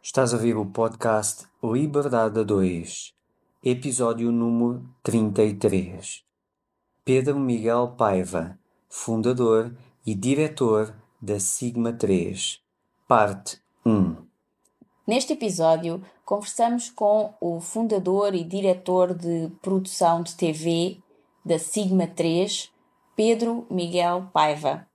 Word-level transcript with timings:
Estás 0.00 0.32
a 0.32 0.36
ouvir 0.36 0.56
o 0.56 0.64
podcast 0.64 1.46
Liberdade 1.62 2.38
a 2.38 2.42
2, 2.44 3.12
episódio 3.64 4.30
número 4.30 4.88
33. 5.02 6.24
Pedro 7.04 7.38
Miguel 7.38 7.94
Paiva, 7.98 8.56
fundador 8.88 9.74
e 10.06 10.14
diretor 10.14 10.94
da 11.20 11.40
Sigma 11.40 11.92
3, 11.92 12.60
parte 13.08 13.60
1. 13.84 14.16
Neste 15.04 15.32
episódio, 15.32 16.00
conversamos 16.24 16.90
com 16.90 17.34
o 17.40 17.60
fundador 17.60 18.36
e 18.36 18.44
diretor 18.44 19.12
de 19.12 19.50
produção 19.60 20.22
de 20.22 20.36
TV 20.36 20.98
da 21.44 21.58
Sigma 21.58 22.06
3, 22.06 22.70
Pedro 23.16 23.66
Miguel 23.68 24.30
Paiva. 24.32 24.86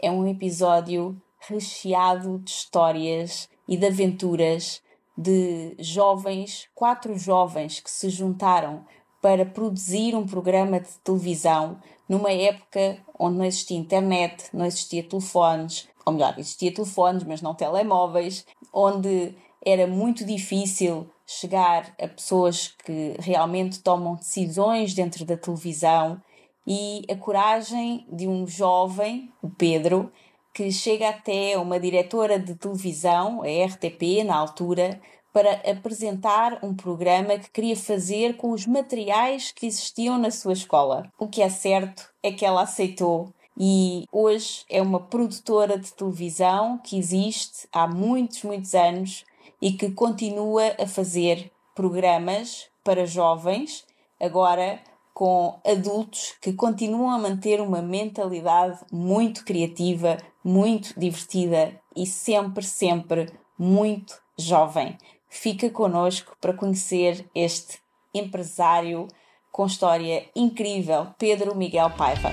É 0.00 0.10
um 0.10 0.26
episódio 0.26 1.20
recheado 1.38 2.38
de 2.38 2.50
histórias 2.50 3.51
e 3.72 3.76
de 3.78 3.86
aventuras 3.86 4.82
de 5.16 5.74
jovens, 5.78 6.68
quatro 6.74 7.16
jovens 7.16 7.80
que 7.80 7.90
se 7.90 8.10
juntaram 8.10 8.84
para 9.22 9.46
produzir 9.46 10.14
um 10.14 10.26
programa 10.26 10.78
de 10.78 10.90
televisão 11.02 11.80
numa 12.06 12.30
época 12.30 12.98
onde 13.18 13.38
não 13.38 13.46
existia 13.46 13.78
internet, 13.78 14.44
não 14.52 14.66
existia 14.66 15.02
telefones, 15.02 15.88
ou 16.04 16.12
melhor, 16.12 16.34
existia 16.36 16.74
telefones, 16.74 17.24
mas 17.24 17.40
não 17.40 17.54
telemóveis, 17.54 18.44
onde 18.74 19.34
era 19.64 19.86
muito 19.86 20.22
difícil 20.22 21.08
chegar 21.26 21.94
a 21.98 22.08
pessoas 22.08 22.74
que 22.84 23.16
realmente 23.20 23.80
tomam 23.80 24.16
decisões 24.16 24.92
dentro 24.92 25.24
da 25.24 25.38
televisão 25.38 26.20
e 26.66 27.06
a 27.10 27.16
coragem 27.16 28.06
de 28.12 28.28
um 28.28 28.46
jovem, 28.46 29.32
o 29.40 29.48
Pedro, 29.48 30.12
que 30.52 30.70
chega 30.70 31.08
até 31.08 31.58
uma 31.58 31.80
diretora 31.80 32.38
de 32.38 32.54
televisão, 32.54 33.42
a 33.42 33.66
RTP, 33.66 34.24
na 34.24 34.36
altura, 34.36 35.00
para 35.32 35.52
apresentar 35.70 36.58
um 36.62 36.74
programa 36.74 37.38
que 37.38 37.50
queria 37.50 37.76
fazer 37.76 38.36
com 38.36 38.50
os 38.50 38.66
materiais 38.66 39.50
que 39.50 39.66
existiam 39.66 40.18
na 40.18 40.30
sua 40.30 40.52
escola. 40.52 41.10
O 41.18 41.26
que 41.26 41.40
é 41.40 41.48
certo 41.48 42.10
é 42.22 42.30
que 42.30 42.44
ela 42.44 42.62
aceitou 42.62 43.32
e 43.58 44.04
hoje 44.10 44.64
é 44.68 44.80
uma 44.80 45.00
produtora 45.00 45.78
de 45.78 45.92
televisão 45.92 46.78
que 46.78 46.98
existe 46.98 47.66
há 47.72 47.86
muitos, 47.86 48.42
muitos 48.42 48.74
anos 48.74 49.24
e 49.60 49.72
que 49.72 49.90
continua 49.90 50.74
a 50.78 50.86
fazer 50.86 51.50
programas 51.74 52.68
para 52.84 53.06
jovens, 53.06 53.86
agora 54.20 54.80
com 55.12 55.60
adultos 55.66 56.34
que 56.40 56.52
continuam 56.52 57.10
a 57.10 57.18
manter 57.18 57.60
uma 57.60 57.82
mentalidade 57.82 58.78
muito 58.90 59.44
criativa, 59.44 60.16
muito 60.44 60.98
divertida 60.98 61.78
e 61.94 62.06
sempre, 62.06 62.64
sempre 62.64 63.30
muito 63.58 64.14
jovem. 64.38 64.96
Fica 65.28 65.70
connosco 65.70 66.36
para 66.40 66.54
conhecer 66.54 67.28
este 67.34 67.78
empresário 68.14 69.08
com 69.50 69.66
história 69.66 70.24
incrível, 70.34 71.08
Pedro 71.18 71.54
Miguel 71.54 71.90
Paiva. 71.90 72.30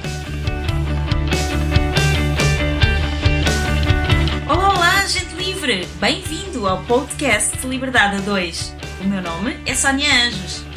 Olá, 4.49 4.69
olá, 4.69 5.05
gente 5.05 5.35
livre! 5.35 5.85
Bem-vindo 5.99 6.67
ao 6.67 6.83
podcast 6.85 7.65
Liberdade 7.67 8.17
a 8.17 8.21
2. 8.21 8.75
O 9.01 9.03
meu 9.07 9.21
nome 9.21 9.57
é 9.65 9.75
Sónia 9.75 10.09
Anjos. 10.25 10.68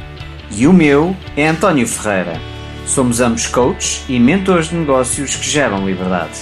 E 0.54 0.66
o 0.66 0.72
meu 0.72 1.16
é 1.34 1.48
António 1.48 1.88
Ferreira. 1.88 2.38
Somos 2.86 3.20
ambos 3.20 3.46
coaches 3.46 4.04
e 4.06 4.18
mentores 4.20 4.68
de 4.68 4.74
negócios 4.74 5.34
que 5.34 5.48
geram 5.48 5.86
liberdade. 5.86 6.40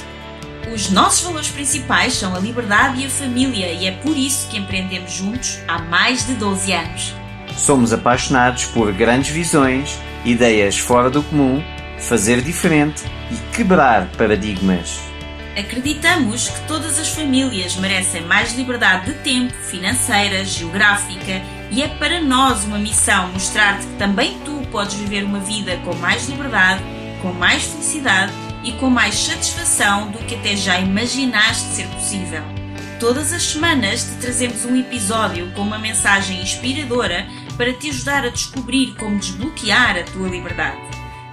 Os 0.74 0.90
nossos 0.90 1.20
valores 1.24 1.48
principais 1.48 2.14
são 2.14 2.34
a 2.34 2.40
liberdade 2.40 3.02
e 3.02 3.06
a 3.06 3.10
família, 3.10 3.72
e 3.72 3.86
é 3.86 3.92
por 3.92 4.16
isso 4.16 4.48
que 4.48 4.58
empreendemos 4.58 5.12
juntos 5.12 5.60
há 5.68 5.78
mais 5.78 6.26
de 6.26 6.34
12 6.34 6.72
anos. 6.72 7.14
Somos 7.56 7.92
apaixonados 7.92 8.64
por 8.66 8.92
grandes 8.92 9.30
visões, 9.30 9.96
ideias 10.24 10.76
fora 10.76 11.08
do 11.08 11.22
comum, 11.22 11.62
fazer 11.98 12.40
diferente 12.40 13.04
e 13.30 13.56
quebrar 13.56 14.08
paradigmas. 14.16 15.00
Acreditamos 15.56 16.48
que 16.48 16.60
todas 16.66 16.98
as 16.98 17.08
famílias 17.08 17.76
merecem 17.76 18.22
mais 18.22 18.54
liberdade 18.54 19.06
de 19.06 19.18
tempo, 19.20 19.52
financeira, 19.54 20.44
geográfica, 20.44 21.42
e 21.70 21.82
é 21.82 21.88
para 21.88 22.20
nós 22.20 22.64
uma 22.64 22.78
missão 22.78 23.28
mostrar-te 23.28 23.86
que 23.86 23.94
também 23.94 24.38
tu 24.44 24.66
podes 24.70 24.94
viver 24.94 25.24
uma 25.24 25.38
vida 25.38 25.76
com 25.84 25.94
mais 25.94 26.28
liberdade, 26.28 26.82
com 27.22 27.32
mais 27.32 27.64
felicidade 27.64 28.32
e 28.64 28.72
com 28.72 28.90
mais 28.90 29.14
satisfação 29.14 30.10
do 30.10 30.18
que 30.18 30.34
até 30.34 30.56
já 30.56 30.78
imaginaste 30.80 31.68
ser 31.74 31.86
possível. 31.88 32.42
Todas 32.98 33.32
as 33.32 33.42
semanas 33.42 34.04
te 34.04 34.20
trazemos 34.20 34.64
um 34.64 34.76
episódio 34.76 35.50
com 35.52 35.62
uma 35.62 35.78
mensagem 35.78 36.42
inspiradora 36.42 37.26
para 37.56 37.72
te 37.72 37.88
ajudar 37.88 38.26
a 38.26 38.28
descobrir 38.28 38.94
como 38.98 39.18
desbloquear 39.18 39.96
a 39.96 40.02
tua 40.02 40.28
liberdade. 40.28 40.80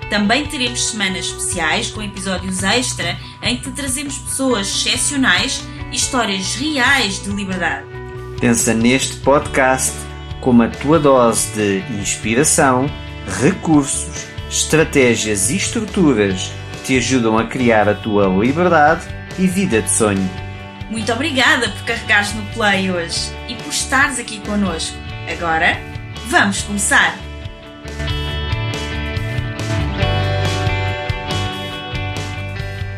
Também 0.10 0.46
teremos 0.46 0.92
semanas 0.92 1.26
especiais 1.26 1.92
com 1.92 2.02
episódios 2.02 2.64
extra 2.64 3.18
em 3.42 3.58
que 3.58 3.64
te 3.64 3.72
trazemos 3.72 4.18
pessoas 4.18 4.68
excepcionais 4.68 5.62
e 5.92 5.96
histórias 5.96 6.56
reais 6.56 7.22
de 7.22 7.30
liberdade. 7.32 7.86
Pensa 8.40 8.74
neste 8.74 9.18
podcast 9.18 10.07
como 10.48 10.64
a 10.64 10.70
tua 10.70 10.98
dose 10.98 11.52
de 11.52 12.00
inspiração, 12.00 12.86
recursos, 13.42 14.26
estratégias 14.50 15.50
e 15.50 15.58
estruturas 15.58 16.54
te 16.86 16.96
ajudam 16.96 17.38
a 17.38 17.48
criar 17.48 17.90
a 17.90 17.94
tua 17.94 18.28
liberdade 18.28 19.06
e 19.38 19.46
vida 19.46 19.82
de 19.82 19.92
sonho. 19.92 20.26
Muito 20.90 21.12
obrigada 21.12 21.68
por 21.68 21.84
carregares 21.84 22.34
no 22.34 22.46
play 22.54 22.90
hoje 22.90 23.30
e 23.50 23.56
por 23.56 23.74
estares 23.74 24.20
aqui 24.20 24.40
connosco. 24.40 24.96
Agora, 25.30 25.76
vamos 26.28 26.62
começar! 26.62 27.14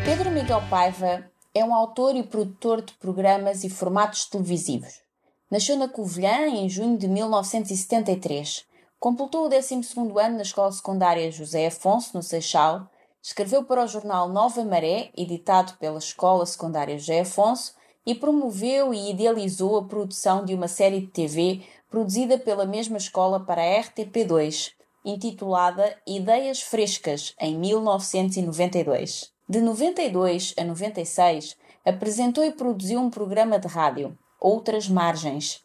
Pedro 0.04 0.30
Miguel 0.30 0.62
Paiva 0.70 1.24
é 1.52 1.64
um 1.64 1.74
autor 1.74 2.14
e 2.14 2.22
produtor 2.22 2.80
de 2.80 2.92
programas 2.92 3.64
e 3.64 3.68
formatos 3.68 4.26
televisivos. 4.26 5.09
Nasceu 5.50 5.76
na 5.76 5.88
Covilhã 5.88 6.46
em 6.46 6.68
junho 6.68 6.96
de 6.96 7.08
1973. 7.08 8.64
Completou 9.00 9.46
o 9.46 9.48
12 9.48 9.74
ano 9.74 10.36
na 10.36 10.42
Escola 10.42 10.70
Secundária 10.70 11.28
José 11.32 11.66
Afonso, 11.66 12.16
no 12.16 12.22
Seixal. 12.22 12.88
Escreveu 13.20 13.64
para 13.64 13.82
o 13.82 13.88
jornal 13.88 14.28
Nova 14.28 14.64
Maré, 14.64 15.10
editado 15.16 15.72
pela 15.80 15.98
Escola 15.98 16.46
Secundária 16.46 16.96
José 16.96 17.22
Afonso, 17.22 17.74
e 18.06 18.14
promoveu 18.14 18.94
e 18.94 19.10
idealizou 19.10 19.76
a 19.76 19.84
produção 19.84 20.44
de 20.44 20.54
uma 20.54 20.68
série 20.68 21.00
de 21.00 21.08
TV 21.08 21.62
produzida 21.90 22.38
pela 22.38 22.64
mesma 22.64 22.96
escola 22.96 23.40
para 23.40 23.60
a 23.60 23.82
RTP2, 23.82 24.70
intitulada 25.04 25.96
Ideias 26.06 26.62
Frescas, 26.62 27.34
em 27.40 27.58
1992. 27.58 29.32
De 29.48 29.60
92 29.60 30.54
a 30.56 30.62
96, 30.62 31.56
apresentou 31.84 32.44
e 32.44 32.52
produziu 32.52 33.00
um 33.00 33.10
programa 33.10 33.58
de 33.58 33.66
rádio, 33.66 34.16
Outras 34.40 34.88
Margens. 34.88 35.62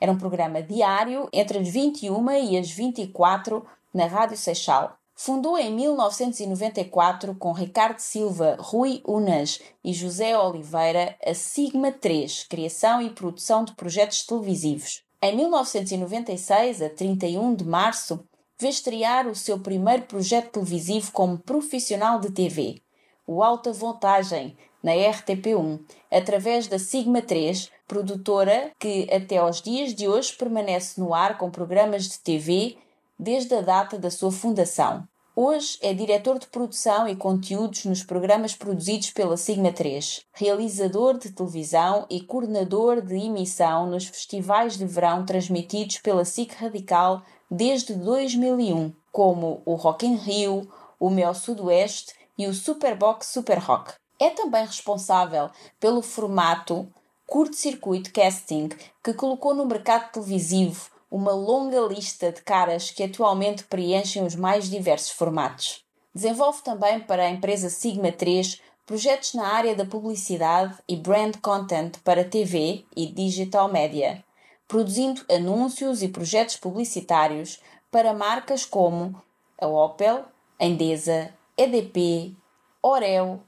Era 0.00 0.12
um 0.12 0.18
programa 0.18 0.62
diário 0.62 1.28
entre 1.32 1.58
as 1.58 1.68
21 1.68 2.30
e 2.32 2.58
as 2.58 2.70
24 2.70 3.64
na 3.92 4.06
Rádio 4.06 4.36
Seixal. 4.36 4.96
Fundou 5.14 5.58
em 5.58 5.74
1994 5.74 7.34
com 7.34 7.52
Ricardo 7.52 7.98
Silva, 7.98 8.56
Rui 8.60 9.02
Unas 9.04 9.60
e 9.82 9.92
José 9.92 10.38
Oliveira 10.38 11.16
a 11.26 11.34
Sigma 11.34 11.90
3, 11.90 12.44
criação 12.44 13.02
e 13.02 13.10
produção 13.10 13.64
de 13.64 13.74
projetos 13.74 14.24
televisivos. 14.24 15.02
Em 15.20 15.34
1996, 15.34 16.82
a 16.82 16.88
31 16.88 17.54
de 17.56 17.64
março, 17.64 18.24
vê 18.60 18.68
estrear 18.68 19.26
o 19.26 19.34
seu 19.34 19.58
primeiro 19.58 20.04
projeto 20.04 20.52
televisivo 20.52 21.10
como 21.10 21.38
profissional 21.38 22.20
de 22.20 22.30
TV, 22.30 22.80
o 23.26 23.42
Alta 23.42 23.72
Voltagem, 23.72 24.56
na 24.82 24.92
RTP1, 24.92 25.80
através 26.10 26.66
da 26.66 26.78
Sigma 26.78 27.20
3, 27.22 27.70
produtora 27.86 28.70
que 28.78 29.08
até 29.12 29.38
aos 29.38 29.60
dias 29.60 29.94
de 29.94 30.08
hoje 30.08 30.34
permanece 30.34 31.00
no 31.00 31.14
ar 31.14 31.38
com 31.38 31.50
programas 31.50 32.04
de 32.04 32.18
TV 32.20 32.76
desde 33.18 33.54
a 33.54 33.60
data 33.60 33.98
da 33.98 34.10
sua 34.10 34.30
fundação. 34.30 35.06
Hoje 35.40 35.78
é 35.82 35.94
diretor 35.94 36.36
de 36.38 36.48
produção 36.48 37.06
e 37.06 37.14
conteúdos 37.14 37.84
nos 37.84 38.02
programas 38.02 38.56
produzidos 38.56 39.12
pela 39.12 39.36
Sigma 39.36 39.72
3, 39.72 40.24
realizador 40.32 41.16
de 41.16 41.30
televisão 41.30 42.06
e 42.10 42.20
coordenador 42.20 43.00
de 43.00 43.14
emissão 43.14 43.88
nos 43.88 44.06
festivais 44.06 44.76
de 44.76 44.84
verão 44.84 45.24
transmitidos 45.24 45.98
pela 45.98 46.24
SIC 46.24 46.52
Radical 46.54 47.22
desde 47.48 47.94
2001, 47.94 48.92
como 49.12 49.62
o 49.64 49.74
Rock 49.76 50.06
in 50.06 50.16
Rio, 50.16 50.68
o 50.98 51.08
Mel 51.08 51.34
Sudoeste 51.34 52.14
e 52.36 52.48
o 52.48 52.52
Superbox 52.52 53.28
Super 53.28 53.58
Rock. 53.58 53.94
É 54.18 54.30
também 54.30 54.66
responsável 54.66 55.50
pelo 55.78 56.02
formato 56.02 56.90
curto-circuito 57.26 58.12
casting 58.12 58.68
que 59.04 59.12
colocou 59.12 59.54
no 59.54 59.66
mercado 59.66 60.10
televisivo 60.10 60.90
uma 61.10 61.32
longa 61.32 61.80
lista 61.80 62.32
de 62.32 62.42
caras 62.42 62.90
que 62.90 63.02
atualmente 63.02 63.64
preenchem 63.64 64.24
os 64.24 64.34
mais 64.34 64.68
diversos 64.68 65.10
formatos. 65.10 65.84
Desenvolve 66.14 66.62
também 66.62 67.00
para 67.00 67.24
a 67.24 67.30
empresa 67.30 67.70
Sigma 67.70 68.10
3 68.10 68.60
projetos 68.84 69.34
na 69.34 69.46
área 69.46 69.74
da 69.74 69.84
publicidade 69.84 70.74
e 70.88 70.96
brand 70.96 71.36
content 71.42 71.98
para 72.02 72.24
TV 72.24 72.84
e 72.96 73.06
digital 73.06 73.70
media. 73.70 74.24
produzindo 74.68 75.24
anúncios 75.30 76.02
e 76.02 76.08
projetos 76.08 76.56
publicitários 76.56 77.58
para 77.90 78.12
marcas 78.12 78.66
como 78.66 79.20
a 79.58 79.66
Opel, 79.66 80.26
Endesa, 80.60 81.34
EDP, 81.56 82.36
Orel, 82.82 83.40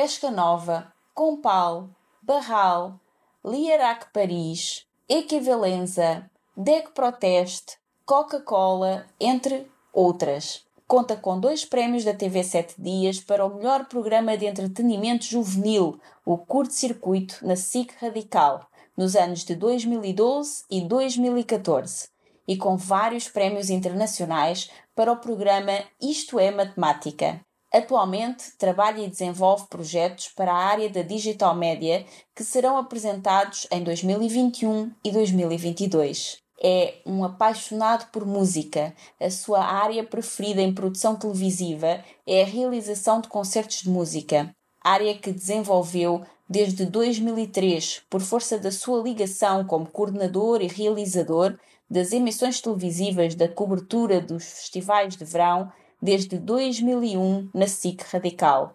Pesca 0.00 0.30
Nova, 0.30 0.92
Compal, 1.12 1.90
Barral, 2.22 3.00
Lierac 3.44 4.12
Paris, 4.12 4.86
Equivalenza, 5.08 6.30
DEC 6.56 6.92
Proteste, 6.92 7.78
Coca-Cola, 8.06 9.06
entre 9.18 9.68
outras. 9.92 10.64
Conta 10.86 11.16
com 11.16 11.40
dois 11.40 11.64
prémios 11.64 12.04
da 12.04 12.14
TV 12.14 12.44
7 12.44 12.80
Dias 12.80 13.18
para 13.18 13.44
o 13.44 13.52
melhor 13.56 13.86
programa 13.86 14.38
de 14.38 14.46
entretenimento 14.46 15.24
juvenil, 15.24 15.98
o 16.24 16.38
Curto 16.38 16.74
Circuito, 16.74 17.44
na 17.44 17.56
SIC 17.56 17.92
Radical, 18.00 18.68
nos 18.96 19.16
anos 19.16 19.44
de 19.44 19.56
2012 19.56 20.62
e 20.70 20.80
2014, 20.80 22.08
e 22.46 22.56
com 22.56 22.76
vários 22.76 23.28
prémios 23.28 23.68
internacionais 23.68 24.70
para 24.94 25.10
o 25.10 25.16
programa 25.16 25.72
Isto 26.00 26.38
é 26.38 26.52
Matemática. 26.52 27.44
Atualmente 27.72 28.56
trabalha 28.56 29.02
e 29.02 29.10
desenvolve 29.10 29.66
projetos 29.68 30.28
para 30.28 30.52
a 30.52 30.64
área 30.64 30.88
da 30.88 31.02
digital 31.02 31.54
média 31.54 32.06
que 32.34 32.42
serão 32.42 32.78
apresentados 32.78 33.66
em 33.70 33.82
2021 33.82 34.90
e 35.04 35.10
2022. 35.10 36.38
É 36.60 36.94
um 37.04 37.22
apaixonado 37.22 38.10
por 38.10 38.24
música. 38.24 38.94
A 39.20 39.30
sua 39.30 39.62
área 39.62 40.02
preferida 40.02 40.62
em 40.62 40.74
produção 40.74 41.14
televisiva 41.14 42.02
é 42.26 42.42
a 42.42 42.46
realização 42.46 43.20
de 43.20 43.28
concertos 43.28 43.82
de 43.82 43.90
música, 43.90 44.50
área 44.82 45.16
que 45.16 45.30
desenvolveu 45.30 46.24
desde 46.48 46.86
2003 46.86 48.02
por 48.08 48.22
força 48.22 48.58
da 48.58 48.72
sua 48.72 49.02
ligação 49.02 49.64
como 49.64 49.90
coordenador 49.90 50.62
e 50.62 50.66
realizador 50.66 51.56
das 51.90 52.12
emissões 52.12 52.60
televisivas 52.60 53.34
da 53.34 53.48
cobertura 53.48 54.20
dos 54.20 54.44
festivais 54.44 55.16
de 55.16 55.24
verão 55.24 55.70
desde 56.00 56.38
2001 56.38 57.50
na 57.54 57.66
SIC 57.66 58.02
Radical, 58.10 58.74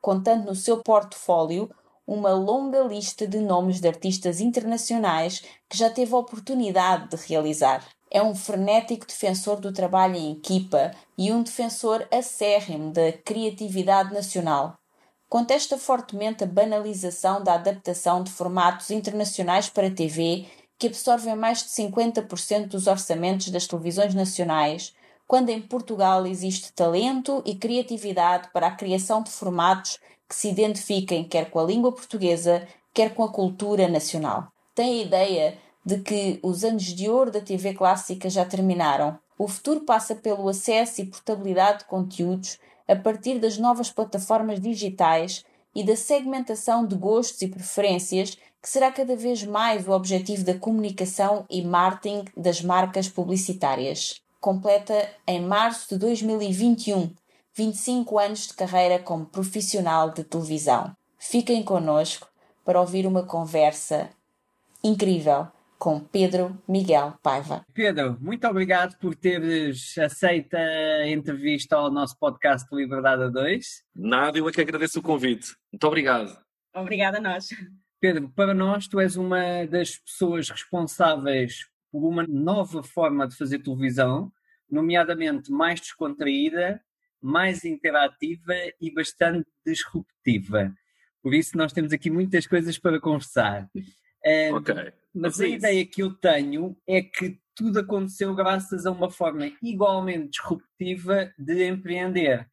contando 0.00 0.46
no 0.46 0.54
seu 0.54 0.82
portfólio 0.82 1.70
uma 2.06 2.32
longa 2.32 2.82
lista 2.82 3.26
de 3.26 3.38
nomes 3.38 3.80
de 3.80 3.88
artistas 3.88 4.40
internacionais 4.40 5.42
que 5.68 5.78
já 5.78 5.88
teve 5.88 6.14
a 6.14 6.18
oportunidade 6.18 7.08
de 7.08 7.16
realizar. 7.28 7.86
É 8.10 8.22
um 8.22 8.34
frenético 8.34 9.06
defensor 9.06 9.60
do 9.60 9.72
trabalho 9.72 10.16
em 10.16 10.32
equipa 10.32 10.90
e 11.16 11.32
um 11.32 11.42
defensor 11.42 12.06
acérrimo 12.10 12.92
da 12.92 13.12
criatividade 13.12 14.12
nacional. 14.12 14.76
Contesta 15.28 15.78
fortemente 15.78 16.44
a 16.44 16.46
banalização 16.46 17.42
da 17.42 17.54
adaptação 17.54 18.22
de 18.22 18.30
formatos 18.30 18.90
internacionais 18.90 19.70
para 19.70 19.90
TV 19.90 20.46
que 20.78 20.88
absorvem 20.88 21.36
mais 21.36 21.62
de 21.62 21.70
50% 21.70 22.66
dos 22.66 22.86
orçamentos 22.86 23.48
das 23.50 23.66
televisões 23.66 24.14
nacionais, 24.14 24.92
quando 25.32 25.48
em 25.48 25.62
Portugal 25.62 26.26
existe 26.26 26.74
talento 26.74 27.42
e 27.46 27.54
criatividade 27.54 28.50
para 28.52 28.66
a 28.66 28.76
criação 28.76 29.22
de 29.22 29.30
formatos 29.30 29.98
que 30.28 30.36
se 30.36 30.50
identifiquem 30.50 31.24
quer 31.24 31.48
com 31.48 31.58
a 31.58 31.64
língua 31.64 31.90
portuguesa, 31.90 32.68
quer 32.92 33.14
com 33.14 33.24
a 33.24 33.32
cultura 33.32 33.88
nacional. 33.88 34.48
Tem 34.74 35.00
a 35.00 35.02
ideia 35.02 35.58
de 35.86 36.00
que 36.00 36.38
os 36.42 36.64
anos 36.64 36.82
de 36.82 37.08
ouro 37.08 37.30
da 37.30 37.40
TV 37.40 37.72
clássica 37.72 38.28
já 38.28 38.44
terminaram. 38.44 39.18
O 39.38 39.48
futuro 39.48 39.80
passa 39.86 40.14
pelo 40.14 40.46
acesso 40.50 41.00
e 41.00 41.06
portabilidade 41.06 41.78
de 41.78 41.84
conteúdos 41.86 42.58
a 42.86 42.94
partir 42.94 43.38
das 43.38 43.56
novas 43.56 43.90
plataformas 43.90 44.60
digitais 44.60 45.46
e 45.74 45.82
da 45.82 45.96
segmentação 45.96 46.84
de 46.84 46.94
gostos 46.94 47.40
e 47.40 47.48
preferências 47.48 48.36
que 48.60 48.68
será 48.68 48.92
cada 48.92 49.16
vez 49.16 49.42
mais 49.44 49.88
o 49.88 49.92
objetivo 49.92 50.44
da 50.44 50.58
comunicação 50.58 51.46
e 51.48 51.62
marketing 51.62 52.26
das 52.36 52.60
marcas 52.60 53.08
publicitárias. 53.08 54.21
Completa 54.42 55.08
em 55.24 55.40
março 55.40 55.90
de 55.90 55.98
2021 56.00 57.14
25 57.56 58.18
anos 58.18 58.48
de 58.48 58.54
carreira 58.54 58.98
como 58.98 59.24
profissional 59.24 60.10
de 60.10 60.24
televisão. 60.24 60.96
Fiquem 61.16 61.62
connosco 61.62 62.26
para 62.64 62.80
ouvir 62.80 63.06
uma 63.06 63.22
conversa 63.22 64.10
incrível 64.82 65.46
com 65.78 66.00
Pedro 66.00 66.60
Miguel 66.66 67.14
Paiva. 67.22 67.64
Pedro, 67.72 68.18
muito 68.20 68.44
obrigado 68.48 68.98
por 68.98 69.14
teres 69.14 69.96
aceito 69.96 70.54
a 70.54 71.06
entrevista 71.06 71.76
ao 71.76 71.88
nosso 71.88 72.18
podcast 72.18 72.66
Liberdade 72.74 73.22
a 73.22 73.28
2. 73.28 73.84
Nada, 73.94 74.38
eu 74.38 74.48
é 74.48 74.52
que 74.52 74.60
agradeço 74.60 74.98
o 74.98 75.02
convite. 75.02 75.54
Muito 75.72 75.86
obrigado. 75.86 76.36
Obrigada 76.74 77.18
a 77.18 77.20
nós. 77.20 77.50
Pedro, 78.00 78.28
para 78.30 78.52
nós, 78.52 78.88
tu 78.88 78.98
és 78.98 79.14
uma 79.14 79.64
das 79.66 79.98
pessoas 79.98 80.50
responsáveis 80.50 81.70
por 81.92 82.08
uma 82.08 82.26
nova 82.26 82.82
forma 82.82 83.28
de 83.28 83.36
fazer 83.36 83.58
televisão, 83.58 84.32
nomeadamente 84.70 85.52
mais 85.52 85.78
descontraída, 85.78 86.82
mais 87.20 87.64
interativa 87.64 88.54
e 88.80 88.90
bastante 88.90 89.48
disruptiva. 89.64 90.74
Por 91.22 91.34
isso, 91.34 91.56
nós 91.56 91.72
temos 91.72 91.92
aqui 91.92 92.10
muitas 92.10 92.46
coisas 92.46 92.78
para 92.78 92.98
conversar. 92.98 93.68
Um, 94.24 94.56
ok. 94.56 94.92
Mas 95.14 95.40
a 95.40 95.46
ideia 95.46 95.84
que 95.84 96.02
eu 96.02 96.14
tenho 96.14 96.76
é 96.88 97.02
que 97.02 97.38
tudo 97.54 97.80
aconteceu 97.80 98.34
graças 98.34 98.86
a 98.86 98.90
uma 98.90 99.10
forma 99.10 99.52
igualmente 99.62 100.30
disruptiva 100.30 101.32
de 101.38 101.68
empreender. 101.68 102.48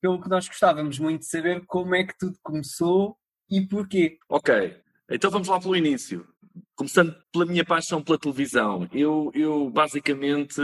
Pelo 0.00 0.20
que 0.20 0.28
nós 0.28 0.48
gostávamos 0.48 0.98
muito 0.98 1.20
de 1.20 1.26
saber 1.26 1.64
como 1.66 1.94
é 1.94 2.04
que 2.04 2.18
tudo 2.18 2.36
começou 2.42 3.16
e 3.48 3.60
porquê. 3.66 4.18
Ok. 4.28 4.76
Então 5.10 5.30
vamos 5.30 5.48
lá 5.48 5.60
pelo 5.60 5.76
início. 5.76 6.26
Começando 6.74 7.14
pela 7.32 7.46
minha 7.46 7.64
paixão 7.64 8.02
pela 8.02 8.18
televisão. 8.18 8.88
Eu, 8.92 9.30
eu 9.34 9.70
basicamente, 9.70 10.60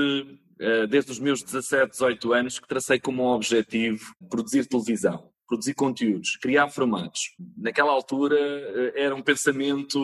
eh, 0.58 0.86
desde 0.86 1.12
os 1.12 1.18
meus 1.18 1.42
17, 1.42 1.92
18 1.92 2.32
anos, 2.32 2.58
que 2.58 2.66
tracei 2.66 2.98
como 2.98 3.22
um 3.22 3.34
objetivo 3.34 4.04
produzir 4.28 4.66
televisão, 4.66 5.30
produzir 5.46 5.74
conteúdos, 5.74 6.36
criar 6.36 6.68
formatos. 6.68 7.20
Naquela 7.56 7.92
altura 7.92 8.36
eh, 8.38 8.92
era 8.96 9.14
um 9.14 9.22
pensamento 9.22 9.98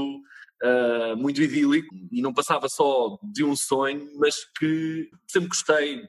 uh, 0.63 1.17
muito 1.17 1.43
idílico 1.43 1.95
e 2.11 2.23
não 2.23 2.33
passava 2.33 2.69
só 2.69 3.19
de 3.23 3.45
um 3.45 3.57
sonho, 3.57 4.09
mas 4.19 4.37
que 4.59 5.11
sempre 5.27 5.49
gostei 5.49 6.03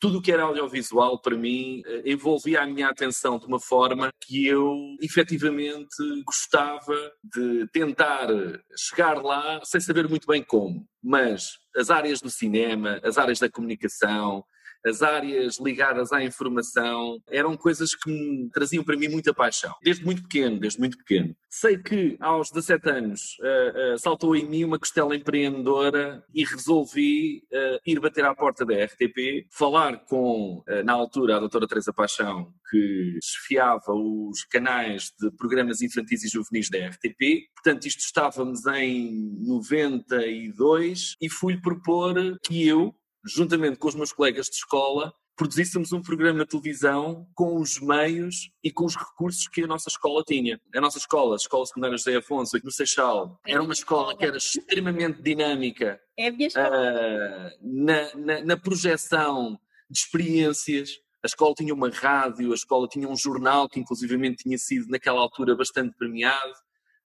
tudo 0.00 0.18
o 0.18 0.22
que 0.22 0.32
era 0.32 0.44
audiovisual 0.44 1.20
para 1.20 1.36
mim 1.36 1.82
eh, 1.86 2.02
envolvia 2.06 2.62
a 2.62 2.66
minha 2.66 2.88
atenção 2.88 3.38
de 3.38 3.46
uma 3.46 3.60
forma 3.60 4.10
que 4.20 4.46
eu 4.46 4.74
efetivamente 5.00 5.96
gostava 6.24 6.94
de 7.22 7.66
tentar 7.72 8.28
chegar 8.76 9.22
lá 9.22 9.60
sem 9.64 9.80
saber 9.80 10.08
muito 10.08 10.26
bem 10.26 10.42
como. 10.42 10.86
Mas 11.02 11.58
as 11.76 11.90
áreas 11.90 12.20
do 12.20 12.30
cinema, 12.30 13.00
as 13.02 13.18
áreas 13.18 13.38
da 13.38 13.50
comunicação, 13.50 14.44
as 14.84 15.02
áreas 15.02 15.58
ligadas 15.58 16.12
à 16.12 16.22
informação, 16.22 17.20
eram 17.28 17.56
coisas 17.56 17.94
que 17.94 18.10
me 18.10 18.50
traziam 18.50 18.84
para 18.84 18.96
mim 18.96 19.08
muita 19.08 19.34
paixão. 19.34 19.74
Desde 19.82 20.04
muito 20.04 20.22
pequeno, 20.22 20.58
desde 20.58 20.78
muito 20.78 20.96
pequeno. 20.98 21.34
Sei 21.50 21.78
que 21.78 22.16
aos 22.20 22.50
17 22.50 22.90
anos 22.90 23.20
uh, 23.40 23.94
uh, 23.94 23.98
saltou 23.98 24.36
em 24.36 24.46
mim 24.46 24.64
uma 24.64 24.78
costela 24.78 25.16
empreendedora 25.16 26.24
e 26.34 26.44
resolvi 26.44 27.42
uh, 27.52 27.80
ir 27.86 28.00
bater 28.00 28.24
à 28.24 28.34
porta 28.34 28.64
da 28.64 28.84
RTP, 28.84 29.46
falar 29.50 30.04
com, 30.04 30.62
na 30.84 30.92
altura, 30.92 31.36
a 31.36 31.40
doutora 31.40 31.66
Teresa 31.66 31.92
Paixão, 31.92 32.52
que 32.70 33.18
chefiava 33.22 33.92
os 33.92 34.44
canais 34.44 35.12
de 35.18 35.30
programas 35.32 35.80
infantis 35.80 36.24
e 36.24 36.28
juvenis 36.28 36.68
da 36.68 36.78
RTP. 36.86 37.48
Portanto, 37.54 37.86
isto 37.86 38.00
estávamos 38.00 38.66
em 38.66 39.34
92 39.46 41.16
e 41.20 41.28
fui-lhe 41.28 41.60
propor 41.60 42.14
que 42.44 42.66
eu, 42.66 42.94
juntamente 43.28 43.78
com 43.78 43.88
os 43.88 43.94
meus 43.94 44.12
colegas 44.12 44.46
de 44.46 44.56
escola, 44.56 45.12
produzíssemos 45.38 45.92
um 45.92 46.02
programa 46.02 46.40
de 46.40 46.46
televisão 46.46 47.24
com 47.32 47.60
os 47.60 47.80
meios 47.80 48.50
e 48.62 48.72
com 48.72 48.84
os 48.84 48.96
recursos 48.96 49.46
que 49.46 49.62
a 49.62 49.66
nossa 49.68 49.88
escola 49.88 50.24
tinha. 50.26 50.60
A 50.74 50.80
nossa 50.80 50.98
escola, 50.98 51.34
a 51.34 51.36
Escola 51.36 51.64
Secundária 51.64 51.96
José 51.96 52.16
Afonso, 52.16 52.58
no 52.64 52.72
Seixal, 52.72 53.40
era 53.46 53.62
uma 53.62 53.72
escola 53.72 54.16
que 54.16 54.24
era 54.24 54.36
extremamente 54.36 55.22
dinâmica 55.22 56.00
é. 56.18 56.30
Uh, 56.30 57.50
na, 57.62 58.14
na, 58.16 58.44
na 58.44 58.56
projeção 58.56 59.56
de 59.88 59.98
experiências. 60.00 60.90
A 61.22 61.28
escola 61.28 61.54
tinha 61.54 61.72
uma 61.72 61.88
rádio, 61.88 62.50
a 62.50 62.54
escola 62.56 62.88
tinha 62.88 63.08
um 63.08 63.16
jornal 63.16 63.68
que 63.68 63.78
inclusivamente 63.78 64.42
tinha 64.42 64.58
sido 64.58 64.88
naquela 64.88 65.20
altura 65.20 65.54
bastante 65.54 65.96
premiado. 65.96 66.52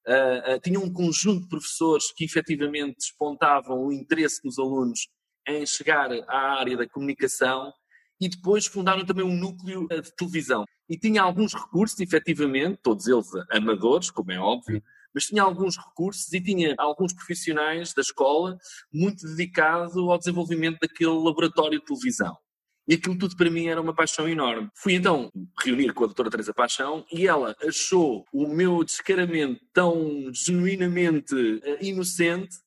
Uh, 0.08 0.56
uh, 0.56 0.60
tinha 0.60 0.80
um 0.80 0.92
conjunto 0.92 1.44
de 1.44 1.50
professores 1.50 2.12
que 2.12 2.26
efetivamente 2.26 2.98
despontavam 2.98 3.86
o 3.86 3.94
interesse 3.94 4.42
dos 4.44 4.58
alunos 4.58 5.08
em 5.48 5.66
chegar 5.66 6.12
à 6.28 6.60
área 6.60 6.78
da 6.78 6.88
comunicação 6.88 7.74
e 8.20 8.30
depois 8.30 8.66
fundaram 8.66 9.06
também 9.06 9.26
um 9.26 9.36
núcleo 9.36 9.88
eh, 9.90 10.02
de 10.02 10.16
televisão. 10.16 10.64
E 10.90 10.98
tinha 10.98 11.22
alguns 11.22 11.54
recursos, 11.54 12.00
efetivamente, 12.00 12.80
todos 12.82 13.08
eles 13.08 13.28
amadores, 13.52 14.12
como 14.12 14.32
é 14.32 14.40
óbvio, 14.40 14.82
mas 15.14 15.26
tinha 15.26 15.44
alguns 15.44 15.78
recursos 15.78 16.32
e 16.34 16.42
tinha 16.42 16.76
alguns 16.78 17.14
profissionais 17.14 17.94
da 17.94 18.02
escola 18.02 18.58
muito 18.92 19.28
dedicado 19.28 20.12
ao 20.12 20.18
desenvolvimento 20.18 20.80
daquele 20.80 21.12
laboratório 21.12 21.80
de 21.80 21.86
televisão. 21.86 22.38
E 22.88 22.96
aquilo 22.96 23.18
tudo 23.18 23.38
para 23.38 23.50
mim 23.50 23.68
era 23.68 23.82
uma 23.82 23.94
paixão 23.94 24.28
enorme. 24.28 24.70
Fui 24.76 24.94
então 24.94 25.32
reunir 25.64 25.94
com 25.94 26.04
a 26.04 26.08
doutora 26.08 26.30
Teresa 26.30 26.54
Paixão 26.54 27.06
e 27.12 27.28
ela 27.28 27.56
achou 27.66 28.26
o 28.34 28.48
meu 28.48 28.84
descaramento 28.84 29.62
tão 29.74 30.30
genuinamente 30.34 31.34
eh, 31.64 31.86
inocente 31.86 32.58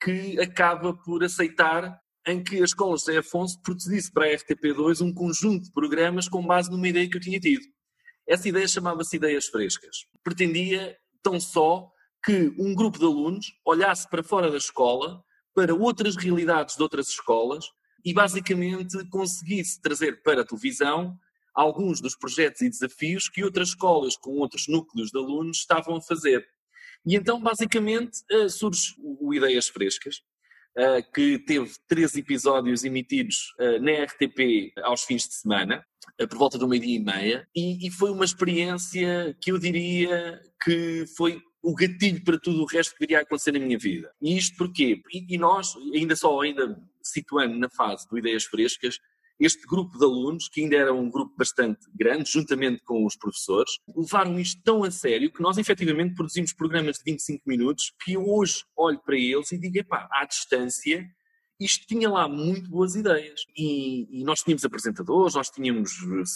que 0.00 0.40
acaba 0.40 0.94
por 0.94 1.22
aceitar 1.22 2.00
em 2.28 2.44
que 2.44 2.60
a 2.60 2.64
escola 2.64 2.96
José 2.96 3.16
Afonso 3.16 3.60
produzisse 3.62 4.12
para 4.12 4.26
a 4.26 4.36
RTP2 4.36 5.00
um 5.00 5.12
conjunto 5.12 5.64
de 5.64 5.72
programas 5.72 6.28
com 6.28 6.46
base 6.46 6.70
numa 6.70 6.86
ideia 6.86 7.08
que 7.08 7.16
eu 7.16 7.20
tinha 7.20 7.40
tido. 7.40 7.64
Essa 8.26 8.48
ideia 8.48 8.68
chamava-se 8.68 9.16
Ideias 9.16 9.46
Frescas. 9.46 10.06
Pretendia 10.22 10.96
tão 11.22 11.40
só 11.40 11.90
que 12.22 12.52
um 12.58 12.74
grupo 12.74 12.98
de 12.98 13.04
alunos 13.06 13.46
olhasse 13.64 14.06
para 14.08 14.22
fora 14.22 14.50
da 14.50 14.58
escola, 14.58 15.24
para 15.54 15.74
outras 15.74 16.16
realidades 16.16 16.76
de 16.76 16.82
outras 16.82 17.08
escolas 17.08 17.64
e 18.04 18.12
basicamente 18.12 19.08
conseguisse 19.08 19.80
trazer 19.80 20.22
para 20.22 20.42
a 20.42 20.44
televisão 20.44 21.18
alguns 21.54 22.00
dos 22.00 22.14
projetos 22.14 22.60
e 22.60 22.68
desafios 22.68 23.28
que 23.28 23.42
outras 23.42 23.70
escolas 23.70 24.16
com 24.16 24.36
outros 24.38 24.68
núcleos 24.68 25.10
de 25.10 25.18
alunos 25.18 25.58
estavam 25.58 25.96
a 25.96 26.02
fazer. 26.02 26.46
E 27.06 27.16
então, 27.16 27.40
basicamente, 27.40 28.20
eh, 28.30 28.48
surge 28.48 28.94
o 28.98 29.32
Ideias 29.32 29.68
Frescas, 29.68 30.22
que 31.12 31.38
teve 31.40 31.70
três 31.86 32.14
episódios 32.14 32.84
emitidos 32.84 33.54
eh, 33.58 33.78
na 33.78 34.04
RTP 34.04 34.72
aos 34.82 35.02
fins 35.02 35.26
de 35.28 35.34
semana, 35.34 35.84
por 36.30 36.38
volta 36.38 36.58
de 36.58 36.64
uma 36.64 36.78
dia 36.78 36.96
e 36.96 37.00
meia, 37.00 37.48
e 37.54 37.90
foi 37.90 38.10
uma 38.10 38.24
experiência 38.24 39.36
que 39.40 39.52
eu 39.52 39.58
diria 39.58 40.40
que 40.62 41.04
foi 41.16 41.40
o 41.62 41.74
gatilho 41.74 42.22
para 42.24 42.38
tudo 42.38 42.62
o 42.62 42.66
resto 42.66 42.94
que 42.94 43.00
viria 43.00 43.18
a 43.18 43.22
acontecer 43.22 43.52
na 43.52 43.58
minha 43.58 43.78
vida. 43.78 44.10
E 44.20 44.36
isto 44.36 44.56
porquê? 44.56 45.02
E, 45.12 45.36
nós, 45.36 45.74
ainda 45.94 46.16
só, 46.16 46.40
ainda 46.40 46.80
situando 47.02 47.56
na 47.58 47.68
fase 47.68 48.08
do 48.08 48.18
Ideias 48.18 48.44
Frescas, 48.44 48.98
este 49.38 49.66
grupo 49.66 49.98
de 49.98 50.04
alunos, 50.04 50.48
que 50.48 50.62
ainda 50.62 50.76
era 50.76 50.92
um 50.92 51.08
grupo 51.10 51.34
bastante 51.36 51.86
grande, 51.94 52.30
juntamente 52.30 52.82
com 52.82 53.06
os 53.06 53.16
professores, 53.16 53.78
levaram 53.96 54.38
isto 54.38 54.60
tão 54.62 54.82
a 54.82 54.90
sério 54.90 55.32
que 55.32 55.42
nós 55.42 55.58
efetivamente 55.58 56.14
produzimos 56.14 56.52
programas 56.52 56.98
de 56.98 57.04
25 57.04 57.42
minutos 57.46 57.92
que 58.04 58.14
eu 58.14 58.28
hoje 58.28 58.64
olho 58.76 59.00
para 59.00 59.16
eles 59.16 59.52
e 59.52 59.58
digo, 59.58 59.78
epá, 59.78 60.08
à 60.12 60.24
distância, 60.24 61.08
isto 61.60 61.86
tinha 61.86 62.08
lá 62.08 62.28
muito 62.28 62.70
boas 62.70 62.94
ideias. 62.94 63.40
E, 63.56 64.20
e 64.20 64.24
nós 64.24 64.42
tínhamos 64.42 64.64
apresentadores, 64.64 65.34
nós 65.34 65.50
tínhamos 65.50 65.90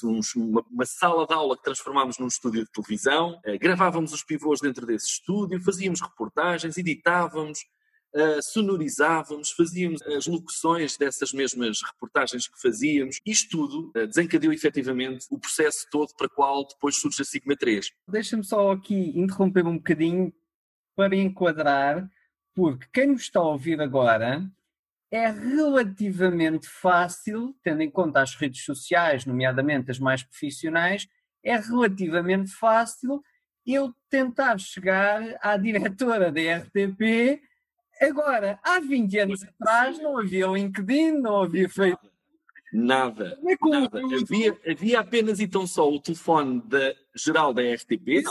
uns, 0.04 0.34
uma, 0.34 0.64
uma, 0.70 0.84
sala 0.84 1.26
de 1.26 1.32
aula 1.32 1.56
que 1.56 1.62
transformámos 1.62 2.18
num 2.18 2.26
estúdio 2.26 2.64
de 2.64 2.72
televisão, 2.72 3.38
eh, 3.44 3.56
gravávamos 3.56 4.12
os 4.12 4.24
pivôs 4.24 4.60
dentro 4.60 4.84
desse 4.84 5.06
estúdio, 5.06 5.62
fazíamos 5.62 6.00
reportagens, 6.00 6.76
editávamos, 6.76 7.60
sonorizávamos, 8.42 9.52
fazíamos 9.52 10.02
as 10.02 10.26
locuções 10.26 10.96
dessas 10.96 11.32
mesmas 11.32 11.80
reportagens 11.82 12.46
que 12.46 12.60
fazíamos. 12.60 13.20
Isto 13.24 13.50
tudo 13.50 13.92
uh, 13.96 14.06
desencadeou 14.06 14.52
efetivamente 14.52 15.26
o 15.30 15.38
processo 15.38 15.86
todo 15.90 16.14
para 16.16 16.26
o 16.26 16.30
qual 16.30 16.66
depois 16.66 16.96
surge 16.96 17.22
a 17.22 17.24
Sigma 17.24 17.56
3. 17.56 17.90
Deixa-me 18.08 18.44
só 18.44 18.72
aqui 18.72 19.12
interromper 19.18 19.66
um 19.66 19.76
bocadinho 19.76 20.32
para 20.94 21.16
enquadrar, 21.16 22.08
porque 22.54 22.86
quem 22.92 23.08
nos 23.08 23.22
está 23.22 23.40
a 23.40 23.48
ouvir 23.48 23.80
agora 23.80 24.46
é 25.10 25.30
relativamente 25.30 26.66
fácil, 26.66 27.54
tendo 27.62 27.82
em 27.82 27.90
conta 27.90 28.22
as 28.22 28.34
redes 28.34 28.64
sociais, 28.64 29.26
nomeadamente 29.26 29.90
as 29.90 29.98
mais 29.98 30.22
profissionais, 30.22 31.06
é 31.42 31.56
relativamente 31.56 32.50
fácil 32.50 33.22
eu 33.66 33.94
tentar 34.08 34.58
chegar 34.58 35.22
à 35.40 35.56
diretora 35.56 36.32
da 36.32 36.40
RTP 36.40 37.42
Agora, 38.02 38.58
há 38.62 38.80
20 38.80 39.18
anos 39.18 39.42
atrás 39.44 39.98
não 39.98 40.18
havia 40.18 40.46
LinkedIn, 40.46 41.12
não 41.12 41.42
havia 41.42 41.68
Facebook. 41.68 42.12
Nada. 42.72 43.38
É 43.46 43.68
nada. 43.68 44.00
Havia, 44.00 44.58
havia 44.66 45.00
apenas 45.00 45.40
e 45.40 45.46
tão 45.46 45.66
só 45.66 45.88
o 45.88 46.00
telefone 46.00 46.62
da, 46.62 46.94
geral 47.14 47.52
da 47.52 47.62
RTP, 47.62 48.24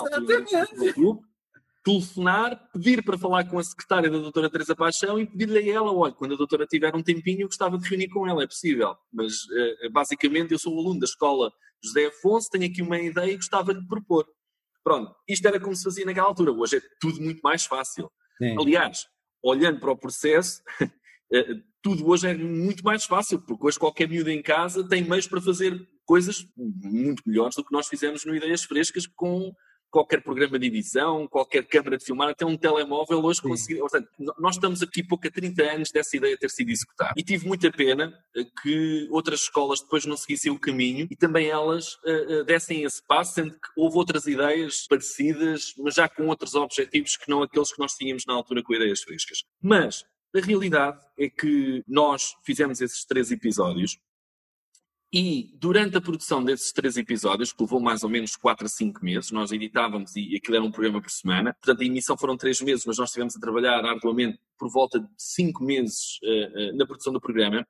telefonar, 1.83 2.69
pedir 2.73 3.03
para 3.03 3.17
falar 3.17 3.47
com 3.47 3.57
a 3.57 3.63
secretária 3.63 4.09
da 4.09 4.17
doutora 4.17 4.49
Teresa 4.49 4.75
Paixão 4.75 5.19
e 5.19 5.25
pedir-lhe 5.25 5.71
a 5.71 5.73
ela, 5.75 5.91
olha, 5.91 6.13
quando 6.13 6.33
a 6.33 6.37
doutora 6.37 6.65
tiver 6.65 6.95
um 6.95 7.01
tempinho, 7.01 7.41
eu 7.41 7.47
gostava 7.47 7.77
de 7.77 7.87
reunir 7.87 8.09
com 8.09 8.27
ela, 8.27 8.43
é 8.43 8.47
possível. 8.47 8.95
Mas, 9.11 9.33
uh, 9.43 9.91
basicamente, 9.91 10.51
eu 10.51 10.59
sou 10.59 10.77
aluno 10.77 10.99
da 10.99 11.05
escola 11.05 11.51
José 11.83 12.07
Afonso, 12.07 12.49
tenho 12.51 12.65
aqui 12.65 12.81
uma 12.81 12.99
ideia 12.99 13.31
e 13.31 13.35
gostava 13.35 13.73
de 13.73 13.85
propor. 13.87 14.27
Pronto, 14.83 15.15
isto 15.27 15.47
era 15.47 15.59
como 15.59 15.75
se 15.75 15.83
fazia 15.83 16.05
naquela 16.05 16.27
altura. 16.27 16.51
Hoje 16.51 16.77
é 16.77 16.81
tudo 16.99 17.21
muito 17.21 17.41
mais 17.41 17.65
fácil. 17.65 18.11
Sim. 18.37 18.55
Aliás, 18.59 19.05
olhando 19.43 19.79
para 19.79 19.91
o 19.91 19.97
processo, 19.97 20.61
eh, 21.33 21.55
tudo 21.81 22.07
hoje 22.07 22.27
é 22.27 22.33
muito 22.33 22.83
mais 22.83 23.05
fácil, 23.05 23.41
porque 23.41 23.65
hoje 23.65 23.79
qualquer 23.79 24.07
miúdo 24.07 24.29
em 24.29 24.41
casa 24.41 24.87
tem 24.87 25.03
meios 25.03 25.27
para 25.27 25.41
fazer 25.41 25.87
coisas 26.05 26.45
muito 26.55 27.23
melhores 27.25 27.55
do 27.55 27.65
que 27.65 27.71
nós 27.71 27.87
fizemos 27.87 28.25
no 28.25 28.35
Ideias 28.35 28.63
Frescas 28.63 29.07
com 29.07 29.53
qualquer 29.91 30.23
programa 30.23 30.57
de 30.57 30.67
edição, 30.67 31.27
qualquer 31.27 31.67
câmara 31.67 31.97
de 31.97 32.05
filmar, 32.05 32.29
até 32.29 32.45
um 32.45 32.57
telemóvel 32.57 33.23
hoje 33.23 33.41
conseguir. 33.41 33.79
Portanto, 33.79 34.07
nós 34.39 34.55
estamos 34.55 34.81
aqui 34.81 35.03
pouco 35.03 35.27
a 35.27 35.31
30 35.31 35.63
anos 35.63 35.91
dessa 35.91 36.15
ideia 36.15 36.37
ter 36.37 36.49
sido 36.49 36.69
executada. 36.69 37.13
E 37.17 37.23
tive 37.23 37.45
muita 37.45 37.69
pena 37.71 38.13
eh, 38.35 38.45
que 38.63 39.07
outras 39.11 39.41
escolas 39.41 39.81
depois 39.81 40.05
não 40.05 40.15
seguissem 40.15 40.51
o 40.51 40.57
caminho 40.57 41.07
e 41.11 41.15
também 41.15 41.47
elas 41.47 41.95
uh, 42.05 42.43
dessem 42.45 42.83
esse 42.83 43.05
passo, 43.05 43.33
sendo 43.33 43.51
que 43.51 43.69
houve 43.75 43.97
outras 43.97 44.25
ideias 44.25 44.87
parecidas, 44.87 45.73
mas 45.77 45.93
já 45.95 46.07
com 46.07 46.27
outros 46.27 46.55
objetivos 46.55 47.17
que 47.17 47.29
não 47.29 47.43
aqueles 47.43 47.73
que 47.73 47.79
nós 47.79 47.93
tínhamos 47.93 48.25
na 48.25 48.33
altura 48.33 48.63
com 48.63 48.73
ideias 48.73 49.01
frescas. 49.01 49.43
Mas 49.61 50.05
a 50.33 50.39
realidade 50.39 50.99
é 51.19 51.29
que 51.29 51.83
nós 51.85 52.33
fizemos 52.45 52.79
esses 52.79 53.03
três 53.03 53.31
episódios 53.31 53.97
e 55.13 55.51
durante 55.55 55.97
a 55.97 56.01
produção 56.01 56.41
desses 56.41 56.71
três 56.71 56.95
episódios, 56.95 57.51
que 57.51 57.61
levou 57.61 57.81
mais 57.81 58.01
ou 58.01 58.09
menos 58.09 58.37
4 58.37 58.65
a 58.65 58.69
5 58.69 59.03
meses, 59.03 59.31
nós 59.31 59.51
editávamos 59.51 60.15
e 60.15 60.37
aquilo 60.37 60.55
era 60.55 60.63
um 60.63 60.71
programa 60.71 61.01
por 61.01 61.11
semana. 61.11 61.53
Portanto, 61.53 61.81
a 61.81 61.85
emissão 61.85 62.17
foram 62.17 62.37
3 62.37 62.61
meses, 62.61 62.85
mas 62.85 62.97
nós 62.97 63.09
estivemos 63.09 63.35
a 63.35 63.39
trabalhar 63.39 63.83
arduamente 63.83 64.39
por 64.57 64.71
volta 64.71 65.01
de 65.01 65.07
5 65.17 65.61
meses 65.65 66.17
uh, 66.23 66.71
uh, 66.71 66.77
na 66.77 66.85
produção 66.85 67.11
do 67.11 67.19
programa. 67.19 67.67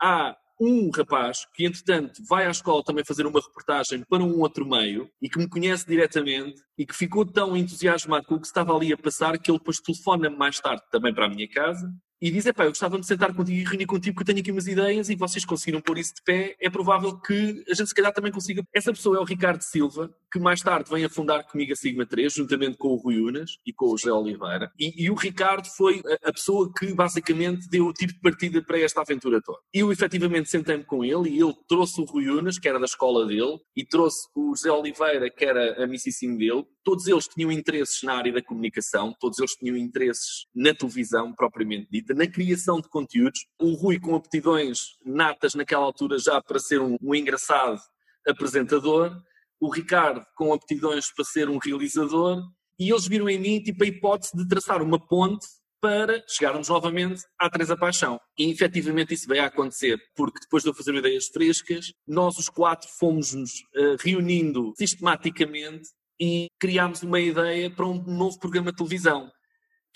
Há 0.00 0.36
um 0.60 0.88
rapaz 0.90 1.44
que, 1.54 1.66
entretanto, 1.66 2.22
vai 2.24 2.46
à 2.46 2.50
escola 2.50 2.84
também 2.84 3.04
fazer 3.04 3.26
uma 3.26 3.40
reportagem 3.40 4.04
para 4.08 4.22
um 4.22 4.38
outro 4.40 4.64
meio 4.64 5.10
e 5.20 5.28
que 5.28 5.38
me 5.38 5.48
conhece 5.48 5.84
diretamente 5.86 6.62
e 6.78 6.86
que 6.86 6.94
ficou 6.94 7.26
tão 7.26 7.56
entusiasmado 7.56 8.26
com 8.26 8.36
o 8.36 8.40
que 8.40 8.46
estava 8.46 8.74
ali 8.74 8.92
a 8.92 8.96
passar 8.96 9.36
que 9.38 9.50
ele 9.50 9.58
depois 9.58 9.80
telefona-me 9.80 10.36
mais 10.36 10.60
tarde 10.60 10.82
também 10.90 11.12
para 11.12 11.26
a 11.26 11.28
minha 11.28 11.48
casa 11.48 11.92
e 12.20 12.30
diz, 12.30 12.50
pá, 12.52 12.64
eu 12.64 12.70
gostava 12.70 12.98
de 12.98 13.06
sentar 13.06 13.34
contigo 13.34 13.58
e 13.58 13.64
reunir 13.64 13.86
contigo 13.86 14.16
que 14.16 14.22
eu 14.22 14.26
tenho 14.26 14.40
aqui 14.40 14.50
umas 14.50 14.66
ideias 14.66 15.10
e 15.10 15.16
vocês 15.16 15.44
conseguiram 15.44 15.80
pôr 15.80 15.98
isso 15.98 16.14
de 16.14 16.22
pé, 16.22 16.56
é 16.60 16.70
provável 16.70 17.18
que 17.20 17.64
a 17.68 17.74
gente 17.74 17.88
se 17.88 17.94
calhar 17.94 18.12
também 18.12 18.32
consiga. 18.32 18.62
Essa 18.72 18.92
pessoa 18.92 19.18
é 19.18 19.20
o 19.20 19.24
Ricardo 19.24 19.62
Silva, 19.62 20.10
que 20.32 20.38
mais 20.38 20.60
tarde 20.60 20.90
vem 20.90 21.04
a 21.04 21.10
fundar 21.10 21.44
comigo 21.44 21.72
a 21.72 21.76
Sigma 21.76 22.06
3, 22.06 22.32
juntamente 22.32 22.78
com 22.78 22.88
o 22.88 22.96
Rui 22.96 23.20
Unas 23.20 23.58
e 23.66 23.72
com 23.72 23.86
o 23.86 23.98
José 23.98 24.12
Oliveira. 24.12 24.70
E, 24.78 25.04
e 25.04 25.10
o 25.10 25.14
Ricardo 25.14 25.66
foi 25.76 26.02
a, 26.06 26.28
a, 26.28 26.32
pessoa 26.32 26.70
que 26.76 26.92
basicamente 26.94 27.68
deu 27.68 27.86
o 27.86 27.92
tipo 27.92 28.14
de 28.14 28.20
partida 28.20 28.62
para 28.62 28.78
esta 28.78 29.02
aventura 29.02 29.40
toda. 29.42 29.58
Eu 29.72 29.92
efetivamente 29.92 30.48
sentei-me 30.48 30.84
com 30.84 31.04
ele 31.04 31.30
e 31.30 31.40
ele 31.40 31.54
trouxe 31.68 32.00
o 32.00 32.04
Rui 32.04 32.28
Unas, 32.28 32.58
que 32.58 32.68
era 32.68 32.78
da 32.78 32.86
escola 32.86 33.26
dele, 33.26 33.58
e 33.76 33.84
trouxe 33.84 34.28
o 34.34 34.54
José 34.54 34.70
Oliveira, 34.70 35.30
que 35.30 35.44
era 35.44 35.82
a 35.82 35.86
mississimo 35.86 36.38
dele. 36.38 36.64
Todos 36.86 37.08
eles 37.08 37.26
tinham 37.26 37.50
interesses 37.50 38.00
na 38.04 38.14
área 38.14 38.32
da 38.32 38.40
comunicação, 38.40 39.12
todos 39.18 39.40
eles 39.40 39.56
tinham 39.56 39.76
interesses 39.76 40.46
na 40.54 40.72
televisão 40.72 41.32
propriamente 41.34 41.88
dita, 41.90 42.14
na 42.14 42.28
criação 42.28 42.80
de 42.80 42.88
conteúdos. 42.88 43.44
O 43.60 43.74
Rui 43.74 43.98
com 43.98 44.14
aptidões 44.14 44.96
natas 45.04 45.56
naquela 45.56 45.84
altura 45.84 46.16
já 46.16 46.40
para 46.40 46.60
ser 46.60 46.80
um, 46.80 46.96
um 47.02 47.12
engraçado 47.12 47.80
apresentador, 48.24 49.20
o 49.58 49.68
Ricardo 49.68 50.24
com 50.36 50.54
aptidões 50.54 51.12
para 51.12 51.24
ser 51.24 51.48
um 51.48 51.58
realizador, 51.58 52.40
e 52.78 52.88
eles 52.88 53.08
viram 53.08 53.28
em 53.28 53.40
mim 53.40 53.60
tipo 53.60 53.82
a 53.82 53.86
hipótese 53.88 54.36
de 54.36 54.46
traçar 54.46 54.80
uma 54.80 55.04
ponte 55.04 55.44
para 55.80 56.22
chegarmos 56.28 56.68
novamente 56.68 57.22
à 57.36 57.50
Teresa 57.50 57.76
Paixão. 57.76 58.20
E 58.38 58.48
efetivamente 58.48 59.12
isso 59.12 59.26
veio 59.28 59.42
a 59.42 59.46
acontecer, 59.46 59.98
porque 60.14 60.38
depois 60.40 60.62
de 60.62 60.68
eu 60.68 60.74
fazer 60.74 60.94
ideias 60.94 61.26
frescas, 61.26 61.92
nós 62.06 62.38
os 62.38 62.48
quatro 62.48 62.88
fomos-nos 62.98 63.50
uh, 63.76 63.96
reunindo 64.00 64.72
sistematicamente 64.76 65.88
e 66.20 66.48
criámos 66.58 67.02
uma 67.02 67.20
ideia 67.20 67.70
para 67.70 67.86
um 67.86 68.02
novo 68.02 68.38
programa 68.38 68.70
de 68.70 68.76
televisão 68.76 69.30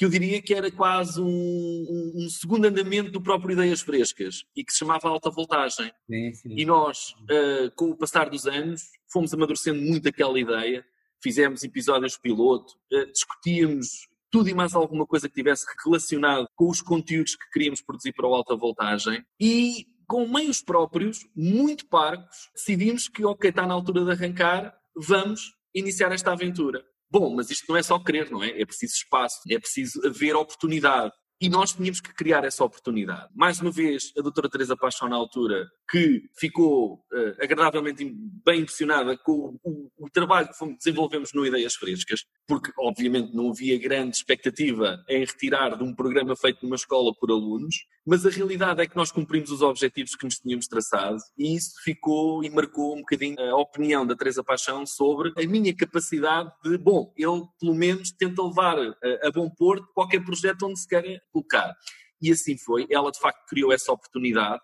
que 0.00 0.04
eu 0.06 0.08
diria 0.08 0.40
que 0.40 0.54
era 0.54 0.70
quase 0.70 1.20
um, 1.20 1.26
um, 1.26 2.12
um, 2.24 2.30
segundo 2.30 2.64
andamento 2.64 3.10
do 3.10 3.20
próprio 3.20 3.52
Ideias 3.52 3.82
Frescas 3.82 4.44
e 4.56 4.64
que 4.64 4.72
se 4.72 4.78
chamava 4.78 5.10
Alta 5.10 5.28
Voltagem. 5.28 5.92
Sim, 6.06 6.32
sim. 6.32 6.54
E 6.56 6.64
nós, 6.64 7.10
uh, 7.24 7.70
com 7.76 7.90
o 7.90 7.94
passar 7.94 8.30
dos 8.30 8.46
anos, 8.46 8.80
fomos 9.12 9.34
amadurecendo 9.34 9.78
muito 9.78 10.08
aquela 10.08 10.40
ideia, 10.40 10.82
fizemos 11.22 11.62
episódios 11.64 12.16
piloto, 12.16 12.72
uh, 12.90 13.12
discutíamos 13.12 14.08
tudo 14.30 14.48
e 14.48 14.54
mais 14.54 14.74
alguma 14.74 15.06
coisa 15.06 15.28
que 15.28 15.34
tivesse 15.34 15.66
relacionado 15.84 16.48
com 16.56 16.70
os 16.70 16.80
conteúdos 16.80 17.36
que 17.36 17.50
queríamos 17.50 17.82
produzir 17.82 18.14
para 18.14 18.26
o 18.26 18.34
Alta 18.34 18.56
Voltagem 18.56 19.22
e 19.38 19.84
com 20.08 20.26
meios 20.26 20.62
próprios, 20.62 21.28
muito 21.36 21.86
parcos, 21.86 22.48
decidimos 22.54 23.06
que, 23.06 23.22
ok, 23.22 23.50
está 23.50 23.66
na 23.66 23.74
altura 23.74 24.06
de 24.06 24.12
arrancar, 24.12 24.74
vamos 24.96 25.59
iniciar 25.74 26.12
esta 26.12 26.32
aventura. 26.32 26.84
Bom, 27.10 27.34
mas 27.34 27.50
isto 27.50 27.64
não 27.68 27.76
é 27.76 27.82
só 27.82 27.98
querer, 27.98 28.30
não 28.30 28.42
é? 28.42 28.60
É 28.60 28.64
preciso 28.64 28.94
espaço, 28.94 29.40
é 29.50 29.58
preciso 29.58 30.00
haver 30.06 30.36
oportunidade. 30.36 31.12
E 31.42 31.48
nós 31.48 31.72
tínhamos 31.72 32.02
que 32.02 32.12
criar 32.12 32.44
essa 32.44 32.62
oportunidade. 32.62 33.28
Mais 33.34 33.60
uma 33.60 33.70
vez, 33.70 34.12
a 34.16 34.20
doutora 34.20 34.48
Teresa 34.48 34.76
Paixão, 34.76 35.08
na 35.08 35.16
altura, 35.16 35.66
que 35.90 36.22
ficou 36.38 36.96
uh, 37.10 37.42
agradavelmente 37.42 38.04
bem 38.44 38.60
impressionada 38.60 39.16
com 39.16 39.58
o, 39.64 39.90
o, 39.96 40.10
trabalho 40.10 40.48
que 40.48 40.76
desenvolvemos 40.76 41.32
no 41.32 41.46
Ideias 41.46 41.74
Frescas, 41.74 42.26
porque 42.50 42.72
obviamente 42.76 43.32
não 43.32 43.50
havia 43.50 43.78
grande 43.78 44.16
expectativa 44.16 45.04
em 45.08 45.20
retirar 45.20 45.76
de 45.78 45.84
um 45.84 45.94
programa 45.94 46.34
feito 46.34 46.64
numa 46.64 46.74
escola 46.74 47.14
por 47.14 47.30
alunos, 47.30 47.86
mas 48.04 48.26
a 48.26 48.28
realidade 48.28 48.82
é 48.82 48.88
que 48.88 48.96
nós 48.96 49.12
cumprimos 49.12 49.52
os 49.52 49.62
objetivos 49.62 50.16
que 50.16 50.24
nos 50.24 50.40
tínhamos 50.40 50.66
traçado 50.66 51.18
e 51.38 51.54
isso 51.54 51.74
ficou 51.84 52.42
e 52.42 52.50
marcou 52.50 52.96
um 52.96 53.02
bocadinho 53.02 53.38
a 53.38 53.56
opinião 53.56 54.04
da 54.04 54.16
Teresa 54.16 54.42
Paixão 54.42 54.84
sobre 54.84 55.32
a 55.36 55.46
minha 55.46 55.72
capacidade 55.72 56.50
de, 56.64 56.76
bom, 56.76 57.14
ele 57.16 57.44
pelo 57.60 57.72
menos 57.72 58.10
tenta 58.10 58.42
levar 58.42 58.76
a, 58.80 59.28
a 59.28 59.30
bom 59.30 59.48
porto 59.48 59.86
qualquer 59.94 60.24
projeto 60.24 60.66
onde 60.66 60.80
se 60.80 60.88
quer 60.88 61.22
colocar. 61.30 61.72
E 62.20 62.32
assim 62.32 62.58
foi. 62.58 62.84
Ela, 62.90 63.12
de 63.12 63.20
facto, 63.20 63.46
criou 63.46 63.72
essa 63.72 63.92
oportunidade, 63.92 64.60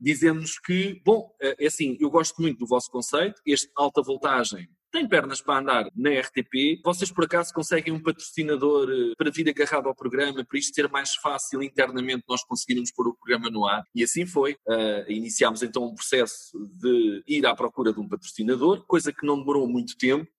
dizendo-nos 0.00 0.58
que, 0.58 1.00
bom, 1.04 1.30
é 1.40 1.68
assim, 1.68 1.96
eu 2.00 2.10
gosto 2.10 2.42
muito 2.42 2.58
do 2.58 2.66
vosso 2.66 2.90
conceito, 2.90 3.40
este 3.46 3.70
alta 3.76 4.02
voltagem 4.02 4.68
tem 4.90 5.06
pernas 5.06 5.40
para 5.40 5.60
andar 5.60 5.90
na 5.94 6.10
RTP. 6.10 6.80
Vocês, 6.84 7.10
por 7.10 7.24
acaso, 7.24 7.52
conseguem 7.52 7.92
um 7.92 8.02
patrocinador 8.02 8.90
eh, 8.90 9.14
para 9.16 9.30
vir 9.30 9.48
agarrado 9.48 9.88
ao 9.88 9.94
programa, 9.94 10.44
para 10.44 10.58
isto 10.58 10.74
ser 10.74 10.88
mais 10.88 11.14
fácil 11.14 11.62
internamente 11.62 12.24
nós 12.28 12.42
conseguirmos 12.42 12.90
pôr 12.92 13.08
o 13.08 13.14
programa 13.14 13.50
no 13.50 13.66
ar? 13.66 13.84
E 13.94 14.02
assim 14.02 14.24
foi. 14.24 14.54
Uh, 14.66 15.10
iniciámos 15.10 15.62
então 15.62 15.84
um 15.84 15.94
processo 15.94 16.58
de 16.80 17.22
ir 17.26 17.46
à 17.46 17.54
procura 17.54 17.92
de 17.92 18.00
um 18.00 18.08
patrocinador, 18.08 18.84
coisa 18.86 19.12
que 19.12 19.26
não 19.26 19.38
demorou 19.38 19.68
muito 19.68 19.96
tempo. 19.96 20.30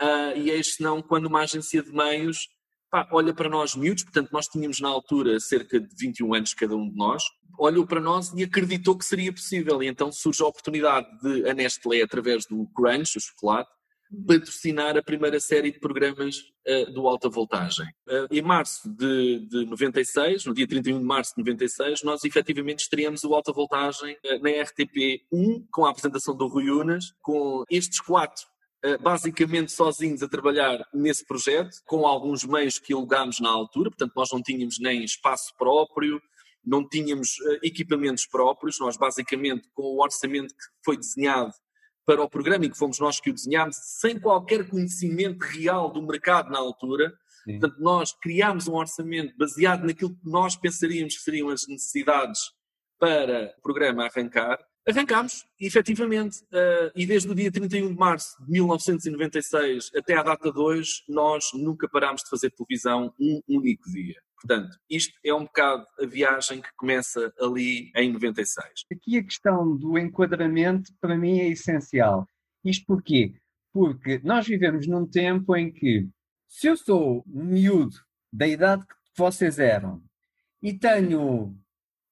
Uh, 0.00 0.36
e 0.36 0.50
eis 0.50 0.74
senão, 0.74 1.02
quando 1.02 1.26
uma 1.26 1.40
agência 1.40 1.82
de 1.82 1.92
meios 1.92 2.48
pá, 2.92 3.08
olha 3.10 3.32
para 3.32 3.48
nós 3.48 3.74
miúdos, 3.74 4.04
portanto, 4.04 4.30
nós 4.30 4.46
tínhamos 4.46 4.78
na 4.78 4.88
altura 4.88 5.40
cerca 5.40 5.80
de 5.80 5.88
21 5.98 6.34
anos 6.34 6.52
cada 6.52 6.76
um 6.76 6.88
de 6.90 6.94
nós, 6.94 7.22
olhou 7.58 7.86
para 7.86 8.00
nós 8.00 8.32
e 8.34 8.42
acreditou 8.42 8.96
que 8.96 9.04
seria 9.04 9.32
possível. 9.32 9.82
E 9.82 9.86
então 9.86 10.12
surge 10.12 10.42
a 10.42 10.46
oportunidade 10.46 11.08
de 11.20 11.48
a 11.48 11.54
Nestlé, 11.54 12.02
através 12.02 12.44
do 12.46 12.66
Crunch, 12.74 13.16
o 13.16 13.20
chocolate, 13.20 13.70
patrocinar 14.26 14.96
a 14.96 15.02
primeira 15.02 15.40
série 15.40 15.72
de 15.72 15.80
programas 15.80 16.38
uh, 16.68 16.92
do 16.92 17.08
Alta 17.08 17.28
Voltagem. 17.28 17.86
Uh, 18.06 18.28
em 18.30 18.42
março 18.42 18.88
de, 18.88 19.46
de 19.46 19.64
96, 19.64 20.44
no 20.44 20.54
dia 20.54 20.66
31 20.66 20.98
de 20.98 21.04
março 21.04 21.34
de 21.34 21.40
96, 21.40 22.02
nós 22.02 22.22
efetivamente 22.24 22.80
estreamos 22.80 23.24
o 23.24 23.34
Alta 23.34 23.52
Voltagem 23.52 24.14
uh, 24.14 24.42
na 24.42 24.50
RTP1, 24.50 25.64
com 25.70 25.86
a 25.86 25.90
apresentação 25.90 26.36
do 26.36 26.46
Rui 26.46 26.70
Unas, 26.70 27.14
com 27.22 27.64
estes 27.70 28.00
quatro 28.00 28.50
basicamente 29.00 29.70
sozinhos 29.70 30.24
a 30.24 30.28
trabalhar 30.28 30.84
nesse 30.92 31.24
projeto, 31.24 31.70
com 31.86 32.04
alguns 32.04 32.42
meios 32.42 32.80
que 32.80 32.92
alugámos 32.92 33.38
na 33.38 33.48
altura, 33.48 33.90
portanto, 33.90 34.12
nós 34.16 34.28
não 34.32 34.42
tínhamos 34.42 34.80
nem 34.80 35.04
espaço 35.04 35.54
próprio, 35.56 36.20
não 36.66 36.84
tínhamos 36.88 37.36
equipamentos 37.62 38.26
próprios, 38.26 38.80
nós 38.80 38.96
basicamente, 38.96 39.68
com 39.72 39.84
o 39.84 40.02
orçamento 40.02 40.52
que 40.52 40.64
foi 40.84 40.96
desenhado 40.96 41.52
para 42.04 42.22
o 42.22 42.28
programa 42.28 42.64
e 42.64 42.70
que 42.70 42.76
fomos 42.76 42.98
nós 42.98 43.20
que 43.20 43.30
o 43.30 43.34
desenhámos, 43.34 43.76
sem 44.00 44.18
qualquer 44.18 44.68
conhecimento 44.68 45.40
real 45.40 45.90
do 45.90 46.02
mercado 46.02 46.50
na 46.50 46.58
altura, 46.58 47.12
Sim. 47.44 47.58
portanto, 47.58 47.80
nós 47.80 48.12
criámos 48.12 48.66
um 48.68 48.74
orçamento 48.74 49.36
baseado 49.36 49.86
naquilo 49.86 50.10
que 50.10 50.28
nós 50.28 50.56
pensaríamos 50.56 51.16
que 51.16 51.22
seriam 51.22 51.48
as 51.48 51.66
necessidades 51.68 52.40
para 52.98 53.54
o 53.58 53.62
programa 53.62 54.04
arrancar, 54.04 54.58
Arrancámos, 54.86 55.46
efetivamente, 55.60 56.38
uh, 56.46 56.90
e 56.96 57.06
desde 57.06 57.30
o 57.30 57.34
dia 57.36 57.52
31 57.52 57.90
de 57.90 57.94
março 57.94 58.36
de 58.44 58.50
1996 58.50 59.92
até 59.96 60.14
à 60.14 60.24
data 60.24 60.50
de 60.50 60.58
hoje, 60.58 61.04
nós 61.08 61.44
nunca 61.54 61.88
parámos 61.88 62.22
de 62.24 62.28
fazer 62.28 62.50
televisão 62.50 63.14
um 63.18 63.40
único 63.46 63.88
dia. 63.88 64.16
Portanto, 64.42 64.76
isto 64.90 65.14
é 65.24 65.32
um 65.32 65.44
bocado 65.44 65.86
a 66.00 66.06
viagem 66.06 66.60
que 66.60 66.68
começa 66.76 67.32
ali 67.40 67.92
em 67.94 68.12
96. 68.12 68.66
Aqui 68.92 69.18
a 69.18 69.22
questão 69.22 69.76
do 69.76 69.96
enquadramento, 69.96 70.92
para 71.00 71.16
mim, 71.16 71.38
é 71.38 71.48
essencial. 71.48 72.26
Isto 72.64 72.86
porquê? 72.86 73.34
Porque 73.72 74.20
nós 74.24 74.46
vivemos 74.46 74.86
num 74.88 75.06
tempo 75.06 75.56
em 75.56 75.72
que, 75.72 76.08
se 76.48 76.66
eu 76.66 76.76
sou 76.76 77.24
miúdo 77.26 77.96
da 78.32 78.46
idade 78.48 78.84
que 78.84 78.94
vocês 79.16 79.60
eram 79.60 80.02
e 80.60 80.72
tenho 80.72 81.56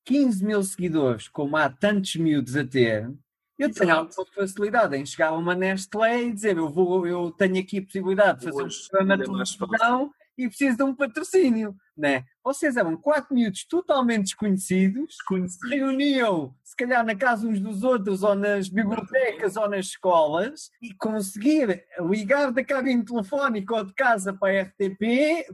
15 0.04 0.44
mil 0.44 0.62
seguidores, 0.62 1.28
como 1.28 1.56
há 1.56 1.68
tantos 1.68 2.14
miúdos 2.14 2.56
a 2.56 2.64
ter, 2.64 3.12
eu 3.58 3.72
tenho 3.72 3.94
alguma 3.94 4.26
facilidade 4.34 4.96
em 4.96 5.04
chegar 5.04 5.28
a 5.28 5.36
uma 5.36 5.54
Nestlé 5.54 6.22
e 6.22 6.32
dizer 6.32 6.56
eu, 6.56 6.70
vou, 6.70 7.06
eu 7.06 7.30
tenho 7.32 7.60
aqui 7.60 7.78
a 7.78 7.82
possibilidade 7.82 8.38
de 8.38 8.44
fazer 8.46 8.62
Hoje, 8.62 8.78
um 8.84 8.88
programa 8.88 9.16
de 9.18 9.58
televisão 9.58 10.10
e 10.38 10.48
preciso 10.48 10.76
de 10.78 10.82
um 10.82 10.94
patrocínio. 10.94 11.76
Né? 12.00 12.24
Vocês 12.42 12.78
eram 12.78 12.96
quatro 12.96 13.34
miúdos 13.34 13.66
totalmente 13.66 14.22
desconhecidos, 14.22 15.16
se 15.48 15.68
reuniam 15.68 16.54
se 16.64 16.74
calhar 16.74 17.04
na 17.04 17.14
casa 17.14 17.46
uns 17.46 17.60
dos 17.60 17.82
outros 17.82 18.22
ou 18.22 18.34
nas 18.34 18.70
bibliotecas 18.70 19.56
ou 19.56 19.68
nas 19.68 19.86
escolas 19.86 20.70
e 20.80 20.94
conseguir 20.94 21.84
ligar 22.08 22.50
da 22.50 22.64
cabine 22.64 23.04
telefónica 23.04 23.74
ou 23.74 23.84
de 23.84 23.92
casa 23.92 24.32
para 24.32 24.60
a 24.60 24.62
RTP 24.62 25.46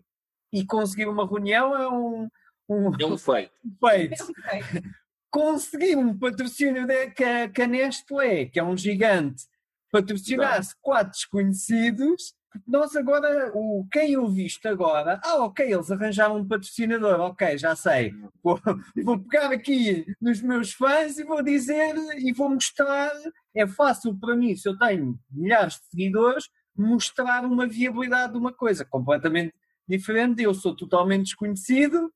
e 0.52 0.64
conseguir 0.64 1.08
uma 1.08 1.26
reunião 1.26 1.74
é 1.74 1.88
um, 1.88 2.28
um, 2.68 2.92
é 2.94 3.06
um 3.06 3.18
feito. 3.18 3.50
feito. 3.80 4.22
É 4.22 4.24
um 4.24 4.70
feito. 4.70 4.88
Conseguir 5.28 5.96
um 5.96 6.16
patrocínio 6.16 6.86
de, 6.86 7.10
que, 7.10 7.24
a, 7.24 7.48
que 7.48 7.62
a 7.62 7.66
Nestlé, 7.66 8.44
que 8.44 8.60
é 8.60 8.62
um 8.62 8.76
gigante, 8.76 9.42
patrocinasse 9.90 10.76
quatro 10.80 11.10
desconhecidos, 11.10 12.35
nós 12.66 12.94
agora, 12.96 13.50
o, 13.54 13.86
quem 13.90 14.12
eu 14.12 14.26
visto 14.28 14.66
agora, 14.66 15.20
ah, 15.24 15.44
ok, 15.44 15.72
eles 15.72 15.90
arranjaram 15.90 16.36
um 16.36 16.46
patrocinador, 16.46 17.20
ok, 17.20 17.58
já 17.58 17.74
sei. 17.76 18.14
Vou, 18.42 18.60
vou 19.04 19.18
pegar 19.18 19.52
aqui 19.52 20.06
nos 20.20 20.40
meus 20.40 20.72
fãs 20.72 21.18
e 21.18 21.24
vou 21.24 21.42
dizer 21.42 21.94
e 22.18 22.32
vou 22.32 22.48
mostrar. 22.48 23.12
É 23.54 23.66
fácil 23.66 24.16
para 24.18 24.36
mim, 24.36 24.54
se 24.56 24.68
eu 24.68 24.78
tenho 24.78 25.18
milhares 25.30 25.74
de 25.74 25.86
seguidores, 25.90 26.48
mostrar 26.76 27.44
uma 27.44 27.66
viabilidade 27.66 28.32
de 28.32 28.38
uma 28.38 28.52
coisa 28.52 28.84
completamente 28.84 29.54
diferente. 29.88 30.42
Eu 30.42 30.54
sou 30.54 30.74
totalmente 30.74 31.24
desconhecido, 31.24 32.12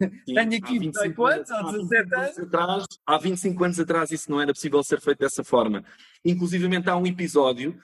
Sim, 0.00 0.34
Tenho 0.34 0.56
aqui 0.56 0.78
18 0.78 1.26
anos 1.26 1.50
ou 1.50 1.72
17 1.88 2.14
anos. 2.14 2.38
Atrás, 2.38 2.84
há 3.04 3.18
25 3.18 3.64
anos 3.64 3.80
atrás 3.80 4.12
isso 4.12 4.30
não 4.30 4.40
era 4.40 4.52
possível 4.54 4.82
ser 4.84 5.00
feito 5.00 5.18
dessa 5.18 5.42
forma. 5.42 5.84
Inclusive 6.24 6.68
há 6.86 6.96
um 6.96 7.06
episódio 7.06 7.76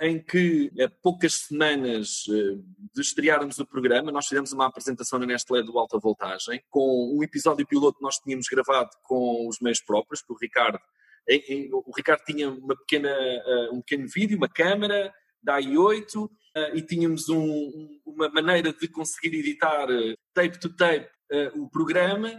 em 0.00 0.22
que, 0.22 0.70
poucas 1.02 1.34
semanas 1.34 2.26
uh, 2.26 2.62
de 2.94 3.00
estrearmos 3.00 3.58
o 3.58 3.66
programa, 3.66 4.12
nós 4.12 4.26
fizemos 4.26 4.52
uma 4.52 4.66
apresentação 4.66 5.18
na 5.18 5.24
Nestlé 5.24 5.62
do 5.62 5.78
Alta 5.78 5.98
Voltagem, 5.98 6.62
com 6.68 7.16
um 7.16 7.22
episódio 7.22 7.66
piloto 7.66 7.98
que 7.98 8.04
nós 8.04 8.18
tínhamos 8.18 8.46
gravado 8.48 8.90
com 9.02 9.48
os 9.48 9.60
meios 9.60 9.80
próprios, 9.80 10.20
com 10.20 10.34
o 10.34 10.38
Ricardo. 10.38 10.78
Em, 11.26 11.38
em, 11.48 11.70
o 11.72 11.90
Ricardo 11.96 12.22
tinha 12.24 12.50
uma 12.50 12.76
pequena, 12.76 13.10
uh, 13.10 13.74
um 13.74 13.80
pequeno 13.80 14.06
vídeo, 14.08 14.36
uma 14.36 14.48
câmera 14.48 15.12
da 15.42 15.58
i8, 15.58 16.28
e 16.74 16.82
tínhamos 16.82 17.30
um, 17.30 17.98
uma 18.04 18.28
maneira 18.28 18.74
de 18.74 18.86
conseguir 18.86 19.34
editar 19.38 19.86
tape 20.34 20.60
to 20.60 20.68
tape 20.76 21.08
o 21.54 21.66
programa 21.70 22.30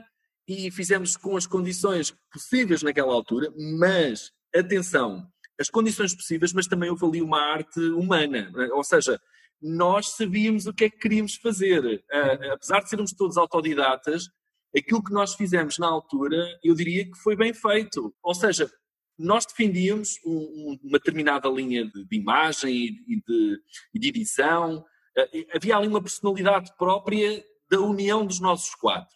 e 0.48 0.70
fizemos 0.70 1.18
com 1.18 1.36
as 1.36 1.48
condições 1.48 2.14
possíveis 2.32 2.84
naquela 2.84 3.12
altura, 3.12 3.52
mas 3.80 4.32
atenção, 4.56 5.28
as 5.64 5.70
condições 5.70 6.14
possíveis, 6.14 6.52
mas 6.54 6.68
também 6.68 6.90
houve 6.90 7.06
ali 7.06 7.22
uma 7.22 7.40
arte 7.40 7.80
humana, 7.80 8.52
é? 8.58 8.74
ou 8.74 8.84
seja, 8.84 9.20
nós 9.62 10.10
sabíamos 10.10 10.68
o 10.68 10.74
que 10.74 10.86
é 10.86 10.90
que 10.90 10.98
queríamos 10.98 11.36
fazer, 11.36 11.84
uh, 11.86 12.54
apesar 12.54 12.82
de 12.82 12.90
sermos 12.90 13.14
todos 13.14 13.38
autodidatas, 13.38 14.28
aquilo 14.76 15.04
que 15.04 15.14
nós 15.14 15.36
fizemos 15.36 15.78
na 15.78 15.88
altura, 15.88 16.38
eu 16.62 16.76
diria 16.76 17.06
que 17.06 17.18
foi 17.18 17.36
bem 17.36 17.54
feito, 17.54 18.14
ou 18.22 18.36
seja, 18.36 18.70
nós 19.18 19.46
defendíamos 19.46 20.16
um, 20.26 20.78
uma 20.84 20.98
determinada 20.98 21.48
linha 21.48 21.86
de, 21.86 22.06
de 22.06 22.18
imagem 22.18 22.74
e 23.08 23.22
de, 23.26 23.60
de 23.96 24.08
edição, 24.10 24.80
uh, 24.80 25.46
havia 25.56 25.78
ali 25.78 25.88
uma 25.88 26.02
personalidade 26.02 26.76
própria 26.78 27.42
da 27.72 27.80
união 27.80 28.26
dos 28.26 28.42
nossos 28.42 28.76
quatro. 28.76 29.16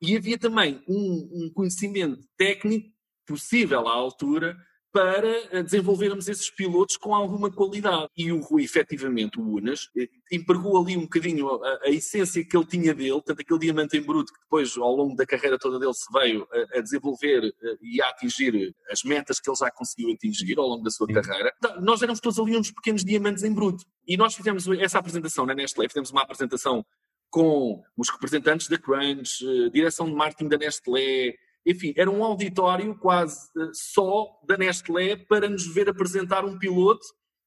E 0.00 0.16
havia 0.16 0.38
também 0.38 0.80
um, 0.88 1.28
um 1.32 1.52
conhecimento 1.52 2.24
técnico 2.36 2.88
possível 3.26 3.88
à 3.88 3.92
altura 3.92 4.56
para 4.92 5.28
eh, 5.52 5.62
desenvolvermos 5.62 6.28
esses 6.28 6.50
pilotos 6.50 6.96
com 6.96 7.14
alguma 7.14 7.50
qualidade. 7.50 8.08
E 8.16 8.32
o 8.32 8.40
Rui, 8.40 8.64
efetivamente, 8.64 9.38
o 9.38 9.56
Unas, 9.56 9.88
eh, 9.96 10.08
empregou 10.32 10.80
ali 10.80 10.96
um 10.96 11.02
bocadinho 11.02 11.48
a, 11.62 11.78
a, 11.84 11.90
essência 11.90 12.44
que 12.44 12.56
ele 12.56 12.66
tinha 12.66 12.94
dele, 12.94 13.20
tanto 13.24 13.42
aquele 13.42 13.58
diamante 13.58 13.96
em 13.96 14.02
bruto 14.02 14.32
que 14.32 14.40
depois, 14.40 14.76
ao 14.76 14.94
longo 14.94 15.14
da 15.14 15.26
carreira 15.26 15.58
toda 15.58 15.78
dele, 15.78 15.92
se 15.92 16.10
veio 16.12 16.46
a, 16.50 16.78
a 16.78 16.80
desenvolver 16.80 17.44
eh, 17.44 17.76
e 17.82 18.00
a 18.00 18.08
atingir 18.08 18.74
as 18.90 19.02
metas 19.02 19.38
que 19.40 19.50
ele 19.50 19.56
já 19.56 19.70
conseguiu 19.70 20.12
atingir 20.12 20.58
ao 20.58 20.66
longo 20.66 20.82
da 20.82 20.90
sua 20.90 21.06
Sim. 21.06 21.14
carreira. 21.14 21.52
Então, 21.58 21.80
nós 21.80 22.02
éramos 22.02 22.20
todos 22.20 22.38
ali 22.38 22.56
uns 22.56 22.70
pequenos 22.70 23.04
diamantes 23.04 23.44
em 23.44 23.52
bruto. 23.52 23.84
E 24.06 24.16
nós 24.16 24.34
fizemos 24.34 24.66
essa 24.68 24.98
apresentação 24.98 25.44
na 25.44 25.54
Nestlé, 25.54 25.86
fizemos 25.86 26.10
uma 26.10 26.22
apresentação 26.22 26.84
com 27.30 27.82
os 27.94 28.08
representantes 28.08 28.68
da 28.68 28.78
Crunch, 28.78 29.44
direção 29.70 30.06
de 30.06 30.14
marketing 30.14 30.48
da 30.48 30.56
Nestlé, 30.56 31.34
enfim, 31.68 31.92
era 31.96 32.10
um 32.10 32.24
auditório 32.24 32.96
quase 32.96 33.50
eh, 33.58 33.70
só 33.74 34.26
da 34.46 34.56
Nestlé 34.56 35.16
para 35.16 35.48
nos 35.50 35.66
ver 35.66 35.88
apresentar 35.88 36.44
um 36.44 36.58
piloto 36.58 37.04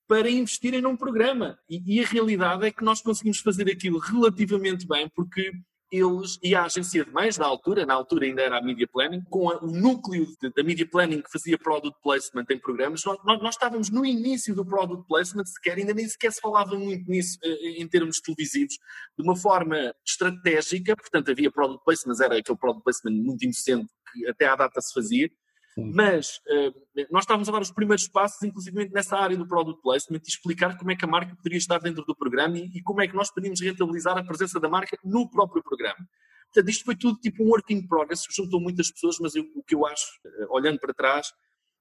para 0.07 0.29
investirem 0.29 0.81
num 0.81 0.95
programa. 0.95 1.57
E, 1.67 1.97
e, 1.97 2.03
a 2.03 2.05
realidade 2.05 2.65
é 2.65 2.71
que 2.71 2.83
nós 2.83 3.01
conseguimos 3.01 3.39
fazer 3.39 3.69
aquilo 3.71 3.97
relativamente 3.97 4.85
bem, 4.87 5.09
porque 5.15 5.51
eles 5.91 6.39
e 6.41 6.55
a 6.55 6.63
agência 6.63 7.03
de 7.03 7.13
meios, 7.13 7.37
na 7.37 7.45
altura, 7.45 7.85
na 7.85 7.93
altura 7.93 8.25
ainda 8.25 8.41
era 8.41 8.57
a 8.57 8.61
Media 8.61 8.87
Planning, 8.87 9.23
com 9.29 9.49
a, 9.49 9.57
o 9.57 9.67
núcleo 9.67 10.25
da 10.55 10.63
Media 10.63 10.87
Planning 10.87 11.21
que 11.21 11.31
fazia 11.31 11.57
Product 11.57 11.99
Placement 12.01 12.45
em 12.49 12.57
programas, 12.57 13.03
nós, 13.03 13.17
nós, 13.25 13.55
estávamos 13.55 13.89
no 13.89 14.05
início 14.05 14.55
do 14.55 14.65
Product 14.65 15.05
Placement, 15.07 15.45
sequer, 15.45 15.77
ainda 15.77 15.93
nem 15.93 16.07
sequer 16.07 16.31
se 16.31 16.39
falava 16.39 16.77
muito 16.77 17.09
nisso 17.09 17.37
eh, 17.43 17.81
em 17.81 17.87
termos 17.87 18.21
televisivos, 18.21 18.75
de 19.17 19.23
uma 19.23 19.35
forma 19.35 19.93
estratégica, 20.05 20.95
portanto 20.95 21.31
havia 21.31 21.51
Product 21.51 21.83
Placement, 21.83 22.13
mas 22.13 22.21
era 22.21 22.37
aquele 22.37 22.57
Product 22.57 22.83
Placement 22.83 23.21
muito 23.21 23.43
inocente 23.43 23.89
que 24.11 24.27
até 24.27 24.45
à 24.45 24.55
data 24.55 24.81
se 24.81 24.93
fazia, 24.93 25.29
Sim. 25.73 25.91
Mas 25.93 26.37
uh, 26.47 27.07
nós 27.09 27.23
estávamos 27.23 27.47
a 27.47 27.51
dar 27.51 27.61
os 27.61 27.71
primeiros 27.71 28.07
passos, 28.07 28.41
inclusive 28.43 28.89
nessa 28.89 29.17
área 29.17 29.37
do 29.37 29.47
product 29.47 29.81
placement, 29.81 30.19
e 30.19 30.27
explicar 30.27 30.77
como 30.77 30.91
é 30.91 30.95
que 30.95 31.05
a 31.05 31.07
marca 31.07 31.35
poderia 31.35 31.57
estar 31.57 31.79
dentro 31.79 32.03
do 32.03 32.15
programa 32.15 32.57
e, 32.57 32.69
e 32.75 32.81
como 32.81 33.01
é 33.01 33.07
que 33.07 33.15
nós 33.15 33.31
podíamos 33.31 33.61
rentabilizar 33.61 34.17
a 34.17 34.23
presença 34.23 34.59
da 34.59 34.67
marca 34.67 34.97
no 35.03 35.29
próprio 35.29 35.63
programa. 35.63 35.97
Portanto, 36.53 36.69
isto 36.69 36.83
foi 36.83 36.95
tudo 36.95 37.17
tipo 37.19 37.43
um 37.43 37.47
work 37.47 37.73
in 37.73 37.87
progress, 37.87 38.25
juntou 38.29 38.59
muitas 38.59 38.91
pessoas, 38.91 39.17
mas 39.21 39.33
eu, 39.33 39.45
o 39.55 39.63
que 39.63 39.73
eu 39.73 39.85
acho, 39.85 40.05
uh, 40.25 40.53
olhando 40.53 40.79
para 40.79 40.93
trás, 40.93 41.31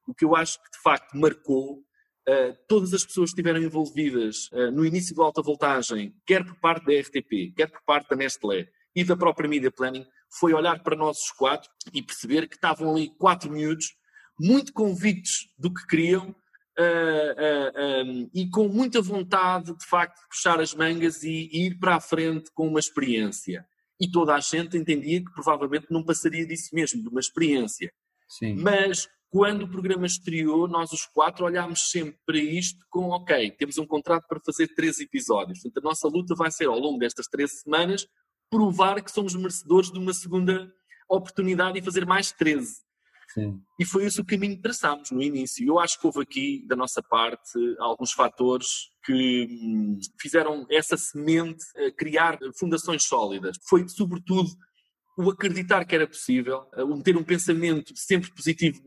o 0.07 0.15
que 0.15 0.25
eu 0.25 0.37
acho 0.37 0.63
que 0.63 0.71
de 0.71 0.83
facto 0.83 1.17
marcou 1.17 1.79
uh, 1.79 2.57
todas 2.69 2.95
as 2.95 3.05
pessoas 3.05 3.31
que 3.31 3.41
estiveram 3.41 3.61
envolvidas 3.61 4.49
no 4.73 4.87
início 4.87 5.17
da 5.17 5.25
alta 5.25 5.43
voltagem, 5.43 6.15
quer 6.25 6.45
por 6.45 6.55
parte 6.61 6.87
da 6.87 6.93
RTP, 6.93 7.55
quer 7.57 7.69
por 7.69 7.83
parte 7.85 8.11
da 8.11 8.17
Nestlé 8.17 8.69
e 8.95 9.03
da 9.03 9.17
própria 9.17 9.49
Media 9.49 9.71
Planning, 9.71 10.07
foi 10.39 10.55
olhar 10.55 10.83
para 10.83 10.97
nós 10.97 11.19
os 11.19 11.31
quatro 11.33 11.69
e 11.93 12.03
perceber 12.03 12.49
que 12.49 12.55
estavam 12.55 12.95
ali 12.95 13.11
quatro 13.19 13.51
miúdos 13.51 13.95
muito 14.39 14.73
convictos 14.73 15.49
do 15.59 15.73
que 15.73 15.87
queriam 15.87 16.35
uh, 16.79 18.03
uh, 18.03 18.05
um, 18.07 18.31
e 18.33 18.49
com 18.49 18.69
muita 18.69 19.03
vontade, 19.03 19.77
de 19.77 19.85
facto, 19.85 20.21
de 20.21 20.29
puxar 20.29 20.61
as 20.61 20.75
mangas 20.75 21.23
e, 21.23 21.51
e, 21.53 21.67
ir 21.67 21.79
para 21.79 21.97
a 21.97 22.01
frente 22.01 22.51
com 22.55 22.67
uma 22.67 22.81
experiência. 22.81 23.67
E 24.01 24.11
toda 24.11 24.35
a 24.35 24.41
gente 24.41 24.79
entendia 24.79 25.23
que 25.23 25.31
provavelmente 25.33 25.89
não 25.91 26.03
passaria 26.03 26.47
disso 26.47 26.71
mesmo, 26.73 27.03
de 27.03 27.09
uma 27.09 27.21
experiência. 27.21 27.93
Sim. 28.29 28.55
Mas 28.55 29.07
quando 29.29 29.63
o 29.63 29.71
programa 29.71 30.07
estreou, 30.07 30.67
nós 30.67 30.91
os 30.91 31.05
quatro 31.07 31.45
olhámos 31.45 31.91
sempre 31.91 32.19
para 32.25 32.39
isto 32.39 32.85
com, 32.89 33.11
ok, 33.11 33.51
temos 33.53 33.77
um 33.79 33.87
contrato 33.87 34.27
para 34.27 34.41
fazer 34.45 34.69
três 34.75 34.99
episódios. 34.99 35.61
Portanto, 35.61 35.85
a 35.85 35.89
nossa 35.89 36.09
luta 36.09 36.35
vai 36.35 36.51
ser, 36.51 36.67
ao 36.67 36.79
longo 36.79 36.99
destas 36.99 37.27
três 37.27 37.61
semanas, 37.61 38.07
provar 38.51 39.03
que 39.03 39.11
somos 39.11 39.35
merecedores 39.35 39.91
de 39.91 39.99
uma 39.99 40.13
segunda 40.13 40.73
oportunidade 41.09 41.79
e 41.79 41.83
fazer 41.83 42.05
mais 42.05 42.33
13. 42.33 42.75
Sim. 43.33 43.63
E 43.79 43.85
foi 43.85 44.05
esse 44.05 44.21
o 44.21 44.25
caminho 44.25 44.57
que 44.57 44.63
traçámos 44.63 45.13
no 45.13 45.23
início. 45.23 45.67
Eu 45.67 45.79
acho 45.79 46.01
que 46.01 46.07
houve 46.07 46.21
aqui, 46.21 46.67
da 46.67 46.75
nossa 46.75 47.01
parte, 47.01 47.53
alguns 47.79 48.13
fatores 48.13 48.91
que 49.05 49.47
hum, 49.49 49.99
fizeram 50.21 50.67
essa 50.69 50.97
semente 50.97 51.65
criar 51.97 52.39
fundações 52.59 53.05
sólidas. 53.05 53.57
Foi, 53.69 53.89
sobretudo, 53.89 54.51
o 55.17 55.31
acreditar 55.31 55.85
que 55.85 55.95
era 55.95 56.09
possível, 56.09 56.67
o 56.77 57.03
ter 57.03 57.17
um 57.17 57.23
pensamento 57.23 57.93
sempre 57.95 58.33
positivo, 58.35 58.81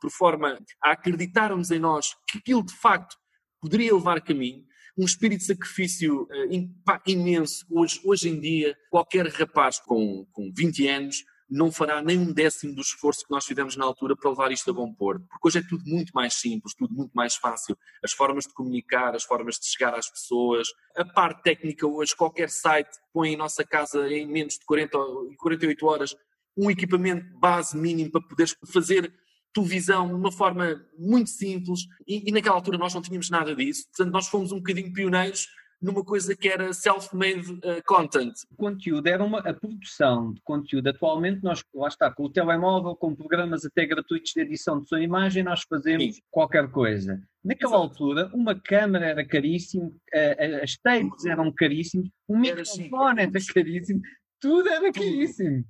por 0.00 0.10
forma 0.10 0.58
a 0.82 0.92
acreditarmos 0.92 1.70
em 1.70 1.78
nós 1.78 2.14
que 2.28 2.38
aquilo 2.38 2.62
de 2.62 2.74
facto 2.74 3.16
poderia 3.60 3.94
levar 3.94 4.20
caminho 4.20 4.65
um 4.96 5.04
espírito 5.04 5.40
de 5.40 5.46
sacrifício 5.46 6.22
uh, 6.22 7.00
imenso. 7.06 7.66
Hoje, 7.70 8.00
hoje 8.04 8.28
em 8.28 8.40
dia, 8.40 8.76
qualquer 8.90 9.26
rapaz 9.28 9.78
com, 9.78 10.26
com 10.32 10.50
20 10.54 10.88
anos 10.88 11.24
não 11.48 11.70
fará 11.70 12.02
nem 12.02 12.18
um 12.18 12.32
décimo 12.32 12.74
do 12.74 12.80
esforço 12.80 13.24
que 13.24 13.30
nós 13.30 13.44
fizemos 13.44 13.76
na 13.76 13.84
altura 13.84 14.16
para 14.16 14.30
levar 14.30 14.50
isto 14.50 14.70
a 14.70 14.74
bom 14.74 14.92
porto. 14.92 15.24
Porque 15.28 15.48
hoje 15.48 15.58
é 15.58 15.62
tudo 15.68 15.84
muito 15.86 16.10
mais 16.12 16.34
simples, 16.34 16.74
tudo 16.74 16.92
muito 16.92 17.12
mais 17.14 17.36
fácil. 17.36 17.78
As 18.02 18.12
formas 18.12 18.44
de 18.44 18.52
comunicar, 18.52 19.14
as 19.14 19.22
formas 19.22 19.56
de 19.56 19.66
chegar 19.66 19.94
às 19.94 20.10
pessoas. 20.10 20.66
A 20.96 21.04
parte 21.04 21.42
técnica 21.42 21.86
hoje, 21.86 22.16
qualquer 22.16 22.50
site 22.50 22.90
põe 23.12 23.32
em 23.32 23.36
nossa 23.36 23.64
casa 23.64 24.08
em 24.08 24.26
menos 24.26 24.54
de 24.54 24.64
40, 24.66 24.98
48 25.38 25.86
horas 25.86 26.16
um 26.56 26.70
equipamento 26.70 27.26
base 27.38 27.76
mínimo 27.76 28.10
para 28.10 28.22
poderes 28.22 28.56
fazer 28.72 29.12
televisão 29.56 30.08
de 30.08 30.14
uma 30.14 30.30
forma 30.30 30.84
muito 30.98 31.30
simples 31.30 31.80
e, 32.06 32.28
e, 32.28 32.32
naquela 32.32 32.56
altura 32.56 32.76
nós 32.76 32.94
não 32.94 33.02
tínhamos 33.02 33.30
nada 33.30 33.54
disso. 33.54 33.86
Portanto, 33.88 34.12
nós 34.12 34.28
fomos 34.28 34.52
um 34.52 34.56
bocadinho 34.56 34.92
pioneiros 34.92 35.48
numa 35.80 36.04
coisa 36.04 36.34
que 36.34 36.48
era 36.48 36.72
self-made 36.72 37.52
uh, 37.52 37.82
content. 37.84 38.32
O 38.50 38.56
conteúdo 38.56 39.06
era 39.06 39.22
uma 39.22 39.40
a 39.40 39.52
produção 39.52 40.32
de 40.32 40.40
conteúdo. 40.42 40.88
Atualmente 40.88 41.42
nós, 41.42 41.62
lá 41.74 41.88
está, 41.88 42.10
com 42.10 42.24
o 42.24 42.30
telemóvel, 42.30 42.96
com 42.96 43.14
programas 43.14 43.64
até 43.64 43.84
gratuitos 43.84 44.32
de 44.32 44.40
edição 44.40 44.80
de 44.80 44.88
som 44.88 44.96
e 44.96 45.04
imagem, 45.04 45.42
nós 45.42 45.62
fazemos 45.68 46.16
Sim. 46.16 46.22
qualquer 46.30 46.70
coisa. 46.70 47.20
Naquela 47.44 47.76
Exato. 47.76 47.82
altura, 47.82 48.30
uma 48.34 48.54
câmera 48.54 49.06
era 49.06 49.26
caríssimo, 49.26 49.88
uh, 50.14 50.62
as 50.62 50.76
tapes 50.76 51.24
eram 51.26 51.52
caríssimos, 51.52 52.08
um 52.28 52.38
microfone 52.38 53.22
era 53.22 53.32
caríssimo, 53.54 54.00
tudo 54.40 54.68
era 54.68 54.92
caríssimo. 54.92 55.64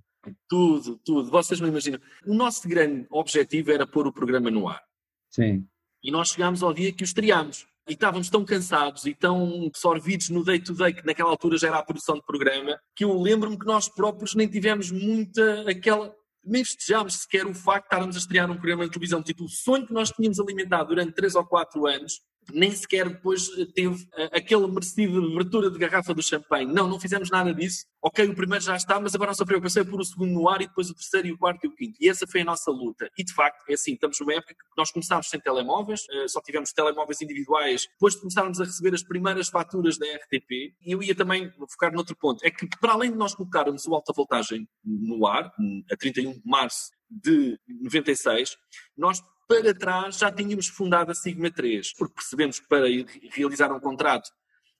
Tudo, 0.49 0.99
tudo. 1.05 1.31
Vocês 1.31 1.61
não 1.61 1.69
imaginam. 1.69 2.01
O 2.27 2.35
nosso 2.35 2.69
grande 2.69 3.07
objetivo 3.11 3.71
era 3.71 3.87
pôr 3.87 4.07
o 4.07 4.13
programa 4.13 4.51
no 4.51 4.69
ar. 4.69 4.83
Sim. 5.31 5.67
E 6.03 6.11
nós 6.11 6.31
chegámos 6.31 6.63
ao 6.63 6.73
dia 6.73 6.93
que 6.93 7.03
o 7.03 7.05
estreámos. 7.05 7.67
E 7.89 7.93
estávamos 7.93 8.29
tão 8.29 8.45
cansados 8.45 9.07
e 9.07 9.15
tão 9.15 9.67
absorvidos 9.67 10.29
no 10.29 10.43
day-to-day, 10.43 10.93
-day, 10.93 11.01
que 11.01 11.07
naquela 11.07 11.31
altura 11.31 11.57
já 11.57 11.69
era 11.69 11.79
a 11.79 11.85
produção 11.85 12.17
de 12.17 12.27
programa, 12.27 12.81
que 12.97 13.05
eu 13.05 13.21
lembro-me 13.21 13.57
que 13.57 13.67
nós 13.67 13.89
próprios 13.89 14.35
nem 14.35 14.49
tivemos 14.49 14.91
muita 14.91 15.71
aquela. 15.71 16.15
Nem 16.49 16.65
festejámos 16.65 17.15
sequer 17.15 17.45
o 17.45 17.53
facto 17.53 17.89
de 17.89 17.95
estarmos 17.95 18.17
a 18.17 18.19
estrear 18.21 18.49
um 18.49 18.55
programa 18.55 18.85
de 18.85 18.91
televisão. 18.91 19.21
Tipo, 19.21 19.45
o 19.45 19.49
sonho 19.49 19.85
que 19.85 19.93
nós 19.93 20.11
tínhamos 20.11 20.39
alimentado 20.39 20.91
durante 20.91 21.13
3 21.13 21.35
ou 21.35 21.45
4 21.45 21.87
anos 21.87 22.21
nem 22.53 22.71
sequer 22.71 23.09
depois 23.09 23.49
eh, 23.59 23.67
teve 23.75 23.95
uh, 23.95 24.31
aquela 24.33 24.69
merecida 24.69 25.19
abertura 25.19 25.71
de 25.71 25.79
garrafa 25.79 26.15
do 26.15 26.23
champanhe. 26.23 26.73
Não, 26.73 26.89
não 26.89 27.01
fizemos 27.01 27.31
nada 27.31 27.53
disso. 27.53 27.85
Ok, 28.03 28.25
o 28.27 28.35
primeiro 28.35 28.65
já 28.65 28.77
está, 28.77 29.01
mas 29.01 29.15
agora 29.15 29.31
a 29.31 29.33
nossa 29.33 29.45
preocupação 29.45 29.83
é 29.83 29.85
pôr 29.85 30.01
o 30.01 30.05
segundo 30.05 30.33
no 30.33 30.49
ar 30.49 30.61
e 30.63 30.67
depois 30.67 30.89
o 30.91 30.95
terceiro 30.95 31.29
e 31.29 31.33
o 31.33 31.39
quarto 31.39 31.65
e 31.65 31.69
o 31.69 31.75
quinto. 31.75 31.97
E 32.01 32.09
essa 32.09 32.27
foi 32.27 32.43
a 32.43 32.45
nossa 32.45 32.71
luta. 32.71 33.11
E 33.19 33.25
de 33.25 33.33
facto, 33.35 33.63
é 33.69 33.75
assim, 33.75 33.95
estamos 33.95 34.19
numa 34.21 34.35
época 34.35 34.55
que 34.55 34.61
nós 34.77 34.91
começámos 34.91 35.29
sem 35.29 35.41
telemóveis, 35.41 36.03
uh, 36.03 36.29
só 36.29 36.41
tivemos 36.41 36.73
telemóveis 36.73 37.21
individuais, 37.21 37.87
depois 37.93 38.15
de 38.15 38.21
começarmos 38.21 38.61
a 38.61 38.65
receber 38.65 38.95
as 38.95 39.03
primeiras 39.03 39.49
faturas 39.49 39.99
da 39.99 40.07
RTP. 40.07 40.75
E 40.81 40.93
eu 40.93 41.03
ia 41.03 41.15
também 41.15 41.51
focar 41.71 41.93
noutro 41.93 42.17
ponto, 42.17 42.45
é 42.45 42.51
que 42.51 42.67
para 42.81 42.93
além 42.93 43.11
de 43.11 43.17
nós 43.17 43.35
colocarmos 43.35 43.87
o 43.87 43.95
alta 43.95 44.13
voltagem 44.13 44.69
no 44.85 45.27
ar, 45.27 45.53
a 45.91 45.97
31 45.97 46.33
de 46.33 46.43
março 46.45 46.91
de 47.11 47.59
96, 47.83 48.57
nós 48.97 49.23
para 49.49 49.75
trás 49.75 50.19
já 50.19 50.31
tínhamos 50.31 50.69
fundado 50.69 51.11
a 51.11 51.15
Sigma 51.15 51.51
3, 51.51 51.95
porque 51.95 52.15
percebemos 52.15 52.59
que 52.59 52.69
para 52.69 52.87
realizar 53.33 53.73
um 53.73 53.81
contrato 53.81 54.31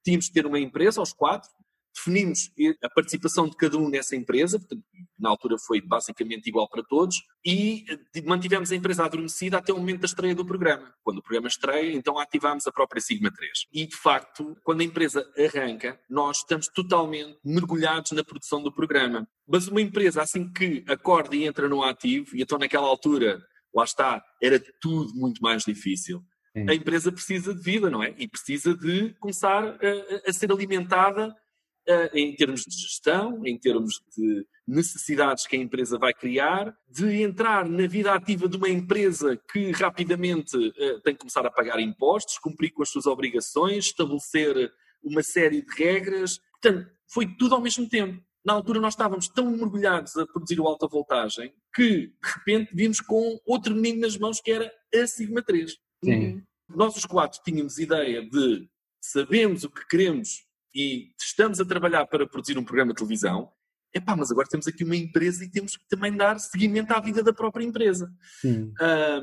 tínhamos 0.05 0.29
que 0.29 0.35
ter 0.35 0.47
uma 0.47 0.61
empresa, 0.61 1.01
aos 1.01 1.13
quatro, 1.13 1.51
definimos 1.97 2.51
a 2.83 2.91
participação 2.91 3.49
de 3.49 3.57
cada 3.57 3.79
um 3.79 3.89
nessa 3.89 4.15
empresa, 4.15 4.59
portanto, 4.59 4.85
na 5.19 5.31
altura 5.31 5.57
foi 5.59 5.81
basicamente 5.81 6.47
igual 6.47 6.69
para 6.69 6.83
todos, 6.83 7.17
e 7.45 7.85
eh, 7.89 8.23
mantivemos 8.23 8.71
a 8.71 8.77
empresa 8.77 9.05
adormecida 9.05 9.57
até 9.57 9.73
o 9.73 9.79
momento 9.79 10.01
da 10.01 10.07
estreia 10.07 10.35
do 10.35 10.45
programa. 10.45 10.95
Quando 11.03 11.19
o 11.19 11.23
programa 11.23 11.49
estreia, 11.49 11.93
então 11.93 12.19
ativámos 12.19 12.67
a 12.67 12.73
própria 12.73 13.01
Sigma 13.01 13.33
3. 13.33 13.67
E, 13.73 13.87
de 13.87 13.97
facto, 13.97 14.57
quando 14.63 14.83
a 14.83 14.85
empresa 14.85 15.27
arranca, 15.39 15.99
nós 16.09 16.39
estamos 16.39 16.69
totalmente 16.69 17.39
mergulhados 17.43 18.13
na 18.13 18.23
produção 18.23 18.63
do 18.63 18.71
programa. 18.71 19.27
Mas 19.49 19.67
uma 19.67 19.81
empresa, 19.81 20.23
assim 20.23 20.53
que 20.53 20.85
acorda 20.87 21.35
e 21.35 21.45
entra 21.45 21.69
no 21.69 21.83
ativo, 21.83 22.37
e 22.37 22.43
então 22.43 22.59
naquela 22.59 22.87
altura 22.87 23.43
lá 23.77 23.85
está, 23.85 24.25
era 24.43 24.59
tudo 24.81 25.15
muito 25.15 25.43
mais 25.43 25.63
difícil. 25.63 26.23
Sim. 26.57 26.71
A 26.71 26.75
empresa 26.75 27.13
precisa 27.13 27.55
de 27.55 27.61
vida, 27.61 27.91
não 27.91 28.03
é? 28.03 28.15
E 28.17 28.27
precisa 28.27 28.75
de 28.75 29.15
começar 29.21 29.63
a, 29.63 30.31
a 30.31 30.33
ser 30.33 30.51
alimentada 30.51 31.29
uh, 31.29 32.17
em 32.17 32.35
termos 32.35 32.63
de 32.63 32.75
gestão, 32.75 33.45
em 33.45 33.59
termos 33.59 34.01
de 34.17 34.47
necessidades 34.67 35.47
que 35.47 35.55
a 35.55 35.59
empresa 35.59 35.99
vai 35.99 36.15
criar, 36.15 36.75
de 36.89 37.23
entrar 37.23 37.69
na 37.69 37.87
vida 37.87 38.15
ativa 38.15 38.49
de 38.49 38.57
uma 38.57 38.71
empresa 38.71 39.39
que 39.53 39.71
rapidamente 39.73 40.57
uh, 40.57 41.01
tem 41.03 41.13
que 41.13 41.21
começar 41.21 41.45
a 41.45 41.51
pagar 41.51 41.79
impostos, 41.79 42.39
cumprir 42.39 42.71
com 42.71 42.83
as 42.83 42.89
suas 42.89 43.05
obrigações, 43.05 43.87
estabelecer 43.87 44.73
uma 45.03 45.23
série 45.23 45.61
de 45.61 45.75
regras. 45.77 46.41
Portanto, 46.53 46.91
foi 47.13 47.27
tudo 47.37 47.55
ao 47.55 47.61
mesmo 47.61 47.87
tempo 47.87 48.25
na 48.47 48.53
altura 48.53 48.81
nós 48.81 48.95
estávamos 48.95 49.27
tão 49.27 49.51
mergulhados 49.51 50.17
a 50.17 50.25
produzir 50.25 50.61
o 50.61 50.69
alta 50.69 50.87
voltagem 50.87 51.53
que, 51.75 52.07
de 52.07 52.13
repente, 52.23 52.71
vimos 52.73 53.01
com 53.01 53.41
outro 53.45 53.75
menino 53.75 54.03
nas 54.03 54.17
mãos 54.17 54.41
que 54.41 54.53
era 54.53 54.73
a 54.95 55.07
Sigma 55.07 55.43
3. 55.43 55.77
Sim. 56.05 56.43
Nós 56.69 56.97
os 56.97 57.05
quatro 57.05 57.41
tínhamos 57.45 57.77
ideia 57.79 58.23
de 58.23 58.69
sabemos 59.01 59.65
o 59.65 59.71
que 59.71 59.85
queremos 59.89 60.47
e 60.73 61.13
estamos 61.21 61.61
a 61.61 61.65
trabalhar 61.65 62.07
para 62.07 62.27
produzir 62.27 62.57
um 62.57 62.65
programa 62.65 62.93
de 62.93 62.99
televisão, 62.99 63.51
epá, 63.93 64.15
mas 64.15 64.31
agora 64.31 64.47
temos 64.49 64.69
aqui 64.69 64.85
uma 64.85 64.95
empresa 64.95 65.45
e 65.45 65.51
temos 65.51 65.77
que 65.77 65.89
também 65.89 66.17
dar 66.17 66.39
seguimento 66.39 66.93
à 66.93 67.01
vida 67.01 67.25
da 67.25 67.33
própria 67.33 67.65
empresa. 67.65 68.13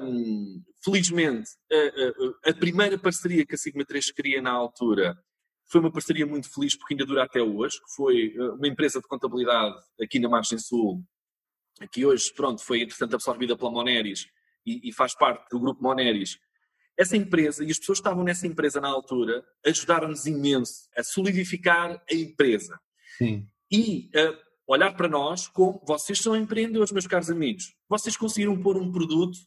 Um, 0.01 0.63
felizmente, 0.83 1.51
a, 1.71 2.49
a, 2.49 2.51
a, 2.51 2.53
primeira 2.53 2.97
parceria 2.97 3.45
que 3.45 3.55
a 3.55 3.57
Sigma 3.57 3.85
3 3.85 4.11
queria 4.11 4.41
na 4.41 4.51
altura 4.51 5.17
foi 5.73 5.81
uma 5.81 5.91
parceria 5.91 6.27
muito 6.27 6.53
feliz 6.53 6.75
porque 6.75 6.93
ainda 6.93 7.03
dura 7.03 7.23
até 7.23 7.41
hoje, 7.41 7.79
que 7.79 7.95
foi 7.95 8.35
eh, 8.37 8.49
uma 8.51 8.67
empresa 8.67 9.01
de 9.01 9.07
contabilidade 9.07 9.75
aqui 9.99 10.19
na 10.19 10.29
Margem 10.29 10.59
Sul, 10.59 11.03
que 11.91 12.05
hoje, 12.05 12.31
pronto, 12.31 12.63
foi 12.63 12.83
entretanto 12.83 13.15
absorvida 13.15 13.57
pela 13.57 13.71
Moneris 13.71 14.27
e, 14.63 14.87
e 14.87 14.93
faz 14.93 15.15
parte 15.15 15.49
do 15.49 15.59
grupo 15.59 15.81
Moneris. 15.81 16.37
Essa 16.95 17.17
empresa, 17.17 17.65
e 17.65 17.71
as 17.71 17.79
pessoas 17.79 17.97
que 17.97 18.07
estavam 18.07 18.23
nessa 18.23 18.45
empresa 18.45 18.79
na 18.79 18.87
altura, 18.87 19.43
ajudaram-nos 19.65 20.27
imenso 20.27 20.87
a 20.95 21.03
solidificar 21.03 21.99
a 22.07 22.13
empresa. 22.13 22.79
Sim. 23.17 23.47
E 23.71 24.11
uh, 24.15 24.37
olhar 24.67 24.95
para 24.95 25.09
nós 25.09 25.47
como 25.47 25.83
vocês 25.87 26.19
são 26.19 26.35
empreendedores, 26.35 26.91
meus 26.91 27.07
caros 27.07 27.31
amigos. 27.31 27.73
Vocês 27.89 28.15
conseguiram 28.15 28.61
pôr 28.61 28.77
um 28.77 28.91
produto 28.91 29.39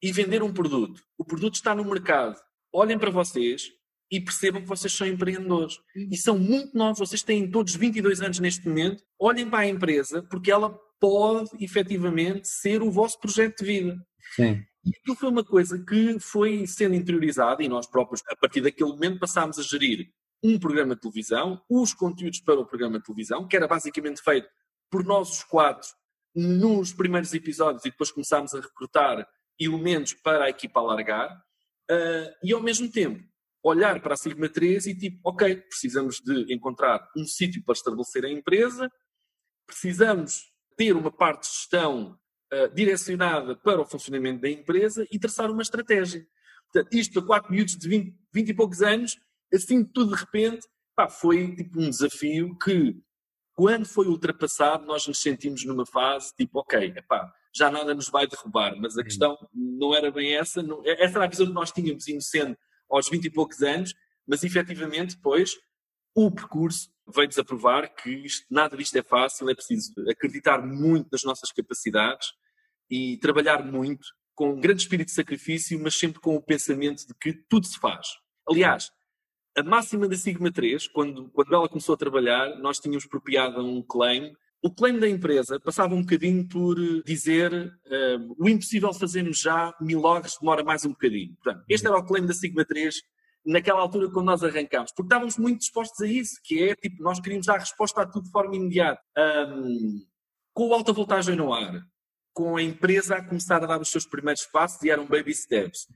e 0.00 0.12
vender 0.12 0.44
um 0.44 0.52
produto. 0.52 1.02
O 1.18 1.24
produto 1.24 1.56
está 1.56 1.74
no 1.74 1.84
mercado. 1.84 2.40
Olhem 2.72 3.00
para 3.00 3.10
vocês 3.10 3.72
e 4.12 4.20
percebam 4.20 4.60
que 4.60 4.68
vocês 4.68 4.92
são 4.92 5.06
empreendedores. 5.06 5.80
E 5.96 6.14
são 6.18 6.38
muito 6.38 6.76
novos, 6.76 6.98
vocês 6.98 7.22
têm 7.22 7.50
todos 7.50 7.74
22 7.74 8.20
anos 8.20 8.38
neste 8.38 8.68
momento. 8.68 9.02
Olhem 9.18 9.48
para 9.48 9.60
a 9.60 9.66
empresa, 9.66 10.22
porque 10.22 10.52
ela 10.52 10.78
pode 11.00 11.50
efetivamente 11.58 12.46
ser 12.46 12.82
o 12.82 12.90
vosso 12.90 13.18
projeto 13.18 13.60
de 13.60 13.64
vida. 13.64 14.06
Sim. 14.36 14.62
E 14.84 14.90
aquilo 14.90 15.16
foi 15.16 15.30
uma 15.30 15.42
coisa 15.42 15.82
que 15.82 16.20
foi 16.20 16.66
sendo 16.66 16.94
interiorizada 16.94 17.62
e 17.62 17.68
nós 17.68 17.86
próprios, 17.86 18.22
a 18.28 18.36
partir 18.36 18.60
daquele 18.60 18.90
momento, 18.90 19.18
passámos 19.18 19.58
a 19.58 19.62
gerir 19.62 20.10
um 20.44 20.58
programa 20.58 20.94
de 20.94 21.00
televisão, 21.00 21.62
os 21.70 21.94
conteúdos 21.94 22.40
para 22.40 22.60
o 22.60 22.66
programa 22.66 22.98
de 22.98 23.04
televisão, 23.04 23.48
que 23.48 23.56
era 23.56 23.66
basicamente 23.66 24.20
feito 24.20 24.46
por 24.90 25.04
nós 25.04 25.30
os 25.30 25.44
quatro 25.44 25.88
nos 26.34 26.92
primeiros 26.92 27.32
episódios 27.32 27.84
e 27.86 27.90
depois 27.90 28.10
começámos 28.10 28.52
a 28.54 28.60
recrutar 28.60 29.26
elementos 29.58 30.12
para 30.14 30.44
a 30.44 30.50
equipa 30.50 30.80
alargar 30.80 31.32
uh, 31.90 32.34
e 32.42 32.52
ao 32.52 32.60
mesmo 32.60 32.90
tempo 32.90 33.31
olhar 33.62 34.00
para 34.00 34.14
a 34.14 34.16
Sigma 34.16 34.48
3 34.48 34.86
e 34.86 34.94
tipo, 34.94 35.20
ok, 35.24 35.56
precisamos 35.56 36.20
de 36.20 36.52
encontrar 36.52 37.08
um 37.16 37.24
sítio 37.24 37.62
para 37.64 37.74
estabelecer 37.74 38.24
a 38.24 38.30
empresa, 38.30 38.90
precisamos 39.66 40.52
ter 40.76 40.96
uma 40.96 41.12
parte 41.12 41.42
de 41.42 41.54
gestão 41.54 42.18
uh, 42.52 42.74
direcionada 42.74 43.54
para 43.56 43.80
o 43.80 43.86
funcionamento 43.86 44.40
da 44.40 44.50
empresa 44.50 45.06
e 45.10 45.18
traçar 45.18 45.50
uma 45.50 45.62
estratégia. 45.62 46.26
Portanto, 46.72 46.94
isto 46.94 47.18
a 47.18 47.26
quatro 47.26 47.52
miúdos 47.52 47.76
de 47.76 47.88
20, 47.88 48.16
20 48.32 48.48
e 48.48 48.54
poucos 48.54 48.82
anos, 48.82 49.16
assim 49.52 49.84
tudo 49.84 50.14
de 50.14 50.20
repente, 50.20 50.66
pá, 50.96 51.08
foi 51.08 51.54
tipo 51.54 51.80
um 51.80 51.88
desafio 51.88 52.56
que, 52.58 53.00
quando 53.54 53.86
foi 53.86 54.08
ultrapassado, 54.08 54.86
nós 54.86 55.06
nos 55.06 55.20
sentimos 55.20 55.64
numa 55.64 55.86
fase 55.86 56.34
tipo, 56.34 56.58
ok, 56.58 56.94
epá, 56.96 57.32
já 57.54 57.70
nada 57.70 57.94
nos 57.94 58.08
vai 58.08 58.26
derrubar, 58.26 58.74
mas 58.80 58.96
a 58.96 59.04
questão 59.04 59.36
não 59.54 59.94
era 59.94 60.10
bem 60.10 60.34
essa, 60.34 60.62
não, 60.62 60.82
essa 60.84 61.18
era 61.18 61.26
a 61.26 61.28
visão 61.28 61.46
que 61.46 61.52
nós 61.52 61.70
tínhamos 61.70 62.08
inocente 62.08 62.58
aos 62.92 63.08
20 63.08 63.24
e 63.24 63.30
poucos 63.30 63.62
anos, 63.62 63.94
mas 64.26 64.44
efetivamente 64.44 65.16
depois 65.16 65.56
o 66.14 66.30
percurso 66.30 66.90
veio-nos 67.08 67.38
a 67.38 67.44
provar 67.44 67.88
que 67.94 68.10
isto, 68.10 68.46
nada 68.50 68.76
disto 68.76 68.96
é 68.96 69.02
fácil, 69.02 69.48
é 69.50 69.54
preciso 69.54 69.92
acreditar 70.08 70.64
muito 70.64 71.08
nas 71.10 71.22
nossas 71.24 71.50
capacidades 71.50 72.28
e 72.90 73.16
trabalhar 73.18 73.64
muito, 73.64 74.06
com 74.34 74.50
um 74.50 74.60
grande 74.60 74.82
espírito 74.82 75.08
de 75.08 75.14
sacrifício, 75.14 75.80
mas 75.80 75.94
sempre 75.94 76.20
com 76.20 76.36
o 76.36 76.42
pensamento 76.42 77.06
de 77.06 77.14
que 77.14 77.32
tudo 77.32 77.66
se 77.66 77.78
faz. 77.78 78.08
Aliás, 78.48 78.90
a 79.56 79.62
máxima 79.62 80.08
da 80.08 80.16
Sigma 80.16 80.50
3, 80.50 80.88
quando, 80.88 81.30
quando 81.30 81.54
ela 81.54 81.68
começou 81.68 81.94
a 81.94 81.98
trabalhar, 81.98 82.58
nós 82.58 82.78
tínhamos 82.78 83.06
propriado 83.06 83.64
um 83.64 83.82
claim. 83.82 84.32
O 84.64 84.70
claim 84.70 84.98
da 84.98 85.08
empresa 85.08 85.58
passava 85.58 85.92
um 85.92 86.02
bocadinho 86.02 86.46
por 86.48 86.76
dizer 87.04 87.52
uh, 87.52 88.34
o 88.38 88.48
impossível 88.48 88.94
fazemos 88.94 89.40
já, 89.40 89.74
milagres 89.80 90.36
demora 90.40 90.62
mais 90.62 90.84
um 90.84 90.90
bocadinho. 90.90 91.34
Portanto, 91.42 91.64
este 91.68 91.84
era 91.84 91.96
o 91.96 92.06
claim 92.06 92.24
da 92.24 92.32
Sigma 92.32 92.64
3 92.64 92.94
naquela 93.44 93.80
altura 93.80 94.08
quando 94.08 94.26
nós 94.26 94.44
arrancámos, 94.44 94.92
porque 94.92 95.06
estávamos 95.06 95.36
muito 95.36 95.58
dispostos 95.58 96.00
a 96.00 96.06
isso, 96.06 96.40
que 96.44 96.62
é 96.62 96.76
tipo, 96.76 97.02
nós 97.02 97.18
queríamos 97.18 97.46
dar 97.46 97.58
resposta 97.58 98.02
a 98.02 98.06
tudo 98.06 98.26
de 98.26 98.30
forma 98.30 98.54
imediata. 98.54 99.02
Um, 99.18 100.06
com 100.54 100.72
alta 100.72 100.92
voltagem 100.92 101.34
no 101.34 101.52
ar, 101.52 101.82
com 102.32 102.56
a 102.56 102.62
empresa 102.62 103.16
a 103.16 103.24
começar 103.24 103.62
a 103.64 103.66
dar 103.66 103.80
os 103.80 103.90
seus 103.90 104.06
primeiros 104.06 104.46
passos 104.46 104.80
e 104.82 104.90
eram 104.90 105.06
baby 105.06 105.34
steps 105.34 105.88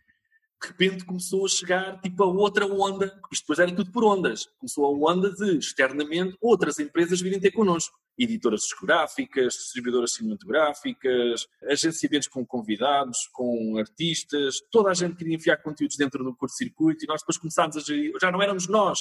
de 0.60 0.68
repente 0.68 1.04
começou 1.04 1.44
a 1.44 1.48
chegar 1.48 2.00
tipo 2.00 2.22
a 2.22 2.26
outra 2.26 2.66
onda, 2.66 3.06
isto 3.30 3.42
depois 3.42 3.58
era 3.58 3.74
tudo 3.74 3.90
por 3.92 4.04
ondas, 4.04 4.46
começou 4.58 4.86
a 4.86 5.12
onda 5.12 5.30
de 5.32 5.58
externamente 5.58 6.36
outras 6.40 6.78
empresas 6.78 7.20
virem 7.20 7.38
ter 7.38 7.50
connosco. 7.50 7.96
Editoras 8.18 8.62
discográficas, 8.62 9.54
distribuidoras 9.54 10.14
cinematográficas, 10.14 11.46
agenciamentos 11.68 12.28
com 12.28 12.46
convidados, 12.46 13.28
com 13.32 13.76
artistas, 13.78 14.56
toda 14.70 14.90
a 14.90 14.94
gente 14.94 15.16
queria 15.16 15.36
enfiar 15.36 15.58
conteúdos 15.58 15.98
dentro 15.98 16.24
do 16.24 16.34
curto-circuito 16.34 17.04
e 17.04 17.08
nós 17.08 17.20
depois 17.20 17.36
começámos 17.36 17.76
a 17.76 17.80
gerir, 17.80 18.12
já 18.20 18.32
não 18.32 18.40
éramos 18.40 18.66
nós 18.66 19.00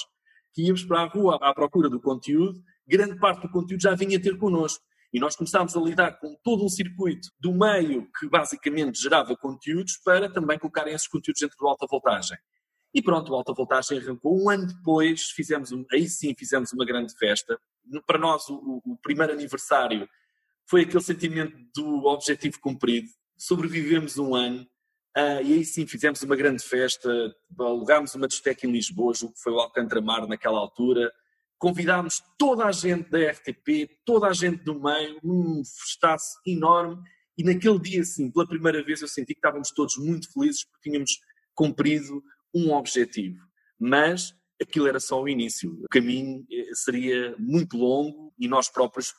que 0.52 0.62
íamos 0.62 0.84
para 0.84 1.02
a 1.02 1.06
rua 1.06 1.38
à 1.40 1.54
procura 1.54 1.88
do 1.88 2.00
conteúdo, 2.00 2.62
grande 2.86 3.18
parte 3.18 3.42
do 3.42 3.50
conteúdo 3.50 3.82
já 3.82 3.94
vinha 3.94 4.20
ter 4.20 4.38
connosco. 4.38 4.82
E 5.16 5.18
nós 5.18 5.34
começámos 5.34 5.74
a 5.74 5.80
lidar 5.80 6.20
com 6.20 6.36
todo 6.44 6.62
um 6.62 6.68
circuito 6.68 7.30
do 7.40 7.50
meio 7.50 8.06
que 8.18 8.28
basicamente 8.28 9.00
gerava 9.00 9.34
conteúdos 9.34 9.96
para 10.04 10.30
também 10.30 10.58
colocarem 10.58 10.92
esses 10.92 11.08
conteúdos 11.08 11.40
dentro 11.40 11.56
do 11.56 11.66
alta 11.66 11.86
voltagem. 11.90 12.36
E 12.92 13.00
pronto, 13.00 13.32
o 13.32 13.34
alta 13.34 13.54
voltagem 13.54 13.98
arrancou. 13.98 14.38
Um 14.38 14.50
ano 14.50 14.66
depois, 14.66 15.30
fizemos, 15.30 15.70
aí 15.90 16.06
sim 16.06 16.34
fizemos 16.38 16.70
uma 16.74 16.84
grande 16.84 17.16
festa. 17.16 17.58
Para 18.06 18.18
nós, 18.18 18.46
o, 18.50 18.82
o 18.84 18.98
primeiro 19.02 19.32
aniversário 19.32 20.06
foi 20.66 20.82
aquele 20.82 21.02
sentimento 21.02 21.56
do 21.74 22.04
objetivo 22.04 22.60
cumprido. 22.60 23.08
Sobrevivemos 23.38 24.18
um 24.18 24.34
ano 24.34 24.66
Uh, 25.16 25.40
e 25.42 25.54
aí 25.54 25.64
sim 25.64 25.86
fizemos 25.86 26.20
uma 26.20 26.36
grande 26.36 26.62
festa, 26.62 27.08
alugámos 27.58 28.14
uma 28.14 28.28
discoteca 28.28 28.66
em 28.66 28.70
Lisboa, 28.70 29.14
o 29.22 29.32
que 29.32 29.40
foi 29.40 29.50
o 29.50 29.60
Alcântara 29.60 30.02
Mar 30.02 30.28
naquela 30.28 30.58
altura, 30.58 31.10
convidámos 31.58 32.22
toda 32.38 32.66
a 32.66 32.72
gente 32.72 33.10
da 33.10 33.30
RTP, 33.30 33.98
toda 34.04 34.26
a 34.28 34.32
gente 34.32 34.62
do 34.62 34.80
meio, 34.80 35.18
num 35.22 35.62
festaço 35.64 36.38
enorme, 36.46 37.02
e 37.38 37.44
naquele 37.44 37.78
dia, 37.78 38.04
sim, 38.04 38.30
pela 38.30 38.46
primeira 38.46 38.82
vez 38.82 39.02
eu 39.02 39.08
senti 39.08 39.34
que 39.34 39.38
estávamos 39.38 39.70
todos 39.70 39.96
muito 39.98 40.32
felizes 40.32 40.64
porque 40.64 40.90
tínhamos 40.90 41.18
cumprido 41.54 42.22
um 42.54 42.72
objetivo. 42.72 43.38
Mas 43.78 44.34
aquilo 44.60 44.88
era 44.88 44.98
só 44.98 45.22
o 45.22 45.28
início. 45.28 45.70
O 45.82 45.88
caminho 45.90 46.46
eh, 46.50 46.70
seria 46.72 47.34
muito 47.38 47.76
longo 47.76 48.32
e 48.38 48.48
nós 48.48 48.70
próprios, 48.70 49.14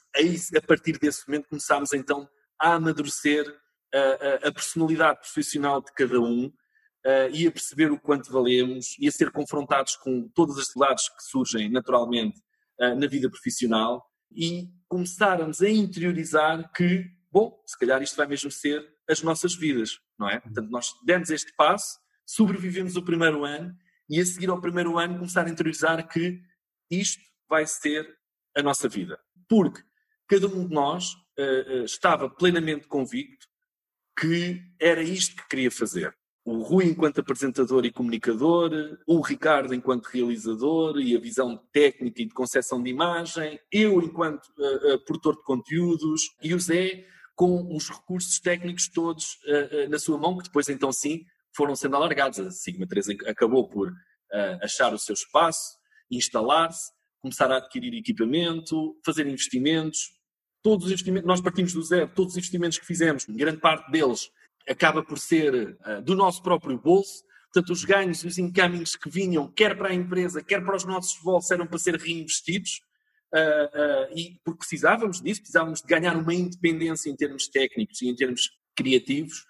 a 0.56 0.62
partir 0.62 0.98
desse 0.98 1.28
momento, 1.28 1.50
começámos 1.50 1.94
então 1.94 2.28
a 2.60 2.74
amadurecer 2.74 3.46
a, 3.94 4.00
a, 4.00 4.48
a 4.48 4.52
personalidade 4.52 5.20
profissional 5.20 5.82
de 5.82 5.94
cada 5.94 6.20
um 6.20 6.52
uh, 7.08 7.34
e 7.34 7.48
a 7.48 7.52
perceber 7.52 7.90
o 7.90 8.00
quanto 8.00 8.32
valemos 8.32 8.98
e 9.00 9.08
a 9.08 9.12
ser 9.12 9.32
confrontados 9.32 9.96
com 9.96 10.28
todas 10.30 10.58
as 10.58 10.64
dificuldades 10.66 11.08
que 11.08 11.24
surgem 11.24 11.70
naturalmente 11.70 12.40
uh, 12.82 12.94
na 12.96 13.08
vida 13.08 13.30
profissional 13.30 14.06
e 14.30 14.70
começarmos 14.90 15.62
a 15.62 15.70
interiorizar 15.70 16.70
que, 16.74 17.10
bom, 17.32 17.58
se 17.66 17.80
calhar 17.80 18.02
isto 18.02 18.18
vai 18.18 18.28
mesmo 18.28 18.52
ser 18.52 18.86
as 19.10 19.22
nossas 19.22 19.56
vidas, 19.56 20.00
não 20.20 20.30
é? 20.30 20.42
Portanto, 20.42 20.70
nós 20.70 20.92
demos 21.06 21.30
este 21.30 21.56
passo, 21.56 21.98
sobrevivemos 22.26 22.98
o 22.98 23.04
primeiro 23.04 23.46
ano 23.46 23.74
e 24.10 24.20
a 24.20 24.26
seguir 24.26 24.50
ao 24.50 24.60
primeiro 24.60 24.98
ano 24.98 25.16
começar 25.16 25.48
a 25.48 25.50
interiorizar 25.50 26.06
que 26.10 26.42
isto 26.92 27.24
vai 27.50 27.66
ser 27.66 28.06
a 28.56 28.62
nossa 28.62 28.90
vida. 28.90 29.18
Porque 29.48 29.82
cada 30.28 30.48
um 30.48 30.68
de 30.68 30.74
nós 30.74 31.14
uh, 31.14 31.82
uh, 31.82 31.86
estava 31.86 32.30
plenamente 32.30 32.88
convicto 32.88 33.48
que 34.20 34.62
era 34.78 35.02
isto 35.02 35.36
que 35.38 35.48
queria 35.48 35.72
fazer 35.72 36.14
o 36.48 36.62
Rui 36.62 36.86
enquanto 36.86 37.20
apresentador 37.20 37.84
e 37.84 37.92
comunicador, 37.92 38.72
o 39.06 39.20
Ricardo 39.20 39.76
enquanto 39.76 40.06
realizador 40.06 40.98
e 40.98 41.14
a 41.14 41.20
visão 41.20 41.58
técnica 41.74 42.22
e 42.22 42.26
de 42.26 42.34
concepção 42.34 42.82
de 42.82 42.90
imagem, 42.90 43.60
eu 43.70 44.02
enquanto 44.02 44.46
uh, 44.58 44.94
uh, 44.94 45.00
produtor 45.04 45.36
de 45.36 45.44
conteúdos 45.44 46.22
e 46.42 46.54
o 46.54 46.60
Zé 46.60 47.06
com 47.36 47.76
os 47.76 47.90
recursos 47.90 48.40
técnicos 48.40 48.88
todos 48.88 49.34
uh, 49.44 49.90
na 49.90 50.00
sua 50.00 50.18
mão, 50.18 50.38
que 50.38 50.46
depois 50.46 50.70
então 50.70 50.90
sim 50.90 51.26
foram 51.54 51.76
sendo 51.76 51.98
alargados. 51.98 52.40
A 52.40 52.50
Sigma 52.50 52.88
3 52.88 53.10
acabou 53.28 53.68
por 53.68 53.92
achar 54.62 54.94
o 54.94 55.00
seu 55.00 55.14
espaço, 55.14 55.78
instalar-se, 56.10 56.92
começar 57.20 57.52
a 57.52 57.58
adquirir 57.58 57.94
equipamento, 57.94 58.98
fazer 59.06 59.28
investimentos. 59.28 60.00
Todos 60.64 60.86
os 60.86 60.92
investimentos, 60.92 61.28
nós 61.28 61.42
partimos 61.42 61.74
do 61.74 61.82
zero, 61.82 62.10
todos 62.14 62.34
os 62.34 62.38
investimentos 62.38 62.78
que 62.78 62.86
fizemos, 62.86 63.26
grande 63.26 63.60
parte 63.60 63.92
deles 63.92 64.30
acaba 64.68 65.04
por 65.04 65.18
ser 65.18 65.78
uh, 65.86 66.02
do 66.02 66.16
nosso 66.16 66.42
próprio 66.42 66.78
bolso. 66.78 67.24
Portanto, 67.54 67.72
os 67.72 67.84
ganhos 67.84 68.24
e 68.24 68.28
os 68.28 68.38
incomings 68.38 68.96
que 68.96 69.10
vinham, 69.10 69.48
quer 69.52 69.78
para 69.78 69.90
a 69.90 69.94
empresa, 69.94 70.44
quer 70.44 70.64
para 70.64 70.76
os 70.76 70.86
nossos 70.86 71.22
bolsos, 71.22 71.50
eram 71.52 71.66
para 71.66 71.80
ser 71.80 71.96
reinvestidos. 71.96 72.82
Uh, 73.34 74.14
uh, 74.14 74.18
e 74.18 74.40
porque 74.44 74.60
precisávamos 74.60 75.22
disso, 75.22 75.42
precisávamos 75.42 75.82
de 75.82 75.88
ganhar 75.88 76.16
uma 76.16 76.34
independência 76.34 77.10
em 77.10 77.16
termos 77.16 77.48
técnicos 77.48 78.02
e 78.02 78.10
em 78.10 78.16
termos 78.16 78.50
criativos. 78.76 79.46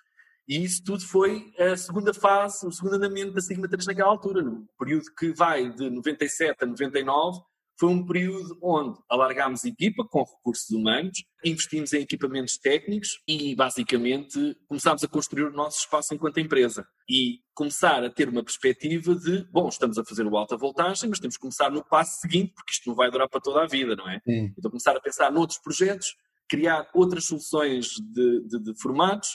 E 0.47 0.63
isso 0.63 0.81
tudo 0.83 1.05
foi 1.05 1.51
a 1.59 1.75
segunda 1.75 2.13
fase, 2.13 2.65
o 2.65 2.71
segundo 2.71 2.95
andamento 2.95 3.33
da 3.33 3.41
Sigma 3.41 3.67
3 3.67 3.85
naquela 3.85 4.09
altura, 4.09 4.41
no 4.41 4.65
período 4.79 5.05
que 5.17 5.33
vai 5.33 5.69
de 5.69 5.89
97 5.89 6.63
a 6.63 6.65
99, 6.65 7.39
foi 7.79 7.89
um 7.89 8.05
período 8.05 8.57
onde 8.61 8.97
alargámos 9.09 9.63
equipa 9.63 10.03
com 10.03 10.23
recursos 10.23 10.69
humanos, 10.71 11.23
investimos 11.45 11.93
em 11.93 12.01
equipamentos 12.01 12.57
técnicos 12.57 13.21
e, 13.27 13.55
basicamente, 13.55 14.57
começámos 14.67 15.03
a 15.03 15.07
construir 15.07 15.43
o 15.43 15.51
nosso 15.51 15.79
espaço 15.79 16.13
enquanto 16.13 16.39
empresa. 16.39 16.87
E 17.07 17.39
começar 17.53 18.03
a 18.03 18.09
ter 18.09 18.29
uma 18.29 18.43
perspectiva 18.43 19.13
de, 19.15 19.45
bom, 19.51 19.69
estamos 19.69 19.97
a 19.99 20.03
fazer 20.03 20.25
o 20.25 20.35
alta 20.35 20.57
voltagem, 20.57 21.09
mas 21.09 21.19
temos 21.19 21.35
que 21.35 21.41
começar 21.41 21.69
no 21.69 21.83
passo 21.83 22.19
seguinte, 22.19 22.53
porque 22.55 22.73
isto 22.73 22.89
não 22.89 22.95
vai 22.95 23.11
durar 23.11 23.29
para 23.29 23.41
toda 23.41 23.63
a 23.63 23.67
vida, 23.67 23.95
não 23.95 24.09
é? 24.09 24.19
Sim. 24.25 24.53
Então, 24.57 24.71
começar 24.71 24.95
a 24.95 24.99
pensar 24.99 25.31
noutros 25.31 25.59
projetos, 25.59 26.15
criar 26.49 26.89
outras 26.95 27.25
soluções 27.25 27.89
de, 27.99 28.47
de, 28.47 28.59
de 28.59 28.81
formatos 28.81 29.29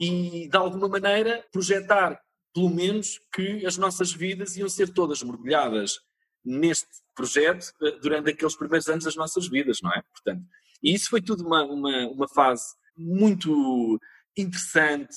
e, 0.00 0.48
de 0.48 0.56
alguma 0.56 0.88
maneira, 0.88 1.44
projetar, 1.52 2.18
pelo 2.54 2.70
menos, 2.70 3.20
que 3.34 3.66
as 3.66 3.76
nossas 3.76 4.12
vidas 4.12 4.56
iam 4.56 4.68
ser 4.68 4.92
todas 4.94 5.22
mergulhadas 5.22 5.98
neste 6.44 6.88
projeto 7.14 7.72
eh, 7.82 7.98
durante 8.00 8.30
aqueles 8.30 8.56
primeiros 8.56 8.88
anos 8.88 9.04
das 9.04 9.16
nossas 9.16 9.48
vidas, 9.48 9.78
não 9.82 9.92
é? 9.92 10.02
Portanto, 10.02 10.44
E 10.82 10.94
isso 10.94 11.10
foi 11.10 11.20
tudo 11.22 11.46
uma, 11.46 11.62
uma, 11.64 12.08
uma 12.08 12.28
fase 12.28 12.64
muito 12.96 13.98
interessante, 14.36 15.14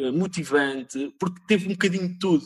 uh, 0.00 0.12
motivante, 0.12 1.14
porque 1.18 1.40
teve 1.46 1.66
um 1.66 1.72
bocadinho 1.72 2.08
de 2.08 2.18
tudo. 2.18 2.44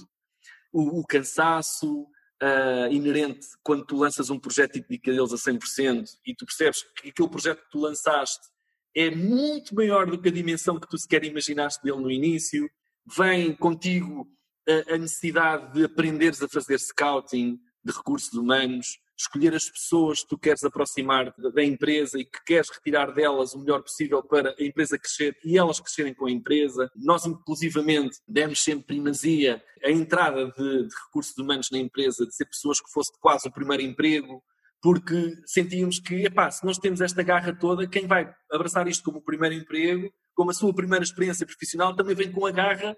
O, 0.73 1.01
o 1.01 1.07
cansaço 1.07 2.07
uh, 2.43 2.91
inerente 2.91 3.47
quando 3.63 3.85
tu 3.85 3.97
lanças 3.97 4.31
um 4.31 4.39
projeto 4.39 4.77
e 4.77 4.81
dedicas 4.81 5.15
deles 5.17 5.33
a 5.33 5.37
100% 5.37 6.09
e 6.27 6.35
tu 6.35 6.47
percebes 6.47 6.83
que 6.97 7.09
aquele 7.09 7.29
projeto 7.29 7.63
que 7.63 7.71
tu 7.71 7.81
lançaste 7.81 8.47
é 8.95 9.11
muito 9.11 9.75
maior 9.75 10.07
do 10.07 10.21
que 10.21 10.29
a 10.29 10.33
dimensão 10.33 10.79
que 10.79 10.89
tu 10.89 10.99
sequer 10.99 11.25
imaginaste 11.25 11.83
dele 11.83 12.01
no 12.01 12.11
início. 12.11 12.69
Vem 13.17 13.55
contigo 13.55 14.29
a, 14.69 14.95
a 14.95 14.99
necessidade 14.99 15.73
de 15.75 15.85
aprenderes 15.85 16.43
a 16.43 16.49
fazer 16.49 16.79
scouting 16.79 17.59
de 17.85 17.93
recursos 17.93 18.33
humanos, 18.33 18.99
escolher 19.21 19.55
as 19.55 19.69
pessoas 19.69 20.23
que 20.23 20.29
tu 20.29 20.39
queres 20.39 20.65
aproximar 20.65 21.35
da 21.55 21.63
empresa 21.63 22.19
e 22.19 22.25
que 22.25 22.43
queres 22.45 22.71
retirar 22.71 23.13
delas 23.13 23.55
o 23.55 23.59
melhor 23.59 23.83
possível 23.83 24.23
para 24.23 24.55
a 24.59 24.65
empresa 24.65 24.99
crescer 24.99 25.37
e 25.45 25.59
elas 25.59 25.79
crescerem 25.79 26.15
com 26.15 26.27
a 26.27 26.31
empresa. 26.31 26.91
Nós, 26.97 27.27
inclusivamente, 27.27 28.19
demos 28.27 28.63
sempre 28.63 28.87
primazia 28.87 29.63
à 29.85 29.91
entrada 29.91 30.47
de, 30.47 30.89
de 30.89 30.95
recursos 31.07 31.37
humanos 31.37 31.69
na 31.71 31.79
empresa, 31.79 32.27
de 32.27 32.35
ser 32.35 32.47
pessoas 32.47 32.81
que 32.81 32.91
fosse 32.91 33.13
quase 33.21 33.49
o 33.49 33.53
primeiro 33.53 33.83
emprego, 33.83 34.43
porque 34.83 35.35
sentíamos 35.45 35.99
que, 35.99 36.25
epá, 36.25 36.51
se 36.51 36.65
nós 36.65 36.79
temos 36.79 37.03
esta 37.03 37.23
garra 37.23 37.53
toda, 37.53 37.87
quem 37.87 38.07
vai 38.07 38.33
abraçar 38.51 38.89
isto 38.89 39.05
como 39.05 39.19
o 39.19 39.23
primeiro 39.23 39.55
emprego, 39.55 40.11
como 40.35 40.51
a 40.51 40.55
sua 40.55 40.75
primeira 40.75 41.05
experiência 41.05 41.45
profissional, 41.45 41.95
também 41.95 42.15
vem 42.15 42.33
com 42.33 42.47
a 42.47 42.51
garra 42.51 42.97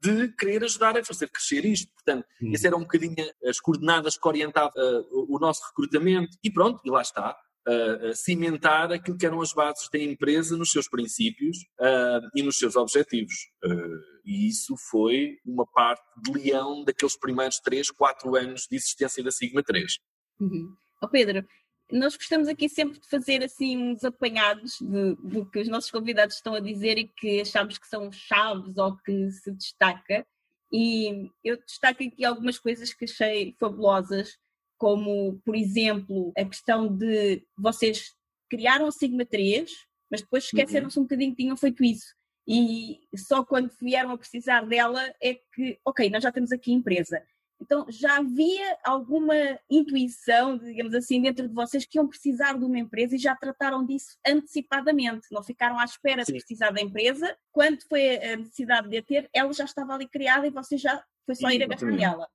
de 0.00 0.28
querer 0.36 0.64
ajudar 0.64 0.96
a 0.96 1.04
fazer 1.04 1.28
crescer 1.28 1.64
isto. 1.64 1.92
Portanto, 1.92 2.26
hum. 2.42 2.52
essas 2.52 2.64
eram 2.64 2.78
um 2.78 2.82
bocadinho 2.82 3.14
as 3.44 3.60
coordenadas 3.60 4.16
que 4.16 4.28
orientavam 4.28 4.70
uh, 4.76 5.34
o 5.34 5.38
nosso 5.38 5.62
recrutamento 5.68 6.36
e 6.42 6.50
pronto, 6.50 6.80
e 6.84 6.90
lá 6.90 7.02
está. 7.02 7.36
Uh, 7.68 8.12
cimentar 8.16 8.90
aquilo 8.90 9.16
que 9.16 9.24
eram 9.24 9.40
as 9.40 9.52
bases 9.52 9.88
da 9.92 9.96
empresa 9.96 10.56
nos 10.56 10.72
seus 10.72 10.88
princípios 10.88 11.58
uh, 11.80 12.20
e 12.34 12.42
nos 12.42 12.56
seus 12.56 12.74
objetivos. 12.74 13.34
Uh, 13.64 14.00
e 14.24 14.48
isso 14.48 14.74
foi 14.90 15.36
uma 15.46 15.64
parte 15.72 16.02
de 16.24 16.32
leão 16.32 16.82
daqueles 16.82 17.16
primeiros 17.16 17.60
3, 17.60 17.90
4 17.92 18.34
anos 18.34 18.66
de 18.68 18.76
existência 18.76 19.22
da 19.22 19.30
Sigma 19.30 19.62
3. 19.62 19.92
Uhum. 20.40 20.74
Oh 21.00 21.08
Pedro, 21.08 21.44
nós 21.90 22.16
gostamos 22.16 22.48
aqui 22.48 22.68
sempre 22.68 22.98
de 22.98 23.08
fazer 23.08 23.42
assim 23.44 23.76
uns 23.76 24.04
apanhados 24.04 24.78
de, 24.80 25.14
do 25.16 25.44
que 25.46 25.60
os 25.60 25.68
nossos 25.68 25.90
convidados 25.90 26.36
estão 26.36 26.54
a 26.54 26.60
dizer 26.60 26.98
e 26.98 27.08
que 27.08 27.40
achamos 27.40 27.78
que 27.78 27.86
são 27.86 28.10
chaves 28.10 28.76
ou 28.76 28.96
que 28.96 29.30
se 29.30 29.50
destaca. 29.50 30.26
E 30.72 31.30
eu 31.44 31.58
destaco 31.58 32.02
aqui 32.02 32.24
algumas 32.24 32.58
coisas 32.58 32.94
que 32.94 33.04
achei 33.04 33.54
fabulosas, 33.60 34.38
como, 34.78 35.40
por 35.44 35.54
exemplo, 35.54 36.32
a 36.36 36.44
questão 36.44 36.88
de 36.88 37.44
vocês 37.56 38.14
criaram 38.48 38.86
a 38.86 38.92
Sigma 38.92 39.24
3, 39.24 39.70
mas 40.10 40.22
depois 40.22 40.44
esqueceram-se 40.44 40.96
uhum. 40.96 41.02
um 41.02 41.06
bocadinho 41.06 41.30
que 41.30 41.42
tinham 41.42 41.56
feito 41.56 41.84
isso. 41.84 42.14
E 42.46 43.00
só 43.16 43.44
quando 43.44 43.70
vieram 43.80 44.10
a 44.10 44.18
precisar 44.18 44.66
dela 44.66 45.00
é 45.22 45.34
que, 45.54 45.78
ok, 45.84 46.10
nós 46.10 46.22
já 46.22 46.32
temos 46.32 46.52
aqui 46.52 46.72
empresa. 46.72 47.22
Então 47.62 47.86
já 47.88 48.18
havia 48.18 48.76
alguma 48.84 49.34
intuição, 49.70 50.58
digamos 50.58 50.94
assim, 50.94 51.22
dentro 51.22 51.48
de 51.48 51.54
vocês 51.54 51.86
que 51.86 51.96
iam 51.96 52.08
precisar 52.08 52.58
de 52.58 52.64
uma 52.64 52.78
empresa 52.78 53.14
e 53.14 53.18
já 53.18 53.36
trataram 53.36 53.86
disso 53.86 54.18
antecipadamente. 54.26 55.28
Não 55.30 55.42
ficaram 55.42 55.78
à 55.78 55.84
espera 55.84 56.24
Sim. 56.24 56.32
de 56.32 56.38
precisar 56.38 56.70
da 56.70 56.80
empresa. 56.80 57.36
Quando 57.52 57.80
foi 57.88 58.16
a 58.16 58.36
necessidade 58.36 58.88
de 58.88 58.98
a 58.98 59.02
ter, 59.02 59.30
ela 59.32 59.52
já 59.52 59.64
estava 59.64 59.94
ali 59.94 60.08
criada 60.08 60.46
e 60.46 60.50
vocês 60.50 60.80
já 60.80 61.02
foi 61.24 61.34
só 61.36 61.50
ir 61.50 61.62
agarrar 61.62 61.92
nela. 61.92 62.28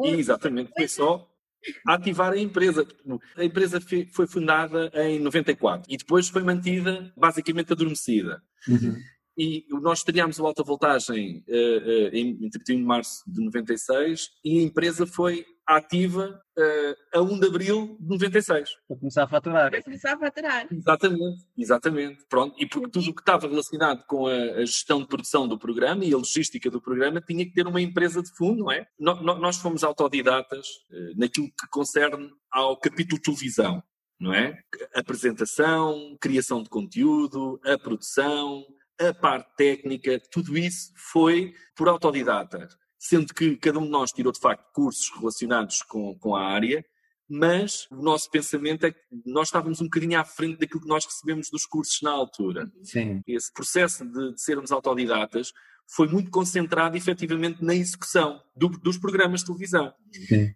Exatamente, 0.00 0.72
foi 0.76 0.88
só 0.88 1.28
ativar 1.86 2.32
a 2.32 2.38
empresa. 2.38 2.86
A 3.36 3.44
empresa 3.44 3.80
foi 4.12 4.26
fundada 4.26 4.90
em 4.94 5.20
94 5.20 5.86
e 5.88 5.96
depois 5.96 6.28
foi 6.28 6.42
mantida 6.42 7.12
basicamente 7.16 7.72
adormecida. 7.72 8.42
Uhum 8.68 8.96
e 9.38 9.64
nós 9.70 10.00
estreámos 10.00 10.40
o 10.40 10.46
alta 10.46 10.64
voltagem 10.64 11.44
uh, 11.48 11.52
uh, 11.52 12.08
em, 12.12 12.50
31 12.50 12.76
de 12.78 12.82
março 12.82 13.22
de 13.24 13.40
96 13.40 14.30
e 14.44 14.58
a 14.58 14.62
empresa 14.62 15.06
foi 15.06 15.46
ativa 15.64 16.42
uh, 16.58 17.18
a 17.18 17.22
1 17.22 17.38
de 17.38 17.46
abril 17.46 17.96
de 18.00 18.08
96. 18.08 18.70
Para 18.88 18.96
começar 18.96 19.22
a 19.22 19.28
faturar. 19.28 19.70
Para 19.70 19.82
começar 19.82 20.14
a 20.14 20.18
faturar. 20.18 20.66
Exatamente, 20.72 21.44
exatamente. 21.56 22.24
Pronto. 22.28 22.56
E 22.58 22.66
porque 22.66 22.90
tudo 22.90 23.10
o 23.10 23.14
que 23.14 23.22
estava 23.22 23.46
relacionado 23.46 24.04
com 24.06 24.26
a, 24.26 24.32
a, 24.32 24.64
gestão 24.64 25.00
de 25.00 25.06
produção 25.06 25.46
do 25.46 25.56
programa 25.56 26.04
e 26.04 26.12
a 26.12 26.16
logística 26.16 26.68
do 26.68 26.80
programa 26.80 27.20
tinha 27.20 27.44
que 27.44 27.52
ter 27.52 27.66
uma 27.66 27.80
empresa 27.80 28.20
de 28.20 28.34
fundo, 28.34 28.64
não 28.64 28.72
é? 28.72 28.88
No, 28.98 29.22
no, 29.22 29.36
nós 29.36 29.58
fomos 29.58 29.84
autodidatas 29.84 30.66
naquilo 31.16 31.46
que 31.46 31.68
concerne 31.70 32.28
ao 32.50 32.76
capítulo 32.76 33.20
televisão, 33.22 33.80
não 34.18 34.34
é? 34.34 34.58
Apresentação, 34.94 36.16
criação 36.20 36.62
de 36.62 36.68
conteúdo, 36.68 37.60
a 37.64 37.78
produção, 37.78 38.64
a 39.00 39.14
parte 39.14 39.54
técnica, 39.56 40.20
tudo 40.30 40.56
isso 40.56 40.92
foi 40.96 41.54
por 41.76 41.88
autodidata, 41.88 42.68
sendo 42.98 43.32
que 43.32 43.56
cada 43.56 43.78
um 43.78 43.84
de 43.84 43.90
nós 43.90 44.12
tirou 44.12 44.32
de 44.32 44.40
facto 44.40 44.72
cursos 44.72 45.10
relacionados 45.16 45.82
com, 45.82 46.18
com 46.18 46.34
a 46.34 46.44
área, 46.44 46.84
mas 47.28 47.86
o 47.90 48.02
nosso 48.02 48.30
pensamento 48.30 48.86
é 48.86 48.90
que 48.90 48.98
nós 49.26 49.48
estávamos 49.48 49.80
um 49.80 49.84
bocadinho 49.84 50.18
à 50.18 50.24
frente 50.24 50.58
daquilo 50.58 50.80
que 50.80 50.88
nós 50.88 51.04
recebemos 51.04 51.50
dos 51.50 51.66
cursos 51.66 52.00
na 52.02 52.10
altura. 52.10 52.70
Sim. 52.82 53.20
Esse 53.26 53.52
processo 53.52 54.04
de, 54.04 54.34
de 54.34 54.40
sermos 54.40 54.72
autodidatas 54.72 55.52
foi 55.86 56.08
muito 56.08 56.30
concentrado 56.30 56.96
efetivamente 56.96 57.62
na 57.62 57.74
execução 57.74 58.40
do, 58.56 58.68
dos 58.68 58.96
programas 58.96 59.40
de 59.40 59.46
televisão. 59.46 59.92
Sim. 60.12 60.54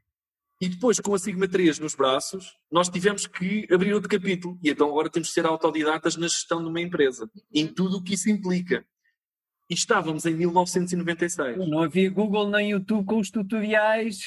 E 0.63 0.69
depois, 0.69 1.01
com 1.01 1.13
a 1.13 1.19
Sigma 1.19 1.49
3 1.49 1.81
nos 1.81 1.97
braços, 1.97 2.57
nós 2.71 2.89
tivemos 2.89 3.27
que 3.27 3.67
abrir 3.69 3.93
outro 3.93 4.09
capítulo. 4.09 4.57
E 4.63 4.71
então 4.71 4.89
agora 4.89 5.11
temos 5.11 5.27
de 5.27 5.35
ser 5.35 5.45
autodidatas 5.45 6.15
na 6.17 6.29
gestão 6.29 6.63
de 6.63 6.69
uma 6.69 6.81
empresa, 6.81 7.29
em 7.53 7.67
tudo 7.67 7.97
o 7.97 8.03
que 8.03 8.15
isso 8.15 8.31
implica. 8.31 8.87
E 9.69 9.75
estávamos 9.75 10.25
em 10.25 10.35
1996. 10.35 11.59
Não 11.69 11.83
havia 11.83 12.09
Google 12.09 12.49
nem 12.49 12.71
YouTube 12.71 13.05
com 13.05 13.19
os 13.19 13.29
tutoriais. 13.29 14.21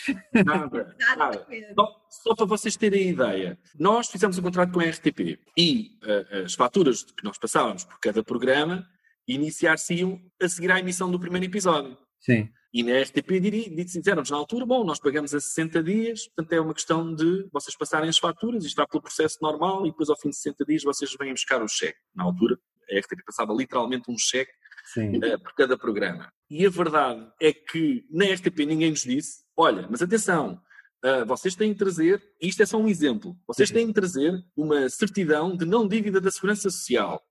Nada, 0.46 0.94
nada. 1.18 1.48
Só, 1.74 2.06
só, 2.10 2.36
para 2.36 2.46
vocês 2.46 2.76
terem 2.76 3.12
ideia, 3.12 3.58
nós 3.80 4.10
fizemos 4.10 4.38
um 4.38 4.42
contrato 4.42 4.74
com 4.74 4.82
a 4.82 4.90
RTP 4.90 5.40
e 5.58 5.92
uh, 6.04 6.44
as 6.44 6.54
faturas 6.54 7.04
que 7.04 7.24
nós 7.24 7.38
passávamos 7.38 7.86
por 7.86 7.98
cada 8.02 8.22
programa 8.22 8.86
iniciar-se-iam 9.26 10.20
a 10.42 10.50
seguir 10.50 10.70
à 10.70 10.80
emissão 10.82 11.10
do 11.10 11.18
primeiro 11.18 11.46
episódio. 11.46 11.98
Sim. 12.20 12.50
E 12.74 12.84
na 12.84 13.00
RTP 13.00 13.40
disseram-nos 13.86 14.30
na 14.30 14.36
altura, 14.36 14.66
bom, 14.66 14.84
nós 14.84 15.00
pagamos 15.00 15.34
a 15.34 15.40
60 15.40 15.82
dias, 15.82 16.28
portanto 16.28 16.52
é 16.52 16.60
uma 16.60 16.74
questão 16.74 17.16
de 17.16 17.48
vocês 17.54 17.78
passarem 17.78 18.10
as 18.10 18.18
faturas, 18.18 18.66
isto 18.66 18.76
vai 18.76 18.86
pelo 18.86 19.02
processo 19.02 19.38
normal 19.42 19.88
e 19.88 19.92
depois 19.92 20.10
ao 20.10 20.20
fim 20.20 20.30
de 20.30 20.36
60 20.36 20.66
dias 20.66 20.84
vocês 20.84 21.16
vêm 21.18 21.32
buscar 21.32 21.64
o 21.64 21.68
cheque. 21.70 21.98
Na 22.14 22.26
altura 22.26 22.60
a 22.92 23.00
RTP 23.00 23.24
passava 23.26 23.54
literalmente 23.54 24.12
um 24.12 24.18
cheque 24.18 24.52
uh, 24.98 25.40
por 25.42 25.54
cada 25.56 25.78
programa. 25.78 26.30
E 26.50 26.66
a 26.66 26.70
verdade 26.70 27.26
é 27.42 27.54
que 27.54 28.06
na 28.12 28.26
RTP 28.26 28.66
ninguém 28.66 28.92
nos 28.92 29.04
disse, 29.04 29.44
olha, 29.56 29.88
mas 29.90 30.02
atenção, 30.02 30.62
uh, 31.04 31.26
vocês 31.26 31.56
têm 31.56 31.72
de 31.72 31.80
trazer, 31.80 32.22
e 32.42 32.48
isto 32.48 32.62
é 32.62 32.66
só 32.66 32.78
um 32.78 32.88
exemplo, 32.88 33.36
vocês 33.48 33.72
têm 33.72 33.88
de 33.88 33.94
trazer 33.94 34.34
uma 34.56 34.90
certidão 34.90 35.56
de 35.56 35.66
não 35.66 35.88
dívida 35.88 36.20
da 36.20 36.30
Segurança 36.30 36.70
Social. 36.70 37.22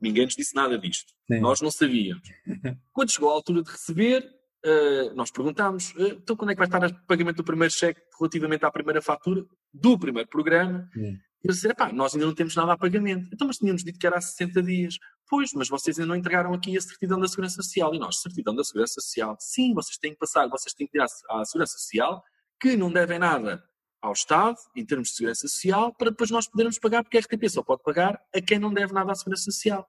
Ninguém 0.00 0.24
nos 0.24 0.36
disse 0.36 0.54
nada 0.54 0.78
disto. 0.78 1.12
Sim. 1.26 1.40
Nós 1.40 1.60
não 1.60 1.70
sabíamos. 1.70 2.28
Quando 2.92 3.10
chegou 3.10 3.30
a 3.30 3.32
altura 3.32 3.62
de 3.62 3.70
receber, 3.70 4.36
Uh, 4.64 5.14
nós 5.14 5.30
perguntámos, 5.30 5.92
uh, 5.92 6.18
então 6.20 6.34
quando 6.34 6.50
é 6.50 6.54
que 6.54 6.58
vai 6.58 6.66
estar 6.66 6.84
o 6.84 7.06
pagamento 7.06 7.36
do 7.36 7.44
primeiro 7.44 7.72
cheque 7.72 8.00
relativamente 8.18 8.64
à 8.64 8.70
primeira 8.70 9.00
fatura 9.00 9.44
do 9.72 9.96
primeiro 9.96 10.28
programa? 10.28 10.90
E 10.96 11.20
eles 11.44 11.56
disseram, 11.56 11.76
pá, 11.76 11.92
nós 11.92 12.14
ainda 12.14 12.26
não 12.26 12.34
temos 12.34 12.56
nada 12.56 12.72
a 12.72 12.76
pagamento. 12.76 13.28
Então, 13.32 13.46
mas 13.46 13.58
tínhamos 13.58 13.84
dito 13.84 13.96
que 13.96 14.04
era 14.04 14.16
há 14.16 14.20
60 14.20 14.60
dias. 14.64 14.98
Pois, 15.28 15.52
mas 15.54 15.68
vocês 15.68 15.96
ainda 15.98 16.08
não 16.08 16.16
entregaram 16.16 16.52
aqui 16.52 16.76
a 16.76 16.80
certidão 16.80 17.20
da 17.20 17.28
Segurança 17.28 17.62
Social. 17.62 17.94
E 17.94 17.98
nós, 18.00 18.20
certidão 18.20 18.56
da 18.56 18.64
Segurança 18.64 19.00
Social? 19.00 19.36
Sim, 19.38 19.72
vocês 19.72 19.96
têm 19.98 20.12
que 20.12 20.18
passar, 20.18 20.48
vocês 20.48 20.74
têm 20.74 20.88
que 20.88 20.98
ir 20.98 21.00
à, 21.00 21.06
à 21.30 21.44
Segurança 21.44 21.78
Social, 21.78 22.24
que 22.60 22.76
não 22.76 22.90
devem 22.90 23.20
nada 23.20 23.62
ao 24.06 24.12
Estado, 24.12 24.56
em 24.74 24.84
termos 24.84 25.08
de 25.08 25.16
Segurança 25.16 25.48
Social, 25.48 25.92
para 25.94 26.10
depois 26.10 26.30
nós 26.30 26.48
podermos 26.48 26.78
pagar, 26.78 27.02
porque 27.02 27.18
a 27.18 27.20
RTP 27.20 27.48
só 27.48 27.62
pode 27.62 27.82
pagar 27.82 28.20
a 28.34 28.40
quem 28.40 28.58
não 28.58 28.72
deve 28.72 28.92
nada 28.92 29.12
à 29.12 29.14
Segurança 29.14 29.50
Social. 29.50 29.88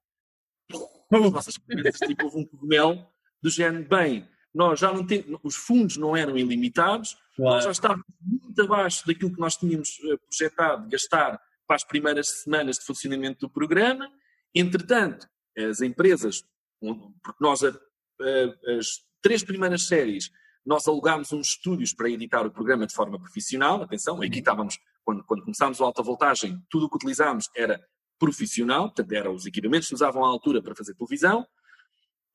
As 1.12 1.32
nossas 1.32 1.54
tipo, 1.54 2.26
houve 2.26 2.40
um 2.40 2.46
cogumelo 2.46 3.08
do 3.42 3.50
género, 3.50 3.88
bem, 3.88 4.28
nós 4.54 4.80
já 4.80 4.92
não 4.92 5.06
temos, 5.06 5.40
os 5.44 5.56
fundos 5.56 5.98
não 5.98 6.18
eram 6.18 6.38
ilimitados, 6.38 7.16
claro. 7.36 7.56
nós 7.56 7.64
já 7.64 7.72
estávamos 7.72 8.06
muito 8.20 8.62
abaixo 8.62 9.06
daquilo 9.06 9.34
que 9.34 9.40
nós 9.40 9.56
tínhamos 9.56 10.00
eh, 10.04 10.18
projetado 10.28 10.90
gastar 10.90 11.40
para 11.68 11.76
as 11.76 11.84
primeiras 11.84 12.42
semanas 12.42 12.80
de 12.80 12.86
funcionamento 12.86 13.46
do 13.46 13.50
programa. 13.50 14.12
Entretanto, 14.56 15.28
as 15.56 15.82
empresas, 15.82 16.44
porque 16.80 17.38
nós 17.40 17.62
as 17.64 18.88
três 19.22 19.44
primeiras 19.44 19.88
séries, 19.88 20.32
nós 20.68 20.86
alugámos 20.86 21.32
uns 21.32 21.52
estúdios 21.52 21.94
para 21.94 22.10
editar 22.10 22.46
o 22.46 22.52
programa 22.52 22.86
de 22.86 22.94
forma 22.94 23.18
profissional, 23.18 23.82
atenção, 23.82 24.22
aqui 24.22 24.40
estávamos, 24.40 24.78
quando, 25.02 25.24
quando 25.24 25.42
começámos 25.44 25.80
a 25.80 25.86
alta 25.86 26.04
voltagem, 26.04 26.62
tudo 26.70 26.88
o 26.88 26.90
que 26.90 26.98
utilizámos 26.98 27.50
era 27.56 27.82
profissional, 28.20 28.88
portanto 28.88 29.14
eram 29.14 29.34
os 29.34 29.46
equipamentos 29.46 29.88
que 29.88 29.94
usavam 29.94 30.26
à 30.26 30.28
altura 30.28 30.62
para 30.62 30.76
fazer 30.76 30.94
televisão, 30.94 31.48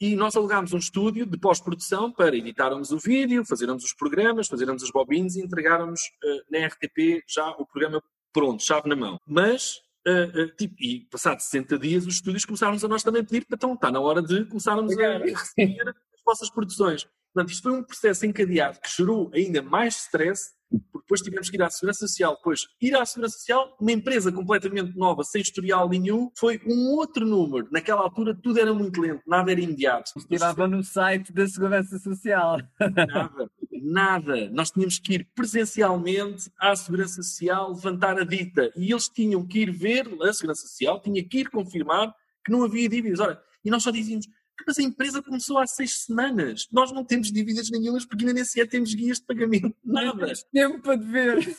e 0.01 0.17
nós 0.17 0.35
alugámos 0.35 0.73
um 0.73 0.79
estúdio 0.79 1.27
de 1.27 1.37
pós-produção 1.37 2.11
para 2.11 2.35
editarmos 2.35 2.91
o 2.91 2.99
vídeo, 2.99 3.45
fazermos 3.45 3.85
os 3.85 3.93
programas, 3.93 4.49
fazermos 4.49 4.83
as 4.83 4.91
bobines 4.91 5.37
e 5.37 5.43
entregáramos 5.43 6.01
uh, 6.01 6.51
na 6.51 6.67
RTP 6.67 7.23
já 7.29 7.51
o 7.51 7.67
programa 7.67 8.03
pronto, 8.33 8.63
chave 8.63 8.89
na 8.89 8.97
mão. 8.97 9.21
Mas 9.27 9.77
uh, 10.09 10.43
uh, 10.43 10.57
tipo, 10.57 10.75
e 10.81 11.07
passados 11.11 11.45
60 11.45 11.79
dias, 11.79 12.07
os 12.07 12.15
estúdios 12.15 12.47
começaram 12.47 12.77
a 12.83 12.89
nós 12.89 13.03
também 13.03 13.23
pedir, 13.23 13.47
então 13.53 13.75
está 13.75 13.91
na 13.91 14.01
hora 14.01 14.23
de 14.23 14.47
começarmos 14.47 14.99
a 14.99 15.19
receber 15.19 15.89
as 15.91 16.23
vossas 16.25 16.49
produções. 16.49 17.07
Portanto, 17.35 17.53
isto 17.53 17.63
foi 17.63 17.73
um 17.73 17.83
processo 17.83 18.27
encadeado 18.27 18.79
que 18.81 18.91
gerou 18.95 19.31
ainda 19.33 19.63
mais 19.63 19.97
stress, 19.97 20.51
porque 20.71 21.05
depois 21.05 21.21
tivemos 21.21 21.51
que 21.51 21.57
ir 21.57 21.63
à 21.63 21.71
Segurança 21.71 22.07
Social. 22.07 22.37
Depois, 22.37 22.67
ir 22.81 22.95
à 22.95 23.05
Segurança 23.05 23.39
Social, 23.39 23.77
uma 23.81 23.93
empresa 23.93 24.31
completamente 24.31 24.97
nova, 24.97 25.23
sem 25.25 25.41
historial 25.41 25.89
nenhum, 25.89 26.31
foi 26.37 26.61
um 26.67 26.91
outro 26.91 27.27
número. 27.27 27.69
Naquela 27.71 28.03
altura 28.03 28.35
tudo 28.35 28.59
era 28.59 28.73
muito 28.73 29.01
lento, 29.01 29.23
nada 29.27 29.51
era 29.51 29.61
imediato. 29.61 30.13
Estirava 30.17 30.67
no 30.67 30.83
site 30.83 31.33
da 31.33 31.47
Segurança 31.47 31.99
Social. 31.99 32.59
Nada, 32.79 33.51
nada. 33.83 34.51
Nós 34.51 34.71
tínhamos 34.71 34.99
que 34.99 35.15
ir 35.15 35.29
presencialmente 35.35 36.51
à 36.59 36.75
Segurança 36.77 37.23
Social 37.23 37.71
levantar 37.71 38.19
a 38.19 38.25
dita. 38.25 38.71
E 38.77 38.91
eles 38.91 39.09
tinham 39.09 39.47
que 39.47 39.61
ir 39.61 39.71
ver, 39.71 40.07
a 40.23 40.33
Segurança 40.33 40.67
Social 40.67 41.01
tinha 41.01 41.23
que 41.23 41.41
ir 41.41 41.51
confirmar 41.51 42.15
que 42.45 42.53
não 42.53 42.65
havia 42.65 42.89
dívidas. 42.89 43.21
Ora, 43.21 43.43
e 43.65 43.71
nós 43.71 43.83
só 43.83 43.91
dizíamos, 43.91 44.27
mas 44.67 44.79
a 44.79 44.83
empresa 44.83 45.23
começou 45.23 45.59
há 45.59 45.67
seis 45.67 46.05
semanas. 46.05 46.67
Nós 46.71 46.93
não 46.93 47.05
temos 47.05 47.33
dívidas 47.33 47.71
nenhumas 47.71 48.05
porque 48.05 48.25
ainda 48.25 48.35
nem 48.35 48.45
sequer 48.45 48.69
temos 48.69 48.95
guias 48.95 49.19
de 49.19 49.25
pagamento. 49.25 49.75
Nada. 49.85 50.33
Tempo 50.53 50.81
para 50.81 50.97
dever. 50.97 51.57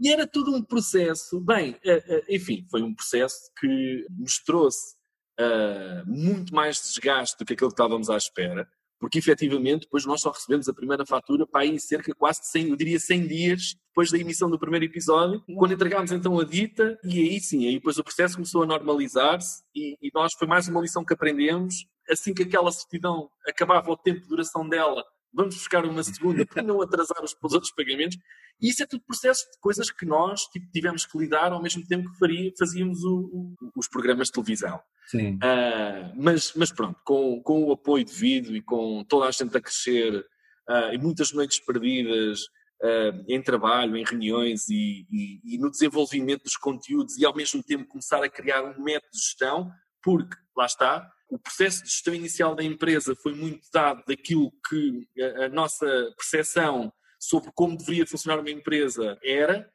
E 0.00 0.12
era 0.12 0.26
todo 0.26 0.54
um 0.54 0.62
processo. 0.62 1.40
Bem, 1.40 1.76
eh, 1.84 2.04
eh, 2.06 2.24
enfim, 2.36 2.66
foi 2.70 2.82
um 2.82 2.94
processo 2.94 3.50
que 3.58 4.06
nos 4.10 4.38
trouxe 4.38 4.94
uh, 5.40 6.06
muito 6.06 6.54
mais 6.54 6.76
desgaste 6.82 7.38
do 7.38 7.44
que 7.46 7.54
aquilo 7.54 7.70
que 7.70 7.74
estávamos 7.74 8.10
à 8.10 8.16
espera 8.16 8.68
porque 8.98 9.18
efetivamente 9.18 9.82
depois 9.82 10.04
nós 10.04 10.20
só 10.20 10.30
recebemos 10.30 10.68
a 10.68 10.74
primeira 10.74 11.04
fatura 11.04 11.46
para 11.46 11.62
aí 11.62 11.78
cerca 11.78 12.14
quase 12.14 12.40
de 12.40 12.48
100, 12.48 12.68
eu 12.70 12.76
diria 12.76 12.98
100 12.98 13.26
dias 13.26 13.76
depois 13.88 14.10
da 14.10 14.18
emissão 14.18 14.50
do 14.50 14.58
primeiro 14.58 14.84
episódio, 14.84 15.42
quando 15.54 15.72
entregámos 15.72 16.12
então 16.12 16.38
a 16.38 16.44
dita, 16.44 16.98
e 17.02 17.18
aí 17.18 17.40
sim, 17.40 17.66
aí 17.66 17.74
depois 17.74 17.96
o 17.98 18.04
processo 18.04 18.34
começou 18.34 18.62
a 18.62 18.66
normalizar-se 18.66 19.62
e, 19.74 19.96
e 20.02 20.10
nós 20.14 20.34
foi 20.34 20.46
mais 20.46 20.68
uma 20.68 20.80
lição 20.80 21.04
que 21.04 21.14
aprendemos, 21.14 21.86
assim 22.10 22.34
que 22.34 22.42
aquela 22.42 22.70
certidão 22.72 23.28
acabava 23.46 23.90
o 23.90 23.96
tempo 23.96 24.20
de 24.20 24.28
duração 24.28 24.68
dela, 24.68 25.04
vamos 25.32 25.54
buscar 25.54 25.84
uma 25.84 26.02
segunda 26.02 26.44
para 26.46 26.62
não 26.62 26.80
atrasar 26.80 27.22
os, 27.22 27.36
os 27.40 27.52
outros 27.52 27.72
pagamentos, 27.72 28.16
e 28.60 28.68
isso 28.70 28.82
é 28.82 28.86
tudo 28.86 29.04
processo 29.04 29.42
de 29.52 29.58
coisas 29.60 29.90
que 29.90 30.06
nós 30.06 30.42
tipo, 30.46 30.66
tivemos 30.72 31.04
que 31.04 31.18
lidar 31.18 31.52
ao 31.52 31.62
mesmo 31.62 31.86
tempo 31.86 32.10
que 32.10 32.18
faria, 32.18 32.50
fazíamos 32.58 33.04
o, 33.04 33.18
o, 33.18 33.54
os 33.76 33.86
programas 33.86 34.28
de 34.28 34.32
televisão. 34.32 34.80
Sim. 35.08 35.34
Uh, 35.34 36.12
mas, 36.16 36.52
mas 36.56 36.72
pronto, 36.72 36.98
com, 37.04 37.40
com 37.42 37.64
o 37.64 37.72
apoio 37.72 38.04
devido 38.04 38.56
e 38.56 38.62
com 38.62 39.04
toda 39.04 39.26
a 39.26 39.30
gente 39.30 39.56
a 39.56 39.60
crescer 39.60 40.24
uh, 40.68 40.92
e 40.92 40.98
muitas 40.98 41.32
noites 41.32 41.60
perdidas 41.60 42.40
uh, 42.82 43.24
em 43.28 43.40
trabalho, 43.40 43.96
em 43.96 44.04
reuniões 44.04 44.68
e, 44.68 45.06
e, 45.10 45.54
e, 45.54 45.58
no 45.58 45.70
desenvolvimento 45.70 46.44
dos 46.44 46.56
conteúdos 46.56 47.16
e 47.18 47.24
ao 47.24 47.34
mesmo 47.34 47.62
tempo 47.62 47.86
começar 47.86 48.22
a 48.22 48.28
criar 48.28 48.62
um 48.62 48.82
método 48.82 49.12
de 49.12 49.18
gestão, 49.18 49.70
porque, 50.02 50.36
lá 50.56 50.66
está, 50.66 51.08
o 51.28 51.38
processo 51.38 51.82
de 51.82 51.90
gestão 51.90 52.14
inicial 52.14 52.54
da 52.54 52.62
empresa 52.62 53.14
foi 53.16 53.34
muito 53.34 53.68
dado 53.72 54.02
daquilo 54.06 54.52
que 54.68 55.08
a, 55.20 55.46
a 55.46 55.48
nossa 55.48 55.86
percepção 56.16 56.92
sobre 57.18 57.50
como 57.54 57.76
deveria 57.76 58.06
funcionar 58.06 58.38
uma 58.38 58.50
empresa 58.50 59.18
era, 59.22 59.68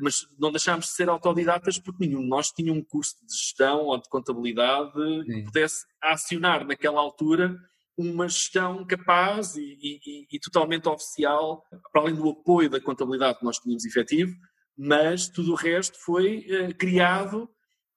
mas 0.00 0.26
não 0.38 0.50
deixámos 0.50 0.86
de 0.86 0.92
ser 0.92 1.08
autodidatas 1.08 1.78
porque 1.78 2.06
nenhum 2.06 2.20
de 2.22 2.28
nós 2.28 2.50
tinha 2.50 2.72
um 2.72 2.82
curso 2.82 3.16
de 3.26 3.34
gestão 3.34 3.86
ou 3.86 3.98
de 3.98 4.08
contabilidade 4.08 4.92
Sim. 4.92 5.24
que 5.24 5.42
pudesse 5.44 5.86
acionar 6.02 6.66
naquela 6.66 7.00
altura 7.00 7.56
uma 7.96 8.28
gestão 8.28 8.84
capaz 8.86 9.56
e, 9.56 9.78
e, 9.82 10.26
e, 10.32 10.40
totalmente 10.40 10.88
oficial, 10.88 11.62
para 11.92 12.02
além 12.02 12.14
do 12.14 12.28
apoio 12.30 12.70
da 12.70 12.80
contabilidade 12.80 13.38
que 13.38 13.44
nós 13.44 13.58
tínhamos 13.58 13.84
efetivo, 13.84 14.34
mas 14.76 15.28
tudo 15.28 15.52
o 15.52 15.56
resto 15.56 15.98
foi 15.98 16.46
uh, 16.48 16.74
criado 16.76 17.48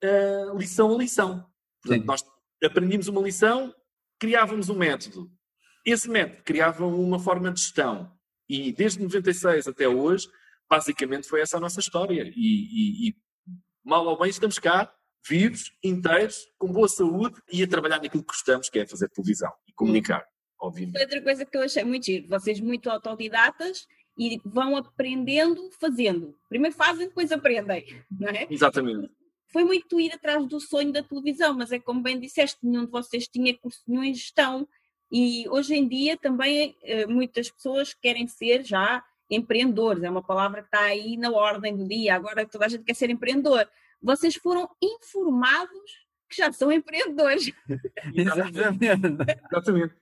uh, 0.03 0.57
lição 0.57 0.93
a 0.93 0.97
lição. 0.97 1.45
Portanto, 1.81 2.05
nós 2.05 2.23
aprendíamos 2.65 3.07
uma 3.07 3.21
lição, 3.21 3.73
criávamos 4.19 4.69
um 4.69 4.75
método. 4.75 5.31
Esse 5.85 6.09
método 6.09 6.43
criava 6.43 6.85
uma 6.85 7.19
forma 7.19 7.51
de 7.51 7.61
gestão. 7.61 8.11
E 8.47 8.71
desde 8.71 9.01
96 9.01 9.67
até 9.67 9.87
hoje, 9.87 10.27
basicamente 10.69 11.27
foi 11.27 11.41
essa 11.41 11.57
a 11.57 11.59
nossa 11.59 11.79
história. 11.79 12.31
E, 12.35 12.37
e, 12.37 13.09
e 13.09 13.15
mal 13.83 14.05
ou 14.05 14.17
bem 14.17 14.29
estamos 14.29 14.59
cá, 14.59 14.93
vivos, 15.27 15.71
inteiros, 15.83 16.47
com 16.57 16.71
boa 16.71 16.87
saúde 16.87 17.41
e 17.51 17.63
a 17.63 17.67
trabalhar 17.67 18.01
naquilo 18.01 18.23
que 18.23 18.33
gostamos, 18.33 18.69
que 18.69 18.79
é 18.79 18.87
fazer 18.87 19.09
televisão 19.09 19.51
e 19.67 19.73
comunicar, 19.73 20.25
obviamente. 20.59 21.01
Outra 21.01 21.21
coisa 21.21 21.45
que 21.45 21.57
eu 21.57 21.61
achei 21.61 21.83
muito 21.83 22.05
giro, 22.05 22.27
vocês 22.27 22.59
muito 22.59 22.89
autodidatas 22.89 23.87
e 24.17 24.39
vão 24.45 24.75
aprendendo 24.77 25.69
fazendo. 25.79 26.37
Primeiro 26.49 26.75
fazem, 26.75 27.07
depois 27.07 27.31
aprendem, 27.31 27.85
não 28.11 28.29
é? 28.29 28.47
Exatamente. 28.49 29.09
Foi 29.53 29.63
muito 29.63 29.99
ir 29.99 30.11
atrás 30.11 30.43
do 30.47 30.59
sonho 30.59 30.91
da 30.91 31.03
televisão, 31.03 31.53
mas 31.53 31.71
é 31.71 31.79
como 31.79 32.01
bem 32.01 32.19
disseste, 32.19 32.57
nenhum 32.63 32.85
de 32.85 32.91
vocês 32.91 33.27
tinha 33.27 33.55
curso 33.55 33.83
nenhum 33.87 34.03
em 34.03 34.13
gestão. 34.13 34.67
E 35.11 35.47
hoje 35.47 35.75
em 35.75 35.87
dia 35.87 36.17
também 36.17 36.75
eh, 36.81 37.05
muitas 37.05 37.51
pessoas 37.51 37.93
querem 37.93 38.27
ser 38.27 38.63
já 38.63 39.03
empreendedores, 39.29 40.03
é 40.03 40.09
uma 40.09 40.23
palavra 40.23 40.61
que 40.61 40.67
está 40.67 40.85
aí 40.85 41.17
na 41.17 41.31
ordem 41.31 41.75
do 41.77 41.87
dia, 41.87 42.15
agora 42.15 42.47
toda 42.47 42.65
a 42.65 42.67
gente 42.67 42.83
quer 42.83 42.95
ser 42.95 43.11
empreendedor. 43.11 43.69
Vocês 44.01 44.35
foram 44.35 44.67
informados 44.81 46.03
que 46.27 46.37
já 46.37 46.51
são 46.51 46.71
empreendedores. 46.71 47.51
Exatamente. 48.13 48.85
Exatamente. 49.51 49.95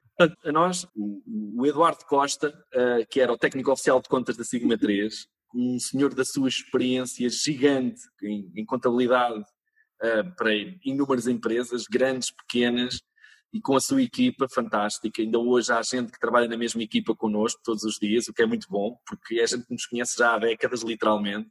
A 0.46 0.52
nós, 0.52 0.88
o 0.96 1.66
Eduardo 1.66 2.06
Costa, 2.06 2.50
uh, 2.50 3.06
que 3.10 3.20
era 3.20 3.34
o 3.34 3.38
técnico 3.38 3.72
oficial 3.72 4.02
de 4.02 4.08
contas 4.08 4.38
da 4.38 4.44
Sigma 4.44 4.78
3, 4.78 5.28
um 5.54 5.80
senhor 5.80 6.14
da 6.14 6.24
sua 6.24 6.48
experiência 6.48 7.30
gigante 7.30 8.02
em, 8.24 8.52
em 8.56 8.66
contabilidade 8.66 9.42
uh, 9.42 10.36
para 10.36 10.52
inúmeras 10.84 11.28
empresas, 11.28 11.86
grandes, 11.90 12.32
pequenas, 12.32 13.00
e 13.54 13.60
com 13.60 13.76
a 13.76 13.82
sua 13.82 14.02
equipa 14.02 14.48
fantástica. 14.50 15.22
Ainda 15.22 15.38
hoje 15.38 15.72
há 15.72 15.82
gente 15.82 16.12
que 16.12 16.20
trabalha 16.20 16.48
na 16.48 16.58
mesma 16.58 16.82
equipa 16.82 17.16
connosco 17.16 17.62
todos 17.64 17.84
os 17.84 17.98
dias, 18.00 18.28
o 18.28 18.34
que 18.34 18.42
é 18.42 18.46
muito 18.46 18.68
bom, 18.70 18.98
porque 19.06 19.40
é 19.40 19.48
gente 19.48 19.66
que 19.66 19.74
nos 19.74 19.86
conhece 19.86 20.16
já 20.18 20.36
há 20.36 20.40
décadas, 20.40 20.84
literalmente. 20.84 21.50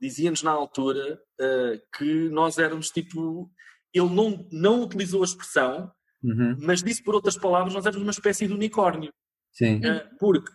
Dizia-nos 0.00 0.42
na 0.42 0.52
altura 0.52 1.20
uh, 1.40 1.96
que 1.96 2.28
nós 2.28 2.58
éramos 2.58 2.90
tipo. 2.90 3.50
Ele 3.92 4.10
não, 4.10 4.46
não 4.50 4.82
utilizou 4.82 5.22
a 5.22 5.24
expressão, 5.24 5.90
uhum. 6.22 6.56
mas 6.60 6.82
disse 6.82 7.02
por 7.02 7.14
outras 7.14 7.38
palavras, 7.38 7.72
nós 7.72 7.86
éramos 7.86 8.02
uma 8.02 8.10
espécie 8.10 8.46
de 8.46 8.52
unicórnio. 8.52 9.12
Sim. 9.52 9.78
Uh, 9.78 10.16
porque 10.18 10.52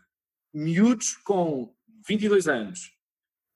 miúdos 0.53 1.15
com 1.23 1.73
22 2.08 2.47
anos 2.47 2.80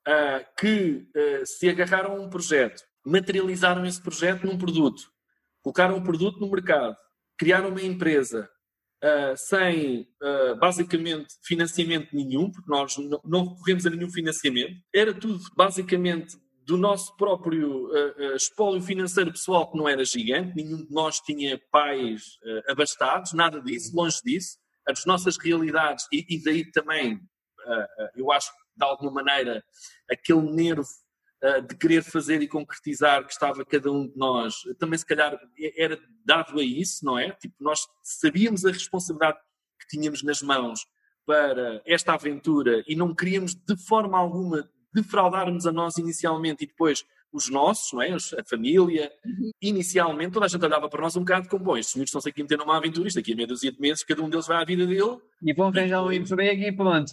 uh, 0.07 0.45
que 0.59 1.07
se 1.45 1.69
agarraram 1.69 2.17
a 2.17 2.19
um 2.19 2.29
projeto, 2.29 2.83
materializaram 3.05 3.85
esse 3.85 4.01
projeto 4.01 4.45
num 4.45 4.57
produto, 4.57 5.03
colocaram 5.61 5.97
o 5.97 6.03
produto 6.03 6.39
no 6.39 6.49
mercado, 6.49 6.95
criar 7.37 7.65
uma 7.65 7.81
empresa 7.81 8.49
uh, 9.03 9.35
sem 9.35 10.07
uh, 10.21 10.55
basicamente 10.57 11.35
financiamento 11.43 12.15
nenhum, 12.15 12.51
porque 12.51 12.69
nós 12.69 12.95
não 13.23 13.49
recorremos 13.49 13.85
a 13.85 13.89
nenhum 13.89 14.09
financiamento, 14.09 14.75
era 14.93 15.13
tudo 15.13 15.39
basicamente 15.55 16.37
do 16.65 16.77
nosso 16.77 17.15
próprio 17.17 17.87
uh, 17.87 18.35
espólio 18.35 18.81
financeiro 18.81 19.31
pessoal 19.31 19.69
que 19.69 19.77
não 19.77 19.89
era 19.89 20.05
gigante, 20.05 20.55
nenhum 20.55 20.85
de 20.85 20.93
nós 20.93 21.19
tinha 21.19 21.59
pais 21.71 22.37
abastados, 22.69 23.33
nada 23.33 23.59
disso, 23.61 23.95
longe 23.95 24.19
disso. 24.23 24.57
As 24.87 25.05
nossas 25.05 25.37
realidades, 25.37 26.05
e, 26.11 26.25
e 26.29 26.43
daí 26.43 26.69
também, 26.71 27.19
eu 28.15 28.31
acho 28.31 28.51
de 28.75 28.85
alguma 28.85 29.11
maneira, 29.11 29.63
aquele 30.09 30.41
nervo 30.41 30.87
uh, 31.43 31.61
de 31.61 31.75
querer 31.75 32.03
fazer 32.03 32.41
e 32.41 32.47
concretizar 32.47 33.25
que 33.25 33.31
estava 33.31 33.63
cada 33.65 33.91
um 33.91 34.07
de 34.07 34.17
nós, 34.17 34.55
também 34.79 34.97
se 34.97 35.05
calhar 35.05 35.37
era 35.77 35.99
dado 36.25 36.59
a 36.59 36.63
isso, 36.63 37.05
não 37.05 37.17
é? 37.17 37.31
Tipo, 37.31 37.55
nós 37.59 37.87
sabíamos 38.01 38.65
a 38.65 38.71
responsabilidade 38.71 39.37
que 39.79 39.87
tínhamos 39.87 40.23
nas 40.23 40.41
mãos 40.41 40.85
para 41.25 41.81
esta 41.85 42.13
aventura 42.13 42.83
e 42.87 42.95
não 42.95 43.13
queríamos 43.13 43.53
de 43.55 43.77
forma 43.85 44.17
alguma 44.17 44.69
defraudarmos 44.93 45.65
a 45.65 45.71
nós 45.71 45.97
inicialmente 45.97 46.63
e 46.63 46.67
depois 46.67 47.03
os 47.33 47.49
nossos, 47.49 47.91
não 47.91 48.01
é? 48.01 48.13
a 48.13 48.43
família. 48.47 49.11
Uhum. 49.25 49.51
Inicialmente 49.61 50.33
toda 50.33 50.45
a 50.45 50.49
gente 50.49 50.63
olhava 50.63 50.87
para 50.87 51.01
nós 51.01 51.15
um 51.15 51.21
bocado 51.21 51.49
como, 51.49 51.65
bom, 51.65 51.77
estes 51.77 51.93
senhores 51.93 52.09
estão-se 52.09 52.29
aqui 52.29 52.41
a 52.41 52.43
meter 52.43 52.57
numa 52.57 52.77
aventura, 52.77 53.07
isto 53.07 53.19
aqui 53.19 53.33
a 53.33 53.35
meia 53.35 53.47
dúzia 53.47 53.71
de 53.71 53.81
meses, 53.81 54.03
cada 54.03 54.21
um 54.21 54.29
deles 54.29 54.47
vai 54.47 54.61
à 54.61 54.65
vida 54.65 54.85
dele. 54.85 55.17
E 55.41 55.53
vão 55.53 55.67
arranjar 55.67 56.03
um 56.03 56.11
emprego 56.11 56.61
e 56.61 56.71
pronto 56.71 57.11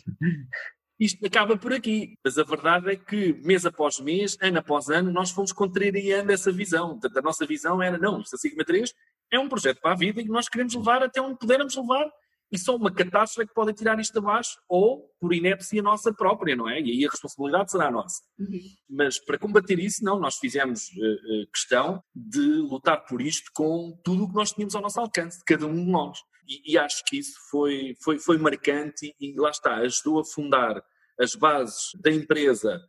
isto 1.01 1.25
acaba 1.27 1.57
por 1.57 1.73
aqui. 1.73 2.19
Mas 2.23 2.37
a 2.37 2.45
verdade 2.45 2.91
é 2.91 2.97
que, 2.97 3.33
mês 3.43 3.65
após 3.65 3.99
mês, 3.99 4.37
ano 4.41 4.59
após 4.59 4.91
ano, 4.91 5.11
nós 5.11 5.31
fomos 5.31 5.51
contrariando 5.51 6.31
essa 6.31 6.53
visão. 6.53 6.91
Portanto, 6.91 7.17
a 7.17 7.23
nossa 7.23 7.47
visão 7.47 7.83
era, 7.83 7.97
não, 7.97 8.21
isto 8.21 8.37
a 8.37 8.39
Sigma 8.39 8.65
3 8.65 8.93
é 9.33 9.39
um 9.39 9.49
projeto 9.49 9.81
para 9.81 9.93
a 9.93 9.97
vida 9.97 10.21
e 10.21 10.25
que 10.25 10.31
nós 10.31 10.49
queremos 10.49 10.75
levar 10.75 11.03
até 11.03 11.21
onde 11.21 11.39
pudermos 11.39 11.75
levar. 11.75 12.11
E 12.53 12.59
só 12.59 12.75
uma 12.75 12.93
catástrofe 12.93 13.45
é 13.45 13.47
que 13.47 13.55
pode 13.55 13.73
tirar 13.73 13.99
isto 14.01 14.19
abaixo, 14.19 14.59
ou 14.69 15.09
por 15.21 15.33
inépcia 15.33 15.83
nossa 15.83 16.13
própria, 16.13 16.57
não 16.57 16.69
é? 16.69 16.81
E 16.81 16.91
aí 16.91 17.07
a 17.07 17.11
responsabilidade 17.11 17.71
será 17.71 17.91
nossa. 17.91 18.21
Uhum. 18.39 18.61
Mas 18.89 19.19
para 19.19 19.39
combater 19.39 19.79
isso, 19.79 20.05
não, 20.05 20.19
nós 20.19 20.37
fizemos 20.37 20.89
uh, 20.89 21.51
questão 21.53 22.03
de 22.15 22.41
lutar 22.41 23.05
por 23.07 23.23
isto 23.23 23.51
com 23.55 23.97
tudo 24.05 24.25
o 24.25 24.29
que 24.29 24.35
nós 24.35 24.53
tínhamos 24.53 24.75
ao 24.75 24.83
nosso 24.83 25.01
alcance, 25.01 25.43
cada 25.47 25.67
um 25.67 25.75
de 25.75 25.91
nós. 25.91 26.19
E, 26.49 26.73
e 26.73 26.79
acho 26.79 27.05
que 27.07 27.19
isso 27.19 27.35
foi, 27.51 27.95
foi, 28.03 28.19
foi 28.19 28.37
marcante 28.37 29.15
e, 29.21 29.33
e 29.33 29.39
lá 29.39 29.51
está, 29.51 29.77
ajudou 29.77 30.21
a 30.21 30.25
fundar 30.25 30.83
as 31.21 31.35
bases 31.35 31.91
da 32.03 32.11
empresa 32.11 32.81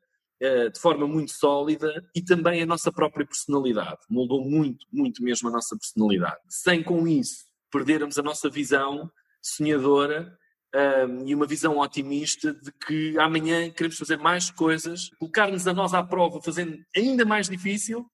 de 0.73 0.79
forma 0.79 1.07
muito 1.07 1.31
sólida 1.31 2.03
e 2.15 2.23
também 2.23 2.63
a 2.63 2.65
nossa 2.65 2.91
própria 2.91 3.25
personalidade. 3.25 3.99
Moldou 4.09 4.43
muito, 4.43 4.87
muito 4.91 5.23
mesmo 5.23 5.49
a 5.49 5.51
nossa 5.51 5.77
personalidade. 5.77 6.39
Sem 6.49 6.83
com 6.83 7.07
isso 7.07 7.45
perdermos 7.71 8.17
a 8.17 8.23
nossa 8.23 8.49
visão 8.49 9.09
sonhadora 9.41 10.37
um, 10.73 11.27
e 11.27 11.35
uma 11.35 11.45
visão 11.45 11.77
otimista 11.77 12.53
de 12.53 12.71
que 12.71 13.17
amanhã 13.19 13.69
queremos 13.69 13.97
fazer 13.97 14.17
mais 14.17 14.49
coisas, 14.49 15.09
colocar-nos 15.19 15.67
a 15.67 15.73
nós 15.73 15.93
à 15.93 16.03
prova, 16.03 16.41
fazendo 16.41 16.77
ainda 16.95 17.25
mais 17.25 17.49
difícil, 17.49 18.05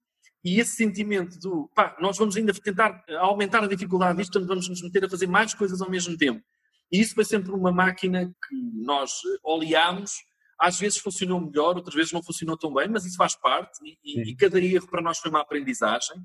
e 0.43 0.59
esse 0.59 0.75
sentimento 0.75 1.37
do 1.39 1.69
pá, 1.75 1.95
nós 1.99 2.17
vamos 2.17 2.37
ainda 2.37 2.53
tentar 2.53 3.03
aumentar 3.19 3.63
a 3.63 3.67
dificuldade 3.67 4.17
disto, 4.17 4.31
portanto 4.33 4.49
vamos 4.49 4.69
nos 4.69 4.81
meter 4.81 5.05
a 5.05 5.09
fazer 5.09 5.27
mais 5.27 5.53
coisas 5.53 5.81
ao 5.81 5.89
mesmo 5.89 6.17
tempo. 6.17 6.43
E 6.91 6.99
isso 7.01 7.13
foi 7.13 7.25
sempre 7.25 7.51
uma 7.51 7.71
máquina 7.71 8.25
que 8.25 8.55
nós 8.75 9.11
oleámos, 9.43 10.11
às 10.59 10.79
vezes 10.79 10.97
funcionou 10.97 11.41
melhor, 11.41 11.75
outras 11.75 11.95
vezes 11.95 12.11
não 12.11 12.23
funcionou 12.23 12.57
tão 12.57 12.73
bem, 12.73 12.87
mas 12.87 13.05
isso 13.05 13.17
faz 13.17 13.35
parte, 13.35 13.77
e, 14.03 14.31
e 14.31 14.35
cada 14.35 14.59
erro 14.59 14.87
para 14.87 15.01
nós 15.01 15.19
foi 15.19 15.29
uma 15.29 15.41
aprendizagem 15.41 16.15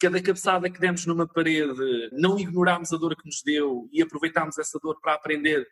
cada 0.00 0.22
cabeçada 0.22 0.70
que 0.70 0.80
demos 0.80 1.04
numa 1.04 1.28
parede, 1.28 2.08
não 2.12 2.38
ignorámos 2.38 2.92
a 2.92 2.96
dor 2.96 3.14
que 3.14 3.26
nos 3.26 3.42
deu 3.44 3.88
e 3.92 4.00
aproveitámos 4.02 4.58
essa 4.58 4.78
dor 4.82 4.98
para 5.00 5.14
aprender 5.14 5.66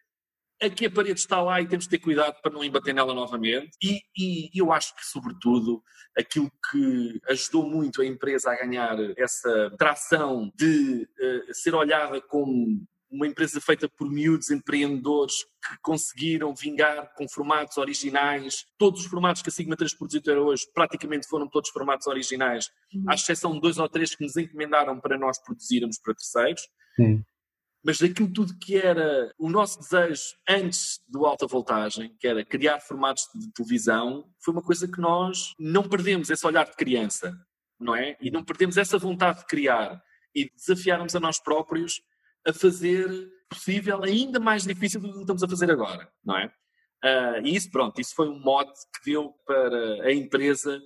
a 0.60 0.68
que 0.68 0.86
a 0.86 0.90
parede 0.90 1.20
está 1.20 1.40
lá 1.40 1.60
e 1.60 1.68
temos 1.68 1.84
de 1.84 1.90
ter 1.90 1.98
cuidado 1.98 2.36
para 2.42 2.52
não 2.52 2.64
embater 2.64 2.92
nela 2.92 3.14
novamente. 3.14 3.70
E, 3.82 4.00
e, 4.16 4.50
eu 4.54 4.72
acho 4.72 4.94
que, 4.96 5.06
sobretudo, 5.06 5.82
aquilo 6.16 6.50
que 6.70 7.20
ajudou 7.28 7.68
muito 7.68 8.02
a 8.02 8.06
empresa 8.06 8.50
a 8.50 8.56
ganhar 8.56 8.96
essa 9.16 9.70
tração 9.78 10.52
de 10.56 11.08
uh, 11.20 11.54
ser 11.54 11.74
olhada 11.74 12.20
como 12.20 12.84
uma 13.10 13.26
empresa 13.26 13.60
feita 13.60 13.88
por 13.88 14.10
miúdos 14.10 14.50
empreendedores 14.50 15.44
que 15.44 15.78
conseguiram 15.82 16.54
vingar 16.54 17.12
com 17.14 17.28
formatos 17.28 17.76
originais. 17.78 18.66
Todos 18.76 19.00
os 19.00 19.06
formatos 19.06 19.42
que 19.42 19.48
a 19.48 19.52
Sigma 19.52 19.76
3 19.76 19.94
produziu 19.94 20.20
até 20.20 20.38
hoje 20.38 20.66
praticamente 20.74 21.26
foram 21.26 21.48
todos 21.48 21.70
formatos 21.70 22.06
originais, 22.06 22.70
uhum. 22.92 23.04
à 23.08 23.14
exceção 23.14 23.52
de 23.52 23.60
dois 23.60 23.78
ou 23.78 23.88
três 23.88 24.14
que 24.14 24.24
nos 24.24 24.36
encomendaram 24.36 25.00
para 25.00 25.18
nós 25.18 25.38
produzirmos 25.42 25.98
para 25.98 26.14
terceiros. 26.14 26.62
Sim. 26.96 27.24
Mas 27.84 27.98
daquilo 27.98 28.30
tudo 28.32 28.58
que 28.58 28.76
era 28.76 29.32
o 29.38 29.48
nosso 29.48 29.78
desejo 29.78 30.22
antes 30.48 31.00
do 31.08 31.24
alta 31.24 31.46
voltagem, 31.46 32.14
que 32.18 32.26
era 32.26 32.44
criar 32.44 32.80
formatos 32.80 33.24
de 33.34 33.50
televisão, 33.52 34.28
foi 34.40 34.52
uma 34.52 34.62
coisa 34.62 34.88
que 34.88 35.00
nós 35.00 35.54
não 35.58 35.88
perdemos 35.88 36.28
esse 36.28 36.46
olhar 36.46 36.64
de 36.64 36.76
criança, 36.76 37.34
não 37.78 37.94
é? 37.94 38.16
E 38.20 38.30
não 38.30 38.44
perdemos 38.44 38.76
essa 38.76 38.98
vontade 38.98 39.40
de 39.40 39.46
criar 39.46 40.02
e 40.34 40.50
desafiarmos 40.54 41.14
a 41.14 41.20
nós 41.20 41.40
próprios 41.40 42.02
a 42.48 42.52
fazer 42.52 43.08
possível 43.48 44.02
ainda 44.02 44.40
mais 44.40 44.64
difícil 44.64 45.00
do 45.00 45.12
que 45.12 45.20
estamos 45.20 45.42
a 45.42 45.48
fazer 45.48 45.70
agora, 45.70 46.10
não 46.24 46.36
é? 46.36 46.46
Uh, 47.04 47.46
e 47.46 47.54
isso, 47.54 47.70
pronto, 47.70 48.00
isso 48.00 48.14
foi 48.14 48.28
um 48.28 48.40
mote 48.40 48.78
que 48.94 49.10
deu 49.10 49.32
para 49.46 50.02
a 50.04 50.12
empresa 50.12 50.80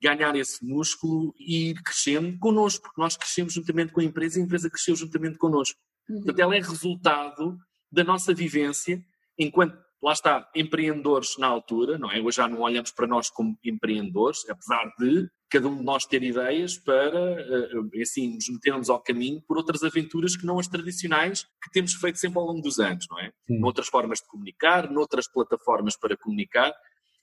ganhar 0.00 0.34
esse 0.36 0.64
músculo 0.64 1.34
e 1.38 1.70
ir 1.70 1.82
crescendo 1.82 2.38
connosco, 2.38 2.84
porque 2.84 3.00
nós 3.00 3.16
crescemos 3.16 3.52
juntamente 3.52 3.92
com 3.92 4.00
a 4.00 4.04
empresa 4.04 4.38
e 4.38 4.42
a 4.42 4.44
empresa 4.44 4.70
cresceu 4.70 4.96
juntamente 4.96 5.36
connosco. 5.36 5.78
Uhum. 6.08 6.16
Portanto, 6.18 6.38
ela 6.38 6.56
é 6.56 6.60
resultado 6.60 7.58
da 7.90 8.04
nossa 8.04 8.32
vivência 8.32 9.04
enquanto, 9.36 9.76
lá 10.02 10.12
está, 10.12 10.48
empreendedores 10.54 11.36
na 11.36 11.48
altura, 11.48 11.98
não 11.98 12.10
é? 12.10 12.20
Hoje 12.20 12.36
já 12.36 12.48
não 12.48 12.60
olhamos 12.60 12.92
para 12.92 13.06
nós 13.06 13.28
como 13.28 13.58
empreendedores, 13.64 14.48
apesar 14.48 14.92
de 14.98 15.28
cada 15.50 15.68
um 15.68 15.76
de 15.76 15.82
nós 15.82 16.04
ter 16.04 16.22
ideias 16.22 16.76
para, 16.76 17.18
eh, 17.18 18.02
assim, 18.02 18.34
nos 18.34 18.48
metermos 18.48 18.90
ao 18.90 19.00
caminho 19.00 19.40
por 19.42 19.56
outras 19.56 19.82
aventuras 19.82 20.36
que 20.36 20.46
não 20.46 20.58
as 20.58 20.68
tradicionais 20.68 21.44
que 21.62 21.70
temos 21.72 21.94
feito 21.94 22.18
sempre 22.18 22.38
ao 22.38 22.46
longo 22.46 22.60
dos 22.60 22.78
anos, 22.78 23.06
não 23.10 23.18
é? 23.18 23.32
Sim. 23.46 23.58
Noutras 23.58 23.88
formas 23.88 24.18
de 24.18 24.26
comunicar, 24.26 24.90
noutras 24.90 25.26
plataformas 25.30 25.96
para 25.96 26.16
comunicar, 26.16 26.72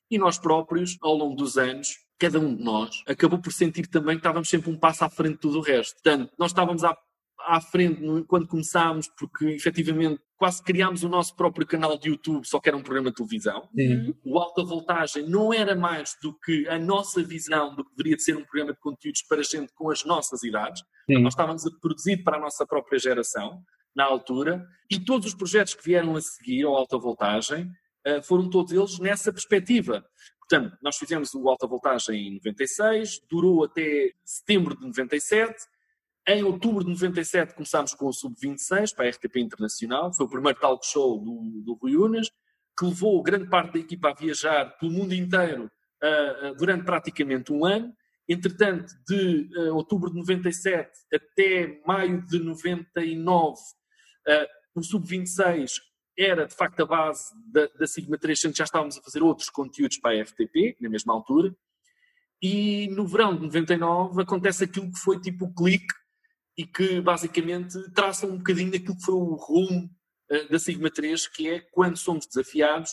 e 0.10 0.18
nós 0.18 0.38
próprios, 0.38 0.98
ao 1.02 1.16
longo 1.16 1.36
dos 1.36 1.58
anos, 1.58 1.98
cada 2.20 2.40
um 2.40 2.56
de 2.56 2.64
nós 2.64 3.04
acabou 3.08 3.40
por 3.40 3.52
sentir 3.52 3.88
também 3.88 4.16
que 4.16 4.20
estávamos 4.20 4.50
sempre 4.50 4.70
um 4.70 4.78
passo 4.78 5.04
à 5.04 5.10
frente 5.10 5.34
de 5.34 5.40
tudo 5.40 5.60
o 5.60 5.62
resto. 5.62 5.94
Portanto, 5.96 6.32
nós 6.38 6.52
estávamos 6.52 6.84
à 6.84 6.96
à 7.40 7.62
frente 7.62 8.02
quando 8.28 8.48
começámos, 8.48 9.08
porque 9.18 9.46
efetivamente 9.48 10.22
quase 10.38 10.62
criámos 10.64 11.04
o 11.04 11.10
nosso 11.10 11.36
próprio 11.36 11.66
canal 11.66 11.98
de 11.98 12.10
YouTube, 12.10 12.46
só 12.46 12.60
que 12.60 12.70
era 12.70 12.78
um 12.78 12.84
programa 12.84 13.10
de 13.10 13.16
televisão. 13.16 13.70
Sim. 13.76 14.14
O 14.24 14.38
Alta 14.38 14.64
Voltagem 14.64 15.28
não 15.28 15.54
era 15.54 15.76
mais 15.76 16.16
do 16.22 16.38
que 16.40 16.68
a 16.68 16.78
nossa 16.78 17.24
visão 17.24 17.74
do 17.76 17.86
que 17.86 17.92
deveria 17.96 18.18
de 18.18 18.24
ser 18.24 18.36
um 18.36 18.44
programa 18.44 18.74
de 18.74 18.80
conteúdos 18.80 19.22
para 19.24 19.42
gente 19.44 19.72
com 19.74 19.90
as 19.90 20.04
nossas 20.04 20.44
idades. 20.44 20.84
Sim. 21.10 21.22
Nós 21.22 21.34
estávamos 21.34 21.66
a 21.66 21.72
produzir 21.80 22.24
para 22.24 22.38
a 22.38 22.40
nossa 22.40 22.66
própria 22.66 23.00
geração, 23.00 23.62
na 23.96 24.04
altura, 24.04 24.68
e 24.92 25.00
todos 25.00 25.28
os 25.28 25.34
projetos 25.34 25.74
que 25.74 25.84
vieram 25.86 26.16
a 26.16 26.22
seguir 26.22 26.64
ao 26.66 26.76
Alta 26.76 26.98
Voltagem 26.98 27.72
eh, 28.06 28.22
foram 28.22 28.50
todos 28.50 28.74
eles 28.74 29.00
nessa 29.00 29.32
perspectiva. 29.32 30.06
Portanto, 30.38 30.78
nós 30.82 30.98
fizemos 30.98 31.34
o 31.34 31.50
Alta 31.50 31.66
Voltagem 31.66 32.28
em 32.28 32.34
96, 32.36 33.22
durou 33.30 33.64
até 33.64 34.12
setembro 34.24 34.78
de 34.78 34.86
97, 34.86 35.56
em 36.28 36.44
outubro 36.44 36.84
de 36.84 36.90
97 36.90 37.54
começámos 37.54 37.94
com 37.94 38.08
o 38.08 38.14
Sub-26 38.14 38.96
para 38.96 39.06
a 39.06 39.10
RTP 39.10 39.38
Internacional, 39.38 40.12
foi 40.12 40.26
o 40.26 40.30
primeiro 40.30 40.60
talk 40.60 40.86
show 40.86 41.20
do, 41.20 41.62
do 41.64 41.74
Rui 41.76 41.96
Unas, 41.96 42.30
que 42.78 42.86
levou 42.86 43.22
grande 43.22 43.48
parte 43.48 43.74
da 43.74 43.80
equipa 43.80 44.10
a 44.10 44.14
viajar 44.14 44.78
pelo 44.80 44.92
mundo 44.92 45.14
inteiro 45.14 45.70
uh, 46.04 46.56
durante 46.56 46.84
praticamente 46.84 47.54
um 47.54 47.64
ano. 47.64 47.94
Entretanto, 48.28 48.92
de 49.08 49.50
uh, 49.56 49.76
outubro 49.76 50.10
de 50.10 50.18
97 50.18 50.90
até 51.14 51.80
maio 51.86 52.26
de 52.26 52.40
99, 52.40 53.56
o 54.74 54.82
Sub-26 54.82 55.74
era 56.18 56.48
de 56.48 56.56
facto 56.56 56.80
a 56.82 56.86
base 56.86 57.26
da, 57.52 57.68
da 57.68 57.86
Sigma 57.86 58.18
3, 58.18 58.40
já 58.56 58.64
estávamos 58.64 58.98
a 58.98 59.02
fazer 59.02 59.22
outros 59.22 59.50
conteúdos 59.50 59.98
para 59.98 60.18
a 60.18 60.24
RTP, 60.24 60.76
na 60.82 60.90
mesma 60.90 61.14
altura. 61.14 61.56
E 62.42 62.88
no 62.90 63.06
verão 63.06 63.36
de 63.36 63.44
99 63.44 64.22
acontece 64.24 64.64
aquilo 64.64 64.92
que 64.92 65.00
foi 65.00 65.20
tipo 65.20 65.46
o 65.46 65.54
clique 65.54 65.94
e 66.58 66.66
que 66.66 67.02
basicamente 67.02 67.78
traça 67.92 68.26
um 68.26 68.38
bocadinho 68.38 68.72
daquilo 68.72 68.96
que 68.96 69.04
foi 69.04 69.16
o 69.16 69.36
rumo 69.36 69.90
uh, 70.32 70.50
da 70.50 70.60
Sigma 70.60 70.90
3, 70.90 71.28
que 71.28 71.50
é 71.50 71.60
quando 71.60 71.98
somos 71.98 72.26
desafiados 72.26 72.92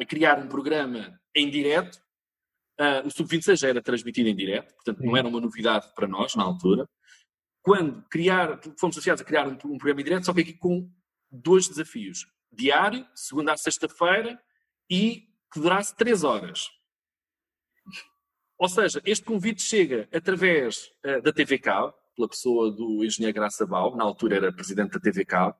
a 0.00 0.04
criar 0.04 0.38
um 0.38 0.48
programa 0.48 1.18
em 1.34 1.48
direto. 1.48 1.98
Uh, 2.78 3.06
o 3.06 3.10
Sub-26 3.10 3.56
já 3.56 3.68
era 3.68 3.82
transmitido 3.82 4.28
em 4.28 4.36
direto, 4.36 4.74
portanto 4.74 5.00
não 5.02 5.16
era 5.16 5.26
uma 5.26 5.40
novidade 5.40 5.86
para 5.94 6.06
nós 6.06 6.34
na 6.34 6.42
altura. 6.42 6.86
Quando 7.62 8.02
criar, 8.08 8.60
fomos 8.78 8.96
desafiados 8.96 9.22
a 9.22 9.24
criar 9.24 9.48
um, 9.48 9.52
um 9.52 9.78
programa 9.78 10.00
em 10.00 10.04
direto, 10.04 10.26
só 10.26 10.34
que 10.34 10.42
aqui 10.42 10.52
com 10.52 10.90
dois 11.30 11.66
desafios. 11.68 12.26
Diário, 12.52 13.06
segunda 13.14 13.52
a 13.52 13.56
sexta-feira, 13.56 14.40
e 14.90 15.28
que 15.52 15.60
durasse 15.60 15.96
três 15.96 16.22
horas. 16.22 16.68
Ou 18.58 18.68
seja, 18.68 19.02
este 19.04 19.24
convite 19.24 19.62
chega 19.62 20.08
através 20.12 20.90
uh, 21.04 21.20
da 21.22 21.32
TV 21.32 21.58
Cabo, 21.58 21.94
pela 22.16 22.28
pessoa 22.28 22.72
do 22.72 23.04
engenheiro 23.04 23.34
Graça 23.34 23.66
Bau, 23.66 23.94
na 23.94 24.02
altura 24.02 24.36
era 24.36 24.52
presidente 24.52 24.92
da 24.92 25.00
TV 25.00 25.24
Cabo, 25.24 25.54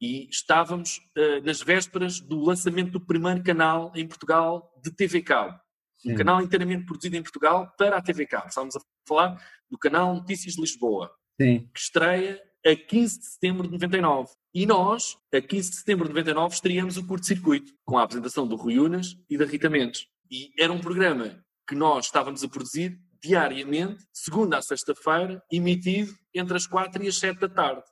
e 0.00 0.28
estávamos 0.28 0.98
uh, 1.16 1.44
nas 1.44 1.62
vésperas 1.62 2.20
do 2.20 2.40
lançamento 2.40 2.92
do 2.92 3.00
primeiro 3.00 3.42
canal 3.42 3.92
em 3.94 4.06
Portugal 4.06 4.70
de 4.82 4.92
TV 4.92 5.22
Cabo. 5.22 5.58
Um 6.04 6.16
canal 6.16 6.42
inteiramente 6.42 6.84
produzido 6.84 7.16
em 7.16 7.22
Portugal 7.22 7.72
para 7.78 7.96
a 7.96 8.02
TV 8.02 8.26
Cabo. 8.26 8.48
Estávamos 8.48 8.74
a 8.74 8.80
falar 9.06 9.40
do 9.70 9.78
canal 9.78 10.16
Notícias 10.16 10.54
de 10.54 10.60
Lisboa, 10.60 11.12
Sim. 11.40 11.68
que 11.72 11.78
estreia 11.78 12.42
a 12.66 12.74
15 12.74 13.20
de 13.20 13.26
setembro 13.26 13.62
de 13.68 13.72
99. 13.72 14.30
E 14.52 14.66
nós, 14.66 15.16
a 15.32 15.40
15 15.40 15.70
de 15.70 15.76
setembro 15.76 16.08
de 16.08 16.10
99, 16.10 16.54
estreamos 16.54 16.96
o 16.96 17.06
curto-circuito, 17.06 17.72
com 17.84 17.96
a 17.96 18.02
apresentação 18.02 18.46
do 18.46 18.56
Rui 18.56 18.78
Unas 18.78 19.16
e 19.30 19.38
da 19.38 19.44
Rita 19.44 19.70
Mendes. 19.70 20.06
E 20.30 20.50
era 20.58 20.72
um 20.72 20.80
programa 20.80 21.42
que 21.68 21.74
nós 21.76 22.06
estávamos 22.06 22.42
a 22.42 22.48
produzir 22.48 22.98
diariamente, 23.22 24.04
segunda 24.12 24.58
a 24.58 24.62
sexta-feira, 24.62 25.42
emitido 25.50 26.12
entre 26.34 26.56
as 26.56 26.66
quatro 26.66 27.02
e 27.02 27.08
as 27.08 27.16
sete 27.16 27.40
da 27.40 27.48
tarde. 27.48 27.84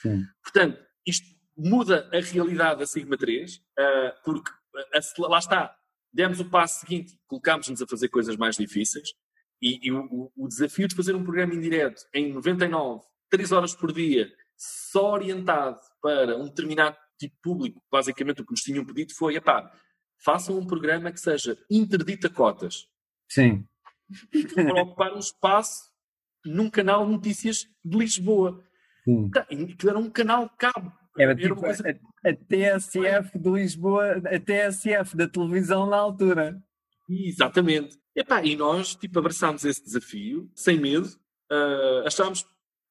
Sim. 0.00 0.24
Portanto, 0.42 0.80
isto 1.04 1.26
muda 1.56 2.08
a 2.12 2.20
realidade 2.20 2.80
da 2.80 2.86
Sigma 2.86 3.16
3, 3.16 3.56
uh, 3.56 3.60
ah, 3.78 4.14
porque 4.24 4.50
uh, 4.50 5.28
lá 5.28 5.38
está, 5.38 5.74
demos 6.12 6.38
o 6.38 6.48
passo 6.48 6.80
seguinte, 6.80 7.18
colocámos-nos 7.26 7.82
a 7.82 7.86
fazer 7.86 8.08
coisas 8.08 8.36
mais 8.36 8.56
difíceis, 8.56 9.08
e, 9.60 9.88
e 9.88 9.90
o, 9.90 10.30
o, 10.36 10.48
desafio 10.48 10.86
de 10.86 10.94
fazer 10.94 11.14
um 11.14 11.24
programa 11.24 11.54
em 11.54 11.60
direto 11.60 12.02
em 12.14 12.32
99, 12.32 13.02
3 13.30 13.52
horas 13.52 13.74
por 13.74 13.90
dia, 13.92 14.30
só 14.56 15.12
orientado 15.12 15.80
para 16.00 16.36
um 16.36 16.44
determinado 16.44 16.96
tipo 17.18 17.34
de 17.34 17.40
público, 17.42 17.82
basicamente 17.90 18.42
o 18.42 18.44
que 18.44 18.52
nos 18.52 18.60
tinham 18.60 18.84
pedido 18.84 19.14
foi, 19.14 19.36
epá, 19.36 19.72
façam 20.22 20.58
um 20.58 20.66
programa 20.66 21.10
que 21.10 21.18
seja 21.18 21.58
interdito 21.70 22.26
a 22.26 22.30
cotas. 22.30 22.86
Sim 23.28 23.66
para 24.54 24.82
ocupar 24.82 25.14
um 25.14 25.18
espaço 25.18 25.90
num 26.44 26.70
canal 26.70 27.04
de 27.04 27.12
notícias 27.12 27.66
de 27.84 27.98
Lisboa. 27.98 28.62
Hum. 29.06 29.30
Que 29.78 29.88
era 29.88 29.98
um 29.98 30.10
canal 30.10 30.50
cabo. 30.58 30.92
Era, 31.18 31.32
era 31.32 31.40
tipo 31.40 31.56
coisa... 31.56 31.82
a, 32.24 32.28
a, 32.28 32.34
TSF 32.34 33.38
de 33.38 33.50
Lisboa, 33.50 34.16
a 34.18 34.38
TSF 34.38 35.16
da 35.16 35.28
televisão 35.28 35.86
na 35.88 35.96
altura. 35.96 36.62
Exatamente. 37.08 37.96
Epá, 38.14 38.42
e 38.44 38.56
nós 38.56 38.94
tipo, 38.94 39.18
abraçámos 39.18 39.64
esse 39.64 39.82
desafio 39.82 40.50
sem 40.54 40.78
medo, 40.80 41.08
uh, 41.52 42.06
achámos 42.06 42.44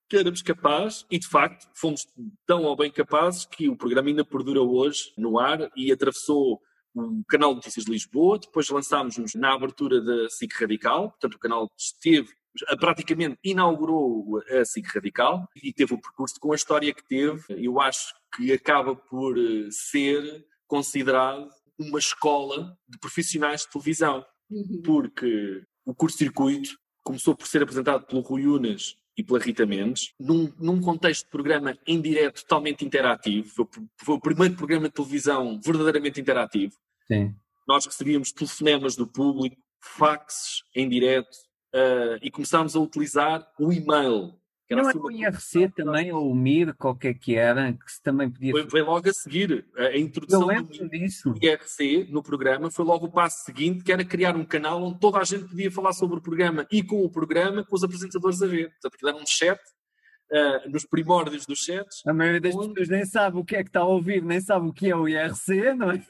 que 0.07 0.17
éramos 0.17 0.41
capazes 0.41 1.05
e 1.09 1.17
de 1.17 1.27
facto 1.27 1.67
fomos 1.73 2.05
tão 2.45 2.63
ou 2.63 2.75
bem 2.75 2.91
capazes 2.91 3.45
que 3.45 3.67
o 3.67 3.75
programa 3.75 4.09
ainda 4.09 4.23
perdura 4.23 4.61
hoje 4.61 5.11
no 5.17 5.39
ar 5.39 5.69
e 5.75 5.91
atravessou 5.91 6.61
o 6.95 7.23
canal 7.27 7.51
de 7.51 7.57
Notícias 7.57 7.85
de 7.85 7.91
Lisboa, 7.91 8.39
depois 8.39 8.69
lançámos-nos 8.69 9.35
na 9.35 9.53
abertura 9.53 10.01
da 10.01 10.29
SIC 10.29 10.53
Radical, 10.53 11.09
portanto 11.11 11.35
o 11.35 11.39
canal 11.39 11.69
esteve, 11.77 12.29
praticamente 12.79 13.37
inaugurou 13.43 14.41
a 14.49 14.63
SIC 14.63 14.87
Radical 14.87 15.47
e 15.61 15.73
teve 15.73 15.93
o 15.93 16.01
percurso 16.01 16.39
com 16.39 16.53
a 16.53 16.55
história 16.55 16.93
que 16.93 17.05
teve. 17.05 17.43
Eu 17.49 17.79
acho 17.81 18.13
que 18.35 18.53
acaba 18.53 18.95
por 18.95 19.37
eh, 19.37 19.67
ser 19.69 20.45
considerado 20.67 21.49
uma 21.77 21.99
escola 21.99 22.77
de 22.87 22.97
profissionais 22.97 23.61
de 23.61 23.69
televisão, 23.69 24.25
uhum. 24.49 24.81
porque 24.83 25.63
o 25.85 25.93
curto-circuito 25.93 26.77
começou 27.03 27.35
por 27.35 27.47
ser 27.47 27.61
apresentado 27.61 28.05
pelo 28.05 28.21
Rui 28.21 28.47
Unas 28.47 28.97
e 29.17 29.23
pela 29.23 29.39
Rita 29.39 29.65
Mendes, 29.65 30.13
num, 30.19 30.51
num 30.59 30.81
contexto 30.81 31.25
de 31.25 31.31
programa 31.31 31.77
em 31.87 32.01
direto 32.01 32.41
totalmente 32.41 32.83
interativo. 32.83 33.47
Foi, 33.49 33.67
foi, 33.97 34.15
o 34.15 34.19
primeiro 34.19 34.55
programa 34.55 34.87
de 34.87 34.93
televisão 34.93 35.59
verdadeiramente 35.63 36.19
interativo. 36.19 36.73
Sim. 37.07 37.35
Nós 37.67 37.85
recebíamos 37.85 38.31
telefonemas 38.31 38.95
do 38.95 39.07
público, 39.07 39.57
faxes 39.79 40.63
em 40.75 40.87
direto, 40.87 41.35
uh, 41.73 42.17
e 42.21 42.29
começámos 42.31 42.75
a 42.75 42.79
utilizar 42.79 43.47
o 43.59 43.71
e-mail 43.71 44.33
não 44.73 44.89
era 44.89 44.97
o 44.97 45.11
IRC 45.11 45.69
também, 45.75 46.11
ou 46.11 46.31
o 46.31 46.35
MIR, 46.35 46.73
qualquer 46.75 47.13
que 47.13 47.35
era, 47.35 47.71
que 47.73 47.91
se 47.91 48.01
também 48.01 48.31
podia... 48.31 48.51
Foi, 48.51 48.69
foi 48.69 48.81
logo 48.81 49.07
a 49.07 49.13
seguir. 49.13 49.63
A 49.77 49.95
introdução 49.95 50.47
do. 50.47 51.45
IRC 51.45 52.07
no 52.09 52.23
programa 52.23 52.71
foi 52.71 52.83
logo 52.83 53.05
o 53.05 53.11
passo 53.11 53.43
seguinte, 53.43 53.83
que 53.83 53.91
era 53.91 54.03
criar 54.03 54.35
um 54.35 54.43
canal 54.43 54.81
onde 54.81 54.99
toda 54.99 55.19
a 55.19 55.23
gente 55.23 55.47
podia 55.47 55.69
falar 55.69 55.93
sobre 55.93 56.17
o 56.17 56.21
programa 56.21 56.65
e 56.71 56.81
com 56.81 57.03
o 57.03 57.09
programa, 57.09 57.63
com 57.63 57.75
os 57.75 57.83
apresentadores 57.83 58.41
a 58.41 58.47
ver. 58.47 58.71
Portanto, 58.71 58.95
aquilo 58.95 59.09
era 59.09 59.21
um 59.21 59.27
chat, 59.27 59.59
uh, 60.31 60.69
nos 60.69 60.85
primórdios 60.85 61.45
dos 61.45 61.59
chats. 61.59 62.01
A 62.05 62.13
maioria 62.13 62.41
das 62.41 62.55
onde... 62.55 62.73
pessoas 62.73 62.89
nem 62.89 63.05
sabe 63.05 63.37
o 63.37 63.45
que 63.45 63.55
é 63.55 63.63
que 63.63 63.69
está 63.69 63.81
a 63.81 63.87
ouvir, 63.87 64.23
nem 64.23 64.39
sabe 64.39 64.67
o 64.67 64.73
que 64.73 64.89
é 64.89 64.95
o 64.95 65.07
IRC, 65.07 65.73
não 65.75 65.91
é? 65.91 66.05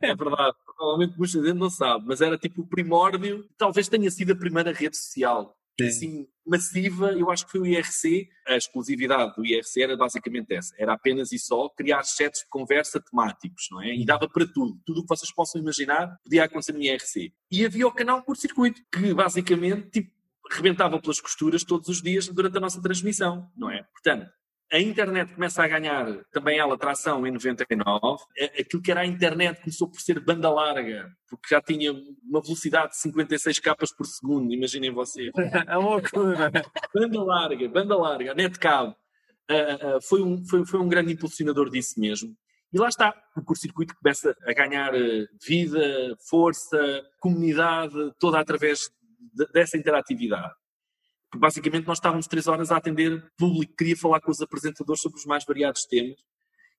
É 0.00 0.14
verdade. 0.14 0.56
Provavelmente 0.64 1.18
muita 1.18 1.42
gente 1.42 1.58
não 1.58 1.70
sabe, 1.70 2.04
mas 2.06 2.20
era 2.20 2.36
tipo 2.36 2.62
o 2.62 2.66
primórdio, 2.66 3.48
talvez 3.56 3.88
tenha 3.88 4.10
sido 4.10 4.32
a 4.32 4.36
primeira 4.36 4.72
rede 4.72 4.96
social 4.96 5.56
assim, 5.84 6.26
massiva, 6.46 7.12
eu 7.12 7.30
acho 7.30 7.44
que 7.44 7.52
foi 7.52 7.60
o 7.60 7.66
IRC. 7.66 8.28
A 8.46 8.56
exclusividade 8.56 9.34
do 9.34 9.44
IRC 9.44 9.82
era 9.82 9.96
basicamente 9.96 10.54
essa: 10.54 10.74
era 10.78 10.94
apenas 10.94 11.32
e 11.32 11.38
só 11.38 11.68
criar 11.68 12.02
chats 12.04 12.40
de 12.40 12.48
conversa 12.48 13.00
temáticos, 13.00 13.68
não 13.70 13.82
é? 13.82 13.94
E 13.94 14.04
dava 14.04 14.28
para 14.28 14.46
tudo. 14.46 14.78
Tudo 14.86 15.00
o 15.00 15.02
que 15.02 15.08
vocês 15.08 15.32
possam 15.32 15.60
imaginar 15.60 16.16
podia 16.22 16.44
acontecer 16.44 16.72
no 16.72 16.82
IRC. 16.82 17.32
E 17.50 17.64
havia 17.64 17.86
o 17.86 17.92
canal 17.92 18.22
por 18.22 18.36
circuito, 18.36 18.80
que 18.92 19.12
basicamente 19.12 19.90
tipo, 19.90 20.10
rebentava 20.50 21.00
pelas 21.00 21.20
costuras 21.20 21.64
todos 21.64 21.88
os 21.88 22.02
dias 22.02 22.28
durante 22.28 22.56
a 22.56 22.60
nossa 22.60 22.80
transmissão, 22.80 23.50
não 23.56 23.70
é? 23.70 23.82
Portanto, 23.92 24.30
a 24.72 24.80
internet 24.80 25.32
começa 25.32 25.62
a 25.62 25.68
ganhar 25.68 26.24
também 26.32 26.58
ela 26.58 26.76
tração 26.76 27.24
em 27.26 27.30
99. 27.30 28.24
É, 28.36 28.62
aquilo 28.62 28.82
que 28.82 28.90
era 28.90 29.02
a 29.02 29.06
internet 29.06 29.60
começou 29.60 29.88
por 29.88 30.00
ser 30.00 30.18
banda 30.18 30.50
larga, 30.50 31.08
porque 31.28 31.54
já 31.54 31.60
tinha 31.60 31.92
uma 32.24 32.40
velocidade 32.42 32.90
de 32.90 32.98
56 32.98 33.60
capas 33.60 33.94
por 33.94 34.06
segundo, 34.06 34.52
imaginem 34.52 34.90
vocês. 34.90 35.30
É 35.68 35.76
loucura. 35.76 36.50
Banda 36.94 37.22
larga, 37.22 37.68
banda 37.68 37.96
larga, 37.96 38.34
netcab. 38.34 38.94
Uh, 39.48 39.96
uh, 39.96 40.02
foi, 40.02 40.22
um, 40.22 40.44
foi, 40.44 40.66
foi 40.66 40.80
um 40.80 40.88
grande 40.88 41.12
impulsionador 41.12 41.70
disso 41.70 42.00
mesmo. 42.00 42.36
E 42.72 42.78
lá 42.78 42.88
está, 42.88 43.14
o 43.36 43.42
curto-circuito 43.42 43.94
começa 44.02 44.36
a 44.44 44.52
ganhar 44.52 44.92
vida, 45.46 46.16
força, 46.28 47.04
comunidade, 47.20 47.94
toda 48.18 48.40
através 48.40 48.80
de, 48.80 48.88
dessa 49.52 49.76
interatividade 49.76 50.54
basicamente 51.36 51.86
nós 51.86 51.98
estávamos 51.98 52.26
três 52.26 52.46
horas 52.46 52.70
a 52.70 52.76
atender 52.76 53.30
público 53.36 53.72
que 53.72 53.78
queria 53.78 53.96
falar 53.96 54.20
com 54.20 54.30
os 54.30 54.40
apresentadores 54.40 55.00
sobre 55.00 55.18
os 55.18 55.24
mais 55.24 55.44
variados 55.44 55.84
temas 55.84 56.18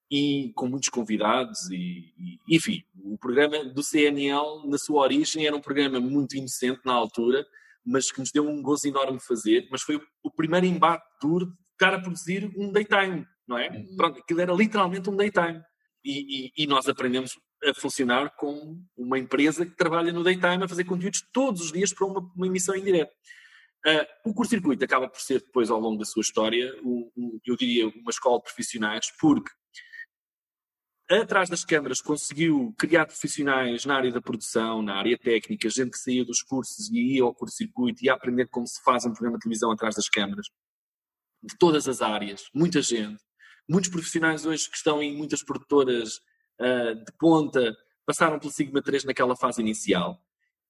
e 0.09 0.51
com 0.55 0.67
muitos 0.67 0.89
convidados 0.89 1.69
e, 1.69 2.13
e, 2.17 2.55
enfim, 2.55 2.83
o 3.03 3.17
programa 3.17 3.65
do 3.65 3.83
CNL 3.83 4.67
na 4.67 4.77
sua 4.77 5.01
origem 5.01 5.45
era 5.45 5.55
um 5.55 5.61
programa 5.61 5.99
muito 5.99 6.37
inocente 6.37 6.79
na 6.85 6.93
altura, 6.93 7.45
mas 7.85 8.11
que 8.11 8.19
nos 8.19 8.31
deu 8.31 8.47
um 8.47 8.61
gozo 8.61 8.87
enorme 8.87 9.19
fazer, 9.19 9.67
mas 9.69 9.81
foi 9.81 9.97
o, 9.97 10.01
o 10.23 10.31
primeiro 10.31 10.65
embate 10.65 11.05
duro 11.21 11.47
de 11.47 11.53
estar 11.73 11.93
a 11.93 11.99
produzir 11.99 12.51
um 12.57 12.71
daytime, 12.71 13.25
não 13.45 13.57
é? 13.57 13.69
Uhum. 13.69 13.95
Pronto, 13.97 14.19
aquilo 14.19 14.41
era 14.41 14.53
literalmente 14.53 15.09
um 15.09 15.15
daytime 15.15 15.61
e, 16.03 16.47
e, 16.47 16.63
e 16.63 16.67
nós 16.67 16.87
aprendemos 16.87 17.33
a 17.63 17.73
funcionar 17.73 18.35
com 18.35 18.79
uma 18.95 19.17
empresa 19.17 19.65
que 19.65 19.75
trabalha 19.75 20.11
no 20.11 20.23
daytime 20.23 20.63
a 20.63 20.67
fazer 20.67 20.83
conteúdos 20.83 21.21
todos 21.33 21.61
os 21.61 21.71
dias 21.71 21.93
para 21.93 22.05
uma, 22.05 22.19
uma 22.35 22.47
emissão 22.47 22.75
em 22.75 22.83
direto. 22.83 23.11
Uh, 23.85 24.29
o 24.29 24.33
curto-circuito 24.33 24.83
acaba 24.83 25.07
por 25.07 25.21
ser 25.21 25.39
depois, 25.39 25.69
ao 25.69 25.79
longo 25.79 25.97
da 25.97 26.05
sua 26.05 26.21
história, 26.21 26.75
um, 26.83 27.09
um, 27.15 27.39
eu 27.45 27.55
diria 27.55 27.87
uma 27.87 28.09
escola 28.09 28.37
de 28.37 28.43
profissionais, 28.43 29.11
porque 29.19 29.49
atrás 31.09 31.49
das 31.49 31.63
câmaras 31.63 32.01
conseguiu 32.01 32.75
criar 32.77 33.05
profissionais 33.05 33.85
na 33.85 33.95
área 33.95 34.11
da 34.11 34.21
produção, 34.21 34.81
na 34.81 34.95
área 34.95 35.17
técnica, 35.17 35.69
gente 35.69 35.91
que 35.91 35.99
saía 35.99 36.25
dos 36.25 36.41
cursos 36.41 36.89
e 36.89 37.15
ia 37.15 37.23
ao 37.23 37.33
curto-circuito 37.33 38.03
e 38.03 38.07
ia 38.07 38.13
aprender 38.13 38.47
como 38.47 38.67
se 38.67 38.81
faz 38.83 39.05
um 39.05 39.11
programa 39.11 39.37
de 39.37 39.43
televisão 39.43 39.71
atrás 39.71 39.95
das 39.95 40.09
câmaras. 40.09 40.47
De 41.41 41.55
todas 41.57 41.87
as 41.87 42.01
áreas, 42.01 42.49
muita 42.53 42.81
gente. 42.81 43.23
Muitos 43.69 43.89
profissionais 43.89 44.45
hoje 44.45 44.69
que 44.69 44.75
estão 44.75 45.01
em 45.01 45.15
muitas 45.15 45.43
produtoras 45.43 46.19
uh, 46.59 46.95
de 46.95 47.11
ponta 47.19 47.75
passaram 48.05 48.39
pelo 48.39 48.51
Sigma 48.51 48.81
3 48.81 49.03
naquela 49.03 49.35
fase 49.35 49.61
inicial. 49.61 50.19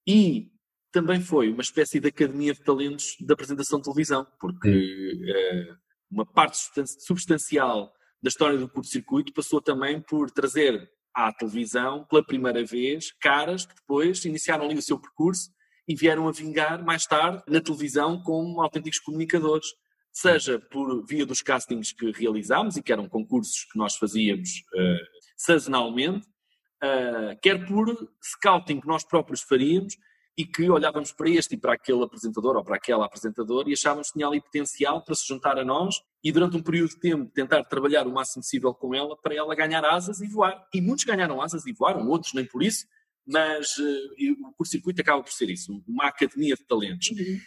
E 0.06 0.50
também 0.90 1.20
foi 1.20 1.50
uma 1.50 1.62
espécie 1.62 2.00
de 2.00 2.08
academia 2.08 2.52
de 2.52 2.60
talentos 2.60 3.16
da 3.20 3.34
apresentação 3.34 3.78
de 3.78 3.84
televisão, 3.84 4.26
porque 4.40 4.68
uh, 4.68 5.76
uma 6.10 6.26
parte 6.26 6.58
substancial 7.00 7.92
da 8.22 8.28
história 8.28 8.58
do 8.58 8.68
curto-circuito 8.68 9.32
passou 9.32 9.60
também 9.60 10.00
por 10.00 10.30
trazer 10.30 10.90
à 11.14 11.32
televisão, 11.32 12.04
pela 12.04 12.24
primeira 12.24 12.64
vez, 12.64 13.12
caras 13.20 13.66
que 13.66 13.74
depois 13.74 14.24
iniciaram 14.24 14.64
ali 14.64 14.76
o 14.76 14.82
seu 14.82 14.98
percurso 14.98 15.50
e 15.86 15.94
vieram 15.94 16.28
a 16.28 16.32
vingar 16.32 16.84
mais 16.84 17.06
tarde 17.06 17.42
na 17.48 17.60
televisão 17.60 18.22
como 18.22 18.60
autênticos 18.60 18.98
comunicadores, 19.00 19.66
seja 20.12 20.58
por 20.58 21.04
via 21.06 21.24
dos 21.24 21.40
castings 21.42 21.92
que 21.92 22.10
realizámos 22.10 22.76
e 22.76 22.82
que 22.82 22.92
eram 22.92 23.08
concursos 23.08 23.64
que 23.70 23.78
nós 23.78 23.96
fazíamos 23.96 24.48
uh, 24.74 25.17
sazonalmente, 25.38 26.26
uh, 26.82 27.38
quer 27.40 27.64
por 27.66 27.86
scouting 28.22 28.80
que 28.80 28.86
nós 28.86 29.04
próprios 29.04 29.40
faríamos 29.40 29.94
e 30.36 30.44
que 30.44 30.68
olhávamos 30.70 31.12
para 31.12 31.30
este 31.30 31.54
e 31.54 31.58
para 31.58 31.74
aquele 31.74 32.04
apresentador 32.04 32.56
ou 32.56 32.64
para 32.64 32.76
aquela 32.76 33.06
apresentadora 33.06 33.68
e 33.68 33.72
achávamos 33.72 34.08
que 34.08 34.14
tinha 34.14 34.26
ali 34.26 34.40
potencial 34.40 35.02
para 35.02 35.14
se 35.14 35.26
juntar 35.26 35.58
a 35.58 35.64
nós 35.64 35.96
e 36.22 36.30
durante 36.30 36.56
um 36.56 36.62
período 36.62 36.90
de 36.90 37.00
tempo 37.00 37.30
tentar 37.32 37.64
trabalhar 37.64 38.06
o 38.06 38.12
máximo 38.12 38.42
possível 38.42 38.72
com 38.72 38.94
ela 38.94 39.16
para 39.16 39.34
ela 39.34 39.54
ganhar 39.54 39.84
asas 39.84 40.20
e 40.20 40.28
voar. 40.28 40.64
E 40.72 40.80
muitos 40.80 41.04
ganharam 41.04 41.40
asas 41.42 41.66
e 41.66 41.72
voaram, 41.72 42.08
outros 42.08 42.34
nem 42.34 42.44
por 42.44 42.62
isso, 42.62 42.86
mas 43.26 43.76
uh, 43.78 44.46
o 44.46 44.52
curto-circuito 44.54 45.00
acaba 45.00 45.22
por 45.22 45.32
ser 45.32 45.50
isso, 45.50 45.82
uma 45.86 46.06
academia 46.06 46.54
de 46.54 46.64
talentos. 46.64 47.10
Uhum. 47.10 47.40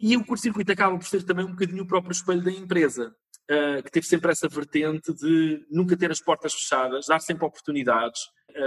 E 0.00 0.16
o 0.16 0.24
curto-circuito 0.24 0.72
acaba 0.72 0.98
por 0.98 1.06
ser 1.06 1.22
também 1.22 1.44
um 1.44 1.52
bocadinho 1.52 1.84
o 1.84 1.86
próprio 1.86 2.10
espelho 2.10 2.42
da 2.42 2.50
empresa, 2.50 3.14
uh, 3.50 3.82
que 3.82 3.90
teve 3.90 4.06
sempre 4.06 4.30
essa 4.30 4.48
vertente 4.48 5.12
de 5.14 5.66
nunca 5.70 5.96
ter 5.96 6.10
as 6.10 6.20
portas 6.20 6.52
fechadas, 6.54 7.06
dar 7.06 7.20
sempre 7.20 7.44
oportunidades, 7.44 8.20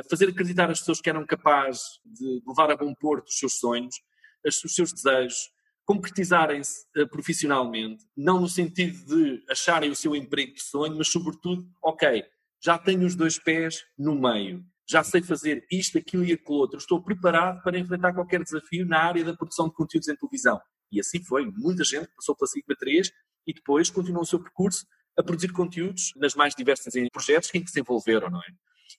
fazer 0.10 0.30
acreditar 0.30 0.72
as 0.72 0.80
pessoas 0.80 1.00
que 1.00 1.10
eram 1.10 1.24
capazes 1.28 2.00
de 2.04 2.42
levar 2.48 2.72
a 2.72 2.76
bom 2.76 2.92
porto 2.96 3.28
os 3.28 3.38
seus 3.38 3.54
sonhos, 3.60 3.94
os 4.44 4.74
seus 4.74 4.92
desejos, 4.92 5.38
concretizarem-se 5.86 6.86
uh, 6.98 7.08
profissionalmente, 7.08 8.04
não 8.18 8.42
no 8.42 8.50
sentido 8.50 9.06
de 9.06 9.44
acharem 9.50 9.92
o 9.92 9.96
seu 9.96 10.16
emprego 10.16 10.54
de 10.54 10.62
sonho, 10.62 10.98
mas 10.98 11.10
sobretudo, 11.10 11.64
ok, 11.82 12.26
já 12.62 12.78
tenho 12.78 13.06
os 13.06 13.16
dois 13.16 13.38
pés 13.38 13.86
no 13.98 14.16
meio, 14.20 14.66
já 14.88 15.04
sei 15.04 15.22
fazer 15.22 15.66
isto, 15.72 15.98
aquilo 15.98 16.26
e 16.26 16.34
aquilo 16.34 16.58
outro, 16.58 16.80
estou 16.80 17.04
preparado 17.04 17.62
para 17.62 17.78
enfrentar 17.78 18.14
qualquer 18.14 18.44
desafio 18.44 18.86
na 18.86 19.00
área 19.00 19.24
da 19.24 19.36
produção 19.36 19.68
de 19.68 19.76
conteúdos 19.76 20.08
em 20.08 20.16
televisão. 20.16 20.60
E 20.92 21.00
assim 21.00 21.24
foi, 21.24 21.46
muita 21.46 21.84
gente 21.84 22.10
passou 22.16 22.36
pela 22.36 22.48
Sigma 22.48 22.76
3 22.80 23.12
e 23.46 23.54
depois 23.54 23.90
continuou 23.90 24.24
o 24.24 24.26
seu 24.26 24.40
percurso 24.40 24.86
a 25.18 25.24
produzir 25.24 25.52
conteúdos 25.52 26.12
nas 26.16 26.36
mais 26.36 26.54
diversas 26.56 26.94
projetos 27.12 27.50
em 27.54 27.64
que 27.64 27.72
se 27.72 27.80
envolveram, 27.80 28.30
não 28.30 28.40
é? 28.40 28.48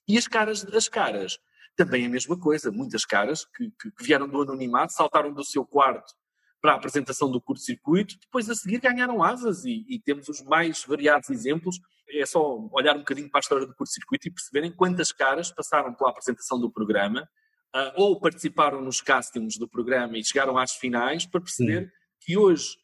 E 0.07 0.17
as 0.17 0.27
caras, 0.27 0.65
as 0.73 0.87
caras, 0.87 1.37
também 1.75 2.05
a 2.05 2.09
mesma 2.09 2.37
coisa. 2.37 2.71
Muitas 2.71 3.05
caras 3.05 3.45
que, 3.45 3.69
que, 3.79 3.91
que 3.91 4.03
vieram 4.03 4.27
do 4.27 4.41
anonimato, 4.41 4.93
saltaram 4.93 5.31
do 5.31 5.43
seu 5.45 5.65
quarto 5.65 6.13
para 6.59 6.73
a 6.73 6.75
apresentação 6.75 7.29
do 7.31 7.39
curto-circuito, 7.39 8.15
depois 8.19 8.49
a 8.49 8.55
seguir 8.55 8.79
ganharam 8.79 9.21
asas 9.21 9.63
e, 9.63 9.85
e, 9.87 9.99
temos 9.99 10.27
os 10.27 10.41
mais 10.41 10.83
variados 10.83 11.29
exemplos. 11.29 11.79
É 12.09 12.25
só 12.25 12.67
olhar 12.71 12.95
um 12.95 12.99
bocadinho 12.99 13.29
para 13.29 13.39
a 13.39 13.41
história 13.41 13.65
do 13.65 13.75
curto-circuito 13.75 14.27
e 14.27 14.31
perceberem 14.31 14.71
quantas 14.71 15.11
caras 15.11 15.51
passaram 15.51 15.93
pela 15.93 16.09
apresentação 16.09 16.59
do 16.59 16.71
programa 16.71 17.29
uh, 17.75 18.01
ou 18.01 18.19
participaram 18.19 18.81
nos 18.81 19.01
castings 19.01 19.57
do 19.57 19.67
programa 19.67 20.17
e 20.17 20.23
chegaram 20.23 20.57
às 20.57 20.71
finais 20.73 21.25
para 21.27 21.41
perceber 21.41 21.85
Sim. 21.85 21.91
que 22.21 22.37
hoje 22.37 22.75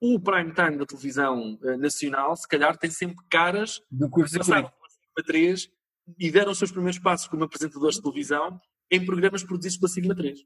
o 0.00 0.18
prime 0.18 0.52
time 0.54 0.76
da 0.78 0.86
televisão 0.86 1.58
uh, 1.62 1.76
nacional, 1.76 2.34
se 2.36 2.48
calhar, 2.48 2.76
tem 2.76 2.90
sempre 2.90 3.24
caras 3.30 3.82
do 3.90 4.08
curso 4.08 4.32
que 4.32 4.38
passaram 4.38 4.72
pela 5.14 5.26
3 5.26 5.68
e 6.18 6.30
deram 6.30 6.52
os 6.52 6.58
seus 6.58 6.72
primeiros 6.72 6.98
passos 6.98 7.28
como 7.28 7.44
apresentadores 7.44 7.96
de 7.96 8.02
televisão 8.02 8.58
em 8.90 9.04
programas 9.04 9.44
produzidos 9.44 9.78
pela 9.78 9.88
Sigma 9.88 10.14
3. 10.14 10.40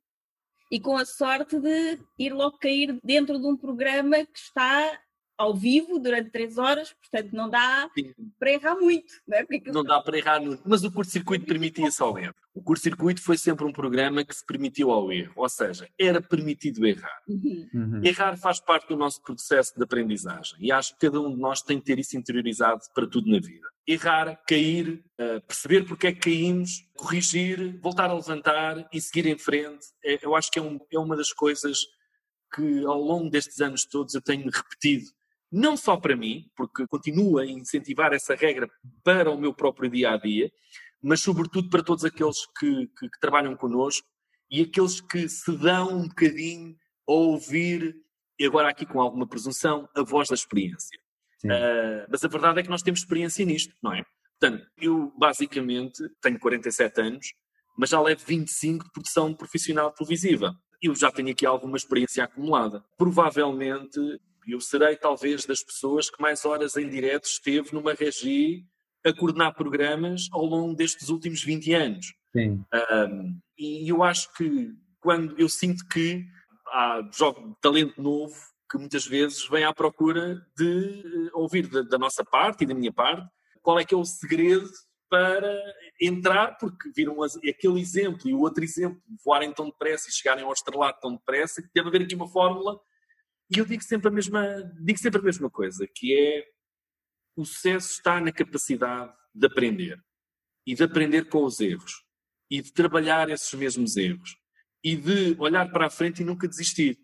E 0.71 0.81
com 0.81 0.97
a 0.97 1.05
sorte 1.05 1.59
de 1.61 1.99
ir 2.19 2.33
logo 2.33 2.59
cair 2.59 2.99
dentro 3.05 3.39
de 3.39 3.47
um 3.47 3.57
programa 3.57 4.17
que 4.27 4.39
está 4.39 4.99
ao 5.37 5.55
vivo 5.55 5.99
durante 5.99 6.31
três 6.31 6.59
horas, 6.59 6.93
portanto 6.93 7.33
não 7.33 7.51
dá 7.51 7.91
Sim. 7.97 8.15
para 8.39 8.53
errar 8.53 8.77
muito. 8.77 9.13
Não, 9.27 9.37
é? 9.37 9.41
Porque 9.43 9.57
aquilo- 9.57 9.75
Não 9.75 9.83
dá 9.85 10.01
para 10.01 10.17
errar, 10.17 10.41
no... 10.41 10.59
mas 10.65 10.85
o 10.85 10.93
curto-circuito 10.93 11.45
permitia-se 11.45 12.01
ao 12.03 12.17
erro. 12.19 12.35
O 12.55 12.63
curto-circuito 12.63 13.21
foi 13.21 13.37
sempre 13.37 13.65
um 13.65 13.73
programa 13.73 14.25
que 14.25 14.35
se 14.35 14.47
permitiu 14.47 14.93
ao 14.93 15.11
erro, 15.13 15.33
ou 15.35 15.49
seja, 15.49 15.89
era 15.99 16.23
permitido 16.23 16.87
errar. 16.87 17.21
Uhum. 17.29 17.69
Uhum. 17.75 18.01
Errar 18.05 18.37
faz 18.37 18.61
parte 18.61 18.87
do 18.89 18.97
nosso 18.97 19.21
processo 19.23 19.75
de 19.77 19.83
aprendizagem 19.83 20.57
e 20.61 20.71
acho 20.71 20.93
que 20.95 21.01
cada 21.07 21.21
um 21.21 21.35
de 21.35 21.41
nós 21.41 21.61
tem 21.63 21.79
que 21.81 21.85
ter 21.87 21.99
isso 21.99 22.17
interiorizado 22.17 22.81
para 22.95 23.07
tudo 23.07 23.29
na 23.29 23.41
vida. 23.41 23.67
Errar, 23.87 24.41
cair, 24.47 25.05
eh, 25.19 25.41
perceber 25.41 25.85
porque 25.85 26.07
é 26.07 26.13
que 26.13 26.21
caímos, 26.21 26.89
corrigir, 26.97 27.79
voltar 27.83 28.09
a 28.09 28.15
levantar 28.15 28.89
e 28.93 29.01
seguir 29.01 29.27
em 29.27 29.37
frente, 29.37 29.87
é- 30.05 30.21
eu 30.25 30.35
acho 30.37 30.51
que 30.51 30.59
é, 30.59 30.63
um- 30.63 30.79
é 30.93 30.99
uma 30.99 31.17
das 31.17 31.33
coisas 31.33 31.79
que 32.55 32.85
ao 32.87 33.01
longo 33.01 33.29
destes 33.31 33.61
anos 33.61 33.85
todos 33.85 34.15
eu 34.15 34.23
tenho 34.23 34.49
repetido. 34.49 35.07
Não 35.57 35.77
só 35.77 35.97
para 35.97 36.17
mim, 36.17 36.51
porque 36.57 36.85
continuo 36.89 37.39
a 37.39 37.47
incentivar 37.47 38.13
essa 38.13 38.35
regra 38.35 38.69
para 39.05 39.31
o 39.31 39.39
meu 39.39 39.55
próprio 39.55 39.89
dia 39.89 40.11
a 40.11 40.17
dia, 40.17 40.51
mas 41.01 41.21
sobretudo 41.21 41.71
para 41.71 41.83
todos 41.83 42.05
aqueles 42.05 42.39
que, 42.59 42.89
que- 42.99 43.09
que 43.09 43.21
trabalham 43.21 43.55
connosco 43.57 44.05
e 44.51 44.63
aqueles 44.63 45.01
que 45.01 45.29
se 45.29 45.57
dão 45.57 45.97
um 45.99 46.09
bocadinho 46.09 46.75
a 47.09 47.13
ouvir, 47.13 47.95
e 48.39 48.45
agora 48.45 48.69
aqui 48.69 48.85
com 48.85 49.01
alguma 49.01 49.29
presunção, 49.29 49.89
a 49.95 50.03
voz 50.03 50.29
da 50.29 50.35
experiência. 50.35 50.99
Ah, 51.49 52.07
mas 52.11 52.25
a 52.25 52.29
verdade 52.29 52.59
é 52.59 52.63
que 52.65 52.71
nós 52.71 52.83
temos 52.83 53.01
experiência 53.01 53.45
nisto, 53.45 53.73
não 53.83 53.93
é? 53.93 54.03
Portanto, 54.41 54.67
eu 54.79 55.13
basicamente 55.17 56.03
tenho 56.21 56.39
47 56.41 57.01
anos, 57.01 57.27
mas 57.79 57.91
já 57.91 58.01
levo 58.01 58.25
25 58.27 58.85
de 58.87 58.91
produção 58.91 59.33
profissional 59.35 59.93
televisiva. 59.93 60.53
Eu 60.83 60.95
já 60.97 61.13
tenho 61.13 61.31
aqui 61.31 61.47
alguma 61.47 61.77
experiência 61.77 62.25
acumulada. 62.25 62.85
Provavelmente 62.97 64.01
eu 64.47 64.61
serei 64.61 64.97
talvez 64.97 65.45
das 65.45 65.63
pessoas 65.63 66.11
que 66.11 66.21
mais 66.21 66.45
horas 66.45 66.77
em 66.77 66.89
direto 66.89 67.25
esteve 67.25 67.73
numa 67.73 67.95
regi 67.95 68.65
a 69.05 69.13
coordenar 69.13 69.55
programas 69.55 70.29
ao 70.33 70.45
longo 70.45 70.75
destes 70.75 71.09
últimos 71.09 71.43
20 71.43 71.73
anos. 71.75 72.15
Sim. 72.33 72.65
Um, 72.73 73.39
e 73.59 73.89
eu 73.91 74.03
acho 74.03 74.33
que 74.35 74.73
quando 75.01 75.39
eu 75.39 75.49
sinto 75.49 75.87
que 75.87 76.25
há 76.69 77.07
jogo, 77.13 77.57
talento 77.61 78.01
novo 78.01 78.35
que 78.71 78.79
muitas 78.79 79.07
vezes 79.07 79.47
vem 79.49 79.65
à 79.65 79.73
procura 79.73 80.45
de 80.57 81.03
eh, 81.05 81.31
ouvir 81.35 81.69
da, 81.69 81.83
da 81.83 81.99
nossa 81.99 82.25
parte 82.25 82.65
e 82.65 82.67
da 82.67 82.75
minha 82.75 82.93
parte 82.93 83.29
qual 83.63 83.79
é 83.79 83.85
que 83.85 83.95
é 83.95 83.97
o 83.97 84.05
segredo 84.05 84.69
para 85.09 85.57
entrar, 86.01 86.59
porque 86.59 86.91
viram 86.95 87.23
aquele 87.23 87.81
exemplo 87.81 88.29
e 88.29 88.35
o 88.35 88.41
outro 88.41 88.65
exemplo, 88.65 89.01
voarem 89.25 89.53
tão 89.53 89.67
depressa 89.67 90.09
e 90.09 90.13
chegarem 90.13 90.45
ao 90.45 90.53
estrelato 90.53 91.01
tão 91.01 91.13
depressa, 91.15 91.63
que 91.63 91.69
deve 91.75 91.89
haver 91.89 92.03
aqui 92.03 92.15
uma 92.15 92.29
fórmula. 92.29 92.79
E 93.51 93.59
eu 93.59 93.65
digo 93.65 93.83
sempre 93.83 94.09
a 94.09 94.11
mesma, 94.11 94.73
digo 94.81 94.99
sempre 94.99 95.21
a 95.21 95.25
mesma 95.25 95.51
coisa, 95.51 95.87
que 95.87 96.15
é 96.15 96.47
o 97.37 97.45
sucesso 97.45 97.93
está 97.93 98.21
na 98.21 98.33
capacidade 98.33 99.13
de 99.35 99.47
aprender 99.47 100.03
e 100.67 100.75
de 100.75 100.83
aprender 100.83 101.29
com 101.29 101.45
os 101.45 101.61
erros 101.61 102.05
e 102.51 102.63
de 102.63 102.73
trabalhar 102.73 103.29
esses 103.29 103.53
mesmos 103.55 103.97
erros 103.97 104.37
e 104.83 104.97
de 104.97 105.35
olhar 105.39 105.71
para 105.71 105.87
a 105.87 105.91
frente 105.91 106.23
e 106.23 106.25
nunca 106.25 106.47
desistir. 106.47 106.99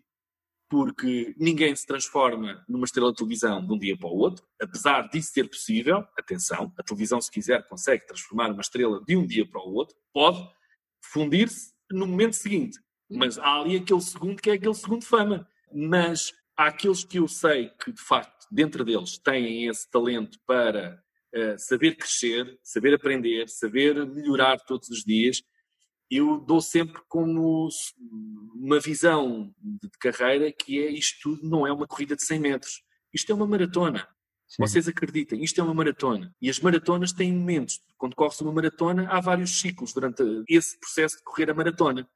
Porque 0.69 1.35
ninguém 1.37 1.75
se 1.75 1.85
transforma 1.85 2.63
numa 2.67 2.85
estrela 2.85 3.11
de 3.11 3.17
televisão 3.17 3.65
de 3.65 3.73
um 3.73 3.77
dia 3.77 3.97
para 3.97 4.07
o 4.07 4.17
outro, 4.17 4.47
apesar 4.61 5.09
disso 5.09 5.33
ser 5.33 5.49
possível. 5.49 6.07
Atenção, 6.17 6.73
a 6.77 6.83
televisão, 6.83 7.19
se 7.19 7.29
quiser, 7.29 7.67
consegue 7.67 8.05
transformar 8.05 8.51
uma 8.51 8.61
estrela 8.61 9.03
de 9.05 9.17
um 9.17 9.25
dia 9.25 9.45
para 9.45 9.59
o 9.59 9.73
outro, 9.73 9.97
pode 10.13 10.41
fundir-se 11.03 11.73
no 11.91 12.07
momento 12.07 12.37
seguinte. 12.37 12.79
Mas 13.09 13.37
há 13.37 13.59
ali 13.59 13.75
aquele 13.75 13.99
segundo 13.99 14.41
que 14.41 14.49
é 14.49 14.53
aquele 14.53 14.73
segundo 14.73 15.03
fama. 15.03 15.45
Mas 15.73 16.31
há 16.57 16.67
aqueles 16.67 17.03
que 17.03 17.19
eu 17.19 17.27
sei 17.27 17.69
que, 17.69 17.91
de 17.91 18.01
facto, 18.01 18.47
dentro 18.51 18.83
deles 18.83 19.17
têm 19.17 19.67
esse 19.67 19.89
talento 19.89 20.37
para 20.45 21.01
eh, 21.33 21.57
saber 21.57 21.95
crescer, 21.95 22.59
saber 22.63 22.93
aprender, 22.93 23.47
saber 23.47 24.05
melhorar 24.05 24.59
todos 24.59 24.89
os 24.89 25.03
dias, 25.03 25.41
eu 26.09 26.37
dou 26.37 26.59
sempre 26.59 27.01
como 27.07 27.69
uma 28.53 28.81
visão 28.81 29.53
de 29.57 29.87
de 29.87 29.97
carreira 29.97 30.51
que 30.51 30.77
é 30.79 30.91
isto 30.91 31.19
tudo 31.21 31.49
não 31.49 31.65
é 31.65 31.71
uma 31.71 31.87
corrida 31.87 32.15
de 32.15 32.23
100 32.25 32.39
metros. 32.39 32.83
Isto 33.13 33.31
é 33.31 33.35
uma 33.35 33.47
maratona. 33.47 34.07
Sim. 34.47 34.61
Vocês 34.63 34.87
acreditem, 34.89 35.41
isto 35.41 35.61
é 35.61 35.63
uma 35.63 35.73
maratona. 35.73 36.35
E 36.41 36.49
as 36.49 36.59
maratonas 36.59 37.13
têm 37.13 37.31
momentos. 37.31 37.79
Quando 37.97 38.15
corres 38.15 38.41
uma 38.41 38.51
maratona, 38.51 39.07
há 39.09 39.21
vários 39.21 39.61
ciclos 39.61 39.93
durante 39.93 40.21
esse 40.49 40.77
processo 40.77 41.15
de 41.17 41.23
correr 41.23 41.49
a 41.49 41.53
maratona. 41.53 42.09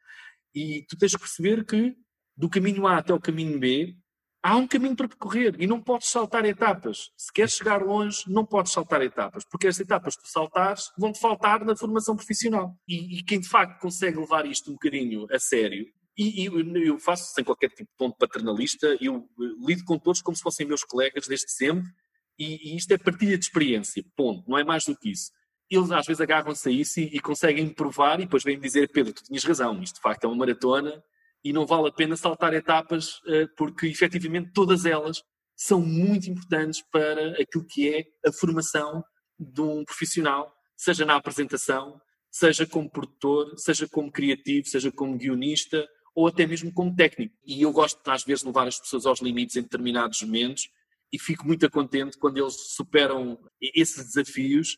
E 0.54 0.86
tu 0.90 0.98
tens 0.98 1.14
que 1.14 1.20
perceber 1.20 1.66
que 1.66 1.96
do 2.38 2.50
caminho 2.50 2.86
A 2.88 2.98
até 2.98 3.14
o 3.14 3.20
caminho 3.20 3.58
B, 3.60 3.96
há 4.44 4.56
um 4.58 4.68
caminho 4.68 4.96
para 4.96 5.08
percorrer 5.08 5.56
e 5.60 5.66
não 5.66 5.82
podes 5.82 6.10
saltar 6.10 6.46
etapas. 6.46 7.10
Se 7.18 7.32
queres 7.34 7.54
chegar 7.54 7.82
longe, 7.84 8.24
não 8.28 8.46
podes 8.46 8.72
saltar 8.74 9.02
etapas, 9.02 9.44
porque 9.50 9.68
as 9.68 9.80
etapas 9.80 10.16
que 10.16 10.30
saltares 10.30 10.92
vão-te 10.98 11.20
faltar 11.20 11.66
na 11.66 11.76
formação 11.76 12.16
profissional. 12.16 12.76
E, 12.88 13.20
e 13.20 13.24
quem 13.24 13.40
de 13.40 13.48
facto 13.50 13.80
consegue 13.80 14.20
levar 14.20 14.46
isto 14.46 14.70
um 14.70 14.74
bocadinho 14.74 15.26
a 15.32 15.40
sério, 15.40 15.86
e, 16.18 16.44
e 16.44 16.46
eu- 16.46 16.76
eu 16.78 17.00
faço 17.00 17.34
sem 17.34 17.44
qualquer 17.44 17.70
tipo 17.70 17.90
de 17.90 17.98
ponto 17.98 18.16
paternalista, 18.18 18.96
eu 19.02 19.28
eh, 19.42 19.66
lido 19.68 19.84
com 19.84 19.98
todos 19.98 20.22
como 20.22 20.36
se 20.38 20.44
fossem 20.44 20.66
meus 20.66 20.84
colegas 20.84 21.28
desde 21.28 21.52
sempre, 21.52 21.90
e, 22.38 22.74
e 22.74 22.78
isto 22.78 22.92
é 22.92 22.98
partilha 22.98 23.38
de 23.38 23.46
experiência, 23.46 24.04
ponto, 24.16 24.48
não 24.50 24.58
é 24.58 24.64
mais 24.64 24.86
do 24.86 24.96
que 24.96 25.10
isso. 25.10 25.32
Eles 25.70 25.90
às 25.92 26.06
vezes 26.06 26.22
agarram-se 26.22 26.70
a 26.70 26.72
isso 26.72 27.00
e, 27.00 27.04
e 27.16 27.20
conseguem 27.20 27.68
provar 27.70 28.20
e 28.20 28.26
depois 28.26 28.44
vêm 28.44 28.60
dizer, 28.60 28.92
Pedro, 28.92 29.12
tu 29.14 29.24
tinhas 29.24 29.44
razão, 29.44 29.82
isto 29.82 29.96
de 29.96 30.02
facto 30.02 30.24
é 30.24 30.28
uma 30.28 30.36
maratona 30.38 31.04
e 31.46 31.54
não 31.54 31.68
vale 31.68 31.88
a 31.88 31.92
pena 31.92 32.18
saltar 32.18 32.56
etapas 32.56 33.22
eh, 33.28 33.46
porque 33.56 33.86
efetivamente 33.86 34.52
todas 34.52 34.84
elas 34.84 35.22
são 35.56 35.80
muito 35.80 36.28
importantes 36.28 36.82
para 36.92 37.40
aquilo 37.40 37.64
que 37.64 37.88
é 37.88 38.04
a 38.28 38.32
formação 38.32 39.04
de 39.40 39.62
um 39.62 39.86
profissional, 39.86 40.52
seja 40.76 41.06
na 41.06 41.16
apresentação, 41.16 42.02
seja 42.32 42.66
como 42.66 42.90
produtor, 42.90 43.54
seja 43.60 43.88
como 43.88 44.12
criativo, 44.12 44.68
seja 44.68 44.92
como 44.92 45.18
guionista 45.18 45.88
ou 46.16 46.26
até 46.28 46.48
mesmo 46.48 46.74
como 46.74 46.96
técnico. 46.96 47.36
E 47.46 47.62
eu 47.62 47.72
gosto 47.72 48.00
às 48.10 48.24
vezes 48.24 48.42
de 48.42 48.48
levar 48.48 48.68
as 48.68 48.80
pessoas 48.80 49.06
aos 49.06 49.22
limites 49.22 49.56
em 49.56 49.62
determinados 49.62 50.24
momentos 50.24 50.68
e 51.14 51.20
fico 51.20 51.46
muito 51.46 51.70
contente 51.70 52.18
quando 52.18 52.40
eles 52.40 52.56
superam 52.74 53.38
esses 53.62 54.04
desafios 54.04 54.78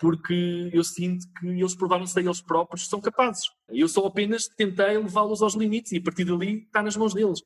porque 0.00 0.70
eu 0.72 0.82
sinto 0.84 1.26
que 1.38 1.46
eles 1.46 1.74
provaram-se 1.74 2.18
a 2.18 2.22
eles 2.22 2.40
próprios 2.40 2.84
que 2.84 2.90
são 2.90 3.00
capazes. 3.00 3.44
Eu 3.68 3.88
só 3.88 4.06
apenas 4.06 4.46
tentei 4.48 4.98
levá-los 4.98 5.42
aos 5.42 5.54
limites 5.54 5.92
e 5.92 5.98
a 5.98 6.02
partir 6.02 6.24
dali 6.24 6.64
está 6.64 6.82
nas 6.82 6.96
mãos 6.96 7.14
deles. 7.14 7.40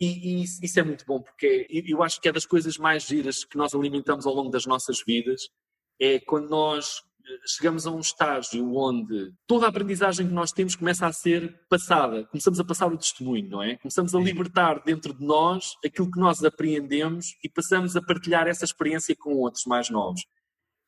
E, 0.00 0.40
e 0.40 0.42
isso, 0.42 0.80
é 0.80 0.82
muito 0.82 1.04
bom, 1.06 1.22
porque 1.22 1.66
é- 1.70 1.92
eu 1.92 2.02
acho 2.02 2.20
que 2.20 2.28
é 2.28 2.32
das 2.32 2.44
coisas 2.44 2.76
mais 2.76 3.04
giras 3.04 3.44
que 3.44 3.56
nós 3.56 3.72
alimentamos 3.74 4.26
ao 4.26 4.34
longo 4.34 4.50
das 4.50 4.66
nossas 4.66 5.00
vidas, 5.06 5.42
é 6.00 6.18
quando 6.18 6.48
nós 6.48 7.02
eh, 7.24 7.38
chegamos 7.46 7.86
a 7.86 7.92
um 7.92 8.00
estágio 8.00 8.74
onde 8.74 9.32
toda 9.46 9.66
a 9.66 9.68
aprendizagem 9.68 10.26
que 10.26 10.32
nós 10.32 10.50
temos 10.50 10.74
começa 10.74 11.06
a 11.06 11.12
ser 11.12 11.56
passada, 11.68 12.24
começamos 12.26 12.58
a 12.58 12.64
passar 12.64 12.88
o 12.92 12.98
testemunho, 12.98 13.48
não 13.48 13.62
é? 13.62 13.76
Começamos 13.76 14.12
a 14.12 14.18
libertar 14.18 14.82
dentro 14.82 15.14
de 15.14 15.24
nós 15.24 15.74
aquilo 15.84 16.10
que 16.10 16.18
nós 16.18 16.42
apreendemos 16.42 17.36
e 17.44 17.48
passamos 17.48 17.94
a 17.94 18.02
partilhar 18.02 18.48
essa 18.48 18.64
experiência 18.64 19.14
com 19.16 19.34
outros 19.36 19.64
mais 19.66 19.88
novos. 19.88 20.22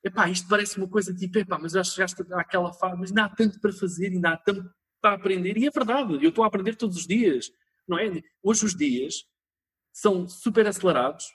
Epá, 0.05 0.29
isto 0.29 0.47
parece 0.49 0.77
uma 0.77 0.89
coisa 0.89 1.15
tipo, 1.15 1.39
epá, 1.39 1.59
mas 1.59 1.73
já 1.73 1.83
chegaste 1.83 2.23
àquela 2.35 2.73
fase, 2.75 2.97
mas 2.99 3.09
ainda 3.11 3.25
há 3.25 3.29
tanto 3.29 3.59
para 3.59 3.73
fazer, 3.73 4.09
ainda 4.09 4.31
há 4.31 4.37
tanto 4.37 4.71
para 5.01 5.15
aprender. 5.15 5.57
E 5.57 5.67
é 5.67 5.71
verdade, 5.71 6.15
eu 6.23 6.29
estou 6.29 6.45
a 6.45 6.47
aprender 6.47 6.77
todos 6.77 6.97
os 6.97 7.07
dias, 7.07 7.51
não 7.89 7.99
é? 7.99 8.23
Hoje 8.43 8.67
os 8.67 8.75
dias 8.77 9.25
são 9.93 10.29
super 10.29 10.67
acelerados, 10.67 11.27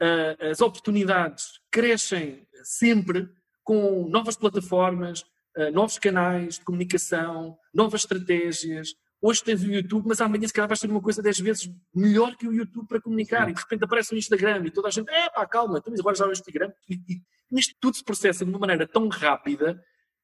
ah, 0.00 0.50
as 0.50 0.60
oportunidades 0.60 1.60
crescem 1.70 2.46
sempre 2.64 3.28
com 3.64 4.08
novas 4.08 4.36
plataformas, 4.36 5.24
ah, 5.56 5.70
novos 5.70 5.98
canais 5.98 6.58
de 6.58 6.64
comunicação, 6.64 7.56
novas 7.72 8.02
estratégias. 8.02 8.94
Hoje 9.24 9.44
tens 9.44 9.62
o 9.62 9.70
YouTube, 9.70 10.04
mas 10.08 10.20
amanhã 10.20 10.48
se 10.48 10.52
calhar 10.52 10.68
vais 10.68 10.80
ter 10.80 10.90
uma 10.90 11.00
coisa 11.00 11.22
10 11.22 11.38
vezes 11.38 11.70
melhor 11.94 12.34
que 12.36 12.48
o 12.48 12.52
YouTube 12.52 12.88
para 12.88 13.00
comunicar. 13.00 13.48
E 13.48 13.54
de 13.54 13.60
repente 13.60 13.84
aparece 13.84 14.12
o 14.12 14.18
Instagram 14.18 14.66
e 14.66 14.70
toda 14.70 14.88
a 14.88 14.90
gente, 14.90 15.08
é 15.08 15.30
pá, 15.30 15.46
calma, 15.46 15.78
então, 15.78 15.92
mas 15.92 16.00
agora 16.00 16.16
já 16.16 16.24
é 16.24 16.28
o 16.28 16.32
Instagram. 16.32 16.72
E, 16.90 16.94
e 16.94 17.22
isto 17.52 17.72
tudo 17.80 17.96
se 17.96 18.02
processa 18.02 18.44
de 18.44 18.50
uma 18.50 18.58
maneira 18.58 18.84
tão 18.84 19.06
rápida 19.06 19.80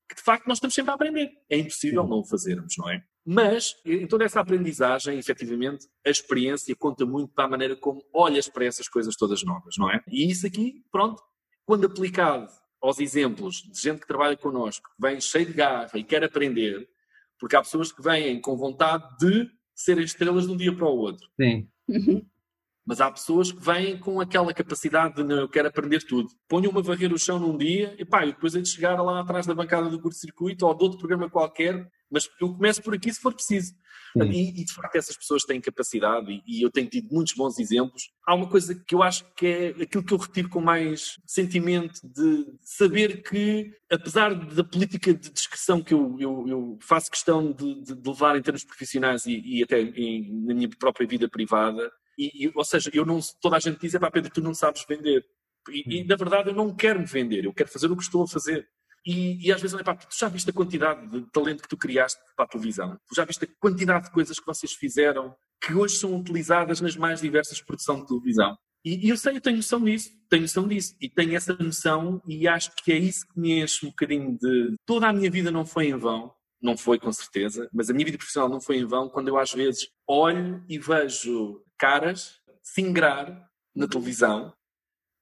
que 0.09 0.16
de 0.16 0.22
facto 0.22 0.49
nós 0.49 0.57
estamos 0.57 0.74
sempre 0.74 0.90
a 0.90 0.94
aprender. 0.94 1.30
É 1.49 1.59
impossível 1.59 2.03
não 2.09 2.18
o 2.18 2.24
fazermos, 2.24 2.74
não 2.76 2.90
é? 2.90 3.05
Mas, 3.24 3.74
em 3.84 4.07
toda 4.07 4.24
essa 4.24 4.40
aprendizagem, 4.40 5.16
efetivamente, 5.16 5.86
a 6.05 6.11
experiência 6.11 6.74
conta 6.74 7.07
muito 7.07 7.32
para 7.34 7.44
a 7.44 7.49
maneira 7.49 7.76
como 7.76 8.03
olhas 8.12 8.49
para 8.49 8.64
essas 8.64 8.88
coisas 8.88 9.14
todas 9.14 9.44
novas, 9.44 9.76
não 9.76 9.88
é? 9.88 10.03
E 10.09 10.28
isso 10.28 10.46
aqui, 10.46 10.82
pronto, 10.90 11.22
quando 11.64 11.86
aplicado 11.86 12.51
aos 12.80 12.99
exemplos 12.99 13.57
de 13.70 13.80
gente 13.80 14.01
que 14.01 14.07
trabalha 14.07 14.36
connosco, 14.36 14.88
que 14.88 15.03
vem 15.07 15.20
cheio 15.20 15.46
de 15.46 15.53
garra 15.53 15.90
e 15.94 16.03
quer 16.03 16.24
aprender, 16.24 16.88
porque 17.39 17.57
há 17.57 17.62
pessoas 17.62 17.93
que 17.93 18.03
vêm 18.03 18.41
com 18.41 18.57
vontade 18.57 19.05
de 19.18 19.49
serem 19.74 20.05
estrelas 20.05 20.47
de 20.47 20.53
um 20.53 20.57
dia 20.57 20.74
para 20.74 20.86
o 20.86 20.97
outro. 20.97 21.28
Sim. 21.41 21.68
Uhum. 21.89 22.24
Mas 22.89 23.03
há 23.03 23.11
pessoas 23.11 23.53
que 23.53 23.62
vêm 23.62 23.99
com 23.99 24.18
aquela 24.18 24.55
capacidade 24.55 25.16
de 25.16 25.22
não, 25.22 25.41
eu 25.41 25.49
quero 25.49 25.68
aprender 25.68 26.03
tudo. 26.05 26.30
Ponham-me 26.49 26.78
a 26.78 26.80
varrer 26.80 27.12
o 27.12 27.18
chão 27.18 27.39
num 27.39 27.55
dia 27.55 27.95
e 27.99 28.05
pá, 28.05 28.24
e 28.24 28.32
depois 28.32 28.55
é 28.55 28.62
de 28.62 28.68
chegar 28.68 28.99
lá 29.03 29.20
atrás 29.20 29.47
da 29.47 29.55
bancada 29.55 29.91
do 29.91 30.01
curto-circuito 30.01 30.66
ou 30.66 30.74
de 30.74 30.84
outro 30.84 30.99
programa 30.99 31.28
qualquer, 31.28 31.86
mas 32.11 32.26
eu 32.41 32.49
começo 32.55 32.82
por 32.82 32.95
aqui 32.95 33.12
se 33.12 33.20
for 33.20 33.34
preciso. 33.34 33.74
E, 34.16 34.49
e, 34.49 34.64
de 34.64 34.72
facto 34.72 34.97
essas 34.97 35.14
pessoas 35.18 35.43
têm 35.43 35.61
capacidade 35.61 36.32
e, 36.32 36.43
e, 36.47 36.62
eu 36.62 36.70
tenho 36.70 36.89
tido 36.89 37.12
muitos 37.12 37.34
bons 37.34 37.59
exemplos. 37.59 38.11
Há 38.26 38.34
uma 38.34 38.49
coisa 38.49 38.74
que 38.74 38.95
eu 38.95 39.03
acho 39.03 39.22
que 39.34 39.47
é 39.47 39.68
aquilo 39.82 40.03
que 40.03 40.14
eu 40.14 40.18
retiro 40.18 40.49
com 40.49 40.62
mais 40.62 41.20
sentimento 41.26 42.01
de 42.03 42.47
saber 42.62 43.22
que, 43.22 43.70
apesar 43.91 44.34
da 44.34 44.64
política 44.64 45.12
de 45.12 45.30
discreção 45.30 45.82
que 45.82 45.93
eu, 45.93 46.16
eu, 46.18 46.49
eu 46.49 46.78
faço 46.80 47.11
questão 47.11 47.53
de, 47.53 47.82
de, 47.82 47.95
de, 47.95 48.09
levar 48.09 48.34
em 48.34 48.41
termos 48.41 48.64
profissionais 48.64 49.26
e, 49.26 49.43
e 49.45 49.62
até 49.62 49.78
em, 49.78 50.47
na 50.47 50.55
minha 50.55 50.70
própria 50.70 51.07
vida 51.07 51.28
privada, 51.28 51.93
e, 52.19 52.53
ou 52.55 52.64
seja, 52.64 52.91
eu 52.93 53.07
não, 53.07 53.21
toda 53.41 53.57
a 53.57 53.61
gente 53.61 53.81
diz, 53.81 53.95
é 53.95 53.99
pá 53.99 54.11
Pedro, 54.11 54.33
tu 54.33 54.41
não 54.41 54.53
sabes 54.53 54.85
vender. 54.89 55.25
E, 55.71 56.03
na 56.05 56.16
verdade 56.16 56.49
eu 56.49 56.55
não 56.55 56.75
quero 56.75 56.99
me 56.99 57.07
vender, 57.07 57.45
eu 57.45 57.53
quero 57.53 57.71
fazer 57.71 57.91
o 57.91 57.97
que 57.97 58.03
estou 58.03 58.25
a 58.25 58.29
fazer. 58.29 58.66
E, 59.07 59.47
e 59.47 59.53
às 59.53 59.61
vezes, 59.61 59.81
pá, 59.83 59.95
tu 59.95 60.16
já 60.19 60.29
viste 60.29 60.51
a 60.51 60.53
quantidade 60.53 61.09
de 61.09 61.31
talento 61.31 61.62
que 61.62 61.69
tu 61.69 61.77
criaste 61.77 62.21
para 62.37 62.45
a 62.45 62.49
televisão? 62.49 62.99
Tu 63.09 63.14
já 63.14 63.25
viste 63.25 63.45
a 63.45 63.49
quantidade 63.61 64.07
de 64.07 64.11
coisas 64.11 64.39
que 64.39 64.47
vocês 64.47 64.73
fizeram 64.73 65.35
que 65.61 65.75
hoje 65.75 65.97
são 65.97 66.14
utilizadas 66.19 66.81
nas 66.81 66.97
mais 66.97 67.21
diversas 67.21 67.61
produções 67.61 68.01
de 68.01 68.09
televisão? 68.09 68.57
E, 68.85 69.07
e 69.07 69.09
eu 69.11 69.16
sei, 69.16 69.37
eu 69.37 69.41
tenho 69.41 69.57
noção 69.57 69.83
disso, 69.83 70.11
tenho 70.29 70.43
noção 70.43 70.69
disso, 70.69 70.95
e 71.01 71.09
tenho 71.09 71.37
essa 71.37 71.55
noção, 71.55 72.23
e 72.27 72.47
acho 72.47 72.71
que 72.77 72.93
é 72.93 72.99
isso 72.99 73.27
que 73.27 73.41
me 73.41 73.61
enche 73.62 73.87
um 73.87 73.91
bocadinho 73.91 74.39
de. 74.39 74.77
Toda 74.87 75.09
a 75.09 75.12
minha 75.12 75.31
vida 75.31 75.51
não 75.51 75.66
foi 75.66 75.89
em 75.89 75.97
vão, 75.97 76.33
não 76.61 76.77
foi 76.77 76.99
com 76.99 77.12
certeza, 77.12 77.69
mas 77.73 77.91
a 77.91 77.93
minha 77.93 78.05
vida 78.05 78.19
profissional 78.19 78.49
não 78.49 78.61
foi 78.61 78.77
em 78.77 78.85
vão 78.85 79.09
quando 79.09 79.29
eu 79.29 79.39
às 79.39 79.53
vezes 79.53 79.89
olho 80.07 80.64
e 80.69 80.79
vejo 80.79 81.62
caras 81.79 82.41
se 82.62 82.83
ingrar 82.83 83.49
na 83.74 83.89
televisão 83.89 84.53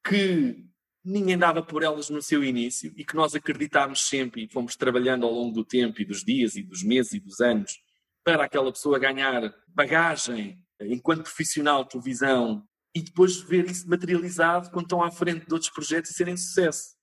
que 0.06 0.64
ninguém 1.04 1.38
dava 1.38 1.62
por 1.62 1.82
elas 1.82 2.10
no 2.10 2.20
seu 2.20 2.42
início 2.42 2.92
e 2.96 3.04
que 3.04 3.14
nós 3.14 3.34
acreditámos 3.34 4.08
sempre 4.08 4.44
e 4.44 4.48
fomos 4.48 4.74
trabalhando 4.74 5.24
ao 5.24 5.32
longo 5.32 5.54
do 5.54 5.64
tempo 5.64 6.00
e 6.00 6.04
dos 6.04 6.24
dias 6.24 6.56
e 6.56 6.62
dos 6.62 6.82
meses 6.82 7.12
e 7.12 7.20
dos 7.20 7.40
anos 7.40 7.78
para 8.24 8.44
aquela 8.44 8.72
pessoa 8.72 8.98
ganhar 8.98 9.54
bagagem 9.68 10.60
enquanto 10.80 11.22
profissional 11.22 11.84
de 11.84 11.90
televisão 11.90 12.66
e 12.94 13.02
depois 13.02 13.36
ver 13.40 13.70
isso 13.70 13.88
materializado 13.88 14.70
quando 14.70 14.86
estão 14.86 15.02
à 15.02 15.10
frente 15.10 15.46
de 15.46 15.52
outros 15.52 15.70
projetos 15.70 16.10
e 16.10 16.14
serem 16.14 16.36
sucesso. 16.36 16.96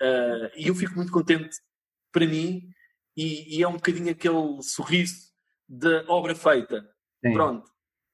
Uh, 0.00 0.48
e 0.56 0.68
eu 0.68 0.74
fico 0.74 0.94
muito 0.94 1.12
contente 1.12 1.58
para 2.10 2.26
mim 2.26 2.70
e, 3.16 3.58
e, 3.58 3.62
é 3.62 3.68
um 3.68 3.74
bocadinho 3.74 4.10
aquele 4.10 4.62
sorriso 4.62 5.30
da 5.68 6.04
obra 6.08 6.34
feita. 6.34 6.88
Sim. 7.24 7.32
Pronto, 7.34 7.70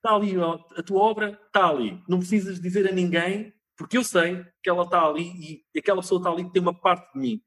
está 0.07 0.15
ali, 0.15 0.35
a 0.77 0.83
tua 0.83 1.01
obra 1.01 1.39
está 1.47 1.69
ali. 1.69 2.01
Não 2.09 2.19
precisas 2.19 2.61
dizer 2.61 2.89
a 2.89 2.93
ninguém 2.93 3.53
porque 3.77 3.99
eu 3.99 4.05
sei 4.05 4.45
que 4.63 4.71
ela 4.71 4.85
está 4.85 5.05
ali 5.05 5.63
e 5.75 5.79
aquela 5.79 6.01
pessoa 6.01 6.21
está 6.21 6.31
ali 6.31 6.45
que 6.45 6.53
tem 6.53 6.63
uma 6.63 6.79
parte 6.79 7.13
de 7.13 7.19
mim. 7.19 7.43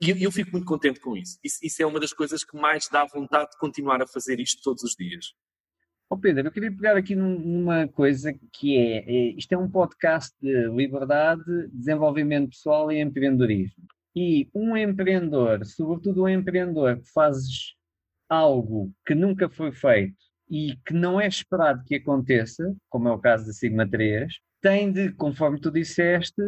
E 0.00 0.22
eu, 0.22 0.32
fico 0.32 0.50
muito 0.50 0.66
contente 0.66 1.00
com 1.00 1.16
isso. 1.16 1.38
isso. 1.42 1.58
isso. 1.62 1.82
é 1.82 1.86
uma 1.86 2.00
das 2.00 2.12
coisas 2.12 2.44
que 2.44 2.56
mais 2.56 2.88
dá 2.90 3.04
vontade 3.04 3.50
de 3.52 3.58
continuar 3.58 4.02
a 4.02 4.06
fazer 4.06 4.38
isto 4.40 4.60
todos 4.62 4.82
os 4.82 4.94
dias. 4.94 5.26
Oh 6.10 6.18
Pedro, 6.18 6.48
eu 6.48 6.52
queria 6.52 6.72
pegar 6.72 6.96
aqui 6.96 7.14
numa 7.14 7.88
coisa 7.88 8.34
que 8.52 8.76
é, 8.76 8.98
é, 8.98 9.32
isto 9.38 9.52
é 9.52 9.56
um 9.56 9.70
podcast 9.70 10.34
de 10.42 10.68
liberdade, 10.70 11.42
desenvolvimento 11.72 12.50
pessoal 12.50 12.90
e 12.92 13.00
empreendedorismo. 13.00 13.84
E 14.14 14.50
um 14.52 14.76
empreendedor, 14.76 15.64
sobretudo 15.64 16.24
um 16.24 16.28
empreendedor 16.28 17.00
que 17.00 17.10
fazes 17.12 17.74
algo 18.28 18.92
que 19.06 19.14
nunca 19.14 19.48
foi 19.48 19.72
feito 19.72 20.31
e 20.48 20.76
que 20.84 20.92
não 20.92 21.20
é 21.20 21.26
esperado 21.26 21.84
que 21.84 21.94
aconteça, 21.94 22.74
como 22.88 23.08
é 23.08 23.12
o 23.12 23.18
caso 23.18 23.46
da 23.46 23.52
Sigma 23.52 23.88
3, 23.88 24.32
tem 24.60 24.92
de, 24.92 25.12
conforme 25.12 25.60
tu 25.60 25.70
disseste, 25.70 26.40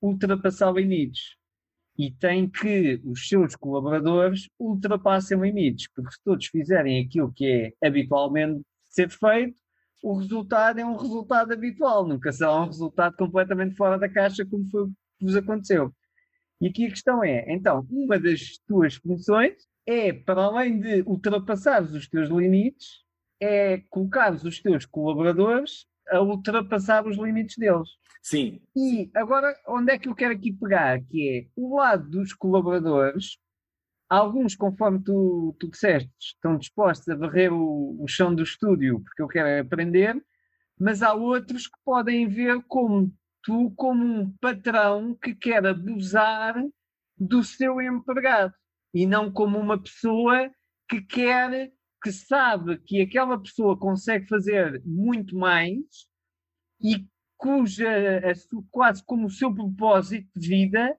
ultrapassar 0.00 0.72
limites. 0.72 1.36
E 1.96 2.10
tem 2.10 2.48
que 2.48 3.00
os 3.04 3.28
seus 3.28 3.54
colaboradores 3.54 4.48
ultrapassem 4.58 5.38
limites, 5.38 5.88
porque 5.94 6.12
se 6.12 6.18
todos 6.24 6.46
fizerem 6.46 7.04
aquilo 7.04 7.32
que 7.32 7.74
é 7.80 7.86
habitualmente 7.86 8.62
ser 8.84 9.10
feito, 9.10 9.60
o 10.02 10.14
resultado 10.14 10.80
é 10.80 10.84
um 10.84 10.96
resultado 10.96 11.52
habitual, 11.52 12.06
nunca 12.06 12.32
será 12.32 12.60
um 12.60 12.66
resultado 12.66 13.16
completamente 13.16 13.76
fora 13.76 13.98
da 13.98 14.08
caixa, 14.08 14.44
como 14.44 14.68
foi 14.68 14.86
que 14.86 15.24
vos 15.24 15.36
aconteceu. 15.36 15.94
E 16.60 16.68
aqui 16.68 16.86
a 16.86 16.90
questão 16.90 17.22
é, 17.22 17.44
então, 17.52 17.86
uma 17.90 18.18
das 18.18 18.58
tuas 18.66 18.94
funções 18.96 19.54
é, 19.86 20.12
para 20.12 20.44
além 20.44 20.80
de 20.80 21.02
ultrapassares 21.02 21.92
os 21.92 22.08
teus 22.08 22.28
limites, 22.28 23.01
é 23.42 23.82
colocares 23.90 24.44
os 24.44 24.60
teus 24.60 24.86
colaboradores 24.86 25.86
a 26.08 26.20
ultrapassar 26.20 27.06
os 27.06 27.16
limites 27.16 27.56
deles. 27.56 27.88
Sim. 28.22 28.60
E 28.76 29.10
agora, 29.14 29.52
onde 29.66 29.92
é 29.92 29.98
que 29.98 30.08
eu 30.08 30.14
quero 30.14 30.32
aqui 30.32 30.52
pegar? 30.52 31.02
Que 31.02 31.28
é 31.28 31.46
o 31.56 31.76
lado 31.76 32.08
dos 32.08 32.32
colaboradores, 32.32 33.38
alguns, 34.08 34.54
conforme 34.54 35.02
tu, 35.02 35.56
tu 35.58 35.68
disseste, 35.68 36.10
estão 36.20 36.56
dispostos 36.56 37.08
a 37.08 37.16
varrer 37.16 37.52
o, 37.52 38.00
o 38.00 38.06
chão 38.06 38.32
do 38.32 38.44
estúdio 38.44 39.00
porque 39.00 39.22
eu 39.22 39.28
quero 39.28 39.66
aprender, 39.66 40.22
mas 40.78 41.02
há 41.02 41.12
outros 41.14 41.66
que 41.66 41.78
podem 41.84 42.28
ver 42.28 42.62
como 42.68 43.12
tu, 43.42 43.72
como 43.72 44.04
um 44.04 44.30
patrão 44.40 45.16
que 45.20 45.34
quer 45.34 45.66
abusar 45.66 46.54
do 47.18 47.42
seu 47.42 47.80
empregado 47.80 48.54
e 48.94 49.06
não 49.06 49.32
como 49.32 49.58
uma 49.58 49.82
pessoa 49.82 50.50
que 50.88 51.00
quer 51.00 51.72
que 52.02 52.12
sabe 52.12 52.78
que 52.78 53.00
aquela 53.00 53.40
pessoa 53.40 53.78
consegue 53.78 54.26
fazer 54.26 54.82
muito 54.84 55.36
mais 55.36 55.78
e 56.80 57.06
cuja, 57.36 58.22
quase 58.70 59.04
como 59.04 59.26
o 59.26 59.30
seu 59.30 59.54
propósito 59.54 60.28
de 60.36 60.48
vida 60.48 60.96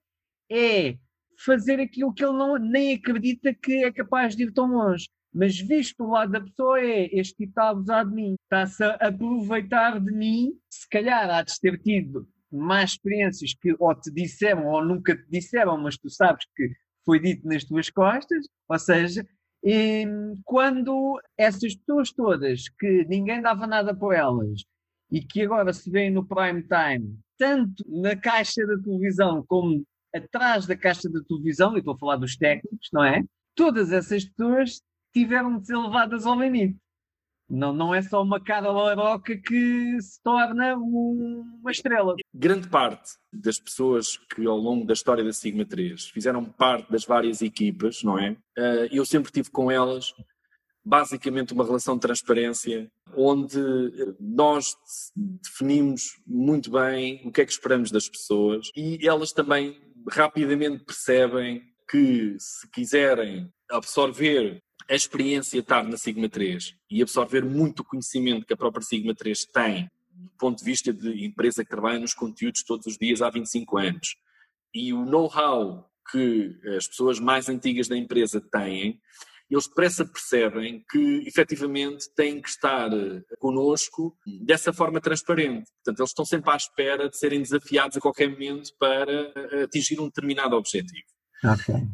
é 0.49 0.97
fazer 1.37 1.79
aquilo 1.79 2.13
que 2.13 2.23
ele 2.23 2.37
não, 2.37 2.57
nem 2.57 2.95
acredita 2.95 3.53
que 3.53 3.83
é 3.83 3.91
capaz 3.91 4.35
de 4.35 4.43
ir 4.43 4.53
tão 4.53 4.67
longe. 4.67 5.07
Mas 5.33 5.57
visto 5.57 6.03
do 6.03 6.11
lado 6.11 6.31
da 6.31 6.41
pessoa 6.41 6.79
é, 6.79 7.09
este 7.11 7.35
tipo 7.37 7.49
está 7.49 7.63
a 7.63 7.69
abusar 7.69 8.07
de 8.07 8.13
mim, 8.13 8.35
está-se 8.43 8.83
a 8.83 8.93
aproveitar 8.95 9.99
de 9.99 10.11
mim, 10.11 10.51
se 10.69 10.87
calhar 10.87 11.29
há 11.29 11.41
de 11.41 11.59
ter 11.59 11.81
tido 11.81 12.27
mais 12.51 12.91
experiências 12.91 13.53
que 13.59 13.75
ou 13.79 13.95
te 13.95 14.11
disseram 14.11 14.67
ou 14.67 14.85
nunca 14.85 15.15
te 15.15 15.25
disseram, 15.29 15.75
mas 15.77 15.97
tu 15.97 16.09
sabes 16.09 16.45
que 16.55 16.69
foi 17.03 17.19
dito 17.19 17.47
nas 17.47 17.63
tuas 17.63 17.89
costas, 17.89 18.45
ou 18.69 18.79
seja, 18.79 19.25
e 19.63 20.05
quando 20.43 21.19
essas 21.37 21.75
pessoas 21.75 22.11
todas 22.11 22.67
que 22.67 23.05
ninguém 23.05 23.41
dava 23.41 23.65
nada 23.65 23.95
por 23.95 24.13
elas 24.13 24.63
e 25.09 25.21
que 25.21 25.43
agora 25.43 25.71
se 25.71 25.89
veem 25.89 26.11
no 26.11 26.25
prime 26.25 26.63
time, 26.63 27.17
tanto 27.37 27.83
na 27.87 28.15
caixa 28.15 28.65
da 28.65 28.77
televisão 28.77 29.43
como 29.47 29.85
atrás 30.13 30.67
da 30.67 30.75
caixa 30.75 31.09
da 31.09 31.21
televisão, 31.23 31.75
e 31.75 31.79
estou 31.79 31.93
a 31.93 31.97
falar 31.97 32.17
dos 32.17 32.35
técnicos, 32.35 32.89
não 32.91 33.03
é? 33.03 33.23
Todas 33.55 33.91
essas 33.91 34.25
pessoas 34.25 34.81
tiveram 35.13 35.59
de 35.59 35.67
ser 35.67 35.77
levadas 35.77 36.25
ao 36.25 36.39
limite. 36.39 36.77
Não, 37.49 37.73
não 37.73 37.93
é 37.93 38.01
só 38.01 38.21
uma 38.21 38.39
cara 38.39 38.71
laroca 38.71 39.37
que 39.37 40.01
se 40.01 40.21
torna 40.23 40.75
uma 40.75 41.71
estrela. 41.71 42.15
Grande 42.33 42.67
parte 42.67 43.11
das 43.31 43.59
pessoas 43.59 44.17
que 44.17 44.45
ao 44.45 44.57
longo 44.57 44.85
da 44.85 44.93
história 44.93 45.23
da 45.23 45.33
Sigma 45.33 45.65
3 45.65 46.05
fizeram 46.09 46.45
parte 46.45 46.91
das 46.91 47.05
várias 47.05 47.41
equipas, 47.41 48.01
não 48.03 48.17
é? 48.17 48.35
Eh, 48.57 48.89
eu 48.91 49.05
sempre 49.05 49.31
tive 49.31 49.51
com 49.51 49.69
elas 49.69 50.13
basicamente 50.85 51.53
uma 51.53 51.63
relação 51.63 51.95
de 51.95 52.01
transparência 52.01 52.91
onde 53.15 53.57
nós 54.19 54.75
definimos 55.15 56.19
muito 56.27 56.71
bem 56.71 57.21
o 57.25 57.31
que 57.31 57.41
é 57.41 57.45
que 57.45 57.51
esperamos 57.51 57.89
das 57.89 58.09
pessoas 58.09 58.69
e 58.75 59.07
elas 59.07 59.31
também 59.31 59.79
rapidamente 60.09 60.83
percebem 60.83 61.63
que 61.89 62.35
se 62.37 62.69
quiserem 62.71 63.49
absorver 63.69 64.61
a 64.89 64.95
experiência 64.95 65.59
estar 65.59 65.83
na 65.83 65.97
Sigma 65.97 66.29
3 66.29 66.75
e 66.89 67.01
absorver 67.01 67.43
muito 67.43 67.83
conhecimento 67.83 68.45
que 68.45 68.53
a 68.53 68.57
própria 68.57 68.83
Sigma 68.83 69.13
3 69.15 69.45
tem 69.45 69.89
do 70.13 70.29
ponto 70.37 70.59
de 70.59 70.65
vista 70.65 70.93
de 70.93 71.25
empresa 71.25 71.63
que 71.63 71.69
trabalha 71.69 71.99
nos 71.99 72.13
conteúdos 72.13 72.63
todos 72.63 72.85
os 72.85 72.97
dias 72.97 73.21
há 73.21 73.29
25 73.29 73.77
anos 73.77 74.15
e 74.73 74.93
o 74.93 75.05
know-how 75.05 75.89
que 76.11 76.59
as 76.75 76.87
pessoas 76.87 77.19
mais 77.19 77.49
antigas 77.49 77.87
da 77.87 77.97
empresa 77.97 78.41
têm, 78.41 78.99
eles 79.49 79.67
depressa 79.67 80.05
percebem 80.05 80.83
que 80.89 81.23
efetivamente 81.27 82.09
têm 82.15 82.41
que 82.41 82.49
estar 82.49 82.89
conosco 83.39 84.17
dessa 84.41 84.73
forma 84.73 84.99
transparente. 84.99 85.69
Portanto, 85.77 85.99
eles 85.99 86.09
estão 86.09 86.25
sempre 86.25 86.51
à 86.51 86.55
espera 86.55 87.09
de 87.09 87.17
serem 87.17 87.41
desafiados 87.41 87.97
a 87.97 88.01
qualquer 88.01 88.29
momento 88.29 88.71
para 88.79 89.31
atingir 89.63 89.99
um 89.99 90.05
determinado 90.05 90.55
objetivo. 90.55 91.05
Okay. 91.43 91.87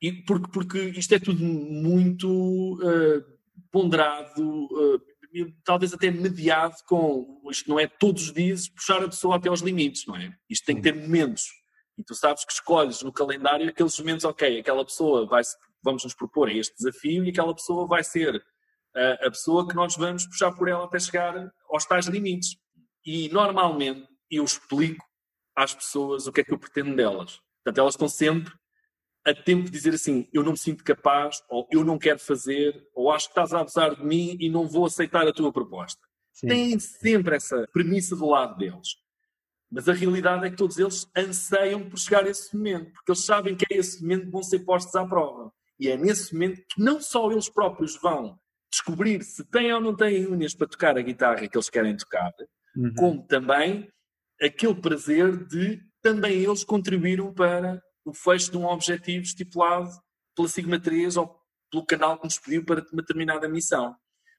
E 0.00 0.12
porque, 0.12 0.50
porque 0.50 0.78
isto 0.90 1.14
é 1.14 1.18
tudo 1.18 1.42
muito 1.42 2.28
uh, 2.28 3.24
ponderado, 3.70 4.66
uh, 4.66 5.00
talvez 5.64 5.92
até 5.92 6.10
mediado 6.10 6.74
com 6.86 7.42
isto 7.50 7.68
não 7.68 7.78
é 7.78 7.86
todos 7.86 8.24
os 8.24 8.32
dias 8.32 8.68
puxar 8.68 9.02
a 9.02 9.08
pessoa 9.08 9.36
até 9.36 9.48
aos 9.48 9.60
limites, 9.60 10.06
não 10.06 10.16
é? 10.16 10.34
Isto 10.48 10.66
tem 10.66 10.76
que 10.76 10.82
ter 10.82 10.94
momentos. 10.94 11.44
E 11.98 12.04
tu 12.04 12.14
sabes 12.14 12.44
que 12.44 12.52
escolhes 12.52 13.02
no 13.02 13.12
calendário 13.12 13.68
aqueles 13.68 13.98
momentos, 13.98 14.24
ok, 14.24 14.60
aquela 14.60 14.84
pessoa 14.84 15.26
vai 15.26 15.42
vamos 15.82 16.04
nos 16.04 16.14
propor 16.14 16.50
este 16.50 16.74
desafio 16.76 17.24
e 17.24 17.30
aquela 17.30 17.54
pessoa 17.54 17.86
vai 17.86 18.02
ser 18.02 18.42
a, 18.94 19.26
a 19.26 19.30
pessoa 19.30 19.68
que 19.68 19.74
nós 19.74 19.96
vamos 19.96 20.26
puxar 20.26 20.52
por 20.52 20.68
ela 20.68 20.84
até 20.84 20.98
chegar 20.98 21.50
aos 21.70 21.86
tais 21.86 22.06
limites. 22.06 22.56
e 23.04 23.28
normalmente 23.28 24.06
eu 24.30 24.44
explico 24.44 25.04
às 25.54 25.74
pessoas 25.74 26.26
o 26.26 26.32
que 26.32 26.40
é 26.40 26.44
que 26.44 26.52
eu 26.52 26.58
pretendo 26.58 26.96
delas. 26.96 27.40
Portanto, 27.62 27.78
elas 27.78 27.94
estão 27.94 28.08
sempre 28.08 28.52
a 29.26 29.34
tempo 29.34 29.64
de 29.64 29.70
dizer 29.70 29.94
assim: 29.94 30.28
eu 30.32 30.42
não 30.42 30.52
me 30.52 30.58
sinto 30.58 30.84
capaz, 30.84 31.42
ou 31.50 31.66
eu 31.70 31.84
não 31.84 31.98
quero 31.98 32.18
fazer, 32.18 32.86
ou 32.94 33.10
acho 33.10 33.26
que 33.26 33.32
estás 33.32 33.52
a 33.52 33.60
abusar 33.60 33.96
de 33.96 34.04
mim 34.04 34.36
e 34.40 34.48
não 34.48 34.68
vou 34.68 34.86
aceitar 34.86 35.26
a 35.26 35.32
tua 35.32 35.52
proposta. 35.52 36.00
Sim. 36.32 36.46
Têm 36.48 36.78
sempre 36.78 37.36
essa 37.36 37.66
premissa 37.72 38.14
do 38.14 38.26
lado 38.26 38.56
deles. 38.56 38.88
Mas 39.70 39.88
a 39.88 39.92
realidade 39.92 40.46
é 40.46 40.50
que 40.50 40.56
todos 40.56 40.78
eles 40.78 41.10
anseiam 41.16 41.88
por 41.88 41.98
chegar 41.98 42.24
a 42.24 42.30
esse 42.30 42.56
momento, 42.56 42.92
porque 42.92 43.10
eles 43.10 43.24
sabem 43.24 43.56
que 43.56 43.66
é 43.70 43.76
esse 43.78 44.00
momento 44.00 44.26
que 44.26 44.30
vão 44.30 44.42
ser 44.42 44.60
postos 44.60 44.94
à 44.94 45.04
prova. 45.04 45.52
E 45.78 45.88
é 45.88 45.96
nesse 45.96 46.32
momento 46.32 46.62
que 46.68 46.80
não 46.80 47.00
só 47.00 47.30
eles 47.30 47.48
próprios 47.48 48.00
vão 48.00 48.38
descobrir 48.70 49.22
se 49.22 49.44
têm 49.44 49.72
ou 49.72 49.80
não 49.80 49.96
têm 49.96 50.26
unhas 50.26 50.54
para 50.54 50.68
tocar 50.68 50.96
a 50.96 51.02
guitarra 51.02 51.48
que 51.48 51.56
eles 51.56 51.68
querem 51.68 51.96
tocar, 51.96 52.32
uhum. 52.76 52.94
como 52.94 53.26
também 53.26 53.88
aquele 54.40 54.74
prazer 54.74 55.44
de 55.46 55.80
também 56.02 56.44
eles 56.44 56.62
contribuíram 56.62 57.32
para 57.32 57.82
o 58.06 58.14
fecho 58.14 58.50
de 58.50 58.56
um 58.56 58.64
objetivo 58.64 59.24
estipulado 59.24 59.90
pela 60.34 60.48
Sigma 60.48 60.80
3 60.80 61.16
ou 61.16 61.36
pelo 61.70 61.84
canal 61.84 62.16
que 62.18 62.24
nos 62.24 62.38
pediu 62.38 62.64
para 62.64 62.80
uma 62.92 63.02
determinada 63.02 63.48
missão. 63.48 63.94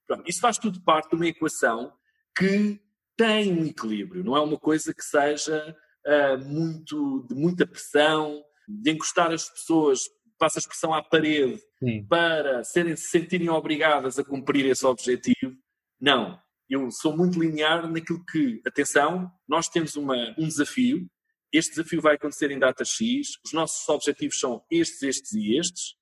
Pronto, 0.07 0.23
isso 0.27 0.39
faz 0.39 0.57
tudo 0.57 0.81
parte 0.81 1.09
de 1.09 1.15
uma 1.15 1.27
equação 1.27 1.91
que 2.35 2.79
tem 3.17 3.51
um 3.51 3.65
equilíbrio, 3.65 4.23
não 4.23 4.37
é 4.37 4.39
uma 4.39 4.57
coisa 4.57 4.93
que 4.93 5.03
seja 5.03 5.75
uh, 6.05 6.45
muito 6.45 7.25
de 7.27 7.35
muita 7.35 7.67
pressão, 7.67 8.41
de 8.67 8.91
encostar 8.91 9.31
as 9.31 9.49
pessoas, 9.49 9.99
passa 10.37 10.59
a 10.59 10.61
expressão 10.61 10.93
à 10.93 11.03
parede, 11.03 11.59
Sim. 11.79 12.05
para 12.07 12.63
serem, 12.63 12.95
se 12.95 13.09
sentirem 13.09 13.49
obrigadas 13.49 14.17
a 14.17 14.23
cumprir 14.23 14.65
esse 14.67 14.85
objetivo. 14.85 15.55
Não. 15.99 16.39
Eu 16.69 16.91
sou 16.91 17.15
muito 17.15 17.39
linear 17.39 17.89
naquilo 17.89 18.23
que, 18.25 18.61
atenção, 18.65 19.31
nós 19.47 19.69
temos 19.69 19.95
uma, 19.95 20.35
um 20.37 20.45
desafio, 20.47 21.07
este 21.51 21.75
desafio 21.75 22.01
vai 22.01 22.15
acontecer 22.15 22.51
em 22.51 22.59
data 22.59 22.83
X, 22.83 23.37
os 23.45 23.53
nossos 23.53 23.87
objetivos 23.89 24.39
são 24.39 24.63
estes, 24.69 25.01
estes 25.03 25.33
e 25.33 25.57
estes. 25.57 25.95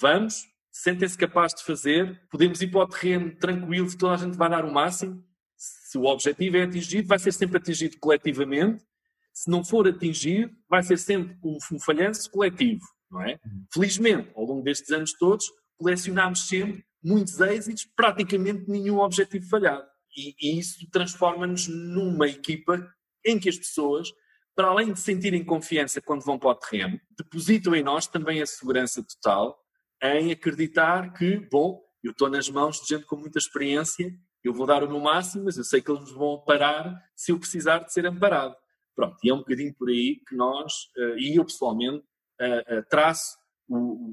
Vamos, 0.00 0.44
sentem-se 0.70 1.16
capazes 1.16 1.58
de 1.58 1.64
fazer, 1.64 2.20
podemos 2.30 2.60
ir 2.60 2.70
para 2.70 2.80
o 2.80 2.88
terreno 2.88 3.36
tranquilo, 3.36 3.96
toda 3.96 4.14
a 4.14 4.16
gente 4.16 4.36
vai 4.36 4.50
dar 4.50 4.64
o 4.64 4.72
máximo. 4.72 5.24
Se 5.56 5.96
o 5.96 6.04
objetivo 6.04 6.56
é 6.56 6.62
atingido, 6.62 7.06
vai 7.06 7.18
ser 7.18 7.32
sempre 7.32 7.58
atingido 7.58 7.96
coletivamente. 7.98 8.84
Se 9.32 9.50
não 9.50 9.64
for 9.64 9.86
atingido, 9.86 10.52
vai 10.68 10.82
ser 10.82 10.98
sempre 10.98 11.36
um, 11.42 11.58
um 11.72 11.80
falhanço 11.80 12.30
coletivo, 12.30 12.84
não 13.10 13.22
é? 13.22 13.38
Uhum. 13.44 13.66
Felizmente, 13.72 14.30
ao 14.34 14.44
longo 14.44 14.62
destes 14.62 14.90
anos 14.90 15.12
todos, 15.12 15.46
colecionámos 15.76 16.48
sempre 16.48 16.84
muitos 17.02 17.38
êxitos, 17.40 17.86
praticamente 17.94 18.68
nenhum 18.68 18.98
objetivo 18.98 19.46
falhado. 19.48 19.86
E, 20.16 20.34
e 20.40 20.58
isso 20.58 20.88
transforma-nos 20.90 21.68
numa 21.68 22.26
equipa 22.26 22.88
em 23.24 23.38
que 23.38 23.48
as 23.48 23.58
pessoas 23.58 24.08
para 24.54 24.68
além 24.68 24.92
de 24.92 25.00
sentirem 25.00 25.44
confiança 25.44 26.00
quando 26.00 26.24
vão 26.24 26.38
para 26.38 26.50
o 26.50 26.54
terreno, 26.54 27.00
depositam 27.18 27.74
em 27.74 27.82
nós 27.82 28.06
também 28.06 28.40
a 28.40 28.46
segurança 28.46 29.02
total 29.02 29.58
em 30.02 30.32
acreditar 30.32 31.12
que, 31.12 31.38
bom, 31.50 31.80
eu 32.02 32.10
estou 32.10 32.28
nas 32.28 32.48
mãos 32.48 32.80
de 32.80 32.88
gente 32.88 33.06
com 33.06 33.16
muita 33.16 33.38
experiência, 33.38 34.12
eu 34.42 34.52
vou 34.52 34.66
dar 34.66 34.84
o 34.84 34.88
meu 34.88 35.00
máximo, 35.00 35.44
mas 35.44 35.56
eu 35.56 35.64
sei 35.64 35.80
que 35.80 35.90
eles 35.90 36.10
vão 36.12 36.42
parar 36.44 36.94
se 37.16 37.32
eu 37.32 37.38
precisar 37.38 37.78
de 37.78 37.92
ser 37.92 38.06
amparado. 38.06 38.54
Pronto, 38.94 39.16
e 39.24 39.30
é 39.30 39.34
um 39.34 39.38
bocadinho 39.38 39.74
por 39.74 39.88
aí 39.88 40.20
que 40.28 40.36
nós, 40.36 40.72
uh, 40.96 41.18
e 41.18 41.36
eu 41.36 41.44
pessoalmente, 41.44 42.04
uh, 42.40 42.78
uh, 42.78 42.84
traço 42.88 43.36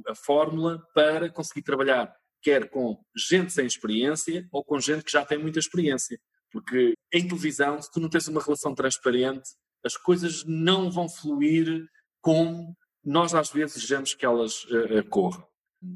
a 0.07 0.15
fórmula 0.15 0.81
para 0.93 1.29
conseguir 1.29 1.61
trabalhar 1.61 2.15
quer 2.41 2.69
com 2.69 2.97
gente 3.15 3.53
sem 3.53 3.65
experiência 3.65 4.47
ou 4.51 4.63
com 4.63 4.79
gente 4.79 5.03
que 5.03 5.11
já 5.11 5.23
tem 5.23 5.37
muita 5.37 5.59
experiência. 5.59 6.19
Porque 6.51 6.93
em 7.13 7.27
televisão, 7.27 7.81
se 7.81 7.89
tu 7.91 7.99
não 7.99 8.09
tens 8.09 8.27
uma 8.27 8.41
relação 8.41 8.73
transparente, 8.73 9.49
as 9.85 9.97
coisas 9.97 10.43
não 10.45 10.89
vão 10.91 11.09
fluir 11.09 11.85
como 12.21 12.75
nós 13.03 13.33
às 13.33 13.49
vezes 13.49 13.75
desejamos 13.75 14.13
que 14.13 14.25
elas 14.25 14.63
uh, 14.65 15.03
corram. 15.09 15.45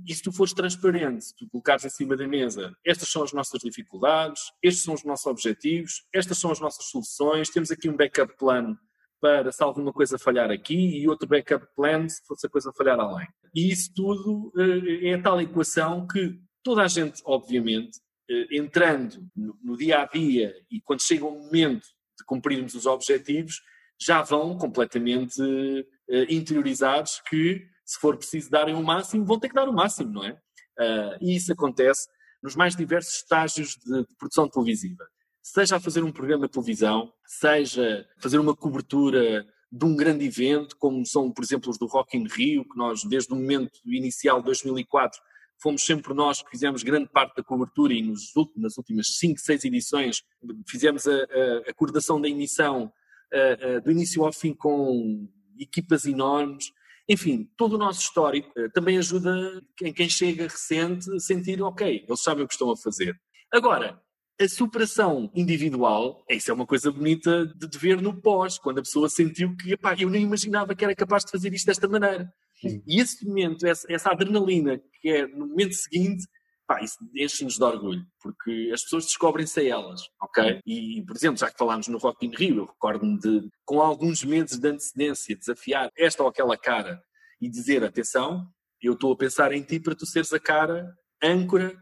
E 0.08 0.16
se 0.16 0.24
tu 0.24 0.32
fores 0.32 0.54
transparente, 0.54 1.28
tu 1.38 1.48
colocares 1.48 1.86
em 1.86 1.90
cima 1.90 2.18
da 2.18 2.28
mesa, 2.28 2.76
estas 2.84 3.08
são 3.08 3.22
as 3.22 3.32
nossas 3.32 3.62
dificuldades, 3.62 4.42
estes 4.62 4.84
são 4.84 4.96
os 4.96 5.04
nossos 5.04 5.28
objetivos, 5.28 6.04
estas 6.12 6.40
são 6.40 6.52
as 6.52 6.60
nossas 6.60 6.86
soluções, 6.86 7.50
temos 7.50 7.70
aqui 7.70 7.88
um 7.88 7.96
backup 7.96 8.36
plano 8.36 8.76
para 9.22 9.52
se 9.52 9.64
alguma 9.64 9.94
coisa 9.94 10.18
falhar 10.18 10.50
aqui 10.50 10.76
e 10.76 11.08
outro 11.08 11.28
backup 11.28 11.68
plan 11.76 12.10
se 12.10 12.26
fosse 12.26 12.48
a 12.48 12.50
coisa 12.50 12.74
falhar 12.74 13.00
além. 13.00 13.28
E 13.54 13.72
isso 13.72 13.92
tudo 13.94 14.52
uh, 14.56 15.06
é 15.06 15.14
a 15.14 15.22
tal 15.22 15.40
equação 15.40 16.08
que 16.08 16.40
toda 16.64 16.82
a 16.82 16.88
gente, 16.88 17.22
obviamente, 17.24 18.00
uh, 18.30 18.56
entrando 18.56 19.30
no, 19.36 19.56
no 19.64 19.78
dia 19.78 20.02
a 20.02 20.06
dia 20.06 20.56
e 20.72 20.82
quando 20.82 21.04
chega 21.04 21.26
o 21.26 21.44
momento 21.44 21.86
de 22.18 22.26
cumprirmos 22.26 22.74
os 22.74 22.88
objetivos, 22.88 23.62
já 24.00 24.22
vão 24.22 24.58
completamente 24.58 25.42
uh, 25.42 26.26
interiorizados 26.30 27.22
que, 27.30 27.66
se 27.86 28.00
for 28.00 28.18
preciso 28.18 28.50
darem 28.50 28.76
o 28.76 28.84
máximo, 28.84 29.26
vão 29.26 29.40
ter 29.40 29.50
que 29.50 29.56
dar 29.56 29.70
o 29.70 29.74
máximo, 29.74 30.12
não 30.12 30.24
é? 30.24 30.32
Uh, 30.32 31.18
e 31.22 31.36
isso 31.36 31.52
acontece 31.54 32.08
nos 32.44 32.56
mais 32.56 32.76
diversos 32.76 33.16
estágios 33.16 33.78
de, 33.86 34.02
de, 34.02 34.16
produção 34.18 34.48
televisiva. 34.48 35.06
Seja 35.42 35.78
a 35.78 35.80
fazer 35.80 36.04
um 36.04 36.12
programa 36.12 36.48
de 36.48 36.52
televisão, 36.52 37.12
seja 37.26 38.06
fazer 38.20 38.40
uma 38.40 38.56
cobertura 38.56 39.46
de 39.72 39.86
um 39.86 39.96
grande 39.96 40.26
evento, 40.26 40.76
como 40.78 41.06
são, 41.06 41.32
por 41.32 41.44
exemplo, 41.44 41.70
os 41.70 41.78
do 41.78 41.86
Rock 41.86 42.18
in 42.18 42.28
Rio, 42.28 42.64
que 42.64 42.78
nós, 42.78 43.04
desde 43.04 43.34
o 43.34 43.36
momento 43.36 43.72
inicial 43.86 44.40
de 44.40 44.46
2004, 44.46 45.20
fomos 45.62 45.84
sempre 45.84 46.14
nós 46.14 46.42
que 46.42 46.50
fizemos 46.50 46.84
grande 46.84 47.10
parte 47.10 47.36
da 47.36 47.44
cobertura 47.44 47.94
e 47.94 48.02
nos, 48.02 48.32
nas 48.56 48.78
últimas 48.78 49.18
5, 49.18 49.40
6 49.40 49.66
edições 49.66 50.22
fizemos 50.68 51.08
a, 51.08 51.14
a, 51.14 51.70
a 51.70 51.74
coordenação 51.74 52.20
da 52.20 52.28
emissão 52.28 52.92
uh, 53.36 53.78
uh, 53.78 53.82
do 53.82 53.92
início 53.92 54.24
ao 54.24 54.32
fim 54.32 54.54
com 54.54 55.28
equipas 55.60 56.06
enormes. 56.06 56.66
Enfim, 57.08 57.48
todo 57.58 57.74
o 57.74 57.78
nosso 57.78 58.02
histórico 58.02 58.50
uh, 58.58 58.72
também 58.72 58.98
ajuda 58.98 59.62
em 59.82 59.94
quem 59.94 60.10
chega 60.10 60.44
recente 60.44 61.12
a 61.14 61.20
sentir, 61.20 61.62
ok, 61.62 62.06
eles 62.08 62.22
sabem 62.22 62.44
o 62.44 62.48
que 62.48 62.54
estão 62.54 62.72
a 62.72 62.78
fazer. 62.78 63.16
Agora, 63.52 64.02
a 64.40 64.48
superação 64.48 65.32
individual, 65.34 66.24
isso 66.30 66.52
é 66.52 66.54
uma 66.54 66.66
coisa 66.66 66.92
bonita 66.92 67.46
de, 67.46 67.68
de 67.68 67.78
ver 67.78 68.02
no 68.02 68.20
pós, 68.22 68.58
quando 68.58 68.80
a 68.80 68.82
pessoa 68.82 69.10
sentiu 69.10 69.56
que, 69.56 69.74
epá, 69.74 69.96
eu 69.98 70.10
nem 70.10 70.24
imaginava 70.24 70.76
que 70.76 70.84
era 70.84 70.96
capaz 70.96 71.24
de 71.24 71.32
fazer 71.32 71.54
isto 71.54 71.68
desta 71.68 71.88
maneira. 71.88 72.32
Sim. 72.60 72.82
E 72.86 73.00
esse 73.00 73.26
momento, 73.26 73.66
essa, 73.66 73.86
essa 73.90 74.12
adrenalina 74.12 74.82
que 75.02 75.10
é 75.10 75.28
no 75.28 75.48
momento 75.48 75.74
seguinte, 75.74 76.26
pá, 76.68 76.82
isso 76.82 76.98
enche-nos 77.16 77.58
de 77.58 77.64
orgulho, 77.64 78.06
porque 78.22 78.72
as 78.74 78.84
pessoas 78.84 79.06
descobrem-se 79.06 79.60
a 79.60 79.64
elas, 79.64 80.02
ok? 80.36 80.62
E, 80.66 81.04
por 81.06 81.16
exemplo, 81.16 81.38
já 81.38 81.50
que 81.50 81.58
falámos 81.58 81.88
no 81.88 81.98
Rock 81.98 82.26
in 82.26 82.32
Rio, 82.36 82.58
eu 82.58 82.66
recordo-me 82.66 83.18
de, 83.18 83.50
com 83.64 83.82
alguns 83.82 84.24
meses 84.24 84.60
de 84.60 84.68
antecedência, 84.68 85.36
desafiar 85.36 85.90
esta 85.98 86.22
ou 86.24 86.30
aquela 86.30 86.58
cara 86.58 87.02
e 87.40 87.50
dizer, 87.50 87.84
atenção, 87.84 88.48
eu 88.82 88.94
estou 88.94 89.14
a 89.14 89.18
pensar 89.18 89.52
em 89.54 89.64
ti 89.64 89.80
para 89.80 89.96
tu 89.96 90.06
seres 90.06 90.34
a 90.34 90.40
cara 90.40 90.94
âncora 91.24 91.76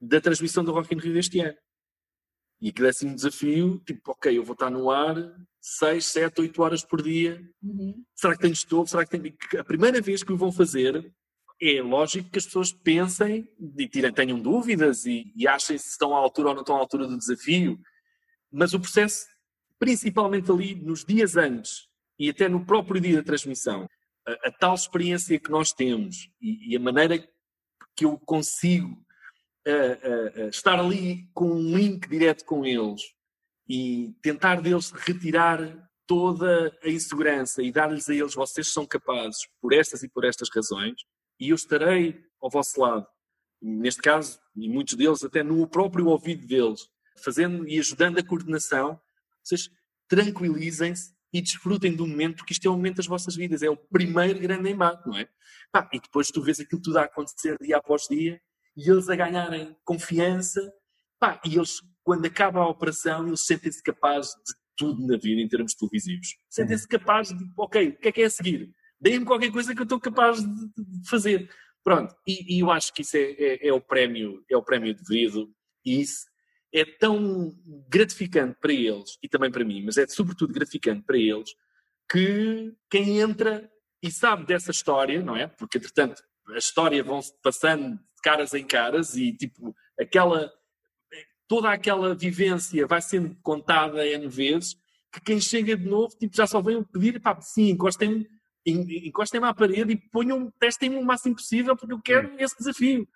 da 0.00 0.20
transmissão 0.20 0.62
do 0.62 0.72
Rock 0.72 0.94
in 0.94 0.98
Rio 0.98 1.14
deste 1.14 1.40
ano. 1.40 1.56
E 2.60 2.68
aquilo 2.68 2.86
é 2.86 2.90
assim 2.90 3.08
um 3.08 3.14
desafio, 3.14 3.80
tipo, 3.86 4.12
ok, 4.12 4.36
eu 4.36 4.44
vou 4.44 4.54
estar 4.54 4.70
no 4.70 4.90
ar 4.90 5.16
6, 5.60 6.06
7, 6.06 6.40
8 6.40 6.62
horas 6.62 6.84
por 6.84 7.02
dia. 7.02 7.40
Uhum. 7.62 8.04
Será 8.14 8.34
que 8.34 8.42
tenho 8.42 8.52
estofo? 8.52 8.90
Será 8.90 9.04
que 9.04 9.18
tenho... 9.18 9.34
A 9.58 9.64
primeira 9.64 10.00
vez 10.00 10.22
que 10.22 10.32
o 10.32 10.36
vão 10.36 10.52
fazer, 10.52 11.12
é 11.60 11.82
lógico 11.82 12.30
que 12.30 12.38
as 12.38 12.46
pessoas 12.46 12.72
pensem 12.72 13.48
e 13.78 13.88
tenham 14.12 14.40
dúvidas 14.40 15.04
e, 15.04 15.32
e 15.36 15.46
achem 15.46 15.78
se 15.78 15.88
estão 15.88 16.14
à 16.14 16.18
altura 16.18 16.48
ou 16.48 16.54
não 16.54 16.62
estão 16.62 16.76
à 16.76 16.78
altura 16.78 17.06
do 17.06 17.18
desafio, 17.18 17.78
mas 18.54 18.72
o 18.72 18.80
processo, 18.80 19.26
principalmente 19.78 20.50
ali 20.50 20.74
nos 20.76 21.04
dias 21.04 21.36
antes 21.36 21.88
e 22.18 22.30
até 22.30 22.48
no 22.48 22.64
próprio 22.64 23.00
dia 23.00 23.16
da 23.16 23.22
transmissão, 23.22 23.88
a, 24.26 24.48
a 24.48 24.52
tal 24.52 24.74
experiência 24.74 25.38
que 25.38 25.50
nós 25.50 25.72
temos 25.72 26.30
e, 26.40 26.72
e, 26.72 26.76
a 26.76 26.80
maneira 26.80 27.18
que 27.96 28.04
eu 28.04 28.18
consigo 28.18 29.04
estar 30.50 30.78
ali 30.78 31.26
com 31.32 31.50
um 31.50 31.76
link 31.76 32.06
direto 32.06 32.44
com 32.44 32.66
eles 32.66 33.02
e 33.66 34.14
tentar 34.20 34.60
deles 34.60 34.90
retirar 34.90 35.90
toda 36.06 36.70
a 36.82 36.88
insegurança 36.88 37.62
e 37.62 37.72
dar-lhes 37.72 38.08
a 38.08 38.14
eles, 38.14 38.34
vocês 38.34 38.68
são 38.68 38.86
capazes 38.86 39.38
por 39.60 39.72
estas 39.72 40.02
e 40.02 40.08
por 40.08 40.24
estas 40.24 40.50
razões, 40.54 40.96
e 41.40 41.48
eu 41.48 41.54
estarei 41.54 42.22
ao 42.42 42.50
vosso 42.50 42.78
lado. 42.78 43.06
Neste 43.60 44.02
caso, 44.02 44.38
e 44.54 44.68
muitos 44.68 44.94
deles 44.94 45.24
até 45.24 45.42
no 45.42 45.66
próprio 45.66 46.08
ouvido 46.08 46.46
deles, 46.46 46.86
fazendo 47.16 47.68
e 47.68 47.78
ajudando 47.78 48.18
a 48.18 48.24
coordenação. 48.24 49.00
Vocês 49.42 49.70
tranquilizem-se 50.08 51.14
e 51.32 51.42
desfrutem 51.42 51.94
do 51.94 52.06
momento, 52.06 52.36
porque 52.36 52.52
isto 52.52 52.66
é 52.66 52.70
o 52.70 52.74
momento 52.74 52.96
das 52.96 53.06
vossas 53.06 53.34
vidas, 53.34 53.62
é 53.62 53.68
o 53.68 53.76
primeiro 53.76 54.38
grande 54.38 54.70
embate, 54.70 55.06
não 55.06 55.16
é? 55.16 55.28
Pá, 55.72 55.88
e 55.92 56.00
depois 56.00 56.28
tu 56.28 56.40
vês 56.42 56.60
aquilo 56.60 56.80
tudo 56.80 56.98
a 56.98 57.04
acontecer 57.04 57.56
dia 57.60 57.76
após 57.76 58.06
dia 58.08 58.40
e 58.76 58.88
eles 58.88 59.08
a 59.08 59.16
ganharem 59.16 59.76
confiança, 59.84 60.60
pá, 61.18 61.40
e 61.44 61.56
eles, 61.56 61.80
quando 62.02 62.26
acaba 62.26 62.60
a 62.60 62.68
operação, 62.68 63.26
eles 63.26 63.44
sentem-se 63.44 63.82
capazes 63.82 64.30
de 64.30 64.54
tudo 64.76 65.04
na 65.06 65.16
vida 65.16 65.40
em 65.40 65.48
termos 65.48 65.74
televisivos. 65.74 66.36
Sentem-se 66.48 66.86
capazes 66.86 67.36
de, 67.36 67.44
ok, 67.56 67.88
o 67.88 67.98
que 67.98 68.08
é 68.08 68.12
que 68.12 68.22
é 68.22 68.26
a 68.26 68.30
seguir? 68.30 68.72
deem-me 69.04 69.26
qualquer 69.26 69.52
coisa 69.52 69.74
que 69.74 69.80
eu 69.80 69.84
estou 69.84 70.00
capaz 70.00 70.38
de, 70.42 70.66
de 70.76 71.08
fazer. 71.08 71.50
Pronto, 71.84 72.14
e, 72.26 72.56
e, 72.56 72.60
eu 72.60 72.70
acho 72.70 72.92
que 72.94 73.02
isso 73.02 73.16
é, 73.18 73.32
é, 73.32 73.68
é, 73.68 73.72
o 73.72 73.80
prémio, 73.80 74.42
é 74.50 74.56
o 74.56 74.62
prémio 74.62 74.94
devido, 74.94 75.52
e 75.84 76.00
isso 76.00 76.24
é 76.74 76.84
tão 76.84 77.54
gratificante 77.88 78.58
para 78.60 78.72
eles 78.72 79.16
e 79.22 79.28
também 79.28 79.50
para 79.50 79.64
mim, 79.64 79.84
mas 79.84 79.96
é 79.96 80.06
sobretudo 80.08 80.52
gratificante 80.52 81.02
para 81.02 81.16
eles 81.16 81.54
que 82.10 82.74
quem 82.90 83.20
entra 83.20 83.70
e 84.02 84.10
sabe 84.10 84.44
dessa 84.44 84.72
história, 84.72 85.22
não 85.22 85.36
é? 85.36 85.46
Porque 85.46 85.78
entretanto 85.78 86.20
a 86.48 86.58
história 86.58 87.02
vão-se 87.02 87.32
passando 87.40 87.94
de 87.96 88.22
caras 88.22 88.52
em 88.52 88.66
caras 88.66 89.14
e 89.16 89.32
tipo 89.32 89.74
aquela 89.98 90.52
toda 91.46 91.70
aquela 91.70 92.12
vivência 92.12 92.86
vai 92.88 93.00
sendo 93.00 93.36
contada 93.40 94.04
N 94.04 94.26
vezes 94.26 94.74
que 95.12 95.20
quem 95.20 95.40
chega 95.40 95.76
de 95.76 95.86
novo 95.86 96.16
tipo, 96.18 96.36
já 96.36 96.46
só 96.46 96.60
vem 96.60 96.82
pedir, 96.82 97.20
pá, 97.20 97.40
sim, 97.40 97.70
encostem-me 97.70 98.28
encostem-me 98.66 99.46
à 99.46 99.54
parede 99.54 99.92
e 99.92 99.96
ponham, 99.96 100.50
testem-me 100.58 100.96
o 100.96 101.04
máximo 101.04 101.36
possível 101.36 101.76
porque 101.76 101.92
eu 101.92 102.02
quero 102.02 102.32
hum. 102.32 102.36
esse 102.38 102.56
desafio. 102.58 103.06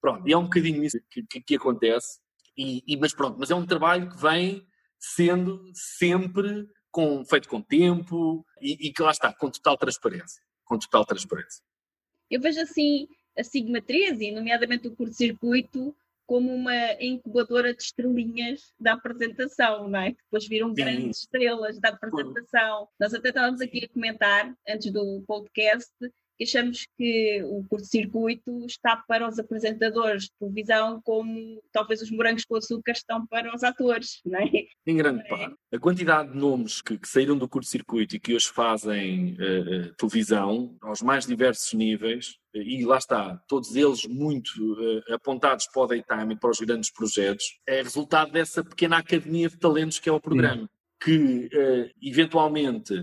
Pronto, 0.00 0.28
e 0.28 0.32
é 0.32 0.36
um 0.36 0.44
bocadinho 0.44 0.84
isso 0.84 0.98
que, 1.10 1.22
que, 1.22 1.40
que 1.40 1.56
acontece. 1.56 2.18
E, 2.56 2.82
e, 2.86 2.96
mas 2.96 3.14
pronto, 3.14 3.38
mas 3.38 3.50
é 3.50 3.54
um 3.54 3.66
trabalho 3.66 4.08
que 4.08 4.16
vem 4.16 4.66
sendo 4.98 5.70
sempre 5.74 6.68
com, 6.90 7.24
feito 7.24 7.48
com 7.48 7.60
tempo 7.60 8.44
e, 8.60 8.88
e 8.88 8.92
que 8.92 9.02
lá 9.02 9.10
está, 9.10 9.32
com 9.32 9.50
total 9.50 9.76
transparência. 9.76 10.42
Com 10.64 10.78
total 10.78 11.04
transparência. 11.04 11.62
Eu 12.30 12.40
vejo 12.40 12.60
assim 12.60 13.06
a 13.38 13.44
Sigma 13.44 13.80
13, 13.80 14.32
nomeadamente 14.32 14.88
o 14.88 14.96
curto-circuito, 14.96 15.94
como 16.26 16.52
uma 16.52 16.92
incubadora 17.00 17.72
de 17.72 17.82
estrelinhas 17.82 18.72
da 18.80 18.94
apresentação, 18.94 19.88
não 19.88 20.00
é? 20.00 20.10
Que 20.10 20.22
depois 20.24 20.48
viram 20.48 20.68
Sim. 20.68 20.74
grandes 20.74 21.18
estrelas 21.18 21.78
da 21.78 21.90
apresentação. 21.90 22.88
Nós 22.98 23.14
até 23.14 23.28
estávamos 23.28 23.60
aqui 23.60 23.84
a 23.84 23.88
comentar, 23.88 24.52
antes 24.68 24.90
do 24.90 25.22
podcast, 25.26 25.92
que 26.36 26.44
achamos 26.44 26.86
que 26.96 27.42
o 27.44 27.64
curto-circuito 27.68 28.64
está 28.66 28.96
para 28.96 29.28
os 29.28 29.38
apresentadores 29.38 30.24
de 30.24 30.32
televisão 30.38 31.00
como 31.02 31.62
talvez 31.72 32.02
os 32.02 32.10
morangos 32.10 32.44
com 32.44 32.56
açúcar 32.56 32.92
estão 32.92 33.26
para 33.26 33.54
os 33.54 33.64
atores, 33.64 34.20
não 34.24 34.38
é? 34.38 34.50
Em 34.86 34.96
grande 34.96 35.22
é? 35.24 35.28
parte. 35.28 35.56
A 35.72 35.78
quantidade 35.78 36.32
de 36.32 36.38
nomes 36.38 36.82
que, 36.82 36.98
que 36.98 37.08
saíram 37.08 37.38
do 37.38 37.48
curto-circuito 37.48 38.16
e 38.16 38.20
que 38.20 38.34
hoje 38.34 38.48
fazem 38.48 39.34
uh, 39.34 39.88
uh, 39.88 39.94
televisão, 39.96 40.76
aos 40.82 41.02
mais 41.02 41.26
diversos 41.26 41.72
níveis, 41.72 42.36
uh, 42.54 42.58
e 42.58 42.84
lá 42.84 42.98
está, 42.98 43.36
todos 43.48 43.74
eles 43.74 44.04
muito 44.06 44.50
apontados 45.10 45.66
para 45.72 45.82
o 45.82 45.86
daytime 45.86 46.34
e 46.34 46.38
para 46.38 46.50
os 46.50 46.58
grandes 46.58 46.90
projetos, 46.92 47.58
é 47.66 47.82
resultado 47.82 48.32
dessa 48.32 48.62
pequena 48.62 48.98
academia 48.98 49.48
de 49.48 49.58
talentos 49.58 49.98
que 49.98 50.08
é 50.08 50.12
o 50.12 50.20
programa, 50.20 50.62
Sim. 50.62 50.68
que 51.00 51.92
eventualmente 52.02 52.94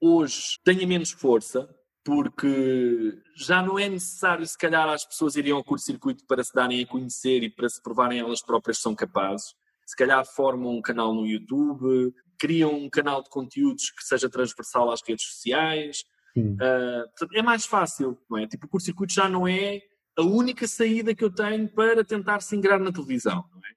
hoje 0.00 0.58
tenha 0.64 0.86
menos 0.86 1.10
força, 1.10 1.68
porque 2.10 3.22
já 3.36 3.62
não 3.62 3.78
é 3.78 3.88
necessário, 3.88 4.44
se 4.44 4.58
calhar, 4.58 4.88
as 4.88 5.04
pessoas 5.04 5.36
irem 5.36 5.52
ao 5.52 5.62
curto-circuito 5.62 6.26
para 6.26 6.42
se 6.42 6.52
darem 6.52 6.82
a 6.82 6.86
conhecer 6.86 7.44
e 7.44 7.48
para 7.48 7.68
se 7.68 7.80
provarem 7.80 8.18
elas 8.18 8.42
próprias 8.42 8.78
que 8.78 8.82
são 8.82 8.96
capazes. 8.96 9.54
Se 9.86 9.94
calhar 9.94 10.26
formam 10.26 10.76
um 10.76 10.82
canal 10.82 11.14
no 11.14 11.24
YouTube, 11.24 12.12
criam 12.36 12.74
um 12.74 12.90
canal 12.90 13.22
de 13.22 13.30
conteúdos 13.30 13.92
que 13.92 14.02
seja 14.02 14.28
transversal 14.28 14.90
às 14.90 15.00
redes 15.06 15.24
sociais. 15.24 16.02
Uh, 16.36 17.28
é 17.32 17.42
mais 17.42 17.64
fácil, 17.64 18.18
não 18.28 18.38
é? 18.38 18.46
Tipo, 18.48 18.66
o 18.66 18.68
curto-circuito 18.68 19.14
já 19.14 19.28
não 19.28 19.46
é 19.46 19.80
a 20.18 20.22
única 20.22 20.66
saída 20.66 21.14
que 21.14 21.22
eu 21.22 21.32
tenho 21.32 21.68
para 21.68 22.02
tentar 22.02 22.40
se 22.40 22.56
ingrar 22.56 22.80
na 22.80 22.90
televisão, 22.90 23.44
não 23.54 23.60
é? 23.60 23.70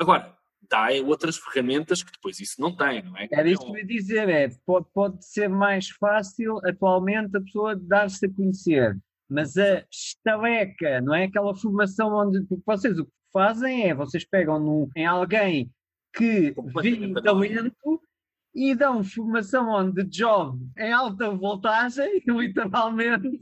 Agora, 0.00 0.36
dá 0.68 0.88
outras 1.04 1.36
ferramentas 1.36 2.02
que 2.02 2.12
depois 2.12 2.40
isso 2.40 2.60
não 2.60 2.74
tem, 2.74 3.02
não 3.02 3.16
é? 3.16 3.28
Era 3.30 3.48
isso 3.48 3.62
que 3.62 3.70
eu 3.70 3.78
ia 3.78 3.86
dizer, 3.86 4.28
é, 4.28 4.48
pode, 4.66 4.86
pode 4.92 5.24
ser 5.24 5.48
mais 5.48 5.88
fácil 5.90 6.58
atualmente 6.64 7.36
a 7.36 7.40
pessoa 7.40 7.76
dar-se 7.76 8.26
a 8.26 8.32
conhecer, 8.32 8.96
mas 9.28 9.56
a 9.56 9.84
estaleca, 9.90 11.00
não 11.00 11.14
é 11.14 11.24
aquela 11.24 11.54
formação 11.54 12.14
onde 12.14 12.46
vocês 12.66 12.98
o 12.98 13.04
que 13.04 13.12
fazem 13.32 13.88
é, 13.88 13.94
vocês 13.94 14.24
pegam 14.24 14.58
no, 14.58 14.90
em 14.96 15.06
alguém 15.06 15.70
que 16.14 16.54
vive 16.82 17.14
talento 17.22 18.00
e 18.54 18.74
dão 18.74 19.04
formação 19.04 19.70
on 19.70 19.92
the 19.92 20.04
job 20.04 20.58
em 20.76 20.92
alta 20.92 21.30
voltagem, 21.30 22.22
literalmente. 22.26 23.38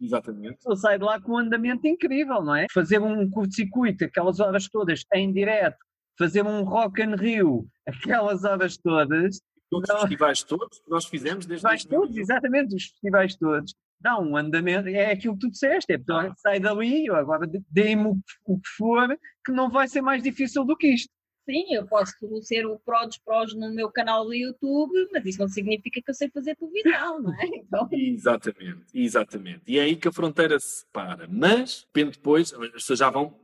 Exatamente. 0.00 0.58
Ele 0.64 0.76
sai 0.76 0.96
de 0.96 1.04
lá 1.04 1.20
com 1.20 1.32
um 1.32 1.38
andamento 1.38 1.86
incrível, 1.86 2.42
não 2.42 2.54
é? 2.54 2.66
Fazer 2.72 3.00
um 3.00 3.28
curto-circuito, 3.28 4.04
aquelas 4.04 4.38
horas 4.38 4.68
todas 4.68 5.02
em 5.12 5.32
direto, 5.32 5.78
fazer 6.18 6.44
um 6.44 6.64
Rock 6.64 7.00
and 7.02 7.14
Rio, 7.14 7.66
aquelas 7.86 8.44
horas 8.44 8.76
todas. 8.76 9.40
Todos 9.70 9.90
os 9.90 10.00
festivais 10.00 10.42
todos 10.42 10.80
que 10.80 10.90
nós 10.90 11.04
fizemos 11.04 11.44
desde 11.44 11.68
festivais 11.68 11.84
todos, 11.84 12.16
exatamente, 12.16 12.74
os 12.74 12.84
festivais 12.84 13.36
todos. 13.36 13.74
Dá 14.00 14.18
um 14.18 14.36
andamento, 14.36 14.88
é 14.88 15.12
aquilo 15.12 15.34
que 15.34 15.40
tu 15.40 15.50
disseste, 15.50 15.92
é 15.92 16.00
ah. 16.10 16.32
sai 16.38 16.58
dali, 16.58 17.10
agora 17.10 17.46
dê-me 17.70 18.18
o 18.46 18.58
que 18.58 18.68
for, 18.76 19.08
que 19.44 19.52
não 19.52 19.68
vai 19.68 19.86
ser 19.86 20.00
mais 20.00 20.22
difícil 20.22 20.64
do 20.64 20.76
que 20.76 20.88
isto. 20.88 21.10
Sim, 21.44 21.74
eu 21.74 21.86
posso 21.86 22.12
ser 22.42 22.66
o 22.66 22.78
pró 22.78 23.06
dos 23.06 23.18
prós 23.18 23.54
no 23.54 23.72
meu 23.74 23.90
canal 23.90 24.24
do 24.24 24.34
YouTube, 24.34 24.92
mas 25.10 25.24
isso 25.24 25.40
não 25.40 25.48
significa 25.48 26.00
que 26.02 26.10
eu 26.10 26.14
sei 26.14 26.30
fazer 26.30 26.54
televisão, 26.56 27.22
não 27.22 27.34
é? 27.34 27.46
Então... 27.56 27.88
Exatamente, 27.90 28.84
exatamente. 28.92 29.62
E 29.66 29.78
é 29.78 29.82
aí 29.82 29.96
que 29.96 30.08
a 30.08 30.12
fronteira 30.12 30.60
se 30.60 30.80
separa. 30.80 31.26
Mas, 31.26 31.86
depois, 31.94 32.52
as 32.52 32.70
pessoas 32.72 32.98
já 32.98 33.08
vão 33.08 33.34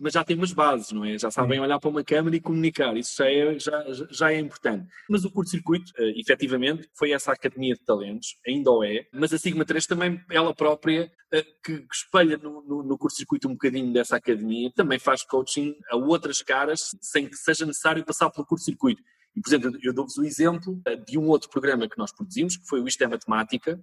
mas 0.00 0.12
já 0.12 0.24
tem 0.24 0.36
umas 0.36 0.52
bases, 0.52 0.92
não 0.92 1.04
é? 1.04 1.18
Já 1.18 1.30
sabem 1.30 1.60
olhar 1.60 1.78
para 1.78 1.90
uma 1.90 2.04
câmera 2.04 2.36
e 2.36 2.40
comunicar, 2.40 2.96
isso 2.96 3.16
já 3.16 3.30
é, 3.30 3.58
já, 3.58 3.84
já 4.10 4.32
é 4.32 4.38
importante. 4.38 4.86
Mas 5.08 5.24
o 5.24 5.30
curto-circuito, 5.30 5.92
uh, 5.98 6.18
efetivamente, 6.18 6.88
foi 6.94 7.12
essa 7.12 7.32
academia 7.32 7.74
de 7.74 7.80
talentos, 7.80 8.38
ainda 8.46 8.70
o 8.70 8.84
é, 8.84 9.06
mas 9.12 9.32
a 9.32 9.38
Sigma 9.38 9.64
3 9.64 9.86
também, 9.86 10.20
ela 10.30 10.54
própria, 10.54 11.10
uh, 11.34 11.42
que, 11.64 11.78
que, 11.78 11.94
espelha 11.94 12.36
no, 12.36 12.62
no, 12.62 12.82
no 12.82 12.98
curto-circuito 12.98 13.48
um 13.48 13.52
bocadinho 13.52 13.92
dessa 13.92 14.16
academia, 14.16 14.70
também 14.74 14.98
faz 14.98 15.22
coaching 15.22 15.74
a 15.90 15.96
outras 15.96 16.42
caras, 16.42 16.96
sem 17.00 17.28
que 17.28 17.36
seja 17.36 17.66
necessário 17.66 18.04
passar 18.04 18.30
pelo 18.30 18.46
curto-circuito. 18.46 19.02
E, 19.34 19.40
por 19.40 19.48
exemplo, 19.48 19.78
eu 19.82 19.92
dou-vos 19.92 20.16
o 20.16 20.24
exemplo 20.24 20.80
uh, 20.86 21.04
de 21.04 21.18
um 21.18 21.26
outro 21.28 21.50
programa 21.50 21.88
que 21.88 21.98
nós 21.98 22.12
produzimos, 22.12 22.56
que 22.56 22.66
foi 22.66 22.80
o 22.80 22.86
Isto 22.86 23.04
é 23.04 23.08
Matemática, 23.08 23.80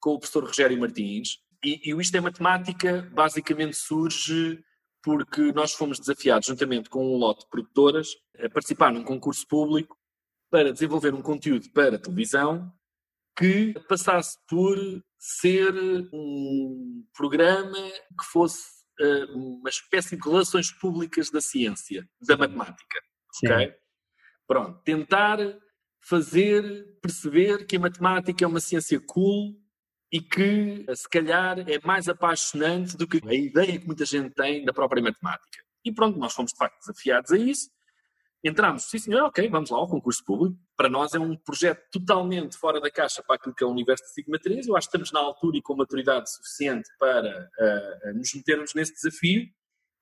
com 0.00 0.10
o 0.10 0.18
professor 0.18 0.44
Rogério 0.44 0.78
Martins, 0.78 1.38
e, 1.64 1.90
e 1.90 1.94
o 1.94 2.00
Isto 2.00 2.16
é 2.16 2.20
Matemática 2.20 3.08
basicamente 3.12 3.76
surge 3.76 4.62
porque 5.02 5.52
nós 5.52 5.72
fomos 5.72 6.00
desafiados, 6.00 6.48
juntamente 6.48 6.90
com 6.90 7.14
um 7.14 7.16
lote 7.16 7.44
de 7.44 7.50
produtoras, 7.50 8.08
a 8.40 8.48
participar 8.48 8.92
num 8.92 9.04
concurso 9.04 9.46
público 9.46 9.96
para 10.50 10.72
desenvolver 10.72 11.14
um 11.14 11.22
conteúdo 11.22 11.70
para 11.72 11.98
televisão 11.98 12.72
que 13.38 13.74
passasse 13.88 14.36
por 14.48 14.76
ser 15.18 15.72
um 16.12 17.04
programa 17.14 17.78
que 18.18 18.24
fosse 18.32 18.64
uh, 19.00 19.38
uma 19.38 19.68
espécie 19.68 20.16
de 20.16 20.22
relações 20.22 20.72
públicas 20.72 21.30
da 21.30 21.40
ciência, 21.40 22.08
da 22.26 22.36
matemática. 22.36 23.00
Sim. 23.32 23.48
Ok? 23.48 23.74
Pronto, 24.46 24.82
tentar 24.82 25.38
fazer 26.00 26.98
perceber 27.02 27.66
que 27.66 27.76
a 27.76 27.80
matemática 27.80 28.44
é 28.44 28.48
uma 28.48 28.60
ciência 28.60 29.00
cool 29.00 29.54
e 30.12 30.20
que, 30.20 30.86
se 30.94 31.08
calhar, 31.08 31.58
é 31.68 31.80
mais 31.84 32.08
apaixonante 32.08 32.96
do 32.96 33.06
que 33.06 33.20
a 33.26 33.34
ideia 33.34 33.78
que 33.78 33.86
muita 33.86 34.04
gente 34.04 34.30
tem 34.34 34.64
da 34.64 34.72
própria 34.72 35.02
matemática. 35.02 35.64
E 35.84 35.92
pronto, 35.92 36.18
nós 36.18 36.32
fomos 36.32 36.52
de 36.52 36.58
facto 36.58 36.78
desafiados 36.80 37.32
a 37.32 37.38
isso. 37.38 37.70
Entramos, 38.44 38.84
sim 38.84 38.98
senhor, 38.98 39.24
ok, 39.24 39.48
vamos 39.48 39.70
lá 39.70 39.78
ao 39.78 39.88
concurso 39.88 40.24
público. 40.24 40.56
Para 40.76 40.88
nós 40.88 41.14
é 41.14 41.18
um 41.18 41.36
projeto 41.36 41.82
totalmente 41.90 42.56
fora 42.56 42.80
da 42.80 42.90
caixa 42.90 43.22
para 43.22 43.36
aquilo 43.36 43.54
que 43.54 43.64
é 43.64 43.66
o 43.66 43.70
universo 43.70 44.04
de 44.04 44.10
Sigma 44.10 44.38
3. 44.38 44.68
Eu 44.68 44.76
acho 44.76 44.88
que 44.88 44.96
estamos 44.96 45.10
na 45.10 45.20
altura 45.20 45.56
e 45.56 45.62
com 45.62 45.74
maturidade 45.74 46.30
suficiente 46.30 46.88
para 46.98 47.48
uh, 47.58 48.14
nos 48.14 48.32
metermos 48.34 48.72
nesse 48.74 48.94
desafio 48.94 49.48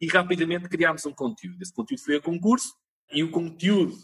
e 0.00 0.06
rapidamente 0.08 0.68
criámos 0.68 1.06
um 1.06 1.12
conteúdo. 1.12 1.62
Esse 1.62 1.72
conteúdo 1.72 2.02
foi 2.02 2.16
a 2.16 2.20
concurso 2.20 2.74
e 3.10 3.22
o 3.22 3.30
conteúdo 3.30 3.94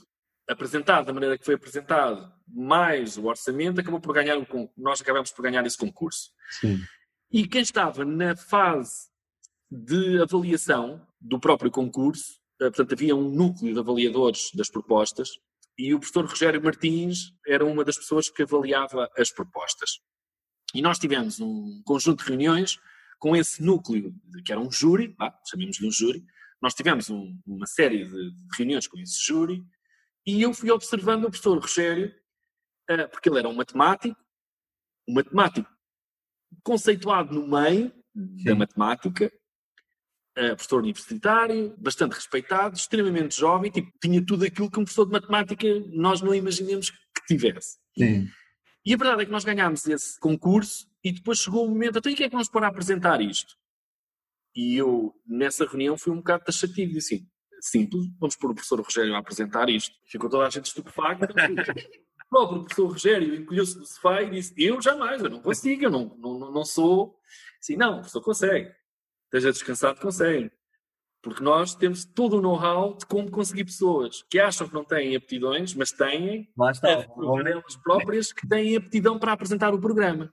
apresentado 0.51 1.07
da 1.07 1.13
maneira 1.13 1.39
que 1.39 1.45
foi 1.45 1.55
apresentado, 1.55 2.33
mais 2.47 3.17
o 3.17 3.27
orçamento, 3.27 3.81
acabou 3.81 4.01
por 4.01 4.15
ganhar 4.15 4.37
um 4.37 4.69
nós 4.77 5.01
acabamos 5.01 5.31
por 5.31 5.43
ganhar 5.43 5.65
esse 5.65 5.79
concurso. 5.79 6.31
Sim. 6.61 6.81
E 7.31 7.47
quem 7.47 7.63
estava 7.63 8.05
na 8.05 8.35
fase 8.35 9.09
de 9.71 10.21
avaliação 10.21 11.07
do 11.21 11.39
próprio 11.39 11.71
concurso, 11.71 12.41
eh, 12.61 12.65
portanto, 12.65 12.93
havia 12.93 13.15
um 13.15 13.31
núcleo 13.31 13.73
de 13.73 13.79
avaliadores 13.79 14.51
das 14.55 14.69
propostas, 14.69 15.31
e 15.79 15.95
o 15.95 16.01
professor 16.01 16.27
Rogério 16.27 16.63
Martins 16.63 17.33
era 17.47 17.65
uma 17.65 17.85
das 17.85 17.97
pessoas 17.97 18.29
que 18.29 18.43
avaliava 18.43 19.09
as 19.17 19.31
propostas. 19.31 20.01
E 20.75 20.83
nós 20.83 20.99
tivemos 20.99 21.41
um 21.41 21.81
conjunto 21.85 22.25
de 22.25 22.31
reuniões 22.31 22.79
com 23.19 23.37
esse 23.37 23.63
núcleo, 23.63 24.13
que 24.45 24.51
era 24.51 24.61
um 24.61 24.71
júri, 24.71 25.15
chamemos-lhe 25.49 25.87
um 25.87 25.93
júri, 25.93 26.25
nós 26.61 26.75
tivemos 26.75 27.09
um, 27.09 27.39
uma 27.47 27.67
série 27.67 28.05
de 28.05 28.33
reuniões 28.57 28.87
com 28.87 28.99
esse 28.99 29.25
júri, 29.25 29.63
e 30.27 30.43
eu 30.43 30.53
fui 30.53 30.71
observando 30.71 31.25
o 31.25 31.31
professor 31.31 31.59
Rogério, 31.59 32.15
uh, 32.91 33.09
porque 33.11 33.29
ele 33.29 33.39
era 33.39 33.49
um 33.49 33.55
matemático, 33.55 34.17
um 35.09 35.15
matemático 35.15 35.71
conceituado 36.63 37.35
no 37.35 37.47
meio 37.47 37.93
Sim. 38.15 38.45
da 38.45 38.55
matemática, 38.55 39.33
uh, 40.39 40.57
professor 40.57 40.81
universitário, 40.81 41.75
bastante 41.79 42.15
respeitado, 42.15 42.77
extremamente 42.77 43.39
jovem, 43.39 43.71
tipo, 43.71 43.91
tinha 44.01 44.25
tudo 44.25 44.45
aquilo 44.45 44.71
que 44.71 44.79
um 44.79 44.85
professor 44.85 45.07
de 45.07 45.13
matemática 45.13 45.67
nós 45.89 46.21
não 46.21 46.35
imaginemos 46.35 46.91
que 46.91 47.27
tivesse. 47.27 47.79
Sim. 47.97 48.29
E 48.85 48.95
a 48.95 48.97
verdade 48.97 49.23
é 49.23 49.27
que 49.27 49.33
nós 49.33 49.45
ganhámos 49.45 49.87
esse 49.87 50.19
concurso 50.19 50.89
e 51.05 51.13
depois 51.13 51.39
chegou 51.39 51.67
o 51.67 51.69
momento, 51.69 51.99
então 51.99 52.11
e 52.11 52.15
quem 52.15 52.27
é 52.27 52.29
que 52.29 52.35
vamos 52.35 52.49
pôr 52.49 52.65
a 52.65 52.69
apresentar 52.69 53.21
isto? 53.21 53.55
E 54.55 54.77
eu, 54.77 55.15
nessa 55.27 55.65
reunião, 55.65 55.97
fui 55.97 56.13
um 56.13 56.17
bocado 56.17 56.45
taxativo 56.45 56.91
e 56.91 56.95
disse 56.95 57.15
assim, 57.15 57.30
simples, 57.61 58.07
vamos 58.19 58.37
pôr 58.37 58.51
o 58.51 58.55
professor 58.55 58.81
Rogério 58.81 59.15
a 59.15 59.19
apresentar 59.19 59.69
isto. 59.69 59.95
Ficou 60.07 60.29
toda 60.29 60.47
a 60.47 60.51
gente 60.51 60.67
estupefacta. 60.67 61.27
o 61.31 62.29
próprio 62.29 62.61
professor 62.61 62.87
Rogério 62.87 63.35
encolheu-se 63.35 63.79
do 63.79 63.87
sofá 63.87 64.23
e 64.23 64.31
disse, 64.31 64.55
eu 64.57 64.81
jamais, 64.81 65.23
eu 65.23 65.31
não 65.31 65.41
consigo, 65.41 65.85
eu 65.85 65.91
não, 65.91 66.17
não, 66.19 66.53
não 66.53 66.65
sou... 66.65 67.17
Assim, 67.61 67.77
não, 67.77 67.93
o 67.93 67.97
professor 67.97 68.23
consegue. 68.23 68.75
Esteja 69.27 69.53
descansado, 69.53 70.01
consegue. 70.01 70.51
Porque 71.23 71.43
nós 71.43 71.75
temos 71.75 72.05
todo 72.05 72.39
o 72.39 72.41
know-how 72.41 72.97
de 72.97 73.05
como 73.05 73.31
conseguir 73.31 73.65
pessoas 73.65 74.23
que 74.23 74.39
acham 74.39 74.67
que 74.67 74.73
não 74.73 74.85
têm 74.85 75.15
aptidões, 75.15 75.75
mas 75.75 75.93
têm, 75.93 76.51
Lá 76.57 76.71
está. 76.71 76.89
elas 76.89 77.77
próprias, 77.77 78.33
que 78.33 78.49
têm 78.49 78.77
aptidão 78.77 79.19
para 79.19 79.33
apresentar 79.33 79.75
o 79.75 79.81
programa. 79.81 80.33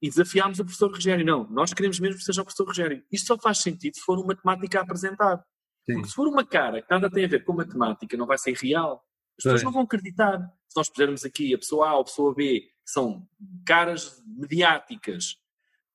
E 0.00 0.08
desafiámos 0.08 0.60
o 0.60 0.64
professor 0.64 0.90
Rogério. 0.90 1.26
Não, 1.26 1.48
nós 1.50 1.72
queremos 1.72 1.98
mesmo 1.98 2.18
que 2.18 2.24
seja 2.24 2.42
o 2.42 2.44
professor 2.44 2.66
Rogério. 2.66 3.04
Isto 3.10 3.26
só 3.26 3.38
faz 3.38 3.58
sentido 3.58 3.94
se 3.94 4.02
for 4.02 4.18
uma 4.18 4.28
matemática 4.28 4.78
a 4.78 4.82
apresentar. 4.82 5.44
Sim. 5.84 5.94
Porque 5.94 6.08
se 6.08 6.14
for 6.14 6.28
uma 6.28 6.44
cara 6.44 6.80
que 6.82 6.90
nada 6.90 7.10
tem 7.10 7.24
a 7.24 7.28
ver 7.28 7.44
com 7.44 7.52
matemática, 7.52 8.16
não 8.16 8.26
vai 8.26 8.38
ser 8.38 8.54
real. 8.54 9.04
As 9.38 9.44
pessoas 9.44 9.54
Pois. 9.54 9.64
não 9.64 9.72
vão 9.72 9.82
acreditar. 9.82 10.38
Se 10.68 10.76
nós 10.76 10.88
pusermos 10.88 11.24
aqui 11.24 11.54
a 11.54 11.58
pessoa 11.58 11.88
A 11.88 11.94
ou 11.94 12.02
a 12.02 12.04
pessoa 12.04 12.34
B, 12.34 12.60
que 12.60 12.90
são 12.90 13.26
caras 13.66 14.22
mediáticas, 14.26 15.36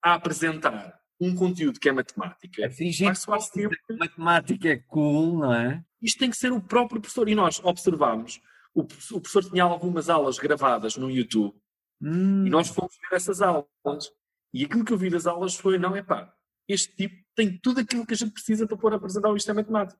a 0.04 0.14
apresentar 0.16 1.00
um 1.20 1.36
conteúdo 1.36 1.80
que 1.80 1.90
é 1.90 1.92
matemática, 1.92 2.64
É 2.64 2.70
fingir 2.70 3.16
soar 3.16 3.42
sempre 3.42 3.78
que 3.88 3.94
matemática 3.96 4.70
é 4.70 4.78
cool, 4.78 5.40
não 5.40 5.54
é? 5.54 5.84
isto 6.02 6.20
tem 6.20 6.30
que 6.30 6.38
ser 6.38 6.52
o 6.52 6.62
próprio 6.62 7.02
professor. 7.02 7.28
E 7.28 7.34
nós 7.36 7.60
observámos, 7.64 8.40
o, 8.74 8.82
o 8.82 8.86
professor 9.22 9.44
tinha 9.50 9.64
algumas 9.64 10.10
aulas 10.10 10.38
gravadas 10.38 10.96
no 10.96 11.10
YouTube 11.10 11.56
Hum, 12.02 12.46
e 12.46 12.50
nós 12.50 12.70
fomos 12.70 12.96
ver 13.10 13.16
essas 13.16 13.42
aulas. 13.42 14.12
E 14.54 14.66
aquilo 14.66 14.86
que 14.86 14.94
eu 14.94 14.98
vi 14.98 15.10
das 15.10 15.26
aulas 15.26 15.56
foi, 15.56 15.78
não 15.78 15.96
é 15.96 16.04
pá, 16.04 16.32
este 16.68 16.96
tipo 16.96 17.24
tem 17.36 17.58
tudo 17.58 17.80
aquilo 17.82 18.06
que 18.06 18.14
a 18.14 18.18
gente 18.18 18.34
precisa 18.34 18.66
para 18.68 18.78
pôr 18.78 18.94
a 18.94 18.96
apresentar 18.98 19.30
o 19.30 19.38
isto 19.38 19.50
é 19.52 19.54
matemático. 19.54 20.00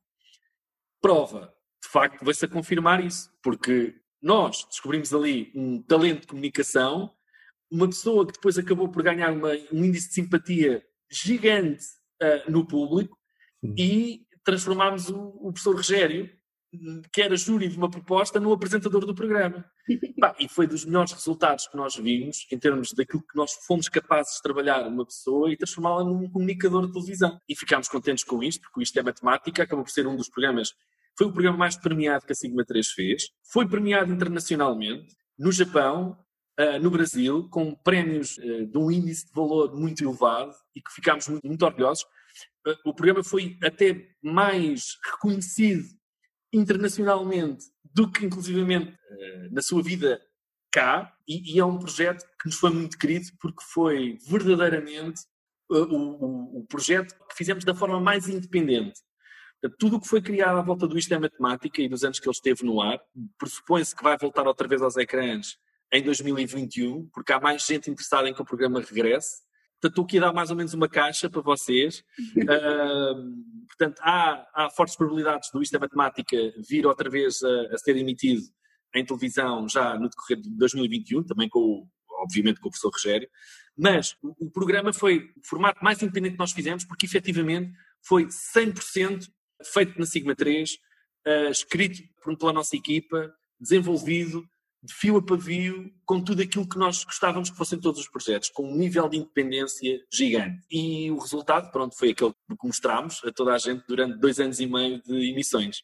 Prova, 1.02 1.54
de 1.82 1.90
facto, 1.90 2.24
vai-se 2.26 2.44
a 2.46 2.48
confirmar 2.48 3.04
isso, 3.04 3.32
porque 3.42 3.96
nós 4.22 4.66
descobrimos 4.66 5.14
ali 5.14 5.52
um 5.56 5.82
talento 5.82 6.22
de 6.22 6.28
comunicação, 6.28 7.14
uma 7.70 7.88
pessoa 7.88 8.26
que 8.26 8.34
depois 8.34 8.58
acabou 8.58 8.90
por 8.90 9.04
ganhar 9.04 9.32
uma- 9.32 9.54
um 9.72 9.84
índice 9.84 10.08
de 10.10 10.14
simpatia 10.16 10.84
gigante 11.10 11.86
ah, 12.22 12.50
no 12.50 12.66
público 12.66 13.18
e 13.78 14.26
transformámos 14.44 15.10
o, 15.10 15.20
o 15.20 15.52
professor 15.54 15.76
Rogério, 15.76 16.37
que 17.12 17.22
era 17.22 17.36
júri 17.36 17.68
de 17.68 17.78
uma 17.78 17.90
proposta, 17.90 18.40
no 18.40 18.52
apresentador 18.52 19.06
do 19.06 19.16
programa. 19.16 19.66
E 20.40 20.50
foi 20.50 20.68
dos 20.68 20.84
melhores 20.84 21.14
resultados 21.14 21.68
que 21.68 21.78
nós 21.78 21.96
vimos 21.96 22.46
em 22.52 22.58
termos 22.60 22.92
daquilo 22.92 23.22
que 23.22 23.36
nós 23.36 23.54
fomos 23.66 23.88
capazes 23.88 24.36
de 24.36 24.42
trabalhar 24.42 24.86
uma 24.88 25.06
pessoa 25.06 25.52
e 25.52 25.58
transformá-la 25.58 26.04
num 26.04 26.30
comunicador 26.30 26.86
de 26.86 26.94
televisão. 26.94 27.40
E 27.48 27.56
ficámos 27.56 27.88
contentes 27.88 28.24
com 28.24 28.44
isto, 28.44 28.62
porque 28.62 28.84
isto 28.84 29.00
é 29.00 29.04
matemática, 29.04 29.64
acabou 29.64 29.86
por 29.86 29.92
ser 29.92 30.06
um 30.06 30.16
dos 30.16 30.30
programas. 30.30 30.74
Foi 31.18 31.28
o 31.28 31.32
programa 31.32 31.58
mais 31.58 31.78
premiado 31.78 32.26
que 32.26 32.34
a 32.34 32.36
Sigma 32.36 32.66
3 32.66 32.88
fez. 32.90 33.30
Foi 33.52 33.68
premiado 33.68 34.12
internacionalmente, 34.12 35.16
no 35.38 35.52
Japão, 35.52 36.18
ah, 36.60 36.80
no 36.80 36.90
Brasil, 36.90 37.48
com 37.50 37.76
prémios 37.76 38.38
ah, 38.40 38.66
de 38.66 38.78
um 38.78 38.92
índice 38.92 39.28
de 39.28 39.32
valor 39.34 39.76
muito 39.76 40.04
elevado 40.04 40.54
e 40.76 40.82
que 40.82 40.92
ficámos 40.92 41.28
muito, 41.28 41.48
muito 41.48 41.64
orgulhosos. 41.64 42.06
Ah, 42.66 42.76
o 42.86 42.94
programa 42.94 43.24
foi 43.24 43.58
até 43.64 44.10
mais 44.22 44.98
reconhecido 45.12 45.97
internacionalmente 46.58 47.66
do 47.94 48.12
que, 48.12 48.26
inclusivamente, 48.26 48.96
eh, 49.10 49.50
na 49.52 49.62
sua 49.62 49.82
vida 49.82 50.22
cá, 50.72 51.14
e, 51.28 51.56
e 51.56 51.60
é 51.60 51.66
um 51.66 51.80
projeto 51.80 52.24
que 52.40 52.48
nos 52.48 52.56
foi 52.58 52.70
muito 52.72 52.98
querido 52.98 53.28
porque 53.40 53.64
foi 53.64 54.18
verdadeiramente 54.28 55.22
eh, 55.72 55.76
o, 55.76 56.60
o- 56.60 56.66
projeto 56.68 57.14
que 57.30 57.36
fizemos 57.36 57.64
da 57.64 57.74
forma 57.74 58.00
mais 58.00 58.28
independente. 58.28 59.00
Tudo 59.80 59.96
o 59.98 60.00
que 60.02 60.08
foi 60.08 60.22
criado 60.22 60.58
à 60.60 60.62
volta 60.62 60.88
do 60.88 60.98
Isto 60.98 61.14
é 61.16 61.20
Matemática 61.20 61.82
e 61.82 61.90
dos 61.90 62.04
anos 62.04 62.20
que 62.20 62.28
ele 62.28 62.36
esteve 62.36 62.64
no 62.64 62.80
ar, 62.80 63.00
pressupõe-se 63.40 63.96
que 63.96 64.04
vai 64.04 64.16
voltar 64.18 64.46
outra 64.46 64.68
vez 64.68 64.82
aos 64.84 64.96
ecrãs 64.98 65.58
em 65.92 66.04
2021, 66.04 67.08
porque 67.12 67.34
há 67.34 67.40
mais 67.40 67.66
gente 67.66 67.90
interessada 67.90 68.30
em 68.30 68.34
que 68.36 68.42
o 68.42 68.46
programa 68.46 68.80
regresse. 68.82 69.42
Portanto, 69.80 69.92
estou 69.92 70.06
aqui 70.06 70.18
a 70.18 70.22
dar 70.22 70.34
mais 70.34 70.50
ou 70.50 70.56
menos 70.56 70.74
uma 70.74 70.90
caixa 70.90 71.30
para 71.30 71.42
vocês. 71.42 72.04
Ahm, 72.50 73.44
portanto, 73.68 74.00
há, 74.02 74.48
há 74.54 74.70
fortes 74.72 74.96
probabilidades 74.96 75.50
do 75.52 75.62
Isto 75.62 75.76
é 75.76 75.80
Matemática 75.80 76.38
vir 76.68 76.86
outra 76.88 77.10
vez 77.10 77.42
a, 77.44 77.74
a 77.74 77.78
ser 77.78 77.96
emitido 77.98 78.42
em 78.96 79.06
televisão 79.06 79.68
já 79.70 79.96
no 80.00 80.10
decorrer 80.10 80.42
de 80.42 80.50
2021, 80.58 81.24
também 81.24 81.48
com, 81.50 81.60
o- 81.60 81.88
obviamente, 82.24 82.60
com 82.60 82.68
o 82.70 82.72
professor 82.72 82.92
Rogério. 82.92 83.30
Mas 83.78 84.16
o, 84.24 84.48
o 84.48 84.52
programa 84.52 84.92
foi 84.92 85.20
o 85.38 85.48
formato 85.48 85.84
mais 85.84 86.02
independente 86.02 86.34
que 86.34 86.40
nós 86.40 86.52
fizemos, 86.52 86.84
porque 86.86 87.06
efetivamente 87.06 87.72
foi 88.02 88.26
100% 88.26 89.28
feito 89.74 90.00
na 90.00 90.06
Sigma 90.06 90.36
3, 90.36 90.78
ah, 91.26 91.50
escrito 91.52 92.02
por- 92.24 92.36
pela 92.38 92.54
nossa 92.54 92.76
equipa, 92.76 93.32
desenvolvido 93.60 94.44
de 94.84 94.94
fio 94.94 95.18
a 95.18 95.22
pavio, 95.22 95.92
com 96.06 96.22
tudo 96.22 96.42
aquilo 96.42 96.68
que 96.68 96.78
nós 96.78 97.04
gostávamos 97.04 97.50
que 97.50 97.58
fossem 97.58 97.80
todos 97.80 98.02
os 98.02 98.10
projetos, 98.10 98.50
com 98.50 98.72
um 98.72 98.76
nível 98.76 99.10
de 99.10 99.18
independência 99.18 100.00
gigante. 100.12 100.60
E 100.70 101.12
o 101.12 101.18
resultado, 101.18 101.72
pronto, 101.72 101.98
foi 101.98 102.12
aquele 102.12 102.32
que 102.32 102.68
mostramos 102.68 103.22
a 103.26 103.32
toda 103.32 103.54
a 103.54 103.58
gente 103.58 103.84
durante 103.88 104.20
dois 104.20 104.40
anos 104.40 104.60
e 104.60 104.68
meio 104.68 105.02
de 105.02 105.32
emissões. 105.32 105.84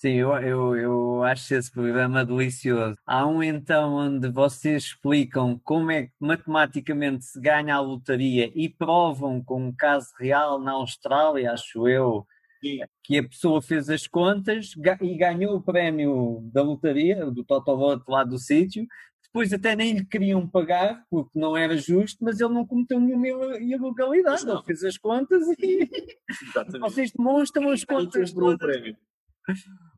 Sim, 0.00 0.14
eu, 0.14 0.32
eu, 0.38 0.76
eu 0.76 1.22
acho 1.24 1.54
esse 1.54 1.70
programa 1.70 2.24
delicioso. 2.24 2.96
Há 3.04 3.26
um 3.26 3.42
então 3.42 3.92
onde 3.96 4.30
vocês 4.30 4.84
explicam 4.84 5.60
como 5.62 5.90
é 5.90 6.04
que 6.04 6.12
matematicamente 6.18 7.26
se 7.26 7.38
ganha 7.38 7.74
a 7.74 7.80
lotaria 7.80 8.50
e 8.54 8.66
provam 8.66 9.44
com 9.44 9.66
um 9.66 9.74
caso 9.76 10.08
real 10.18 10.58
na 10.58 10.72
Austrália, 10.72 11.52
acho 11.52 11.86
eu. 11.86 12.26
Que 13.02 13.18
a 13.18 13.22
pessoa 13.28 13.60
fez 13.62 13.88
as 13.88 14.06
contas 14.06 14.72
e 15.00 15.16
ganhou 15.16 15.56
o 15.56 15.62
prémio 15.62 16.40
da 16.52 16.62
lotaria, 16.62 17.26
do 17.30 17.44
Totoloto 17.44 18.10
lá 18.10 18.22
do 18.24 18.38
sítio. 18.38 18.86
Depois 19.24 19.52
até 19.52 19.76
nem 19.76 19.92
lhe 19.98 20.04
queriam 20.04 20.46
pagar, 20.48 21.04
porque 21.08 21.38
não 21.38 21.56
era 21.56 21.76
justo, 21.76 22.24
mas 22.24 22.40
ele 22.40 22.52
não 22.52 22.66
cometeu 22.66 22.98
nenhuma 22.98 23.28
il- 23.28 23.74
ilegalidade. 23.74 24.48
Ele 24.48 24.62
fez 24.64 24.82
as 24.82 24.98
contas 24.98 25.46
e 25.58 25.88
vocês 26.80 27.12
demonstram 27.12 27.70
as 27.70 27.84
contas 27.84 28.32
todas. 28.32 28.58
prémio. 28.58 28.96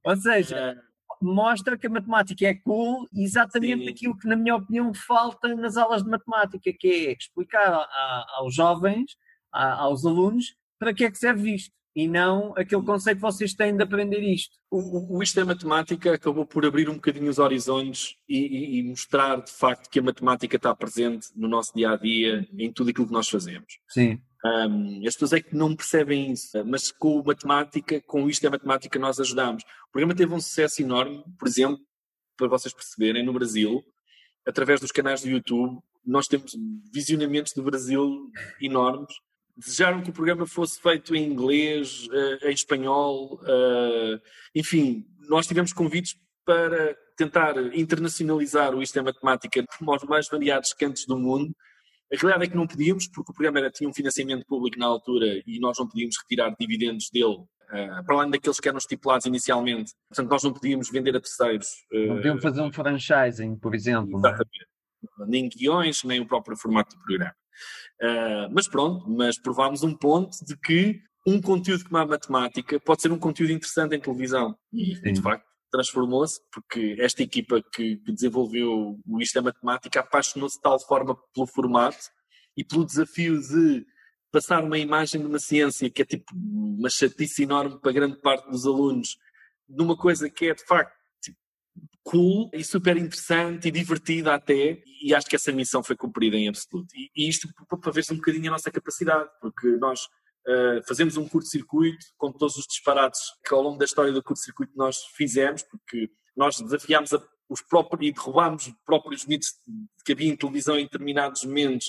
Ou 0.04 0.16
seja, 0.16 0.76
Ah, 0.78 1.14
mostra 1.22 1.78
que 1.78 1.86
a 1.86 1.90
matemática 1.90 2.44
é 2.46 2.54
cool, 2.54 3.06
exatamente 3.14 3.84
Sim. 3.84 3.90
aquilo 3.90 4.18
que, 4.18 4.26
na 4.28 4.36
minha 4.36 4.56
opinião, 4.56 4.92
falta 4.92 5.54
nas 5.54 5.76
aulas 5.76 6.02
de 6.02 6.10
matemática, 6.10 6.70
que 6.78 6.88
é 6.88 7.12
explicar 7.12 7.72
a- 7.72 8.26
aos 8.38 8.54
jovens, 8.54 9.16
a- 9.52 9.74
aos 9.82 10.04
alunos, 10.04 10.54
para 10.78 10.92
que 10.92 11.04
é 11.04 11.10
que 11.10 11.16
serve 11.18 11.54
isto. 11.54 11.72
E 11.94 12.08
não 12.08 12.54
aquele 12.56 12.82
conceito 12.82 13.16
que 13.18 13.22
vocês 13.22 13.52
têm 13.52 13.76
de 13.76 13.82
aprender 13.82 14.20
isto. 14.22 14.56
O, 14.70 15.18
o, 15.18 15.22
Isto 15.22 15.40
é 15.40 15.44
Matemática 15.44 16.14
acabou 16.14 16.46
por 16.46 16.64
abrir 16.64 16.88
um 16.88 16.94
bocadinho 16.94 17.28
os 17.28 17.38
horizontes 17.38 18.16
e, 18.26 18.38
e- 18.38 18.78
e 18.78 18.82
mostrar 18.82 19.42
de 19.42 19.50
facto 19.50 19.90
que 19.90 19.98
a 19.98 20.02
matemática 20.02 20.56
está 20.56 20.74
presente 20.74 21.28
no 21.36 21.46
nosso 21.48 21.74
dia 21.74 21.90
a 21.90 21.96
dia, 21.96 22.48
em 22.58 22.72
tudo 22.72 22.88
aquilo 22.90 23.06
que 23.06 23.12
nós 23.12 23.28
fazemos. 23.28 23.78
Sim. 23.88 24.18
Um, 24.44 25.06
as 25.06 25.12
pessoas 25.14 25.34
é 25.34 25.40
que 25.42 25.54
não 25.54 25.76
percebem 25.76 26.32
isso, 26.32 26.64
mas 26.64 26.90
com 26.90 27.22
matemática, 27.22 28.00
com 28.00 28.26
isto 28.28 28.46
é 28.46 28.50
matemática, 28.50 28.98
nós 28.98 29.20
ajudamos. 29.20 29.62
O 29.88 29.92
programa 29.92 30.14
teve 30.16 30.32
um 30.32 30.40
sucesso 30.40 30.80
enorme, 30.82 31.22
por 31.38 31.46
exemplo, 31.46 31.78
para 32.38 32.48
vocês 32.48 32.72
perceberem, 32.74 33.24
no 33.24 33.32
Brasil, 33.34 33.82
através 34.48 34.80
dos 34.80 34.90
canais 34.90 35.20
do 35.22 35.28
YouTube, 35.28 35.78
nós 36.04 36.26
temos 36.26 36.56
visionamentos 36.92 37.52
do 37.52 37.62
Brasil 37.62 38.30
enormes. 38.60 39.12
Desejaram 39.56 40.02
que 40.02 40.10
o 40.10 40.12
programa 40.12 40.46
fosse 40.46 40.80
feito 40.80 41.14
em 41.14 41.30
inglês, 41.30 42.08
eh, 42.10 42.50
em 42.50 42.54
espanhol, 42.54 43.38
eh, 43.46 44.20
enfim, 44.54 45.04
nós 45.28 45.46
tivemos 45.46 45.72
convites 45.72 46.16
para 46.44 46.96
tentar 47.16 47.56
internacionalizar 47.74 48.74
o 48.74 48.82
Isto 48.82 48.98
é 48.98 49.02
Matemática 49.02 49.64
aos 49.86 50.02
mais 50.04 50.28
variados 50.28 50.72
cantos 50.72 51.06
do 51.06 51.18
mundo. 51.18 51.54
A 52.12 52.16
realidade 52.16 52.44
é 52.44 52.48
que 52.48 52.56
não 52.56 52.66
podíamos, 52.66 53.08
porque 53.08 53.30
o 53.30 53.34
programa 53.34 53.58
era, 53.58 53.70
tinha 53.70 53.88
um 53.88 53.94
financiamento 53.94 54.44
público 54.46 54.78
na 54.78 54.86
altura 54.86 55.42
e 55.46 55.58
nós 55.60 55.78
não 55.78 55.88
podíamos 55.88 56.16
retirar 56.22 56.54
dividendos 56.58 57.08
dele, 57.10 57.44
eh, 57.72 58.02
para 58.04 58.16
além 58.16 58.30
daqueles 58.30 58.58
que 58.58 58.68
eram 58.68 58.78
estipulados 58.78 59.26
inicialmente. 59.26 59.92
Portanto, 60.08 60.30
nós 60.30 60.42
não 60.42 60.52
podíamos 60.52 60.90
vender 60.90 61.16
a 61.16 61.20
terceiros. 61.20 61.68
Não 61.90 62.16
podiam 62.16 62.40
fazer 62.40 62.60
um 62.62 62.72
franchising, 62.72 63.56
por 63.56 63.74
exemplo. 63.74 64.16
é? 64.16 64.30
Exatamente. 64.30 64.66
Nem 65.26 65.48
guiões, 65.48 66.04
nem 66.04 66.20
o 66.20 66.26
próprio 66.26 66.56
formato 66.56 66.96
do 66.96 67.02
programa. 67.02 67.34
Ah, 68.00 68.48
mas 68.50 68.68
pronto, 68.68 69.08
mas 69.08 69.40
provámos 69.40 69.82
um 69.82 69.94
ponto 69.94 70.36
de 70.44 70.56
que 70.56 71.00
um 71.26 71.40
conteúdo 71.40 71.84
como 71.84 71.98
a 71.98 72.06
matemática 72.06 72.80
pode 72.80 73.02
ser 73.02 73.12
um 73.12 73.18
conteúdo 73.18 73.52
interessante 73.52 73.94
em 73.94 74.00
televisão. 74.00 74.56
E, 74.72 74.96
Sim. 74.96 75.12
de 75.12 75.22
facto, 75.22 75.46
transformou-se, 75.70 76.40
porque 76.52 76.96
esta 76.98 77.22
equipa 77.22 77.62
que, 77.72 77.96
que 77.96 78.12
desenvolveu 78.12 79.00
o 79.06 79.20
Isto 79.20 79.38
é 79.38 79.42
Matemática 79.42 80.00
apaixonou-se 80.00 80.56
de 80.56 80.62
tal 80.62 80.78
forma 80.80 81.16
pelo 81.34 81.46
formato 81.46 82.10
e 82.56 82.62
pelo 82.62 82.84
desafio 82.84 83.40
de 83.40 83.86
passar 84.30 84.62
uma 84.62 84.78
imagem 84.78 85.20
de 85.20 85.26
uma 85.26 85.38
ciência 85.38 85.90
que 85.90 86.02
é 86.02 86.04
tipo 86.04 86.34
uma 86.34 86.90
chatice 86.90 87.44
enorme 87.44 87.78
para 87.80 87.92
grande 87.92 88.20
parte 88.20 88.50
dos 88.50 88.66
alunos, 88.66 89.16
numa 89.68 89.96
coisa 89.96 90.28
que 90.28 90.46
é 90.46 90.54
de 90.54 90.64
facto 90.64 90.94
cool 92.02 92.50
e 92.52 92.64
super 92.64 92.96
interessante 92.96 93.68
e 93.68 93.70
divertida 93.70 94.34
até, 94.34 94.82
e 95.02 95.14
acho 95.14 95.26
que 95.26 95.36
essa 95.36 95.52
missão 95.52 95.82
foi 95.82 95.96
cumprida 95.96 96.36
em 96.36 96.48
absoluto. 96.48 96.88
E, 96.94 97.10
e 97.14 97.28
isto 97.28 97.48
para 97.80 97.92
ver-se 97.92 98.12
um 98.12 98.16
bocadinho 98.16 98.48
a 98.48 98.52
nossa 98.52 98.70
capacidade, 98.70 99.28
porque 99.40 99.68
nós 99.76 100.04
uh, 100.46 100.86
fazemos 100.86 101.16
um 101.16 101.28
curto-circuito 101.28 102.04
com 102.16 102.32
todos 102.32 102.56
os 102.56 102.66
disparates 102.66 103.20
que 103.46 103.54
ao 103.54 103.62
longo 103.62 103.78
da 103.78 103.84
história 103.84 104.12
do 104.12 104.22
curto-circuito 104.22 104.72
nós 104.76 104.96
fizemos, 105.16 105.62
porque 105.62 106.10
nós 106.36 106.58
desafiámos 106.60 107.12
a, 107.12 107.22
os 107.48 107.60
próprios 107.60 108.08
e 108.08 108.12
derrubámos 108.12 108.66
os 108.66 108.74
próprios 108.84 109.26
mitos 109.26 109.48
que 110.04 110.12
havia 110.12 110.30
em 110.30 110.36
televisão 110.36 110.78
em 110.78 110.84
determinados 110.84 111.44
momentos 111.44 111.88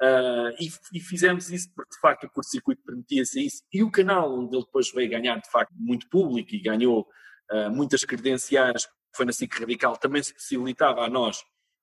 uh, 0.00 0.50
e, 0.58 0.68
e, 0.94 1.00
fizemos 1.00 1.50
isso 1.50 1.68
porque 1.74 1.94
de 1.94 2.00
facto 2.00 2.24
o 2.24 2.30
curto-circuito 2.30 2.82
permitia-se 2.82 3.44
isso 3.44 3.62
e 3.70 3.82
o 3.82 3.90
canal 3.90 4.32
onde 4.32 4.56
ele 4.56 4.64
depois 4.64 4.90
veio 4.90 5.10
ganhar 5.10 5.36
de 5.36 5.50
facto 5.50 5.74
muito 5.76 6.08
público 6.08 6.54
e 6.54 6.60
ganhou 6.60 7.06
uh, 7.52 7.70
muitas 7.70 8.02
credenciais, 8.04 8.86
foi 9.16 9.26
na 9.26 9.32
SIC 9.32 9.52
Radical, 9.60 9.96
também 9.96 10.22
se 10.22 10.32
possibilitava 10.32 11.04
a 11.04 11.08
nós, 11.08 11.42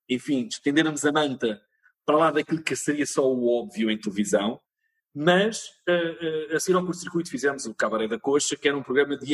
enfim, 0.09 0.47
estendermos 0.47 1.05
a 1.05 1.11
manta 1.11 1.61
para 2.05 2.17
lá 2.17 2.31
daquilo 2.31 2.63
que 2.63 2.75
seria 2.75 3.05
só 3.05 3.25
o 3.25 3.47
óbvio 3.47 3.89
em 3.89 3.97
televisão, 3.97 4.59
mas 5.13 5.63
uh, 5.87 6.53
uh, 6.53 6.55
a 6.55 6.59
seguir 6.59 6.77
ao 6.77 6.85
curto-circuito 6.85 7.29
fizemos 7.29 7.65
o 7.65 7.75
Cabaré 7.75 8.07
da 8.07 8.19
Coxa, 8.19 8.55
que 8.55 8.67
era 8.67 8.77
um 8.77 8.83
programa 8.83 9.17
de 9.17 9.25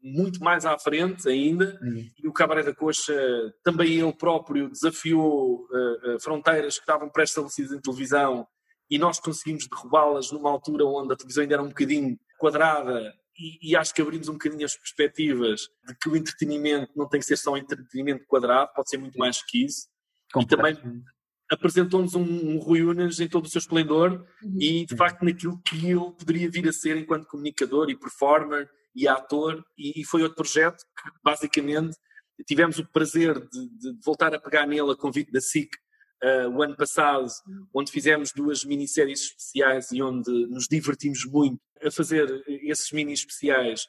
muito 0.00 0.42
mais 0.42 0.64
à 0.64 0.78
frente 0.78 1.28
ainda, 1.28 1.78
uhum. 1.82 2.08
e 2.22 2.28
o 2.28 2.32
Cabaré 2.32 2.62
da 2.62 2.74
Coxa 2.74 3.14
também 3.62 3.98
ele 3.98 4.12
próprio 4.12 4.70
desafiou 4.70 5.66
uh, 5.66 6.20
fronteiras 6.20 6.76
que 6.76 6.82
estavam 6.82 7.08
pré-estabelecidas 7.08 7.72
em 7.72 7.80
televisão 7.80 8.46
e 8.90 8.98
nós 8.98 9.20
conseguimos 9.20 9.66
derrubá-las 9.68 10.32
numa 10.32 10.50
altura 10.50 10.84
onde 10.84 11.12
a 11.12 11.16
televisão 11.16 11.42
ainda 11.42 11.54
era 11.54 11.62
um 11.62 11.68
bocadinho 11.68 12.18
quadrada 12.38 13.12
e, 13.38 13.70
e, 13.70 13.76
acho 13.76 13.94
que 13.94 14.02
abrimos 14.02 14.28
um 14.28 14.32
bocadinho 14.32 14.64
as 14.64 14.76
perspectivas 14.76 15.68
de 15.86 15.94
que 15.94 16.08
o 16.08 16.16
entretenimento 16.16 16.92
não 16.96 17.08
tem 17.08 17.20
que 17.20 17.26
ser 17.26 17.36
só 17.36 17.52
um 17.52 17.56
entretenimento 17.56 18.26
quadrado, 18.26 18.72
pode 18.74 18.90
ser 18.90 18.98
muito 18.98 19.18
mais 19.18 19.42
que 19.42 19.64
isso. 19.64 19.86
E 20.36 20.46
também 20.46 20.76
apresentou-nos 21.50 22.14
um, 22.14 22.22
um 22.22 22.58
Rui 22.58 22.82
Unas 22.82 23.20
em 23.20 23.28
todo 23.28 23.46
o 23.46 23.48
seu 23.48 23.58
esplendor 23.58 24.26
uhum. 24.42 24.56
e, 24.60 24.84
de 24.84 24.96
facto, 24.96 25.24
naquilo 25.24 25.60
que 25.62 25.86
ele 25.86 26.12
poderia 26.18 26.50
vir 26.50 26.68
a 26.68 26.72
ser 26.72 26.96
enquanto 26.96 27.26
comunicador 27.26 27.88
e 27.88 27.98
performer 27.98 28.68
e 28.94 29.08
ator. 29.08 29.64
E, 29.76 30.00
e 30.00 30.04
foi 30.04 30.22
outro 30.22 30.36
projeto 30.36 30.78
que, 30.78 31.10
basicamente, 31.22 31.96
tivemos 32.46 32.78
o 32.78 32.86
prazer 32.86 33.34
de, 33.34 33.68
de 33.78 33.98
voltar 34.04 34.34
a 34.34 34.40
pegar 34.40 34.66
nele 34.66 34.92
a 34.92 34.96
convite 34.96 35.32
da 35.32 35.40
SIC 35.40 35.70
uh, 36.22 36.48
o 36.48 36.62
ano 36.62 36.76
passado, 36.76 37.26
onde 37.74 37.90
fizemos 37.90 38.32
duas 38.32 38.64
minisséries 38.64 39.20
especiais 39.20 39.90
e 39.92 40.02
onde 40.02 40.30
nos 40.46 40.66
divertimos 40.68 41.24
muito 41.24 41.60
a 41.82 41.90
fazer 41.90 42.42
esses 42.46 42.90
mini 42.92 43.12
especiais, 43.12 43.86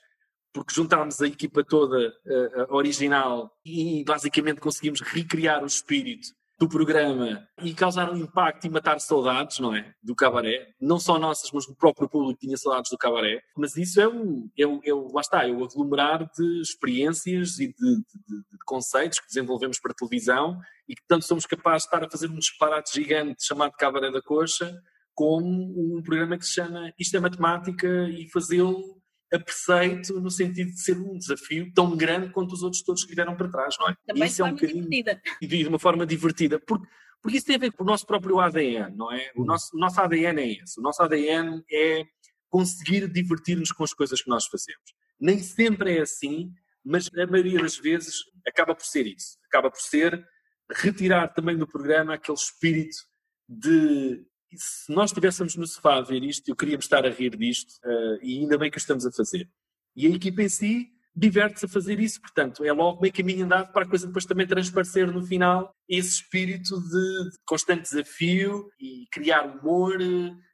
porque 0.54 0.74
juntámos 0.74 1.22
a 1.22 1.28
equipa 1.28 1.64
toda 1.64 2.10
uh, 2.10 2.74
original 2.76 3.52
e 3.66 4.04
basicamente 4.04 4.60
conseguimos 4.60 5.02
recriar 5.02 5.64
o 5.64 5.68
espírito 5.68 6.30
do 6.60 6.68
programa 6.68 7.48
e 7.64 7.74
causar 7.74 8.12
um 8.12 8.18
impacto 8.18 8.68
e 8.68 8.70
matar 8.70 9.00
saudades, 9.00 9.60
não 9.60 9.74
é? 9.74 9.94
Do 10.04 10.14
cabaré. 10.14 10.68
Não 10.80 11.00
só 11.00 11.18
nossas, 11.18 11.50
mas 11.54 11.66
o 11.66 11.74
próprio 11.74 12.10
público 12.10 12.38
tinha 12.38 12.58
saudades 12.58 12.92
do 12.92 12.98
cabaré. 12.98 13.42
Mas 13.58 13.78
isso 13.78 14.02
é 14.02 14.08
um, 14.10 14.50
é 14.58 14.68
um, 14.68 14.82
é 14.84 14.94
um 14.94 15.08
lá 15.14 15.22
está, 15.22 15.48
é 15.48 15.52
o 15.52 15.60
um 15.60 15.64
aglomerar 15.64 16.30
de 16.38 16.62
experiências 16.62 17.60
e 17.60 17.68
de, 17.68 17.74
de, 17.74 17.96
de, 17.96 18.58
conceitos 18.66 19.20
que 19.20 19.28
desenvolvemos 19.28 19.80
para 19.80 19.94
televisão 19.94 20.60
e 20.88 20.96
que 20.96 21.02
tanto 21.08 21.24
somos 21.24 21.46
capazes 21.46 21.84
de 21.84 21.96
estar 21.96 22.06
a 22.06 22.12
fazer 22.12 22.30
um 22.30 22.36
disparate 22.36 22.94
gigante 22.94 23.46
chamado 23.46 23.72
Cabaré 23.78 24.12
da 24.12 24.22
Coxa, 24.22 24.78
como 25.16 25.98
um 25.98 26.04
programa 26.04 26.38
que 26.38 26.46
se 26.46 26.56
chama 26.56 26.92
Isto 27.00 27.16
é 27.16 27.20
Matemática 27.22 27.88
e 28.10 28.30
fazê-lo 28.30 28.99
a 29.32 29.40
preceito 29.40 30.20
no 30.20 30.32
sentido 30.32 30.72
de 30.72 30.82
ser 30.82 30.98
um 30.98 31.18
desafio 31.18 31.72
tão 31.74 31.96
grande 31.96 32.32
quanto 32.32 32.54
os 32.54 32.64
outros 32.64 32.82
todos 32.82 33.04
que 33.04 33.14
vieram 33.14 33.36
para 33.36 33.50
trás, 33.50 33.76
não 33.80 33.90
é? 33.90 33.96
Também 34.08 34.28
isso 34.28 34.42
é 34.42 34.46
um 34.46 34.56
divertida. 34.56 35.22
E 35.42 35.48
de 35.48 35.68
uma 35.68 35.80
forma 35.80 36.06
divertida, 36.06 36.60
porque, 36.60 36.88
porque 37.22 37.38
isso 37.38 37.46
tem 37.46 37.56
a 37.56 37.60
ver 37.60 37.72
com 37.72 37.84
o 37.84 37.86
nosso 37.86 38.06
próprio 38.06 38.40
ADN, 38.40 38.96
não 38.96 39.12
é? 39.12 39.32
O 39.36 39.46
nosso, 39.46 39.76
o 39.76 39.80
nosso 39.80 40.02
ADN 40.02 40.42
é 40.42 40.64
esse. 40.64 40.80
O 40.80 40.84
nosso 40.84 41.02
ADN 41.04 41.64
é 41.72 42.06
conseguir 42.50 43.08
divertir-nos 43.08 43.72
com 43.72 43.84
as 43.84 43.94
coisas 43.94 44.22
que 44.22 44.30
nós 44.30 44.46
fazemos. 44.48 44.94
Nem 45.20 45.40
sempre 45.40 45.98
é 45.98 46.02
assim, 46.02 46.52
mas 46.84 47.10
a 47.14 47.28
maioria 47.28 47.60
das 47.60 47.78
vezes 47.78 48.16
acaba 48.48 48.74
por 48.74 48.86
ser 48.86 49.06
isso. 49.06 49.38
Acaba 49.46 49.70
por 49.70 49.80
ser 49.80 50.26
retirar 50.72 51.28
também 51.30 51.58
do 51.58 51.68
programa 51.68 52.14
aquele 52.14 52.38
espírito 52.38 52.98
de 53.48 54.24
e 54.52 54.58
se 54.58 54.92
nós 54.92 55.12
estivéssemos 55.12 55.56
no 55.56 55.68
sofá 55.68 55.98
a 55.98 56.02
ver 56.02 56.24
isto, 56.24 56.50
eu 56.50 56.56
queríamos 56.56 56.86
estar 56.86 57.06
a 57.06 57.10
rir 57.10 57.36
disto, 57.36 57.72
uh, 57.86 58.20
e 58.22 58.40
ainda 58.40 58.58
bem 58.58 58.72
que 58.72 58.78
estamos 58.78 59.06
a 59.06 59.12
fazer. 59.12 59.50
E 59.96 60.08
a 60.08 60.10
equipa 60.10 60.42
em 60.42 60.50
si 60.50 60.92
diverte-se 61.16 61.66
a 61.66 61.70
fazer 61.70 62.00
isso, 62.00 62.22
portanto, 62.22 62.64
é 62.64 62.72
logo 62.72 63.02
meio 63.02 63.14
caminho 63.14 63.46
andado 63.46 63.72
para 63.74 63.84
a 63.84 63.88
coisa 63.88 64.08
depois 64.08 64.26
também 64.26 64.48
transparecer 64.48 65.12
no 65.12 65.22
final 65.26 65.74
esse 65.88 66.22
espírito 66.22 66.80
de, 66.82 67.30
de 67.30 67.38
constante 67.46 67.82
desafio 67.82 68.70
e 68.80 69.06
criar 69.12 69.46
humor, 69.46 69.98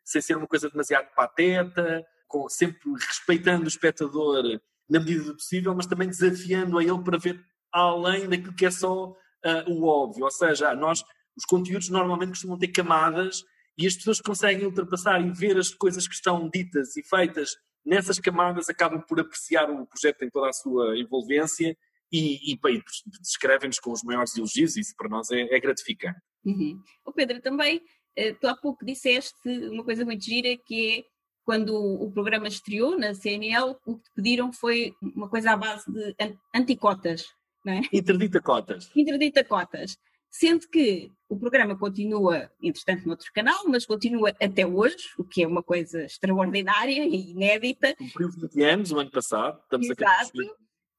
sem 0.03 0.21
ser 0.21 0.35
uma 0.35 0.47
coisa 0.47 0.69
demasiado 0.69 1.07
pateta, 1.15 2.03
com, 2.27 2.49
sempre 2.49 2.79
respeitando 3.07 3.65
o 3.65 3.67
espectador 3.67 4.59
na 4.89 4.99
medida 4.99 5.23
do 5.23 5.35
possível, 5.35 5.75
mas 5.75 5.85
também 5.85 6.07
desafiando 6.07 6.77
a 6.77 6.83
ele 6.83 7.03
para 7.03 7.17
ver 7.17 7.43
além 7.71 8.27
daquilo 8.27 8.55
que 8.55 8.65
é 8.65 8.71
só 8.71 9.09
uh, 9.09 9.71
o 9.71 9.85
óbvio. 9.85 10.25
Ou 10.25 10.31
seja, 10.31 10.73
nós, 10.73 11.03
os 11.37 11.45
conteúdos 11.45 11.89
normalmente 11.89 12.29
costumam 12.29 12.57
ter 12.57 12.69
camadas 12.69 13.43
e 13.77 13.85
as 13.85 13.95
pessoas 13.95 14.17
que 14.17 14.23
conseguem 14.23 14.65
ultrapassar 14.65 15.21
e 15.21 15.31
ver 15.31 15.57
as 15.57 15.73
coisas 15.73 16.07
que 16.07 16.15
estão 16.15 16.49
ditas 16.49 16.95
e 16.95 17.03
feitas 17.03 17.55
nessas 17.85 18.19
camadas 18.19 18.69
acabam 18.69 19.01
por 19.01 19.19
apreciar 19.19 19.69
o 19.69 19.85
projeto 19.85 20.23
em 20.23 20.29
toda 20.29 20.49
a 20.49 20.53
sua 20.53 20.97
envolvência 20.97 21.77
e, 22.11 22.53
e, 22.53 22.53
e 22.53 22.83
descrevem-nos 23.21 23.79
com 23.79 23.91
os 23.91 24.03
maiores 24.03 24.35
elogios, 24.35 24.75
e 24.75 24.81
isso 24.81 24.95
para 24.97 25.09
nós 25.09 25.29
é, 25.31 25.41
é 25.41 25.59
gratificante. 25.59 26.19
Uhum. 26.45 26.79
O 27.05 27.11
Pedro, 27.11 27.41
também, 27.41 27.81
eh, 28.15 28.33
tu 28.33 28.47
há 28.47 28.55
pouco 28.55 28.85
disseste 28.85 29.49
uma 29.69 29.83
coisa 29.83 30.05
muito 30.05 30.23
gira 30.23 30.55
que 30.65 30.99
é 30.99 31.03
quando 31.43 31.75
o 31.75 32.11
programa 32.11 32.47
estreou 32.47 32.97
na 32.97 33.13
CNL, 33.13 33.75
o 33.85 33.97
que 33.97 34.03
te 34.03 34.11
pediram 34.15 34.51
foi 34.51 34.95
uma 35.01 35.29
coisa 35.29 35.51
à 35.51 35.57
base 35.57 35.85
de 35.91 36.15
anticotas, 36.55 37.23
não 37.63 37.73
é? 37.73 37.81
Interdita 37.93 38.41
cotas. 38.41 38.89
Interdita 38.95 39.43
cotas. 39.43 39.95
Sendo 40.37 40.67
que 40.67 41.13
o 41.29 41.39
programa 41.39 41.77
continua, 41.77 42.51
entretanto, 42.61 43.07
noutro 43.07 43.31
canal, 43.33 43.57
mas 43.69 43.85
continua 43.85 44.31
até 44.31 44.67
hoje, 44.67 44.97
o 45.17 45.23
que 45.23 45.43
é 45.43 45.47
uma 45.47 45.63
coisa 45.63 46.03
extraordinária 46.03 47.05
e 47.05 47.31
inédita. 47.31 47.95
Cumpriu 47.95 48.29
20 48.29 48.63
anos 48.63 48.91
o 48.91 48.99
ano 48.99 49.09
passado, 49.09 49.61
estamos 49.63 49.89
Exato. 49.89 50.33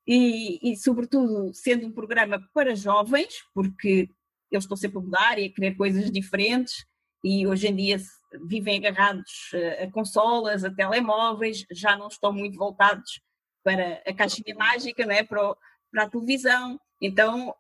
E, 0.06 0.58
e, 0.62 0.76
sobretudo, 0.78 1.52
sendo 1.52 1.86
um 1.86 1.92
programa 1.92 2.40
para 2.54 2.74
jovens, 2.74 3.44
porque 3.52 4.08
eles 4.50 4.64
estão 4.64 4.74
sempre 4.74 4.96
a 4.96 5.02
mudar 5.02 5.38
e 5.38 5.44
a 5.44 5.52
querer 5.52 5.76
coisas 5.76 6.10
diferentes, 6.10 6.86
e 7.22 7.46
hoje 7.46 7.68
em 7.68 7.76
dia 7.76 7.98
vivem 8.48 8.78
agarrados 8.78 9.50
a 9.82 9.90
consolas, 9.90 10.64
a 10.64 10.70
telemóveis, 10.70 11.66
já 11.70 11.94
não 11.94 12.08
estão 12.08 12.32
muito 12.32 12.56
voltados 12.56 13.20
para 13.62 14.02
a 14.06 14.14
caixinha 14.14 14.54
mágica, 14.54 15.04
não 15.04 15.12
é? 15.12 15.22
para, 15.22 15.50
o, 15.50 15.56
para 15.92 16.04
a 16.04 16.08
televisão. 16.08 16.80
Então, 17.02 17.54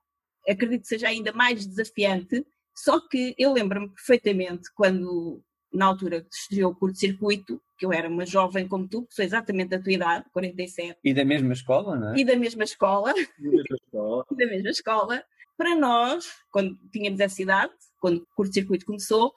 acredito 0.48 0.82
que 0.82 0.88
seja 0.88 1.08
ainda 1.08 1.32
mais 1.32 1.66
desafiante, 1.66 2.46
só 2.74 3.00
que 3.00 3.34
eu 3.38 3.52
lembro-me 3.52 3.88
perfeitamente 3.88 4.68
quando, 4.74 5.42
na 5.72 5.86
altura 5.86 6.20
que 6.20 6.34
estreou 6.34 6.72
o 6.72 6.74
curto-circuito, 6.74 7.60
que 7.78 7.86
eu 7.86 7.92
era 7.92 8.08
uma 8.08 8.26
jovem 8.26 8.68
como 8.68 8.88
tu, 8.88 9.06
que 9.06 9.14
sou 9.14 9.24
exatamente 9.24 9.70
da 9.70 9.82
tua 9.82 9.92
idade, 9.92 10.26
47. 10.32 10.98
E 11.02 11.14
da 11.14 11.24
mesma 11.24 11.52
escola, 11.52 11.96
não 11.96 12.14
é? 12.14 12.18
E 12.18 12.24
da 12.24 12.36
mesma 12.36 12.64
escola. 12.64 13.12
E 13.18 13.24
da 13.44 13.50
mesma 13.50 13.76
escola. 13.76 14.24
e 14.30 14.36
da 14.36 14.46
mesma 14.46 14.70
escola. 14.70 15.24
Para 15.56 15.74
nós, 15.74 16.26
quando 16.50 16.78
tínhamos 16.92 17.20
essa 17.20 17.40
idade, 17.40 17.72
quando 17.98 18.18
o 18.18 18.26
curto-circuito 18.36 18.84
começou, 18.84 19.32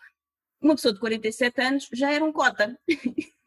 uma 0.62 0.76
pessoa 0.76 0.94
de 0.94 1.00
47 1.00 1.62
anos 1.62 1.88
já 1.94 2.12
era 2.12 2.24
um 2.24 2.34
cota. 2.34 2.78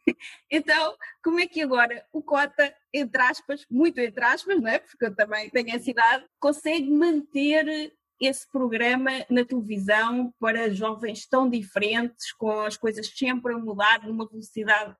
então, 0.49 0.95
como 1.23 1.39
é 1.39 1.47
que 1.47 1.61
agora 1.61 2.05
o 2.11 2.21
cota, 2.21 2.73
entre 2.93 3.21
aspas, 3.21 3.65
muito 3.69 3.99
entre 3.99 4.23
aspas, 4.23 4.61
não 4.61 4.67
é? 4.67 4.79
Porque 4.79 5.05
eu 5.05 5.15
também 5.15 5.49
tenho 5.49 5.75
essa 5.75 5.89
idade, 5.89 6.25
consegue 6.39 6.89
manter 6.89 7.93
esse 8.19 8.49
programa 8.49 9.11
na 9.29 9.43
televisão 9.43 10.33
para 10.39 10.69
jovens 10.69 11.25
tão 11.25 11.49
diferentes, 11.49 12.31
com 12.33 12.61
as 12.61 12.77
coisas 12.77 13.07
sempre 13.07 13.53
a 13.53 13.57
mudar 13.57 14.03
numa 14.03 14.27
velocidade 14.27 14.95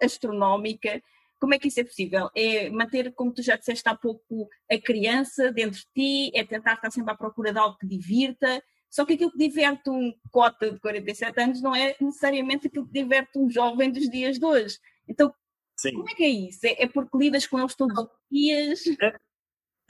astronómica. 0.00 1.02
Como 1.40 1.54
é 1.54 1.58
que 1.58 1.68
isso 1.68 1.80
é 1.80 1.84
possível? 1.84 2.30
É 2.34 2.68
manter, 2.70 3.12
como 3.14 3.32
tu 3.32 3.42
já 3.42 3.56
disseste 3.56 3.88
há 3.88 3.96
pouco, 3.96 4.48
a 4.70 4.78
criança 4.78 5.52
dentro 5.52 5.78
de 5.80 5.86
ti, 5.94 6.30
é 6.34 6.44
tentar 6.44 6.74
estar 6.74 6.90
sempre 6.90 7.12
à 7.12 7.16
procura 7.16 7.52
de 7.52 7.58
algo 7.58 7.78
que 7.78 7.86
divirta, 7.86 8.62
só 8.90 9.04
que 9.04 9.14
aquilo 9.14 9.30
que 9.30 9.38
diverte 9.38 9.90
um 9.90 10.12
cota 10.30 10.70
de 10.70 10.80
47 10.80 11.40
anos 11.40 11.62
não 11.62 11.74
é 11.74 11.96
necessariamente 12.00 12.66
aquilo 12.66 12.86
que 12.86 12.92
diverte 12.92 13.38
um 13.38 13.50
jovem 13.50 13.90
dos 13.90 14.08
dias 14.08 14.38
de 14.38 14.44
hoje. 14.44 14.78
Então, 15.06 15.32
Sim. 15.76 15.92
como 15.92 16.08
é 16.08 16.14
que 16.14 16.24
é 16.24 16.28
isso? 16.28 16.66
É, 16.66 16.82
é 16.82 16.88
porque 16.88 17.16
lidas 17.16 17.46
com 17.46 17.58
eles 17.58 17.74
todos 17.74 17.96
os 17.98 18.08
dias? 18.30 18.80
É, 19.00 19.14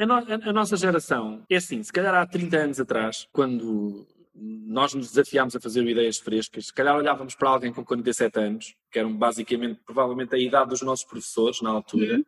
a, 0.00 0.06
no, 0.06 0.14
a, 0.14 0.50
a, 0.50 0.52
nossa 0.52 0.76
geração 0.76 1.44
é 1.48 1.56
assim, 1.56 1.82
se 1.82 1.92
calhar 1.92 2.14
há 2.14 2.26
30 2.26 2.56
anos 2.56 2.80
atrás, 2.80 3.26
quando 3.32 4.06
nós 4.40 4.94
nos 4.94 5.08
desafiámos 5.08 5.56
a 5.56 5.60
fazer 5.60 5.82
ideias 5.86 6.18
frescas, 6.18 6.66
se 6.66 6.72
calhar 6.72 6.96
olhávamos 6.96 7.34
para 7.34 7.50
alguém 7.50 7.72
com 7.72 7.84
47 7.84 8.38
anos, 8.38 8.74
que 8.90 8.98
eram 8.98 9.16
basicamente, 9.16 9.80
provavelmente, 9.84 10.34
a 10.34 10.38
idade 10.38 10.70
dos 10.70 10.82
nossos 10.82 11.04
professores 11.04 11.60
na 11.60 11.70
altura, 11.70 12.16
uhum. 12.16 12.24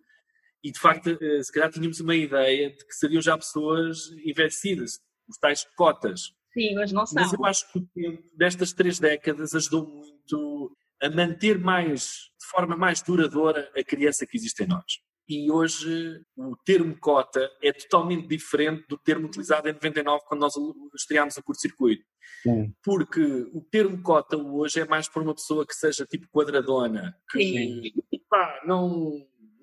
e 0.62 0.72
de 0.72 0.78
facto, 0.78 1.16
eh, 1.20 1.42
se 1.42 1.52
calhar 1.52 1.70
tínhamos 1.70 2.00
uma 2.00 2.16
ideia 2.16 2.70
de 2.70 2.84
que 2.84 2.94
seriam 2.94 3.22
já 3.22 3.36
pessoas 3.36 4.10
envelhecidas, 4.24 5.00
os 5.28 5.38
tais 5.38 5.64
cotas. 5.76 6.32
Sim, 6.52 6.74
mas 6.74 6.92
não 6.92 7.06
são. 7.06 7.22
Mas 7.22 7.32
eu 7.32 7.44
acho 7.44 7.72
que 7.72 7.78
o 7.78 7.86
tempo 7.86 8.22
destas 8.36 8.72
três 8.72 8.98
décadas 8.98 9.54
ajudou 9.54 9.86
muito 9.86 10.76
a 11.02 11.08
manter 11.08 11.58
mais, 11.58 12.30
de 12.38 12.46
forma 12.50 12.76
mais 12.76 13.02
duradoura, 13.02 13.70
a 13.76 13.82
criança 13.82 14.26
que 14.26 14.36
existe 14.36 14.64
em 14.64 14.66
nós. 14.66 15.00
E 15.28 15.48
hoje 15.48 16.20
o 16.36 16.56
termo 16.64 16.98
cota 16.98 17.48
é 17.62 17.72
totalmente 17.72 18.26
diferente 18.26 18.84
do 18.88 18.98
termo 18.98 19.28
utilizado 19.28 19.68
em 19.68 19.72
99, 19.72 20.24
quando 20.26 20.40
nós 20.40 20.54
estreámos 20.92 21.36
o 21.36 21.42
curto-circuito. 21.42 22.04
Porque 22.82 23.22
o 23.52 23.60
termo 23.70 24.02
cota 24.02 24.36
hoje 24.36 24.80
é 24.80 24.84
mais 24.84 25.08
para 25.08 25.22
uma 25.22 25.34
pessoa 25.34 25.64
que 25.64 25.74
seja 25.74 26.04
tipo 26.04 26.26
quadradona, 26.32 27.16
que 27.30 27.92
pá, 28.28 28.60
não, 28.66 29.12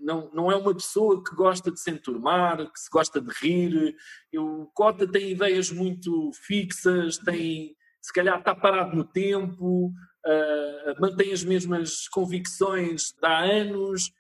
não, 0.08 0.32
não 0.34 0.50
é 0.50 0.56
uma 0.56 0.74
pessoa 0.74 1.22
que 1.22 1.36
gosta 1.36 1.70
de 1.70 1.78
se 1.82 1.92
enturmar, 1.92 2.72
que 2.72 2.80
se 2.80 2.90
gosta 2.90 3.20
de 3.20 3.30
rir. 3.42 3.94
O 4.34 4.66
cota 4.74 5.06
tem 5.06 5.32
ideias 5.32 5.70
muito 5.70 6.32
fixas, 6.34 7.18
tem 7.18 7.76
se 8.02 8.14
calhar 8.14 8.40
está 8.40 8.56
parado 8.56 8.96
no 8.96 9.04
tempo, 9.04 9.88
uh, 9.88 11.02
mantém 11.02 11.34
as 11.34 11.44
mesmas 11.44 12.08
convicções 12.08 13.12
de 13.12 13.28
há 13.28 13.40
anos 13.40 14.14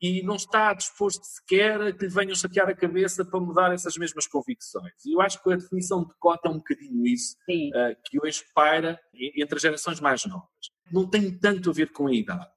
e 0.00 0.22
não 0.22 0.36
está 0.36 0.72
disposto 0.72 1.22
sequer 1.24 1.78
a 1.82 1.92
que 1.92 2.06
lhe 2.06 2.10
venham 2.10 2.34
chatear 2.34 2.70
a 2.70 2.74
cabeça 2.74 3.22
para 3.22 3.38
mudar 3.38 3.74
essas 3.74 3.98
mesmas 3.98 4.26
convicções. 4.26 4.94
E 5.04 5.14
eu 5.14 5.20
acho 5.20 5.42
que 5.42 5.52
a 5.52 5.56
definição 5.56 6.06
de 6.06 6.14
cota 6.18 6.48
é 6.48 6.52
um 6.52 6.56
bocadinho 6.56 7.06
isso, 7.06 7.36
uh, 7.50 7.94
que 8.06 8.18
hoje 8.18 8.42
paira 8.54 8.98
entre 9.12 9.56
as 9.56 9.62
gerações 9.62 10.00
mais 10.00 10.24
novas. 10.24 10.48
Não 10.90 11.06
tem 11.06 11.30
tanto 11.38 11.68
a 11.68 11.72
ver 11.74 11.92
com 11.92 12.06
a 12.06 12.14
idade, 12.14 12.48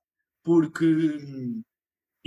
porque 0.42 0.86
hum, 0.86 1.62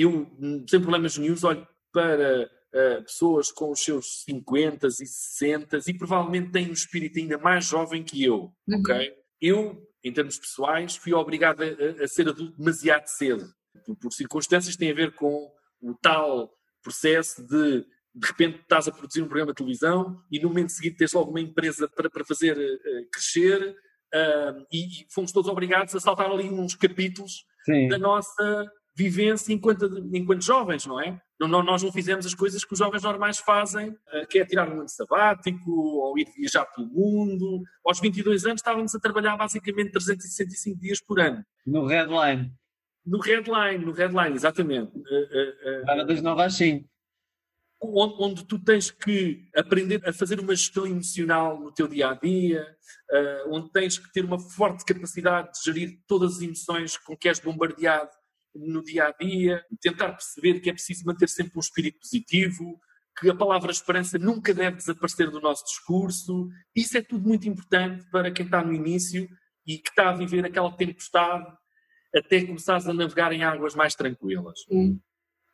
eu, 0.00 0.26
sem 0.68 0.80
problemas 0.80 1.18
nenhums, 1.18 1.44
olho 1.44 1.66
para 1.92 2.50
uh, 2.72 3.02
pessoas 3.02 3.50
com 3.50 3.70
os 3.70 3.80
seus 3.80 4.22
50 4.24 4.86
e 4.86 4.90
60 4.90 5.78
e 5.86 5.94
provavelmente 5.94 6.52
têm 6.52 6.70
um 6.70 6.72
espírito 6.72 7.18
ainda 7.18 7.38
mais 7.38 7.66
jovem 7.66 8.02
que 8.02 8.24
eu, 8.24 8.52
uhum. 8.68 8.80
ok? 8.80 9.12
Eu, 9.40 9.82
em 10.02 10.12
termos 10.12 10.38
pessoais, 10.38 10.96
fui 10.96 11.12
obrigado 11.12 11.62
a, 11.62 12.04
a 12.04 12.08
ser 12.08 12.28
adulto 12.28 12.56
demasiado 12.56 13.06
cedo, 13.06 13.46
por, 13.84 13.96
por, 13.96 14.12
circunstâncias 14.12 14.74
que 14.74 14.80
têm 14.80 14.90
a 14.90 14.94
ver 14.94 15.14
com 15.14 15.50
o 15.80 15.94
tal 15.94 16.50
processo 16.82 17.46
de 17.46 17.84
de 18.12 18.26
repente 18.26 18.58
estás 18.60 18.88
a 18.88 18.92
produzir 18.92 19.22
um 19.22 19.28
programa 19.28 19.52
de 19.52 19.58
televisão 19.58 20.20
e 20.32 20.40
no 20.40 20.48
momento 20.48 20.70
seguinte 20.72 20.96
tens 20.96 21.12
logo 21.12 21.30
uma 21.30 21.40
empresa 21.40 21.88
para, 21.88 22.10
para 22.10 22.24
fazer 22.24 22.56
uh, 22.58 23.10
crescer 23.12 23.70
uh, 23.70 24.66
e, 24.72 25.02
e, 25.02 25.06
fomos 25.14 25.30
todos 25.30 25.48
obrigados 25.48 25.94
a 25.94 26.00
saltar 26.00 26.28
ali 26.28 26.50
uns 26.50 26.74
capítulos 26.74 27.44
Sim. 27.64 27.86
da 27.86 27.98
nossa 27.98 28.66
vivência 28.94 29.52
enquanto, 29.52 29.86
enquanto 30.12 30.44
jovens, 30.44 30.86
não 30.86 31.00
é? 31.00 31.20
Não, 31.38 31.62
nós 31.62 31.82
não 31.82 31.90
fizemos 31.90 32.26
as 32.26 32.34
coisas 32.34 32.64
que 32.64 32.72
os 32.74 32.78
jovens 32.78 33.02
normais 33.02 33.38
fazem, 33.38 33.90
uh, 33.90 34.26
que 34.28 34.38
é 34.38 34.44
tirar 34.44 34.68
um 34.68 34.80
ano 34.80 34.88
sabático, 34.88 35.70
ou 35.70 36.18
ir 36.18 36.26
viajar 36.36 36.66
pelo 36.66 36.88
mundo. 36.88 37.62
Aos 37.84 37.98
22 37.98 38.44
anos 38.44 38.60
estávamos 38.60 38.94
a 38.94 39.00
trabalhar 39.00 39.36
basicamente 39.36 39.92
365 39.92 40.78
dias 40.78 41.00
por 41.00 41.18
ano. 41.18 41.42
No 41.66 41.86
Redline. 41.86 42.52
No 43.06 43.18
Redline, 43.18 43.84
no 43.84 43.92
Redline, 43.92 44.34
exatamente. 44.34 44.94
Uh, 44.94 45.00
uh, 45.00 45.90
Era 45.90 46.04
das 46.04 46.20
9 46.20 46.42
às 46.42 46.54
5. 46.54 46.86
Onde, 47.82 48.14
onde, 48.18 48.44
tu 48.44 48.58
tens 48.58 48.90
que 48.90 49.48
aprender 49.56 50.06
a 50.06 50.12
fazer 50.12 50.38
uma 50.38 50.54
gestão 50.54 50.86
emocional 50.86 51.58
no 51.58 51.72
teu 51.72 51.88
dia 51.88 52.10
a 52.10 52.14
dia, 52.14 52.76
onde 53.46 53.72
tens 53.72 53.96
que 53.96 54.12
ter 54.12 54.22
uma 54.22 54.38
forte 54.38 54.84
capacidade 54.84 55.48
de 55.52 55.64
gerir 55.64 55.98
todas 56.06 56.36
as 56.36 56.42
emoções 56.42 56.98
com 56.98 57.16
que 57.16 57.26
és 57.26 57.40
bombardeado 57.40 58.10
no 58.54 58.82
dia 58.82 59.06
a 59.06 59.12
dia, 59.12 59.64
tentar 59.80 60.12
perceber 60.12 60.60
que 60.60 60.70
é 60.70 60.72
preciso 60.72 61.04
manter 61.04 61.28
sempre 61.28 61.52
um 61.56 61.60
espírito 61.60 62.00
positivo, 62.00 62.80
que 63.18 63.30
a 63.30 63.34
palavra 63.34 63.70
esperança 63.70 64.18
nunca 64.18 64.54
deve 64.54 64.76
desaparecer 64.76 65.30
do 65.30 65.40
nosso 65.40 65.64
discurso. 65.64 66.48
Isso 66.74 66.96
é 66.96 67.02
tudo 67.02 67.26
muito 67.28 67.48
importante 67.48 68.04
para 68.10 68.30
quem 68.30 68.46
está 68.46 68.62
no 68.64 68.72
início 68.72 69.28
e 69.66 69.78
que 69.78 69.90
está 69.90 70.10
a 70.10 70.16
viver 70.16 70.44
aquela 70.44 70.74
tempestade 70.74 71.46
até 72.14 72.44
começares 72.44 72.88
a 72.88 72.94
navegar 72.94 73.32
em 73.32 73.42
águas 73.42 73.74
mais 73.74 73.94
tranquilas. 73.94 74.60
Hum. 74.70 74.98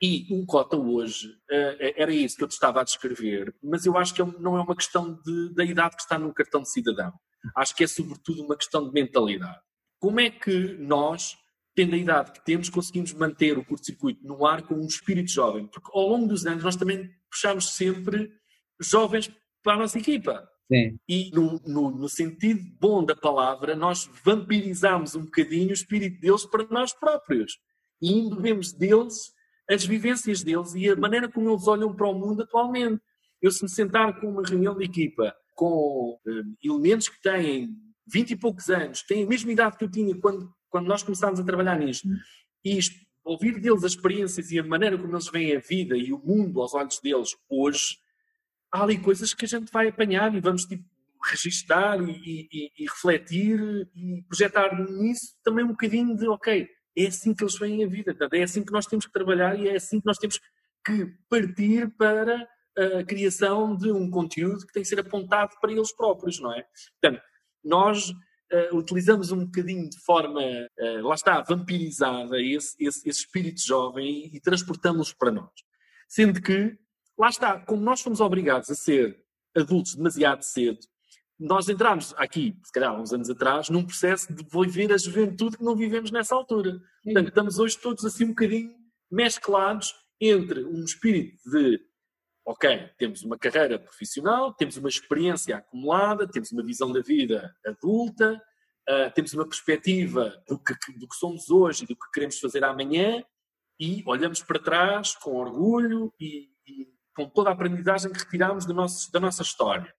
E 0.01 0.27
o 0.31 0.45
Cota 0.45 0.77
hoje 0.77 1.29
uh, 1.29 1.77
era 1.97 2.13
isso 2.13 2.37
que 2.37 2.45
eu 2.45 2.49
te 2.49 2.53
estava 2.53 2.81
a 2.81 2.85
descrever, 2.85 3.55
mas 3.63 3.87
eu 3.87 3.97
acho 3.97 4.15
que 4.15 4.21
é 4.21 4.27
não 4.39 4.57
é 4.57 4.61
uma 4.61 4.77
questão 4.77 5.19
de, 5.23 5.55
da 5.55 5.65
idade 5.65 5.97
que 5.97 6.03
está 6.03 6.19
no 6.19 6.35
cartão 6.35 6.63
de 6.63 6.71
cidadão. 6.71 7.13
Acho 7.57 7.75
que 7.75 7.85
é 7.85 7.87
sobretudo 7.87 8.43
uma 8.43 8.57
questão 8.57 8.87
de 8.87 8.93
mentalidade. 8.93 9.61
Como 9.99 10.21
é 10.21 10.31
que 10.31 10.75
nós 10.79 11.37
tendo 11.77 11.95
a 11.95 11.99
idade 11.99 12.33
que 12.33 12.43
temos, 12.43 12.71
conseguimos 12.71 13.13
manter 13.13 13.59
o 13.59 13.65
curto-circuito 13.65 14.27
no 14.27 14.47
ar 14.47 14.63
com 14.63 14.75
um 14.75 14.87
espírito 14.87 15.31
jovem. 15.31 15.67
Porque 15.67 15.91
ao 15.93 16.09
longo 16.09 16.27
dos 16.27 16.47
anos 16.47 16.65
nós 16.65 16.75
também 16.75 17.11
puxamos 17.31 17.75
sempre 17.75 18.33
jovens 18.81 19.31
para 19.63 19.75
a 19.75 19.79
nossa 19.81 19.99
equipa. 19.99 20.49
Sim. 20.73 20.99
E 21.07 21.31
no, 21.33 21.61
no, 21.67 21.91
no, 21.91 22.09
sentido 22.09 22.61
bom 22.81 23.05
da 23.05 23.15
palavra, 23.15 23.77
nós 23.77 24.11
vampirizamos 24.25 25.15
um 25.15 25.25
bocadinho 25.25 25.69
o 25.69 25.75
espírito 25.75 26.19
deles 26.19 26.47
para 26.47 26.67
nós 26.71 26.95
próprios. 26.95 27.59
E 28.01 28.11
embebemos 28.11 28.73
deles 28.73 29.33
as 29.69 29.85
vivências 29.85 30.43
deles 30.43 30.75
e 30.75 30.89
a 30.89 30.97
maneira 30.97 31.31
como 31.31 31.51
eles 31.51 31.69
olham 31.69 31.95
para 31.95 32.09
o 32.09 32.19
mundo 32.19 32.43
atualmente. 32.43 33.03
Eu 33.43 33.51
se 33.51 33.63
me 33.63 33.69
sentar 33.69 34.19
com 34.19 34.31
uma 34.31 34.43
reunião 34.43 34.75
de 34.75 34.85
equipa 34.85 35.35
com 35.55 36.19
uh, 36.27 36.57
elementos 36.65 37.09
que 37.09 37.21
têm 37.21 37.69
20 38.11 38.31
e 38.31 38.37
poucos 38.37 38.71
anos, 38.71 39.03
têm 39.03 39.25
a 39.25 39.27
mesma 39.27 39.53
idade 39.53 39.77
que 39.77 39.85
eu 39.85 39.91
tinha 39.91 40.19
quando 40.19 40.51
quando 40.69 40.87
nós 40.87 41.03
começámos 41.03 41.41
a 41.41 41.45
trabalhar 41.45 41.79
nisto. 41.79 42.09
E 42.65 42.79
ouvir 43.25 43.61
deles 43.61 43.85
as 43.85 43.93
experiências 43.93 44.51
e 44.51 44.59
a 44.59 44.63
maneira 44.63 44.97
como 44.97 45.13
eles 45.13 45.29
veem 45.29 45.57
a 45.57 45.61
vida 45.61 45.97
e 45.97 46.13
o 46.13 46.19
mundo 46.19 46.61
aos 46.61 46.75
olhos 46.75 47.01
deles 47.01 47.37
hoje, 47.49 47.99
há 48.71 48.83
ali 48.83 48.99
coisas 48.99 49.35
que 49.35 49.45
a 49.45 49.49
gente 49.49 49.71
vai 49.73 49.89
apanhar 49.89 50.35
e 50.35 50.41
vamos 50.41 50.65
tipo, 50.65 50.85
registar 51.25 52.01
e, 52.01 52.49
e, 52.53 52.73
e, 52.79 52.85
refletir 52.85 53.89
e 53.95 54.23
projetar 54.29 54.79
nisso 54.79 55.35
também 55.43 55.65
um 55.65 55.69
bocadinho 55.69 56.17
de, 56.17 56.29
ok, 56.29 56.69
é 56.97 57.07
assim 57.07 57.35
que 57.35 57.43
eles 57.43 57.59
veem 57.59 57.85
a 57.85 57.89
vida, 57.89 58.17
é 58.33 58.43
assim 58.43 58.65
que 58.65 58.73
nós 58.73 58.87
temos 58.87 59.07
que 59.07 59.13
trabalhar 59.13 59.59
e 59.59 59.69
é 59.69 59.77
assim 59.77 60.01
que 60.01 60.07
nós 60.07 60.19
temos 60.19 60.39
que 60.85 61.07
partir 61.29 61.91
para 61.97 62.49
a 62.77 63.05
criação 63.05 63.77
de 63.77 63.91
um 63.91 64.09
conteúdo 64.09 64.67
que 64.67 64.73
tem 64.73 64.83
que 64.83 64.89
ser 64.89 65.01
apontado 65.01 65.57
para 65.61 65.73
eles 65.73 65.95
próprios, 65.95 66.39
não 66.39 66.53
é? 66.53 66.65
Portanto, 67.01 67.23
nós 67.65 68.13
uh, 68.53 68.77
utilizamos 68.77 69.33
um 69.33 69.45
bocadinho 69.45 69.89
de 69.89 69.99
forma, 70.01 70.41
uh, 70.41 71.07
lá 71.07 71.15
está, 71.15 71.41
vampirizada 71.43 72.41
esse, 72.41 72.75
esse, 72.79 73.09
esse 73.09 73.21
espírito 73.21 73.61
jovem 73.61 74.27
e, 74.33 74.37
e 74.37 74.41
transportamos 74.41 75.13
para 75.13 75.31
nós. 75.31 75.51
Sendo 76.09 76.41
que, 76.41 76.79
lá 77.19 77.29
está, 77.29 77.59
como 77.61 77.83
nós 77.83 78.01
fomos 78.01 78.21
obrigados 78.21 78.71
a 78.71 78.75
ser 78.75 79.19
adultos 79.57 79.95
demasiado 79.95 80.43
cedo, 80.43 80.79
nós 81.39 81.69
entramos 81.69 82.15
aqui, 82.17 82.57
se 82.65 82.73
calhar 82.73 82.99
uns 82.99 83.13
anos 83.13 83.29
atrás, 83.29 83.69
num 83.69 83.85
processo 83.85 84.33
de 84.33 84.43
viver 84.51 84.93
a 84.93 84.97
juventude 84.97 85.59
que 85.59 85.65
não 85.65 85.77
vivemos 85.77 86.11
nessa 86.11 86.35
altura. 86.35 86.81
Portanto, 87.05 87.29
estamos 87.29 87.59
hoje 87.59 87.79
todos 87.79 88.05
assim 88.05 88.25
um 88.25 88.29
bocadinho 88.29 88.75
mesclados 89.11 89.95
entre 90.21 90.65
um 90.65 90.83
espírito 90.83 91.37
de 91.51 91.79
ok, 92.47 92.91
temos 92.97 93.25
uma 93.25 93.37
carreira 93.37 93.77
profissional, 93.77 94.55
temos 94.55 94.77
uma 94.77 94.89
experiência 94.89 95.57
acumulada, 95.57 96.29
temos 96.29 96.53
uma 96.53 96.63
visão 96.63 96.93
da 96.93 97.01
vida 97.01 97.53
adulta, 97.67 98.41
uh, 98.89 99.13
temos 99.13 99.35
uma 99.35 99.45
perspectiva 99.45 100.33
do 100.49 100.57
que, 100.57 100.73
do 100.97 101.09
que 101.09 101.17
somos 101.17 101.51
hoje 101.51 101.83
e 101.83 101.87
do 101.89 101.97
que 101.97 102.11
queremos 102.15 102.39
fazer 102.39 102.63
amanhã 102.63 103.25
e 103.81 104.05
olhamos 104.07 104.45
para 104.45 104.61
trás 104.61 105.17
com 105.17 105.35
orgulho 105.35 106.15
e, 106.21 106.49
e 106.65 106.89
com 107.17 107.29
toda 107.29 107.51
a 107.51 107.53
aprendizagem 107.53 108.13
que 108.13 108.19
retiramos 108.21 108.65
nosso, 108.67 109.11
da 109.11 109.19
nossa 109.19 109.43
história. 109.43 109.93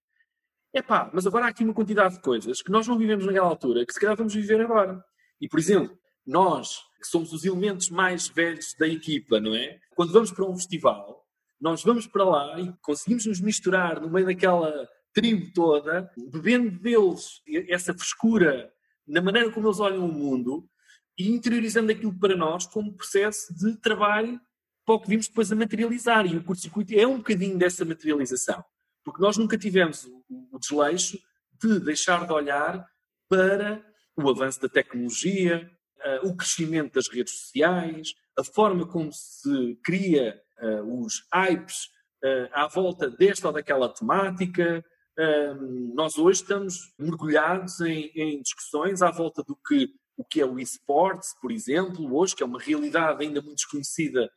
Epá, 0.74 1.12
mas 1.14 1.28
agora 1.28 1.46
há 1.46 1.50
aqui 1.50 1.66
uma 1.66 1.74
quantidade 1.74 2.16
de 2.16 2.22
coisas 2.22 2.62
que 2.62 2.72
nós 2.72 2.88
não 2.88 2.98
vivemos 2.98 3.26
naquela 3.26 3.48
altura, 3.48 3.86
que 3.86 3.92
se 3.92 4.00
calhar 4.00 4.16
vamos 4.16 4.34
viver 4.34 4.62
agora. 4.62 5.04
E, 5.42 5.50
por 5.50 5.60
exemplo, 5.60 5.98
nós, 6.26 6.80
que 7.02 7.08
somos 7.08 7.34
os 7.34 7.44
elementos 7.44 7.90
mais 7.90 8.30
velhos 8.30 8.74
da 8.76 8.88
equipa, 8.88 9.40
não 9.40 9.54
é? 9.54 9.80
Quando 9.96 10.14
vamos 10.14 10.32
para 10.32 10.46
um 10.46 10.56
festival, 10.56 11.27
nós 11.60 11.84
vamos 11.84 12.08
para 12.08 12.24
lá 12.24 12.60
e 12.60 12.74
conseguimos 12.82 13.26
nos 13.26 13.42
misturar 13.42 14.00
no 14.00 14.10
meio 14.10 14.26
daquela 14.26 14.88
tribo 15.14 15.52
toda, 15.54 16.12
bebendo 16.32 16.80
deles 16.80 17.42
essa 17.70 17.94
frescura 17.94 18.72
na 19.08 19.22
maneira 19.22 19.52
como 19.52 19.68
eles 19.68 19.80
olham 19.80 20.06
o 20.06 20.12
mundo 20.12 20.70
e 21.18 21.30
interiorizando 21.30 21.92
aquilo 21.92 22.14
para 22.20 22.36
nós 22.36 22.68
como 22.68 22.94
processo 22.94 23.54
de 23.56 23.76
trabalho 23.78 24.40
para 24.86 24.96
o 24.96 25.00
que 25.00 25.10
vimos 25.10 25.28
depois 25.28 25.52
a 25.52 25.56
materializar. 25.56 26.26
E 26.26 26.38
o 26.38 26.44
curto-circuito 26.44 26.94
é 26.94 27.08
um 27.08 27.18
bocadinho 27.18 27.58
dessa 27.58 27.84
materialização. 27.84 28.64
Porque 29.04 29.22
nós 29.22 29.38
nunca 29.38 29.58
tivemos 29.58 30.08
o 30.30 30.60
desleixo 30.60 31.18
de 31.62 31.80
deixar 31.80 32.26
de 32.28 32.32
olhar 32.32 32.88
para 33.28 33.84
o 34.16 34.30
avanço 34.30 34.62
da 34.62 34.70
tecnologia, 34.70 35.70
eh, 36.00 36.20
o 36.24 36.36
crescimento 36.36 36.94
das 36.94 37.08
redes 37.08 37.34
sociais, 37.34 38.14
a 38.38 38.44
forma 38.44 38.88
como 38.88 39.12
se 39.12 39.76
cria 39.84 40.40
uh, 40.62 41.04
os 41.04 41.26
hypes 41.34 41.86
uh, 42.24 42.50
à 42.54 42.68
volta 42.68 43.10
desta 43.10 43.48
ou 43.48 43.54
daquela 43.54 43.90
temática. 43.90 44.84
Uh, 45.18 45.96
nós 45.96 46.18
hoje 46.18 46.42
estamos 46.42 46.94
mergulhados 47.00 47.82
em, 47.82 48.12
em, 48.16 48.42
discussões 48.42 49.02
à 49.02 49.10
volta 49.10 49.44
do 49.44 49.56
que 49.56 49.90
o 50.16 50.24
que 50.24 50.42
é 50.42 50.46
o 50.46 50.60
esportes, 50.60 51.30
por 51.40 51.52
exemplo, 51.52 52.16
hoje, 52.16 52.36
que 52.36 52.42
é 52.42 52.46
uma 52.46 52.60
realidade 52.60 53.24
ainda 53.24 53.40
muito 53.40 53.58
desconhecida 53.58 54.32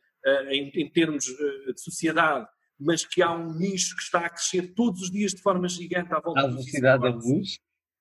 em, 0.49 0.69
em, 0.75 0.87
termos 0.87 1.25
de 1.25 1.81
sociedade, 1.81 2.47
mas 2.79 3.03
que 3.03 3.19
há 3.19 3.31
um 3.31 3.51
nicho 3.55 3.95
que 3.95 4.03
está 4.03 4.19
a 4.19 4.29
crescer 4.29 4.75
todos 4.75 5.01
os 5.01 5.09
dias 5.09 5.31
de 5.31 5.41
forma 5.41 5.67
gigante 5.67 6.13
à 6.13 6.19
volta 6.19 6.41
a 6.41 6.47
velocidade 6.47 7.01
da 7.01 7.09
luz. 7.09 7.57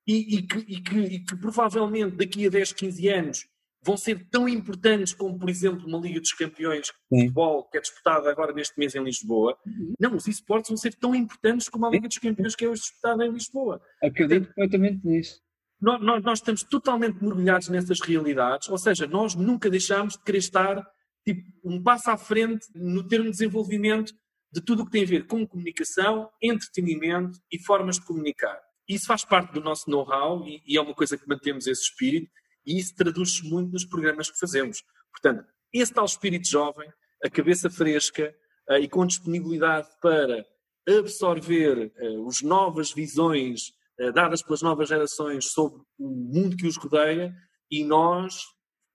E, 0.07 0.37
e, 0.37 0.43
que, 0.43 0.59
e, 0.59 0.83
que, 0.83 0.99
e 0.99 1.25
que 1.25 1.35
provavelmente 1.37 2.17
daqui 2.17 2.47
a 2.47 2.51
10, 2.51 2.75
15 2.75 3.09
anos 3.09 3.47
vão 3.83 3.97
ser 3.97 4.29
tão 4.29 4.49
importantes 4.49 5.15
como, 5.15 5.39
por 5.39 5.49
exemplo, 5.49 5.87
uma 5.87 5.99
Liga 5.99 6.21
dos 6.21 6.33
Campeões 6.33 6.87
de 6.87 6.93
futebol 7.09 7.65
que 7.69 7.79
é 7.79 7.81
disputada 7.81 8.31
agora 8.31 8.53
neste 8.53 8.79
mês 8.79 8.95
em 8.95 9.03
Lisboa. 9.03 9.57
Uhum. 9.67 9.95
Não, 9.99 10.17
os 10.17 10.27
esportes 10.27 10.69
vão 10.69 10.77
ser 10.77 10.95
tão 10.95 11.15
importantes 11.15 11.69
como 11.69 11.87
a 11.87 11.91
Liga 11.91 12.09
dos 12.09 12.19
Campeões 12.19 12.55
que 12.55 12.65
é 12.65 12.69
hoje 12.69 12.83
disputada 12.83 13.25
em 13.25 13.33
Lisboa. 13.33 13.81
Acredito 14.03 14.47
perfeitamente 14.47 15.07
nisso. 15.07 15.41
Nós, 15.81 16.01
nós, 16.03 16.23
nós, 16.23 16.39
estamos 16.41 16.63
totalmente 16.63 17.23
mergulhados 17.25 17.69
nessas 17.69 18.01
realidades, 18.01 18.69
ou 18.69 18.77
seja, 18.77 19.07
nós 19.07 19.35
nunca 19.35 19.71
deixamos 19.71 20.13
de 20.13 20.23
querer 20.23 20.39
estar 20.39 20.87
tipo, 21.25 21.43
um 21.65 21.83
passo 21.83 22.11
à 22.11 22.19
frente 22.19 22.67
no 22.75 23.07
termo 23.07 23.27
de 23.27 23.33
desenvolvimento 23.33 24.13
de 24.53 24.61
tudo 24.61 24.83
o 24.83 24.85
que 24.85 24.93
tem 24.93 25.05
a 25.05 25.07
ver 25.07 25.27
com 25.27 25.47
comunicação, 25.47 26.29
entretenimento 26.43 27.39
e 27.51 27.59
formas 27.59 27.97
de 27.97 28.05
comunicar. 28.05 28.61
Isso 28.89 29.07
faz 29.07 29.25
parte 29.25 29.53
do 29.53 29.61
nosso 29.61 29.89
know-how 29.89 30.45
e, 30.47 30.61
e, 30.67 30.77
é 30.77 30.81
uma 30.81 30.95
coisa 30.95 31.17
que 31.17 31.27
mantemos 31.29 31.67
esse 31.67 31.83
espírito 31.83 32.31
e 32.71 32.79
isso 32.79 32.95
traduz-se 32.95 33.43
muito 33.49 33.73
nos 33.73 33.85
programas 33.85 34.31
que 34.31 34.39
fazemos. 34.39 34.85
Portanto, 35.11 35.45
esse 35.73 35.93
tal 35.93 36.05
espírito 36.05 36.49
jovem, 36.49 36.89
a 37.25 37.29
cabeça 37.29 37.69
fresca 37.69 38.33
uh, 38.71 38.75
e 38.75 38.89
com 38.89 39.05
disponibilidade 39.05 39.89
para 40.01 40.47
absorver 40.89 41.93
uh, 42.01 42.29
as 42.29 42.43
novas 42.43 42.93
visões 42.93 43.73
uh, 44.01 44.13
dadas 44.13 44.41
pelas 44.41 44.63
novas 44.63 44.89
gerações 44.89 45.47
sobre 45.47 45.83
o 45.99 46.09
mundo 46.09 46.57
que 46.57 46.67
os 46.67 46.77
rodeia 46.77 47.35
e 47.69 47.85
nós 47.85 48.45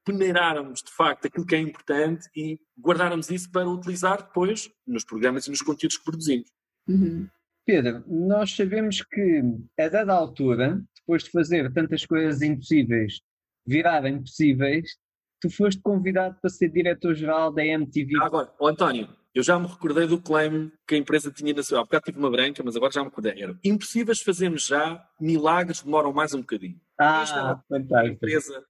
peneirarmos 0.06 0.82
de 0.82 0.92
facto 0.92 1.26
aquilo 1.26 1.46
que 1.46 1.56
é 1.56 1.60
importante 1.60 2.30
e 2.36 2.60
guardarmos 2.80 3.30
isso 3.30 3.52
para 3.52 3.68
utilizar 3.68 4.24
depois 4.24 4.70
nos 4.88 5.04
programas 5.04 5.48
e 5.48 5.50
nos 5.50 5.62
conteúdos 5.62 5.98
que 5.98 6.06
produzimos. 6.06 6.50
Uhum. 6.88 7.28
Pedro, 7.66 8.04
nós 8.08 8.56
sabemos 8.56 9.02
que 9.02 9.42
a 9.80 9.90
dada 9.90 10.14
altura, 10.14 10.82
depois 10.96 11.24
de 11.24 11.32
fazer 11.32 11.74
tantas 11.74 12.06
coisas 12.06 12.42
impossíveis 12.42 13.20
virarem 13.66 14.20
possíveis, 14.20 14.98
tu 15.42 15.50
foste 15.50 15.82
convidado 15.82 16.38
para 16.42 16.50
ser 16.50 16.70
diretor-geral 16.70 17.52
da 17.52 17.66
MTV. 17.66 18.16
agora, 18.22 18.54
oh, 18.60 18.68
António, 18.68 19.10
eu 19.34 19.44
já 19.44 19.60
me 19.60 19.68
recordei 19.68 20.08
do 20.08 20.20
claim 20.20 20.72
que 20.88 20.96
a 20.96 20.98
empresa 20.98 21.32
tinha 21.32 21.54
na 21.54 21.62
sua. 21.62 21.80
Há 21.80 21.84
bocado 21.84 22.06
tive 22.06 22.18
uma 22.18 22.32
branca, 22.32 22.64
mas 22.64 22.76
agora 22.76 22.92
já 22.92 23.02
me 23.02 23.10
recordei. 23.10 23.42
Era 23.42 23.58
impossíveis 23.64 24.22
fazermos 24.22 24.66
já, 24.66 25.06
milagres 25.20 25.82
demoram 25.82 26.14
mais 26.14 26.34
um 26.34 26.40
bocadinho. 26.40 26.80
Ah, 26.98 27.22
Esta 27.22 27.64
fantástico. 27.68 27.96
A 27.96 28.08
empresa 28.08 28.66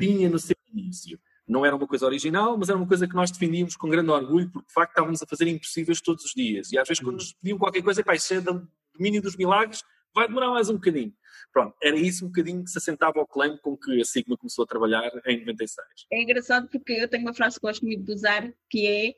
tinha 0.00 0.28
no 0.28 0.38
seu 0.38 0.56
início. 0.72 1.20
Não 1.46 1.64
era 1.64 1.74
uma 1.74 1.86
coisa 1.86 2.04
original, 2.04 2.58
mas 2.58 2.68
era 2.68 2.76
uma 2.76 2.86
coisa 2.86 3.06
que 3.06 3.14
nós 3.14 3.30
defendíamos 3.30 3.76
com 3.76 3.88
grande 3.88 4.10
orgulho, 4.10 4.50
porque 4.50 4.66
de 4.66 4.72
facto 4.72 4.90
estávamos 4.90 5.22
a 5.22 5.26
fazer 5.26 5.48
impossíveis 5.48 6.00
todos 6.00 6.24
os 6.24 6.32
dias. 6.32 6.72
E 6.72 6.78
às 6.78 6.86
vezes, 6.86 7.02
quando 7.02 7.16
nos 7.16 7.32
pediam 7.32 7.56
qualquer 7.56 7.82
coisa, 7.82 8.02
pá, 8.02 8.14
isso 8.14 8.34
é 8.34 8.40
do 8.40 8.68
domínio 8.94 9.22
dos 9.22 9.36
milagres, 9.36 9.82
vai 10.14 10.26
demorar 10.26 10.50
mais 10.50 10.68
um 10.68 10.74
bocadinho. 10.74 11.12
Pronto, 11.52 11.74
era 11.82 11.96
isso 11.96 12.24
um 12.24 12.28
bocadinho 12.28 12.64
que 12.64 12.70
se 12.70 12.78
assentava 12.78 13.18
ao 13.18 13.26
claim 13.26 13.56
com 13.58 13.76
que 13.76 14.00
a 14.00 14.04
Sigma 14.04 14.36
começou 14.36 14.64
a 14.64 14.66
trabalhar 14.66 15.10
em 15.26 15.40
96. 15.40 15.86
É 16.12 16.22
engraçado 16.22 16.68
porque 16.68 16.92
eu 16.92 17.08
tenho 17.08 17.24
uma 17.24 17.34
frase 17.34 17.56
que 17.56 17.66
gosto 17.66 17.84
muito 17.84 18.04
de 18.04 18.12
usar, 18.12 18.52
que 18.70 19.14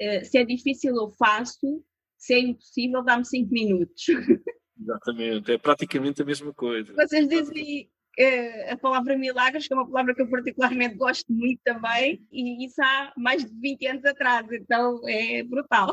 é 0.00 0.20
uh, 0.20 0.24
se 0.24 0.38
é 0.38 0.44
difícil 0.44 0.94
eu 0.96 1.10
faço, 1.10 1.84
se 2.16 2.34
é 2.34 2.38
impossível 2.38 3.02
dá-me 3.04 3.24
5 3.24 3.50
minutos. 3.52 4.04
Exatamente, 4.78 5.52
é 5.52 5.58
praticamente 5.58 6.22
a 6.22 6.24
mesma 6.24 6.52
coisa. 6.52 6.92
Vocês 6.94 7.28
dizem 7.28 7.90
uh, 8.18 8.72
a 8.72 8.76
palavra 8.76 9.16
milagres, 9.16 9.66
que 9.66 9.72
é 9.72 9.76
uma 9.76 9.88
palavra 9.88 10.14
que 10.14 10.22
eu 10.22 10.28
particularmente 10.28 10.96
gosto 10.96 11.32
muito 11.32 11.60
também, 11.64 12.26
e 12.30 12.64
isso 12.64 12.80
há 12.82 13.12
mais 13.16 13.44
de 13.44 13.58
20 13.58 13.86
anos 13.86 14.04
atrás, 14.04 14.46
então 14.52 15.00
é 15.08 15.42
brutal. 15.42 15.92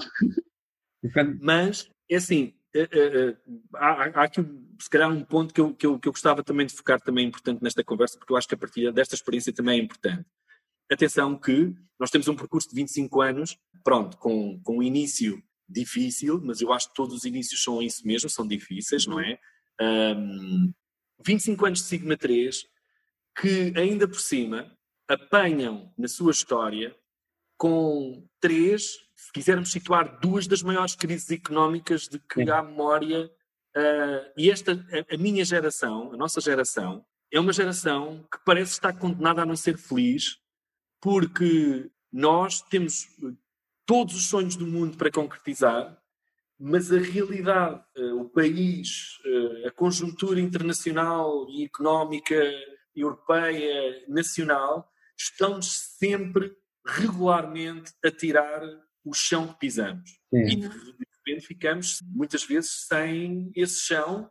Mas, 1.41 1.90
é 2.10 2.15
assim, 2.15 2.53
uh, 2.76 3.32
uh, 3.32 3.62
há, 3.76 4.04
há, 4.04 4.24
aqui 4.24 4.41
se 4.80 4.90
calhar 4.90 5.12
um 5.12 5.24
ponto 5.24 5.54
que 5.54 5.62
eu, 5.62 5.74
que, 5.74 5.86
eu, 5.86 6.00
que 6.00 6.08
eu 6.08 6.12
gostava 6.12 6.44
também 6.44 6.66
de 6.66 6.74
focar 6.74 7.00
também 7.00 7.28
importante 7.28 7.62
nesta 7.62 7.84
conversa, 7.84 8.18
porque 8.18 8.34
eu 8.34 8.38
acho 8.38 8.48
que 8.48 8.56
a 8.56 8.58
partir 8.58 8.91
desta 8.91 9.16
experiência 9.16 9.54
também 9.54 9.80
é 9.80 9.84
importante. 9.84 10.26
Atenção 10.91 11.38
que 11.38 11.74
nós 12.00 12.12
temos 12.12 12.28
um 12.28 12.36
percurso 12.36 12.70
de 12.70 12.76
25 12.76 13.22
anos, 13.22 13.58
pronto, 13.84 14.18
com, 14.18 14.60
com 14.62 14.80
um 14.80 14.84
início 14.84 15.41
difícil, 15.68 16.41
mas 16.44 16.62
eu 16.62 16.72
acho 16.74 16.90
que 16.90 16.95
todos 16.95 17.16
os 17.16 17.24
inícios 17.24 17.64
são 17.64 17.82
isso 17.82 18.06
mesmo, 18.06 18.30
são 18.30 18.45
difíceis, 18.45 19.08
não 19.08 19.20
é? 19.20 19.40
Um, 19.82 20.74
25 21.26 21.66
anos 21.66 21.80
de 21.80 21.86
Sigma 21.86 22.18
3 22.18 22.66
que 23.40 23.74
ainda 23.76 24.08
por 24.08 24.20
cima 24.20 24.72
apanham 25.08 25.91
na 25.98 26.08
sua 26.08 26.32
história 26.32 26.95
com 27.58 28.28
três, 28.40 28.98
quisermos 29.34 29.72
situar 29.72 30.20
duas 30.20 30.46
das 30.46 30.62
maiores 30.62 30.96
crises 30.96 31.32
económicas 31.32 32.08
de 32.08 32.20
que 32.20 32.46
Sim. 32.46 32.50
há 32.50 32.62
memória. 32.62 33.26
Uh, 33.76 34.32
e 34.38 34.52
esta, 34.52 34.74
a, 34.74 35.16
a, 35.16 35.18
minha 35.18 35.44
geração, 35.44 36.14
a 36.14 36.18
nossa 36.18 36.40
geração, 36.40 37.04
é 37.32 37.40
uma 37.40 37.52
geração 37.52 38.26
que 38.32 38.38
parece 38.46 38.74
estar 38.74 38.94
condenada 38.94 39.42
a 39.42 39.46
não 39.46 39.56
ser 39.56 39.78
feliz, 39.78 40.38
porque 41.02 41.90
nós 42.12 42.62
temos 42.62 43.08
todos 43.88 44.16
os 44.16 44.28
sonhos 44.28 44.56
do 44.56 44.68
mundo 44.68 44.96
para 44.96 45.12
concretizar, 45.12 45.98
mas 46.60 46.92
a 46.92 47.00
realidade, 47.00 47.84
uh, 47.98 48.22
o 48.22 48.30
país, 48.30 49.18
uh, 49.26 49.68
a 49.68 49.72
conjuntura 49.72 50.40
internacional 50.40 51.48
e 51.50 51.66
económica, 51.66 52.36
europeia, 52.96 54.06
nacional, 54.08 54.88
estão-nos 55.18 55.72
sempre 55.98 56.56
regularmente 56.86 57.92
a 58.06 58.12
tirar 58.12 58.62
o 59.04 59.14
chão 59.14 59.48
que 59.48 59.60
pisamos. 59.60 60.10
Sim. 60.30 60.44
E 60.44 60.56
de 60.56 60.68
repente 60.68 61.48
ficamos 61.48 62.00
muitas 62.04 62.44
vezes 62.44 62.86
sem 62.88 63.52
esse 63.56 63.82
chão 63.82 64.30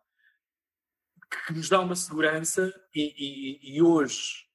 que 1.46 1.52
nos 1.52 1.68
dá 1.68 1.80
uma 1.80 1.96
segurança 1.96 2.72
e, 2.94 3.14
e, 3.16 3.76
e 3.76 3.82
hoje 3.82 4.50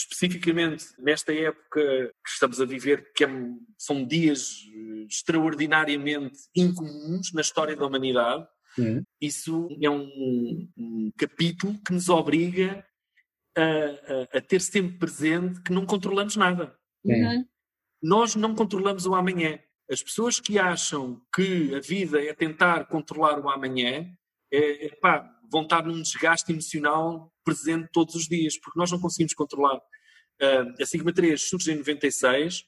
especificamente 0.00 0.86
nesta 0.98 1.32
época 1.32 1.80
que 2.24 2.30
estamos 2.30 2.60
a 2.60 2.64
viver, 2.64 3.12
que 3.14 3.24
é, 3.24 3.28
são 3.76 4.04
dias 4.04 4.64
eh, 4.72 5.06
extraordinariamente 5.08 6.38
incomuns 6.56 7.32
na 7.34 7.40
história 7.42 7.76
da 7.76 7.86
humanidade, 7.86 8.46
Sim. 8.74 9.04
isso 9.20 9.68
é 9.80 9.90
um, 9.90 10.68
um, 10.76 11.12
capítulo 11.16 11.78
que 11.84 11.92
nos 11.92 12.08
obriga 12.08 12.84
a, 13.56 13.62
a, 13.62 14.38
a, 14.38 14.40
ter 14.40 14.60
sempre 14.60 14.96
presente 14.98 15.60
que 15.62 15.72
não 15.72 15.84
controlamos 15.84 16.36
nada. 16.36 16.74
Uhum. 17.04 17.44
Nós 18.02 18.34
não 18.34 18.54
controlamos 18.54 19.06
o 19.06 19.14
amanhã. 19.14 19.58
As 19.90 20.02
pessoas 20.02 20.38
que 20.38 20.58
acham 20.58 21.20
que 21.34 21.74
a 21.74 21.80
vida 21.80 22.22
é 22.22 22.32
tentar 22.32 22.86
controlar 22.86 23.38
o 23.38 23.48
amanhã, 23.48 24.06
é, 24.52 24.86
é 24.86 24.88
pá, 24.96 25.28
vão 25.50 25.62
estar 25.62 25.84
num 25.84 26.00
desgaste 26.00 26.52
emocional 26.52 27.32
presente 27.44 27.88
todos 27.92 28.14
os 28.14 28.28
dias, 28.28 28.56
porque 28.56 28.78
nós 28.78 28.90
não 28.90 29.00
conseguimos 29.00 29.34
controlar. 29.34 29.76
Uh, 29.76 30.82
a 30.82 30.86
Sigma 30.86 31.12
3 31.12 31.40
surge 31.40 31.72
em 31.72 31.76
96, 31.76 32.64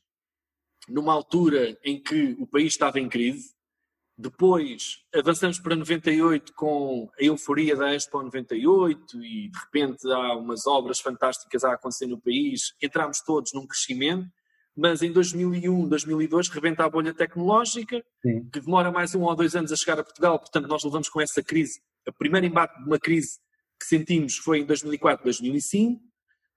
numa 0.89 1.13
altura 1.13 1.79
em 1.85 2.03
que 2.03 2.37
o 2.39 2.47
país 2.47 2.73
estava 2.73 2.99
em 2.99 3.09
crise. 3.09 3.55
Depois 4.19 5.03
avançamos 5.15 5.59
para 5.59 5.75
98 5.75 6.53
com 6.55 7.11
a 7.19 7.25
euforia 7.25 7.75
da 7.75 7.95
Expo 7.95 8.23
98 8.23 9.25
e 9.25 9.49
de 9.49 9.59
repente 9.59 10.07
há 10.13 10.37
umas 10.37 10.67
obras 10.67 11.01
fantásticas 11.01 11.65
a 11.65 11.73
acontecer 11.73 12.07
no 12.07 12.21
país. 12.21 12.75
Entramos 12.81 13.21
todos 13.23 13.53
num 13.55 13.67
crescimento, 13.67 14.29
mas 14.77 15.03
em 15.03 15.13
2001, 15.13 15.89
2002 15.89 16.49
rebenta 16.49 16.85
a 16.85 16.89
bolha 16.89 17.13
tecnológica, 17.13 18.03
Sim. 18.23 18.49
que 18.51 18.61
demora 18.61 18.91
mais 18.91 19.15
um 19.15 19.23
ou 19.23 19.35
dois 19.35 19.55
anos 19.55 19.73
a 19.73 19.77
chegar 19.77 19.99
a 19.99 20.05
Portugal. 20.05 20.39
Portanto, 20.39 20.67
nós 20.67 20.83
levamos 20.83 21.09
com 21.09 21.21
essa 21.21 21.43
crise. 21.43 21.81
A 22.07 22.13
primeira 22.13 22.47
embate 22.47 22.79
de 22.79 22.85
uma 22.87 22.99
crise 22.99 23.39
que 23.79 23.87
sentimos 23.87 24.37
foi 24.37 24.61
em 24.61 24.65
2004, 24.65 25.25
2005 25.25 26.13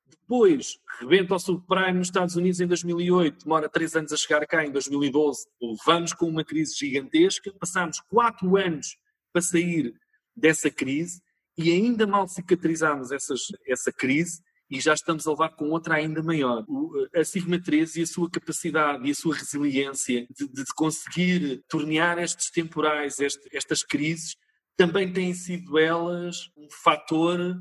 depois, 0.07 0.79
rebenta 0.99 1.35
o 1.35 1.39
subprime 1.39 1.99
nos 1.99 2.07
Estados 2.07 2.35
Unidos 2.35 2.59
em 2.59 2.67
2008, 2.67 3.43
demora 3.43 3.69
três 3.69 3.95
anos 3.95 4.11
a 4.11 4.17
chegar 4.17 4.45
cá 4.47 4.65
em 4.65 4.71
2012. 4.71 5.47
Levamos 5.61 6.13
com 6.13 6.27
uma 6.27 6.43
crise 6.43 6.75
gigantesca, 6.75 7.53
passamos 7.59 7.99
quatro 8.09 8.57
anos 8.57 8.97
para 9.31 9.41
sair 9.41 9.93
dessa 10.35 10.69
crise 10.69 11.21
e 11.57 11.71
ainda 11.71 12.07
mal 12.07 12.27
cicatrizamos 12.27 13.11
essas, 13.11 13.41
essa 13.67 13.91
crise 13.91 14.41
e 14.69 14.79
já 14.79 14.93
estamos 14.93 15.27
a 15.27 15.31
levar 15.31 15.49
com 15.49 15.69
outra 15.69 15.95
ainda 15.95 16.23
maior. 16.23 16.63
O, 16.67 17.07
a 17.15 17.23
Sigma 17.23 17.61
13 17.61 17.99
e 17.99 18.03
a 18.03 18.07
sua 18.07 18.29
capacidade 18.29 19.07
e 19.07 19.11
a 19.11 19.15
sua 19.15 19.35
resiliência 19.35 20.27
de, 20.29 20.47
de 20.47 20.65
conseguir 20.75 21.63
tornear 21.67 22.17
estes 22.17 22.49
temporais, 22.49 23.19
este, 23.19 23.47
estas 23.55 23.83
crises, 23.83 24.35
também 24.77 25.11
têm 25.11 25.33
sido 25.33 25.77
elas 25.77 26.49
um 26.57 26.67
fator 26.83 27.55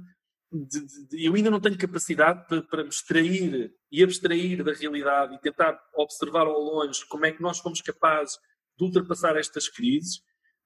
de, 0.52 0.86
de, 1.08 1.24
eu 1.24 1.34
ainda 1.34 1.50
não 1.50 1.60
tenho 1.60 1.76
capacidade 1.76 2.46
para, 2.46 2.62
para 2.62 2.82
me 2.84 2.88
extrair 2.88 3.72
e 3.90 4.02
abstrair 4.02 4.62
da 4.62 4.72
realidade 4.72 5.34
e 5.34 5.40
tentar 5.40 5.78
observar 5.96 6.46
ao 6.46 6.60
longe 6.60 7.04
como 7.08 7.26
é 7.26 7.32
que 7.32 7.42
nós 7.42 7.58
fomos 7.58 7.80
capazes 7.80 8.38
de 8.78 8.84
ultrapassar 8.84 9.36
estas 9.36 9.68
crises, 9.68 10.20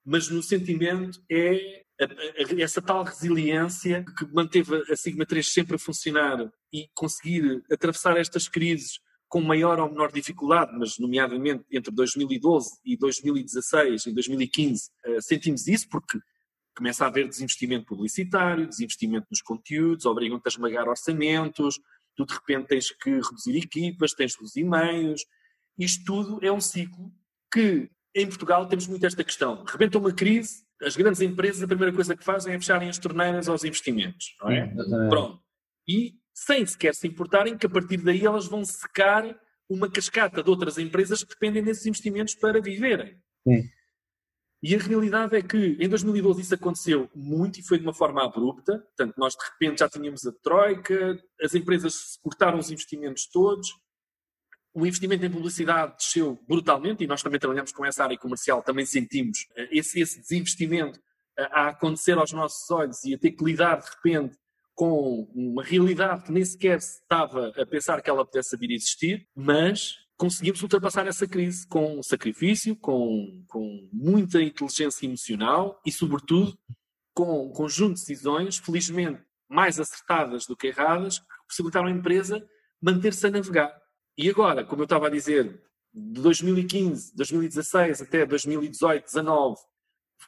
mas 0.04 0.28
no 0.28 0.42
sentimento 0.42 1.22
é 1.30 1.84
essa 2.58 2.80
tal 2.80 3.02
resiliência 3.02 4.04
que 4.16 4.24
manteve 4.32 4.84
a 4.90 4.96
Sigma 4.96 5.26
3 5.26 5.46
sempre 5.46 5.76
a 5.76 5.78
funcionar 5.78 6.50
e 6.72 6.88
conseguir 6.94 7.62
atravessar 7.70 8.16
estas 8.16 8.48
crises 8.48 9.00
com 9.28 9.40
maior 9.42 9.78
ou 9.78 9.90
menor 9.90 10.10
dificuldade, 10.10 10.72
mas 10.78 10.98
nomeadamente 10.98 11.64
entre 11.70 11.92
2012 11.92 12.78
e 12.84 12.96
2016 12.96 14.06
e 14.06 14.12
2015 14.12 14.90
uh, 15.06 15.22
sentimos 15.22 15.66
isso 15.68 15.88
porque 15.88 16.18
começa 16.74 17.04
a 17.04 17.08
haver 17.08 17.28
desinvestimento 17.28 17.86
publicitário, 17.86 18.68
desinvestimento 18.68 19.26
nos 19.30 19.42
conteúdos, 19.42 20.06
obrigam-te 20.06 20.46
a 20.46 20.48
esmagar 20.48 20.88
orçamentos, 20.88 21.78
tu 22.14 22.24
de 22.24 22.32
repente 22.32 22.68
tens 22.68 22.90
que 22.90 23.10
reduzir 23.10 23.56
equipas, 23.56 24.12
tens 24.12 24.34
que 24.34 24.40
reduzir 24.40 24.64
meios. 24.64 25.26
Isto 25.76 26.04
tudo 26.04 26.38
é 26.44 26.50
um 26.50 26.60
ciclo 26.60 27.12
que 27.52 27.90
em 28.14 28.26
Portugal 28.26 28.66
temos 28.66 28.86
muito 28.86 29.04
esta 29.04 29.24
questão. 29.24 29.64
Rebenta 29.64 29.98
uma 29.98 30.12
crise, 30.12 30.64
as 30.82 30.96
grandes 30.96 31.20
empresas 31.20 31.62
a 31.62 31.66
primeira 31.66 31.92
coisa 31.92 32.16
que 32.16 32.24
fazem 32.24 32.54
é 32.54 32.58
fecharem 32.58 32.88
as 32.88 32.98
torneiras 32.98 33.48
aos 33.48 33.64
investimentos, 33.64 34.36
não 34.40 34.50
é? 34.50 34.66
Pronto. 35.08 35.42
E 35.88 36.14
sem 36.34 36.64
sequer 36.64 36.94
se 36.94 37.06
importarem 37.06 37.56
que 37.56 37.66
a 37.66 37.70
partir 37.70 37.96
daí 37.98 38.24
elas 38.24 38.46
vão 38.46 38.64
secar 38.64 39.38
uma 39.68 39.90
cascata 39.90 40.42
de 40.42 40.48
outras 40.48 40.78
empresas 40.78 41.22
que 41.22 41.30
dependem 41.30 41.62
desses 41.62 41.84
investimentos 41.84 42.34
para 42.34 42.60
viverem. 42.60 43.20
Sim. 43.46 43.68
E 44.62 44.74
a 44.74 44.78
realidade 44.78 45.36
é 45.36 45.42
que 45.42 45.76
em 45.78 45.88
2012 45.88 46.40
isso 46.42 46.54
aconteceu 46.54 47.08
muito 47.14 47.60
e 47.60 47.62
foi 47.62 47.78
de 47.78 47.84
uma 47.84 47.94
forma 47.94 48.24
abrupta. 48.24 48.78
Portanto, 48.78 49.14
nós 49.16 49.34
de 49.34 49.44
repente 49.44 49.80
já 49.80 49.88
tínhamos 49.88 50.26
a 50.26 50.32
troika, 50.42 51.16
as 51.40 51.54
empresas 51.54 52.18
cortaram 52.22 52.58
os 52.58 52.70
investimentos 52.70 53.28
todos, 53.28 53.68
o 54.74 54.86
investimento 54.86 55.24
em 55.24 55.30
publicidade 55.30 55.96
desceu 55.96 56.38
brutalmente 56.46 57.02
e 57.02 57.06
nós 57.06 57.22
também 57.22 57.40
trabalhamos 57.40 57.72
com 57.72 57.84
essa 57.84 58.04
área 58.04 58.18
comercial, 58.18 58.62
também 58.62 58.86
sentimos 58.86 59.46
eh, 59.56 59.68
esse, 59.72 60.00
esse 60.00 60.20
desinvestimento 60.20 61.00
eh, 61.38 61.48
a 61.50 61.68
acontecer 61.68 62.18
aos 62.18 62.32
nossos 62.32 62.70
olhos 62.70 63.02
e 63.04 63.14
a 63.14 63.18
ter 63.18 63.32
que 63.32 63.44
lidar 63.44 63.80
de 63.80 63.88
repente 63.88 64.36
com 64.74 65.28
uma 65.34 65.64
realidade 65.64 66.24
que 66.24 66.32
nem 66.32 66.44
sequer 66.44 66.80
se 66.80 67.00
estava 67.00 67.48
a 67.56 67.66
pensar 67.66 68.00
que 68.00 68.08
ela 68.08 68.24
pudesse 68.24 68.56
vir 68.56 68.70
a 68.70 68.74
existir, 68.74 69.26
mas 69.34 69.96
conseguimos 70.16 70.62
ultrapassar 70.62 71.06
essa 71.06 71.26
crise 71.26 71.66
com 71.66 72.00
sacrifício, 72.02 72.76
com, 72.76 73.44
com 73.48 73.88
muita 73.92 74.40
inteligência 74.40 75.04
emocional 75.04 75.80
e, 75.84 75.90
sobretudo, 75.90 76.56
com 77.12 77.46
um 77.46 77.50
conjunto 77.50 77.94
de 77.94 78.00
decisões, 78.06 78.58
felizmente 78.58 79.20
mais 79.48 79.80
acertadas 79.80 80.46
do 80.46 80.56
que 80.56 80.68
erradas, 80.68 81.18
que 81.18 81.26
possibilitaram 81.48 81.88
a 81.88 81.90
empresa 81.90 82.46
manter-se 82.80 83.26
a 83.26 83.30
navegar. 83.30 83.76
E 84.18 84.28
agora, 84.28 84.64
como 84.64 84.82
eu 84.82 84.84
estava 84.84 85.06
a 85.06 85.10
dizer, 85.10 85.62
de 85.94 86.20
2015, 86.20 87.14
2016 87.14 88.02
até 88.02 88.26
2018, 88.26 89.02
2019, 89.02 89.56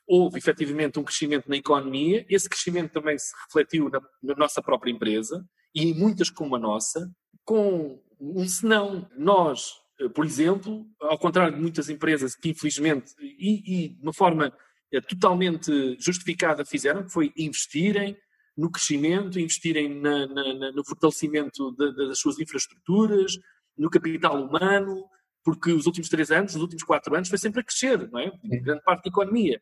houve 0.06 0.38
efetivamente 0.38 1.00
um 1.00 1.02
crescimento 1.02 1.48
na 1.48 1.56
economia. 1.56 2.24
Esse 2.30 2.48
crescimento 2.48 2.92
também 2.92 3.18
se 3.18 3.32
refletiu 3.46 3.90
na, 3.90 4.00
na 4.22 4.36
nossa 4.36 4.62
própria 4.62 4.92
empresa 4.92 5.44
e 5.74 5.90
em 5.90 5.94
muitas 5.94 6.30
como 6.30 6.54
a 6.54 6.58
nossa, 6.58 7.10
com 7.44 8.00
um 8.20 8.46
senão. 8.46 9.10
Nós, 9.18 9.72
eh, 10.00 10.08
por 10.08 10.24
exemplo, 10.24 10.86
ao 11.00 11.18
contrário 11.18 11.56
de 11.56 11.60
muitas 11.60 11.88
empresas 11.88 12.36
que 12.36 12.50
infelizmente 12.50 13.12
e, 13.20 13.86
e 13.86 13.88
de 13.88 14.02
uma 14.02 14.12
forma 14.12 14.56
eh, 14.92 15.00
totalmente 15.00 15.96
justificada 15.98 16.64
fizeram, 16.64 17.02
que 17.02 17.12
foi 17.12 17.32
investirem 17.36 18.16
no 18.56 18.70
crescimento, 18.70 19.40
investirem 19.40 20.00
na, 20.00 20.28
na, 20.28 20.72
no 20.72 20.84
fortalecimento 20.84 21.72
de, 21.72 21.92
de, 21.92 22.08
das 22.08 22.20
suas 22.20 22.38
infraestruturas, 22.38 23.32
no 23.80 23.88
capital 23.88 24.44
humano, 24.44 25.04
porque 25.42 25.72
os 25.72 25.86
últimos 25.86 26.10
três 26.10 26.30
anos, 26.30 26.54
os 26.54 26.60
últimos 26.60 26.82
quatro 26.82 27.14
anos, 27.14 27.28
foi 27.28 27.38
sempre 27.38 27.60
a 27.60 27.64
crescer, 27.64 28.10
não 28.10 28.20
é? 28.20 28.30
Grande 28.44 28.82
parte 28.82 29.04
da 29.04 29.08
economia. 29.08 29.60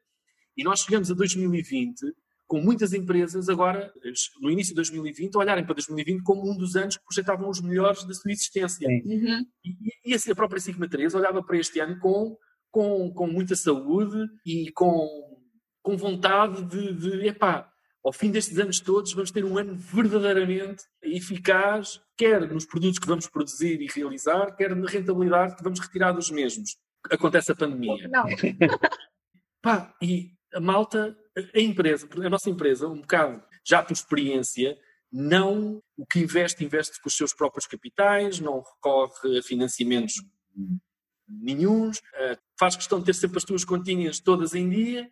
E 0.56 0.64
nós 0.64 0.80
chegamos 0.80 1.08
a 1.10 1.14
2020 1.14 2.00
com 2.48 2.60
muitas 2.60 2.94
empresas 2.94 3.48
agora, 3.48 3.92
no 4.40 4.50
início 4.50 4.72
de 4.72 4.76
2020, 4.76 5.36
a 5.36 5.38
olharem 5.38 5.64
para 5.64 5.74
2020 5.74 6.22
como 6.22 6.50
um 6.50 6.56
dos 6.56 6.76
anos 6.76 6.96
que 6.96 7.04
projetavam 7.04 7.48
os 7.48 7.60
melhores 7.60 8.04
da 8.04 8.14
sua 8.14 8.32
existência. 8.32 8.88
Uhum. 8.88 9.44
E, 9.62 10.14
e, 10.14 10.14
a 10.14 10.34
própria 10.34 10.58
Sigma 10.58 10.88
3 10.88 11.14
olhava 11.14 11.44
para 11.44 11.58
este 11.58 11.78
ano 11.78 11.98
com, 12.00 12.36
com, 12.70 13.12
com 13.12 13.26
muita 13.26 13.54
saúde 13.54 14.18
e 14.46 14.72
com, 14.72 15.06
com 15.82 15.96
vontade 15.96 16.64
de, 16.64 16.94
de, 16.94 17.28
epá, 17.28 17.70
ao 18.04 18.12
fim 18.12 18.30
destes 18.30 18.58
anos 18.58 18.80
todos 18.80 19.12
vamos 19.12 19.30
ter 19.30 19.44
um 19.44 19.58
ano 19.58 19.74
verdadeiramente 19.74 20.84
eficaz, 21.02 22.00
quer 22.16 22.40
nos 22.52 22.64
produtos 22.64 22.98
que 22.98 23.06
vamos 23.06 23.26
produzir 23.26 23.80
e 23.80 23.86
realizar, 23.86 24.54
quer 24.56 24.74
na 24.74 24.88
rentabilidade 24.88 25.56
que 25.56 25.62
vamos 25.62 25.80
retirar 25.80 26.12
dos 26.12 26.30
mesmos. 26.30 26.76
Acontece 27.10 27.52
a 27.52 27.56
pandemia. 27.56 28.08
Não. 28.08 28.24
Pá, 29.62 29.94
e 30.00 30.32
a 30.54 30.60
malta, 30.60 31.16
a 31.54 31.60
empresa, 31.60 32.08
a 32.24 32.30
nossa 32.30 32.48
empresa, 32.48 32.88
um 32.88 33.00
bocado 33.00 33.42
já 33.64 33.82
por 33.82 33.92
experiência, 33.92 34.78
não 35.12 35.82
o 35.96 36.06
que 36.06 36.20
investe, 36.20 36.64
investe 36.64 37.00
com 37.00 37.08
os 37.08 37.16
seus 37.16 37.34
próprios 37.34 37.66
capitais, 37.66 38.40
não 38.40 38.62
recorre 38.62 39.38
a 39.38 39.42
financiamentos 39.42 40.14
nenhums, 41.28 42.00
eh, 42.14 42.38
faz 42.58 42.76
questão 42.76 42.98
de 42.98 43.06
ter 43.06 43.14
sempre 43.14 43.38
as 43.38 43.44
tuas 43.44 43.64
continhas 43.64 44.20
todas 44.20 44.54
em 44.54 44.68
dia, 44.68 45.10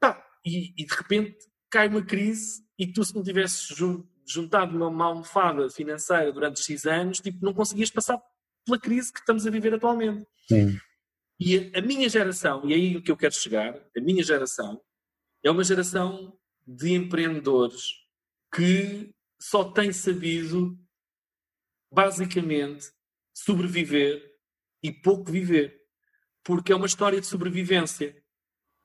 pá, 0.00 0.24
e, 0.44 0.72
e, 0.76 0.86
de 0.86 0.94
repente 0.94 1.36
cai 1.74 1.88
uma 1.88 2.04
crise 2.04 2.64
e 2.78 2.86
tu 2.86 3.04
se 3.04 3.12
não 3.12 3.22
tivesses 3.24 3.76
juntado 4.24 4.76
uma, 4.76 4.86
uma 4.86 5.06
almofada 5.06 5.68
financeira 5.68 6.32
durante 6.32 6.62
X 6.62 6.86
anos, 6.86 7.18
tipo, 7.18 7.44
não 7.44 7.52
conseguias 7.52 7.90
passar 7.90 8.22
pela 8.64 8.78
crise 8.78 9.12
que 9.12 9.18
estamos 9.18 9.44
a 9.44 9.50
viver 9.50 9.74
atualmente. 9.74 10.24
Sim. 10.48 10.78
E 11.40 11.72
a, 11.74 11.80
a, 11.80 11.82
minha 11.82 12.08
geração, 12.08 12.62
e 12.64 12.72
aí 12.72 13.02
que 13.02 13.10
eu 13.10 13.16
quero 13.16 13.34
chegar, 13.34 13.74
a 13.74 14.00
minha 14.00 14.22
geração, 14.22 14.80
é 15.42 15.50
uma 15.50 15.64
geração 15.64 16.38
de 16.64 16.92
empreendedores 16.92 17.90
que 18.54 19.12
só 19.40 19.64
tem 19.64 19.92
sabido, 19.92 20.78
basicamente, 21.92 22.86
sobreviver 23.34 24.22
e 24.80 24.92
pouco 24.92 25.32
viver. 25.32 25.82
Porque 26.44 26.72
é 26.72 26.76
uma 26.76 26.86
história 26.86 27.20
de 27.20 27.26
sobrevivência. 27.26 28.16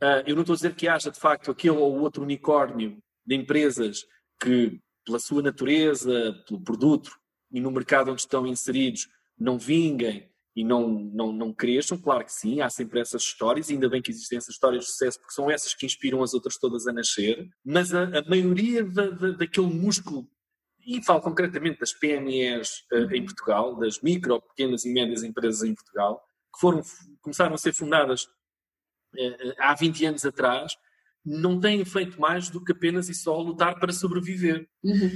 Uh, 0.01 0.23
eu 0.25 0.35
não 0.35 0.41
estou 0.41 0.53
a 0.53 0.55
dizer 0.55 0.75
que 0.75 0.87
haja, 0.87 1.11
de 1.11 1.19
facto, 1.19 1.51
aquele 1.51 1.77
ou 1.77 1.99
outro 1.99 2.23
unicórnio 2.23 2.97
de 3.25 3.35
empresas 3.35 4.05
que, 4.41 4.79
pela 5.05 5.19
sua 5.19 5.41
natureza, 5.41 6.33
pelo 6.47 6.61
produto 6.61 7.11
e 7.51 7.59
no 7.59 7.71
mercado 7.71 8.11
onde 8.11 8.21
estão 8.21 8.47
inseridos, 8.47 9.07
não 9.37 9.57
vinguem 9.57 10.29
e 10.55 10.63
não, 10.63 10.89
não, 10.89 11.31
não 11.31 11.53
cresçam, 11.53 11.97
claro 11.97 12.25
que 12.25 12.33
sim, 12.33 12.59
há 12.59 12.69
sempre 12.69 12.99
essas 12.99 13.23
histórias, 13.23 13.69
e 13.69 13.73
ainda 13.73 13.89
bem 13.89 14.01
que 14.01 14.11
existem 14.11 14.37
essas 14.37 14.55
histórias 14.55 14.85
de 14.85 14.91
sucesso, 14.91 15.19
porque 15.19 15.33
são 15.33 15.49
essas 15.49 15.73
que 15.73 15.85
inspiram 15.85 16.21
as 16.21 16.33
outras 16.33 16.57
todas 16.57 16.87
a 16.87 16.91
nascer, 16.91 17.47
mas 17.63 17.93
a, 17.93 18.03
a 18.03 18.21
maioria 18.27 18.83
da, 18.83 19.09
da, 19.09 19.31
daquele 19.31 19.67
músculo, 19.67 20.27
e 20.85 21.03
falo 21.03 21.21
concretamente 21.21 21.79
das 21.79 21.93
PMEs 21.93 22.83
uh, 22.91 23.13
em 23.13 23.23
Portugal, 23.23 23.75
das 23.77 24.01
micro, 24.01 24.41
pequenas 24.41 24.85
e 24.85 24.91
médias 24.91 25.23
empresas 25.23 25.63
em 25.63 25.73
Portugal, 25.73 26.21
que 26.53 26.59
foram, 26.59 26.81
começaram 27.21 27.53
a 27.53 27.57
ser 27.57 27.73
fundadas 27.73 28.27
há 29.57 29.73
20 29.73 30.05
anos 30.05 30.25
atrás, 30.25 30.73
não 31.25 31.59
têm 31.59 31.83
feito 31.85 32.19
mais 32.19 32.49
do 32.49 32.63
que 32.63 32.71
apenas 32.71 33.09
e 33.09 33.13
só 33.13 33.39
lutar 33.39 33.79
para 33.79 33.91
sobreviver. 33.91 34.67
Uhum. 34.83 35.11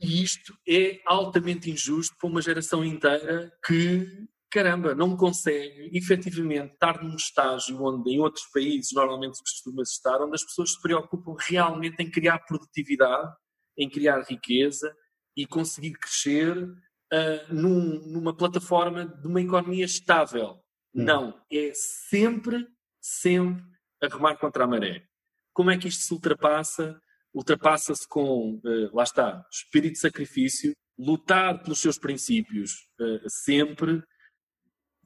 E 0.00 0.22
isto 0.22 0.56
é 0.66 1.00
altamente 1.06 1.70
injusto 1.70 2.16
para 2.18 2.28
uma 2.28 2.40
geração 2.40 2.84
inteira 2.84 3.52
que 3.66 4.28
caramba, 4.50 4.94
não 4.94 5.16
consegue 5.16 5.96
efetivamente 5.96 6.72
estar 6.72 7.02
num 7.02 7.14
estágio 7.14 7.80
onde 7.82 8.10
em 8.10 8.18
outros 8.18 8.44
países 8.52 8.90
normalmente 8.92 9.38
costuma 9.38 9.82
estar, 9.82 10.20
onde 10.20 10.34
as 10.34 10.44
pessoas 10.44 10.72
se 10.72 10.82
preocupam 10.82 11.36
realmente 11.38 12.02
em 12.02 12.10
criar 12.10 12.40
produtividade, 12.40 13.32
em 13.78 13.88
criar 13.88 14.22
riqueza 14.22 14.92
e 15.36 15.46
conseguir 15.46 15.92
crescer 15.92 16.58
uh, 16.64 17.54
num, 17.54 18.00
numa 18.08 18.36
plataforma 18.36 19.06
de 19.06 19.28
uma 19.28 19.40
economia 19.40 19.84
estável. 19.84 20.60
Hum. 20.92 21.04
Não, 21.04 21.40
é 21.50 21.70
sempre, 21.72 22.66
sempre 23.00 23.64
a 24.02 24.08
remar 24.08 24.36
contra 24.36 24.64
a 24.64 24.66
maré. 24.66 25.04
Como 25.52 25.70
é 25.70 25.78
que 25.78 25.88
isto 25.88 26.02
se 26.02 26.12
ultrapassa? 26.12 27.00
Ultrapassa-se 27.34 28.06
com, 28.08 28.60
uh, 28.64 28.94
lá 28.96 29.04
está, 29.04 29.46
espírito 29.50 29.92
de 29.92 29.98
sacrifício, 30.00 30.72
lutar 30.98 31.62
pelos 31.62 31.80
seus 31.80 31.98
princípios 31.98 32.72
uh, 33.00 33.28
sempre, 33.28 34.02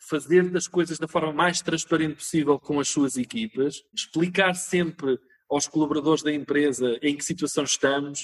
fazer 0.09 0.51
das 0.51 0.67
coisas 0.67 0.99
da 0.99 1.09
forma 1.09 1.33
mais 1.33 1.61
transparente 1.61 2.17
possível 2.17 2.59
com 2.59 2.81
as 2.81 2.89
suas 2.89 3.17
equipas, 3.17 3.83
explicar 3.95 4.55
sempre 4.55 5.19
aos 5.49 5.67
colaboradores 5.69 6.23
da 6.23 6.33
empresa 6.33 6.99
em 7.03 7.17
que 7.17 7.25
situação 7.25 7.65
estamos, 7.65 8.21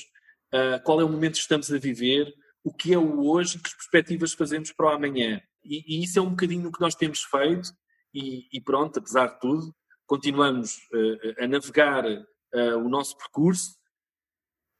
uh, 0.52 0.82
qual 0.84 1.01
é 1.01 1.05
o 1.05 1.09
momento 1.09 1.34
que 1.34 1.40
estamos 1.40 1.72
a 1.72 1.78
viver, 1.78 2.32
o 2.64 2.72
que 2.72 2.92
é 2.92 2.98
o 2.98 3.26
hoje 3.26 3.59
que 3.59 3.70
perspectivas 3.76 4.32
fazemos 4.32 4.72
para 4.72 4.86
o 4.86 4.90
amanhã. 4.90 5.40
E, 5.64 5.97
e 6.01 6.05
isso 6.05 6.18
é 6.18 6.22
um 6.22 6.30
bocadinho 6.30 6.68
o 6.68 6.72
que 6.72 6.80
nós 6.80 6.94
temos 6.94 7.22
feito 7.22 7.70
e, 8.15 8.47
e 8.53 8.61
pronto, 8.61 8.99
apesar 8.99 9.27
de 9.28 9.41
tudo, 9.41 9.74
continuamos 10.07 10.77
uh, 10.93 11.45
a 11.45 11.47
navegar 11.47 12.05
uh, 12.07 12.78
o 12.78 12.89
nosso 12.89 13.16
percurso 13.16 13.78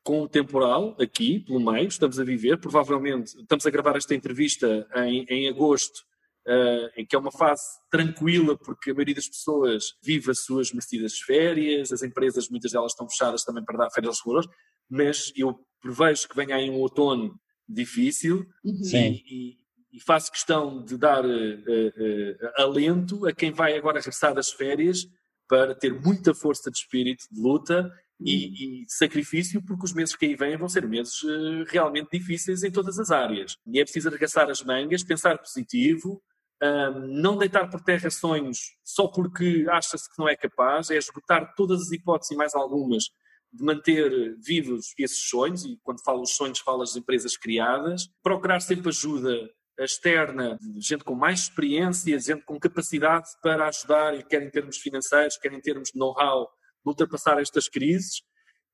com 0.02 0.23
o 0.23 0.28
temporal 0.28 0.97
aqui 1.01 1.40
pelo 1.40 1.61
meio, 1.61 1.89
estamos 1.89 2.19
a 2.19 2.24
viver, 2.24 2.59
provavelmente 2.59 3.39
estamos 3.39 3.66
a 3.66 3.70
gravar 3.70 3.97
esta 3.97 4.15
entrevista 4.15 4.89
em, 4.97 5.24
em 5.28 5.48
agosto 5.48 6.01
uh, 6.47 6.90
em 6.97 7.07
que 7.07 7.15
é 7.15 7.19
uma 7.19 7.31
fase 7.31 7.62
tranquila, 7.90 8.57
porque 8.57 8.90
a 8.90 8.94
maioria 8.94 9.15
das 9.15 9.28
pessoas 9.28 9.94
vive 10.02 10.31
as 10.31 10.40
suas 10.40 10.73
merecidas 10.73 11.19
férias, 11.19 11.93
as 11.93 12.02
empresas, 12.02 12.48
muitas 12.48 12.73
delas 12.73 12.93
estão 12.93 13.09
fechadas 13.09 13.44
também 13.44 13.65
para 13.65 13.78
dar 13.78 13.90
férias 13.90 14.11
aos 14.11 14.20
colaboradores, 14.20 14.59
mas 14.89 15.32
eu 15.36 15.59
prevejo 15.81 16.28
que 16.28 16.36
venha 16.36 16.57
aí 16.57 16.69
um 16.69 16.78
outono 16.81 17.39
difícil 17.69 18.47
e, 18.65 19.52
e, 19.52 19.57
e, 19.92 20.00
faço 20.00 20.30
questão 20.30 20.84
de 20.84 20.96
dar 20.96 21.24
uh, 21.24 21.28
uh, 21.28 22.62
alento 22.62 23.26
a 23.26 23.32
quem 23.32 23.52
vai 23.52 23.76
agora 23.76 23.98
regressar 23.98 24.34
das 24.34 24.50
férias 24.50 25.06
para 25.48 25.74
ter 25.74 25.92
muita 25.92 26.34
força 26.34 26.70
de 26.70 26.78
espírito, 26.78 27.24
de 27.30 27.40
luta 27.40 27.90
e, 28.20 28.82
e, 28.82 28.84
sacrifício, 28.88 29.62
porque 29.64 29.84
os 29.84 29.92
meses 29.92 30.14
que 30.14 30.26
aí 30.26 30.36
vêm 30.36 30.56
vão 30.56 30.68
ser 30.68 30.86
meses 30.86 31.22
uh, 31.22 31.64
realmente 31.66 32.10
difíceis 32.12 32.62
em 32.62 32.70
todas 32.70 32.98
as 32.98 33.10
áreas. 33.10 33.56
E 33.66 33.80
é 33.80 33.84
preciso 33.84 34.08
arregaçar 34.08 34.48
as 34.48 34.62
mangas, 34.62 35.02
pensar 35.02 35.38
positivo, 35.38 36.22
não 37.08 37.38
deitar 37.38 37.70
por 37.70 37.80
terra 37.80 38.10
sonhos 38.10 38.76
só 38.84 39.08
porque 39.08 39.64
acha-se 39.70 40.10
que 40.10 40.18
não 40.18 40.28
é 40.28 40.36
capaz, 40.36 40.90
é 40.90 40.96
esgotar 40.98 41.54
todas 41.54 41.80
as 41.80 41.90
hipóteses 41.90 42.32
e 42.32 42.36
mais 42.36 42.54
algumas 42.54 43.04
de 43.52 43.64
manter 43.64 44.36
vivos 44.38 44.92
esses 44.98 45.28
sonhos, 45.28 45.64
e 45.64 45.78
quando 45.82 46.04
falo 46.04 46.22
os 46.22 46.36
sonhos, 46.36 46.60
falo 46.60 46.82
as 46.82 46.96
empresas 46.96 47.36
criadas, 47.36 48.08
procurar 48.22 48.60
sempre 48.60 48.88
ajuda 48.88 49.50
externa, 49.85 50.59
gente 50.77 51.05
com 51.05 51.15
mais 51.15 51.40
experiência, 51.40 52.19
gente 52.19 52.43
com 52.44 52.59
capacidade 52.59 53.28
para 53.43 53.69
ajudar, 53.69 54.23
quer 54.24 54.43
em 54.43 54.51
termos 54.51 54.78
financeiros, 54.78 55.36
quer 55.39 55.52
em 55.52 55.61
termos 55.61 55.90
de 55.90 55.98
know-how, 55.98 56.48
ultrapassar 56.85 57.40
estas 57.40 57.69
crises 57.69 58.23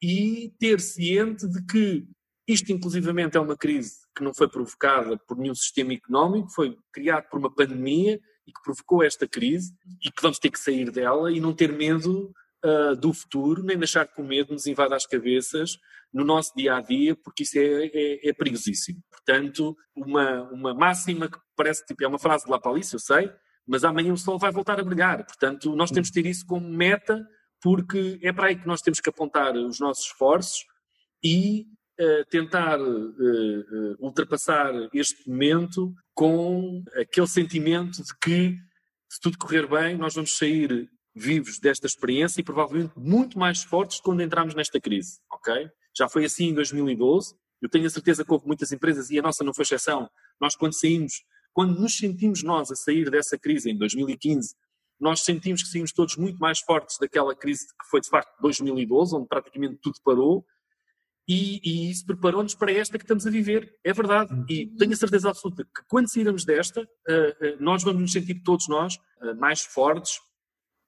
e 0.02 0.52
ter 0.58 0.80
ciente 0.80 1.48
de 1.48 1.64
que 1.64 2.06
isto, 2.46 2.70
inclusivamente, 2.70 3.36
é 3.36 3.40
uma 3.40 3.56
crise 3.56 3.96
que 4.14 4.22
não 4.22 4.32
foi 4.32 4.48
provocada 4.48 5.18
por 5.26 5.36
nenhum 5.36 5.54
sistema 5.54 5.92
económico, 5.92 6.48
foi 6.50 6.76
criado 6.92 7.28
por 7.28 7.40
uma 7.40 7.52
pandemia 7.52 8.20
e 8.46 8.52
que 8.52 8.62
provocou 8.62 9.02
esta 9.02 9.26
crise 9.26 9.74
e 10.00 10.10
que 10.10 10.22
vamos 10.22 10.38
ter 10.38 10.50
que 10.50 10.60
sair 10.60 10.90
dela 10.92 11.32
e 11.32 11.40
não 11.40 11.52
ter 11.52 11.72
medo 11.72 12.32
uh, 12.66 12.96
do 12.96 13.12
futuro, 13.12 13.62
nem 13.62 13.78
deixar 13.78 14.06
que 14.06 14.20
o 14.20 14.24
medo 14.24 14.52
nos 14.52 14.66
invada 14.66 14.96
as 14.96 15.06
cabeças 15.06 15.78
no 16.12 16.24
nosso 16.24 16.52
dia 16.56 16.76
a 16.76 16.80
dia, 16.80 17.14
porque 17.14 17.44
isso 17.44 17.58
é, 17.58 17.86
é, 17.86 18.28
é 18.28 18.32
perigosíssimo. 18.32 19.00
Portanto, 19.10 19.76
uma, 19.94 20.42
uma 20.50 20.74
máxima 20.74 21.28
que 21.28 21.38
parece 21.54 21.84
tipo, 21.86 22.02
é 22.02 22.08
uma 22.08 22.18
frase 22.18 22.44
de 22.44 22.50
La 22.50 22.60
Palice, 22.60 22.94
eu 22.94 23.00
sei, 23.00 23.30
mas 23.66 23.84
amanhã 23.84 24.12
o 24.12 24.16
sol 24.16 24.38
vai 24.38 24.50
voltar 24.50 24.80
a 24.80 24.84
brilhar. 24.84 25.24
Portanto, 25.24 25.74
nós 25.76 25.90
temos 25.90 26.08
de 26.10 26.14
ter 26.22 26.28
isso 26.28 26.44
como 26.46 26.68
meta 26.68 27.26
porque 27.60 28.18
é 28.22 28.32
para 28.32 28.48
aí 28.48 28.56
que 28.56 28.66
nós 28.66 28.80
temos 28.80 29.00
que 29.00 29.08
apontar 29.08 29.56
os 29.56 29.80
nossos 29.80 30.06
esforços 30.06 30.64
e 31.22 31.66
uh, 32.00 32.24
tentar 32.30 32.80
uh, 32.80 33.96
ultrapassar 33.98 34.72
este 34.92 35.28
momento 35.28 35.92
com 36.14 36.82
aquele 36.94 37.26
sentimento 37.26 38.02
de 38.02 38.16
que, 38.20 38.56
se 39.10 39.20
tudo 39.20 39.38
correr 39.38 39.66
bem, 39.66 39.96
nós 39.96 40.14
vamos 40.14 40.36
sair 40.36 40.88
vivos 41.16 41.58
desta 41.58 41.86
experiência 41.86 42.40
e 42.40 42.44
provavelmente 42.44 42.92
muito 42.94 43.38
mais 43.38 43.62
fortes 43.62 43.98
quando 44.00 44.22
entramos 44.22 44.54
nesta 44.54 44.78
crise, 44.78 45.18
ok? 45.32 45.70
Já 45.96 46.08
foi 46.08 46.26
assim 46.26 46.48
em 46.48 46.54
2012. 46.54 47.34
Eu 47.62 47.70
tenho 47.70 47.86
a 47.86 47.90
certeza 47.90 48.22
que 48.22 48.30
houve 48.30 48.46
muitas 48.46 48.70
empresas 48.70 49.08
e 49.08 49.18
a 49.18 49.22
nossa 49.22 49.42
não 49.42 49.54
foi 49.54 49.62
exceção. 49.62 50.10
Nós, 50.38 50.54
quando 50.54 50.74
saímos, 50.74 51.24
quando 51.54 51.80
nos 51.80 51.96
sentimos 51.96 52.42
nós 52.42 52.70
a 52.70 52.76
sair 52.76 53.10
dessa 53.10 53.38
crise 53.38 53.70
em 53.70 53.78
2015, 53.78 54.54
nós 55.00 55.20
sentimos 55.20 55.62
que 55.62 55.70
saímos 55.70 55.90
todos 55.90 56.16
muito 56.16 56.38
mais 56.38 56.60
fortes 56.60 56.98
daquela 56.98 57.34
crise 57.34 57.66
que 57.66 57.88
foi 57.90 58.02
de 58.02 58.10
facto 58.10 58.30
2012, 58.42 59.16
onde 59.16 59.26
praticamente 59.26 59.78
tudo 59.82 59.96
parou, 60.04 60.44
e, 61.26 61.60
e 61.64 61.90
isso 61.90 62.04
preparou-nos 62.06 62.54
para 62.54 62.70
esta 62.70 62.98
que 62.98 63.04
estamos 63.04 63.26
a 63.26 63.30
viver. 63.30 63.74
É 63.82 63.92
verdade. 63.92 64.32
E 64.50 64.66
tenho 64.76 64.92
a 64.92 64.96
certeza 64.96 65.30
absoluta 65.30 65.64
que 65.64 65.82
quando 65.88 66.08
sairmos 66.08 66.44
desta, 66.44 66.82
uh, 66.82 66.84
uh, 66.84 67.56
nós 67.58 67.82
vamos 67.82 68.02
nos 68.02 68.12
sentir 68.12 68.42
todos 68.42 68.68
nós 68.68 68.96
uh, 69.22 69.34
mais 69.38 69.62
fortes 69.62 70.20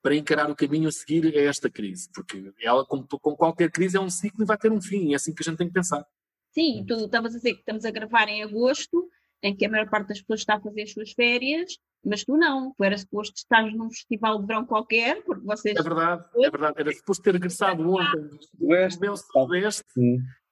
para 0.03 0.15
encarar 0.15 0.51
o 0.51 0.57
caminho 0.57 0.89
a 0.89 0.93
seguir 0.93 1.27
a 1.37 1.43
esta 1.43 1.71
crise. 1.71 2.09
Porque 2.15 2.53
ela, 2.61 2.85
como 2.87 3.07
com 3.07 3.37
qualquer 3.37 3.71
crise, 3.71 3.97
é 3.97 4.01
um 4.01 4.11
ciclo 4.11 4.43
e 4.43 4.47
vai 4.47 4.57
ter 4.57 4.71
um 4.71 4.81
fim. 4.81 5.13
É 5.13 5.17
assim 5.17 5.35
que 5.35 5.43
a 5.43 5.45
gente 5.45 5.59
tem 5.59 5.69
que 5.69 5.73
pensar. 5.73 6.05
Sim, 6.53 6.85
tu 6.87 6.95
estavas 6.95 7.35
a 7.35 7.37
dizer 7.37 7.55
que 7.55 7.61
estamos 7.61 7.85
a 7.85 7.91
gravar 7.91 8.29
em 8.29 8.43
agosto, 8.43 9.09
em 9.43 9.55
que 9.55 9.67
a 9.67 9.71
maior 9.71 9.89
parte 9.89 10.09
das 10.09 10.21
pessoas 10.21 10.41
está 10.41 10.55
a 10.55 10.61
fazer 10.61 10.83
as 10.83 10.93
suas 10.93 11.13
férias, 11.13 11.79
mas 12.05 12.25
tu 12.25 12.37
não, 12.37 12.73
tu 12.77 12.85
eras 12.85 13.03
suposto 13.03 13.35
estar 13.37 13.63
num 13.71 13.91
festival 13.91 14.41
de 14.41 14.47
verão 14.47 14.65
qualquer, 14.65 15.23
porque 15.25 15.45
vocês. 15.45 15.77
É 15.77 15.83
verdade, 15.83 16.25
é 16.37 16.51
verdade. 16.51 16.75
Era 16.79 16.93
suposto 16.93 17.23
ter 17.23 17.35
regressado 17.35 17.89
ontem 17.89 18.29
do 18.55 18.67
meu 18.67 19.17
Sudoeste. 19.17 19.91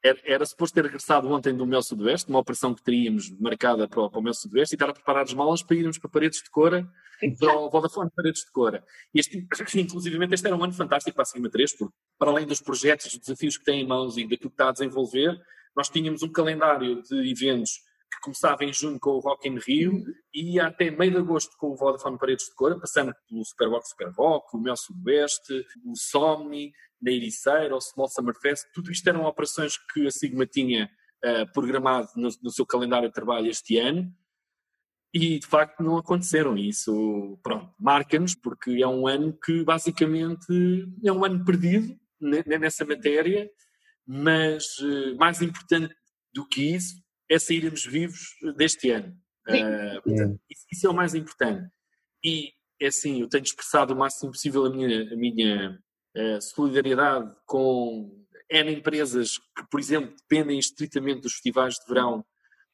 Era, 0.07 0.19
era 0.24 0.47
suposto 0.47 0.74
ter 0.74 0.85
regressado 0.85 1.28
ontem 1.28 1.53
do 1.55 1.66
meu 1.66 1.83
Sudoeste, 1.83 2.31
uma 2.31 2.39
operação 2.39 2.74
que 2.74 2.83
teríamos 2.83 3.31
marcada 3.41 3.89
para 3.89 4.03
o, 4.03 4.11
para 4.11 4.20
o 4.20 4.23
meu 4.23 4.33
Sudoeste, 4.33 4.74
e 4.74 4.77
estar 4.77 4.91
a 4.91 4.93
preparar 4.93 5.24
as 5.24 5.35
malas 5.35 5.62
para 5.62 5.77
irmos 5.77 5.99
para 5.99 6.11
Paredes 6.11 6.43
de 6.43 6.51
Cora, 6.51 6.89
para 7.39 7.59
o 7.59 7.70
Vodafone 7.70 8.11
Paredes 8.15 8.43
de 8.43 8.53
Cora. 8.53 8.85
Este, 9.15 9.47
inclusive, 9.77 10.24
este 10.33 10.47
era 10.47 10.57
um 10.57 10.62
ano 10.62 10.73
fantástico 10.73 11.15
para 11.15 11.23
a 11.23 11.27
Sigma 11.27 11.51
3, 11.51 11.77
porque, 11.77 11.95
para 12.19 12.31
além 12.31 12.47
dos 12.47 12.61
projetos, 12.61 13.07
dos 13.07 13.19
desafios 13.19 13.59
que 13.59 13.65
tem 13.65 13.81
em 13.81 13.87
mãos 13.87 14.16
e 14.16 14.23
daquilo 14.23 14.51
que 14.51 14.55
está 14.55 14.69
a 14.69 14.73
desenvolver, 14.73 15.37
nós 15.77 15.89
tínhamos 15.89 16.23
um 16.23 16.31
calendário 16.31 17.03
de 17.03 17.31
eventos 17.31 17.81
que 18.12 18.20
começava 18.23 18.65
em 18.65 18.73
junho 18.73 18.99
com 19.01 19.11
o 19.11 19.19
Rock 19.19 19.49
in 19.49 19.59
Rio 19.59 19.93
uhum. 19.93 20.05
e 20.33 20.55
ia 20.55 20.66
até 20.66 20.91
meio 20.91 21.11
de 21.11 21.19
agosto 21.19 21.57
com 21.59 21.73
o 21.73 21.77
Vodafone 21.77 22.19
Paredes 22.19 22.47
de 22.47 22.55
Cora, 22.55 22.78
passando 22.78 23.12
pelo 23.28 23.45
Superbox 23.45 23.91
Super 23.91 24.11
Rock, 24.11 24.57
o 24.57 24.61
Mel 24.61 24.77
Sudoeste, 24.77 25.66
o 25.85 25.97
Somni, 25.97 26.73
na 27.01 27.10
Ericeira, 27.10 27.74
o 27.74 27.81
Small 27.81 28.09
Summer 28.09 28.35
Fest. 28.40 28.66
Tudo 28.73 28.90
isto 28.90 29.09
eram 29.09 29.24
operações 29.24 29.77
que 29.93 30.06
a 30.06 30.10
Sigma 30.10 30.47
tinha 30.47 30.90
uh, 31.24 31.52
programado 31.52 32.09
no, 32.16 32.28
no, 32.43 32.51
seu 32.51 32.66
calendário 32.66 33.09
de 33.09 33.14
trabalho 33.14 33.48
este 33.48 33.78
ano 33.78 34.12
e 35.12 35.39
de 35.39 35.47
facto 35.47 35.82
não 35.82 35.97
aconteceram. 35.97 36.56
E 36.56 36.68
isso, 36.68 37.39
pronto, 37.43 37.73
marca-nos 37.78 38.35
porque 38.35 38.82
é 38.82 38.86
um 38.86 39.06
ano 39.06 39.36
que 39.44 39.64
basicamente 39.64 40.47
é 41.05 41.12
um 41.12 41.24
ano 41.24 41.44
perdido 41.44 41.98
nessa 42.20 42.85
matéria, 42.85 43.51
mas 44.06 44.78
uh, 44.78 45.16
mais 45.16 45.43
importante 45.43 45.94
do 46.32 46.47
que 46.47 46.74
isso 46.74 46.94
é 47.31 47.39
sairmos 47.39 47.85
vivos 47.85 48.36
deste 48.56 48.90
ano. 48.90 49.16
Uh, 49.48 50.02
portanto, 50.02 50.40
isso, 50.51 50.66
isso, 50.73 50.86
é 50.86 50.90
o 50.90 50.94
mais 50.94 51.14
importante. 51.14 51.68
E, 52.24 52.52
é 52.81 52.86
assim, 52.86 53.20
eu 53.20 53.28
tenho 53.28 53.44
expressado 53.44 53.94
o 53.94 53.97
máximo 53.97 54.32
possível 54.32 54.66
a 54.66 54.70
minha, 54.70 55.12
a 55.12 55.16
minha 55.16 55.78
uh, 56.17 56.41
solidariedade 56.41 57.35
com 57.47 58.25
N 58.51 58.73
empresas 58.73 59.39
que, 59.39 59.69
por 59.71 59.81
exemplo, 59.81 60.15
dependem 60.17 60.59
estritamente 60.59 61.23
dos 61.23 61.35
festivais 61.35 61.75
de 61.75 61.87
verão 61.87 62.25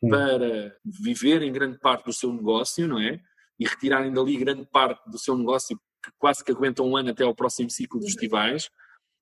Sim. 0.01 0.11
para 0.11 0.77
viver 0.85 1.43
em 1.43 1.53
grande 1.53 1.79
parte 1.79 2.05
do 2.05 2.13
seu 2.13 2.33
negócio, 2.33 2.87
não 2.87 3.01
é? 3.01 3.21
E 3.59 3.67
retirarem 3.67 4.13
dali 4.13 4.37
grande 4.37 4.67
parte 4.67 5.09
do 5.11 5.19
seu 5.19 5.37
negócio 5.37 5.77
que 6.05 6.11
quase 6.19 6.45
que 6.45 6.51
aguentam 6.51 6.87
um 6.87 6.97
ano 6.97 7.11
até 7.11 7.25
ao 7.25 7.35
próximo 7.35 7.71
ciclo 7.71 8.01
dos 8.01 8.11
festivais. 8.11 8.69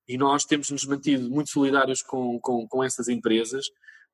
E 0.08 0.16
nós 0.16 0.44
temos 0.44 0.70
nos 0.70 0.84
mantido 0.84 1.30
muito 1.30 1.50
solidários 1.50 2.02
com, 2.02 2.40
com, 2.40 2.66
com 2.66 2.82
essas 2.82 3.08
empresas 3.08 3.66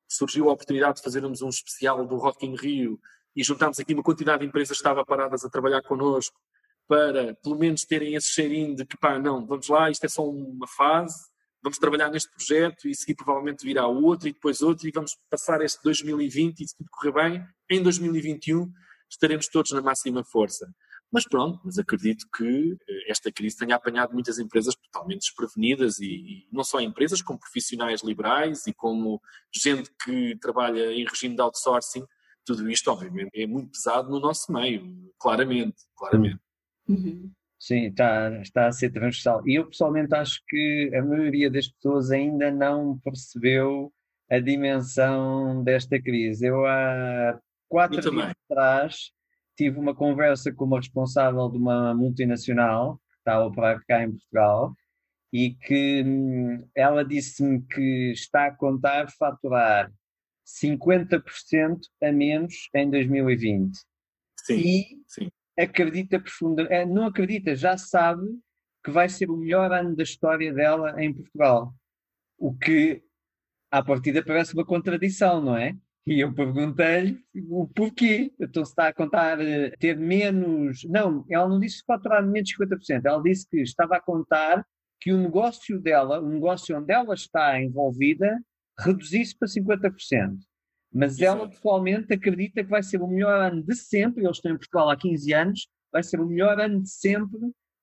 surgiu 0.09 0.49
a 0.49 0.53
oportunidade 0.53 0.97
de 0.97 1.03
fazermos 1.03 1.43
um 1.43 1.49
especial 1.49 2.07
do 2.07 2.17
Rock 2.17 2.47
in 2.47 2.55
Rio 2.55 2.99
e 3.35 3.43
juntámos 3.43 3.79
aqui 3.79 3.93
uma 3.93 4.03
quantidade 4.03 4.41
de 4.41 4.47
empresas 4.47 4.77
que 4.77 4.81
estavam 4.81 5.05
paradas 5.05 5.45
a 5.45 5.51
trabalhar 5.51 5.83
connosco 5.83 6.39
para, 6.89 7.35
pelo 7.43 7.59
menos, 7.59 7.85
terem 7.85 8.15
esse 8.15 8.29
cheirinho 8.33 8.77
de 8.77 8.85
que, 8.87 8.97
pá, 8.97 9.19
não, 9.19 9.45
vamos 9.47 9.69
lá, 9.69 9.91
isto 9.91 10.05
é 10.05 10.09
só 10.09 10.29
uma 10.29 10.67
fase, 10.67 11.17
vamos 11.63 11.79
trabalhar 11.79 12.11
neste 12.11 12.31
projeto 12.31 12.89
e 12.89 12.95
seguir 12.95 13.17
provavelmente 13.17 13.65
virá 13.65 13.87
outro 13.87 14.29
e 14.29 14.33
depois 14.33 14.63
outro 14.63 14.87
e 14.87 14.93
vamos 14.93 15.17
passar 15.29 15.61
este 15.63 15.83
2020 15.83 16.61
e 16.61 16.69
se 16.69 16.77
tudo 16.77 16.89
correr 16.91 17.13
bem, 17.13 17.47
em 17.71 17.83
2021 17.83 18.71
estaremos 19.11 19.49
todos 19.49 19.73
na 19.73 19.83
máxima 19.83 20.25
força. 20.25 20.73
Mas 21.11 21.25
pronto, 21.25 21.61
mas 21.65 21.79
acredito 21.79 22.27
que 22.37 22.77
eh, 22.89 23.11
esta 23.11 23.31
crise 23.31 23.57
tenha 23.57 23.77
apanhado 23.77 24.13
muitas 24.13 24.39
empresas 24.39 24.75
totalmente 24.75 25.21
desprevenidas 25.21 25.99
e, 25.99 26.07
e, 26.07 26.49
não 26.53 26.65
só 26.65 26.81
empresas, 26.81 27.23
como 27.23 27.39
profissionais 27.39 28.03
liberais 28.03 28.67
e 28.67 28.75
como 28.75 29.21
gente 29.53 29.91
que 30.05 30.37
trabalha 30.41 30.93
em 30.93 31.05
regime 31.05 31.37
de 31.37 31.41
outsourcing. 31.41 32.05
Tudo 32.45 32.69
isto, 32.71 32.91
obviamente, 32.91 33.31
é 33.35 33.47
muito 33.47 33.71
pesado 33.71 34.11
no 34.11 34.21
nosso 34.21 34.53
meio, 34.53 35.13
claramente, 35.19 35.77
claramente. 35.97 36.41
Uhum. 36.89 37.31
Sim, 37.59 37.87
está, 37.87 38.31
está 38.43 38.67
a 38.67 38.73
ser 38.73 38.91
transversal. 38.91 39.47
E 39.49 39.55
eu 39.55 39.67
pessoalmente 39.67 40.15
acho 40.15 40.41
que 40.47 40.91
a 40.95 41.03
maioria 41.03 41.51
das 41.51 41.69
pessoas 41.69 42.11
ainda 42.11 42.51
não 42.51 42.99
percebeu 42.99 43.93
a 44.31 44.39
dimensão 44.39 45.63
desta 45.65 46.01
crise. 46.01 46.47
Eu 46.47 46.67
há 46.67 47.39
quatro 47.69 48.01
dias 48.01 48.35
atrás 48.51 49.11
tive 49.57 49.79
uma 49.79 49.95
conversa 49.95 50.53
com 50.53 50.65
uma 50.65 50.79
responsável 50.79 51.49
de 51.49 51.57
uma 51.57 51.95
multinacional 51.95 52.99
que 52.99 53.17
está 53.19 53.35
a 53.35 53.47
operar 53.47 53.83
cá 53.87 54.03
em 54.03 54.11
Portugal 54.11 54.75
e 55.33 55.55
que 55.55 56.03
hum, 56.05 56.69
ela 56.75 57.05
disse-me 57.05 57.63
que 57.63 58.13
está 58.13 58.47
a 58.47 58.55
contar 58.55 59.11
faturar 59.19 59.91
50% 60.47 61.79
a 62.03 62.13
menos 62.13 62.69
em 62.75 62.91
2020. 62.91 63.77
Sim, 64.45 64.59
e 64.59 64.85
sim. 65.07 65.29
Acredita 65.59 66.21
profundamente, 66.21 66.75
eh, 66.75 66.87
não 66.87 67.07
acredita, 67.07 67.55
já 67.55 67.77
sabe 67.77 68.27
que 68.85 68.91
vai 68.91 69.09
ser 69.09 69.31
o 69.31 69.37
melhor 69.37 69.73
ano 69.73 69.97
da 69.97 70.03
história 70.03 70.53
dela 70.53 71.03
em 71.03 71.13
Portugal. 71.13 71.75
O 72.39 72.55
que, 72.55 73.03
à 73.71 73.83
partida, 73.83 74.25
parece 74.25 74.55
uma 74.55 74.65
contradição, 74.65 75.41
não 75.41 75.57
é? 75.57 75.77
E 76.07 76.21
eu 76.21 76.33
perguntei 76.33 77.19
o 77.49 77.67
porquê. 77.67 78.33
Então, 78.39 78.65
se 78.65 78.71
está 78.71 78.89
a 78.89 78.95
contar 78.95 79.41
eh, 79.41 79.71
ter 79.81 79.97
menos. 79.97 80.85
Não, 80.85 81.25
ela 81.29 81.49
não 81.49 81.59
disse 81.59 81.83
faturar 81.85 82.25
menos 82.25 82.49
de 82.49 82.57
50%. 82.57 83.05
Ela 83.05 83.23
disse 83.23 83.49
que 83.49 83.61
estava 83.61 83.97
a 83.97 84.01
contar 84.01 84.65
que 85.01 85.13
o 85.13 85.19
negócio 85.19 85.81
dela, 85.81 86.21
o 86.21 86.29
negócio 86.29 86.79
onde 86.79 86.93
ela 86.93 87.15
está 87.15 87.61
envolvida, 87.61 88.41
reduzisse 88.79 89.37
para 89.37 89.49
50%. 89.49 90.37
Mas 90.93 91.19
Exato. 91.19 91.41
ela, 91.41 91.49
pessoalmente, 91.49 92.13
acredita 92.13 92.65
que 92.65 92.71
vai 92.71 92.83
ser 92.83 93.01
o 93.01 93.07
melhor 93.07 93.41
ano 93.41 93.63
de 93.63 93.75
sempre. 93.75 94.25
Eles 94.25 94.37
estão 94.37 94.53
em 94.53 94.57
Portugal 94.57 94.89
há 94.89 94.97
15 94.97 95.33
anos. 95.33 95.69
Vai 95.93 96.03
ser 96.03 96.21
o 96.21 96.27
melhor 96.27 96.59
ano 96.61 96.83
de 96.83 96.91
sempre 96.91 97.39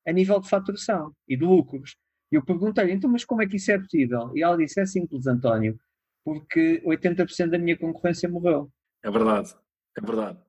a 0.06 0.12
nível 0.12 0.40
de 0.40 0.50
faturação 0.50 1.14
e 1.28 1.38
de 1.38 1.46
lucros. 1.46 1.96
E 2.32 2.36
eu 2.36 2.44
perguntei 2.44 2.92
então, 2.92 3.10
mas 3.10 3.24
como 3.24 3.42
é 3.42 3.48
que 3.48 3.58
isso 3.58 3.72
é 3.72 3.78
possível? 3.78 4.32
E 4.36 4.42
ela 4.42 4.58
disse: 4.58 4.80
é 4.80 4.86
simples, 4.86 5.28
António, 5.28 5.80
porque 6.26 6.82
80% 6.86 7.50
da 7.50 7.58
minha 7.58 7.78
concorrência 7.78 8.28
morreu. 8.28 8.72
É 9.04 9.12
verdade, 9.12 9.54
é 9.98 10.02
verdade. 10.02 10.40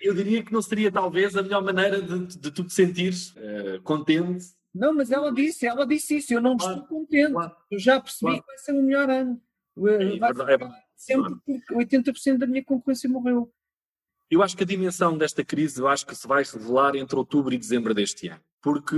Eu 0.00 0.14
diria 0.14 0.42
que 0.42 0.52
não 0.52 0.62
seria 0.62 0.90
talvez 0.90 1.36
a 1.36 1.42
melhor 1.42 1.62
maneira 1.62 2.00
de, 2.00 2.38
de 2.38 2.50
tu 2.50 2.64
te 2.64 2.72
sentires 2.72 3.34
uh, 3.36 3.82
contente. 3.82 4.46
Não, 4.74 4.94
mas 4.94 5.10
ela 5.10 5.32
disse, 5.32 5.66
ela 5.66 5.86
disse 5.86 6.16
isso, 6.16 6.32
eu 6.32 6.40
não 6.40 6.56
claro, 6.56 6.80
estou 6.80 6.88
contente. 6.88 7.32
Claro, 7.32 7.56
eu 7.70 7.78
já 7.78 8.00
percebi 8.00 8.30
claro. 8.30 8.40
que 8.40 8.46
vai 8.46 8.58
ser 8.58 8.72
o 8.72 8.82
melhor 8.82 9.10
ano. 9.10 9.42
É, 9.76 10.18
vai 10.18 10.32
verdade, 10.32 10.52
é 10.52 10.81
sempre 11.02 11.34
porque 11.44 11.74
80% 11.74 12.38
da 12.38 12.46
minha 12.46 12.64
concorrência 12.64 13.08
morreu. 13.08 13.52
Eu 14.30 14.42
acho 14.42 14.56
que 14.56 14.62
a 14.62 14.66
dimensão 14.66 15.18
desta 15.18 15.44
crise, 15.44 15.80
eu 15.80 15.88
acho 15.88 16.06
que 16.06 16.14
se 16.14 16.26
vai 16.26 16.42
revelar 16.42 16.96
entre 16.96 17.16
outubro 17.16 17.52
e 17.52 17.58
dezembro 17.58 17.92
deste 17.92 18.28
ano. 18.28 18.40
Porque 18.62 18.96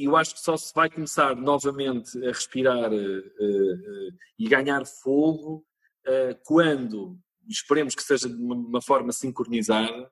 eu 0.00 0.16
acho 0.16 0.34
que 0.34 0.40
só 0.40 0.56
se 0.56 0.74
vai 0.74 0.90
começar 0.90 1.34
novamente 1.36 2.18
a 2.24 2.28
respirar 2.28 2.92
uh, 2.92 3.18
uh, 3.18 4.12
e 4.38 4.48
ganhar 4.48 4.84
fogo 4.84 5.64
uh, 6.06 6.38
quando, 6.44 7.16
esperemos 7.48 7.94
que 7.94 8.02
seja 8.02 8.28
de 8.28 8.34
uma, 8.34 8.56
uma 8.56 8.82
forma 8.82 9.12
sincronizada, 9.12 10.10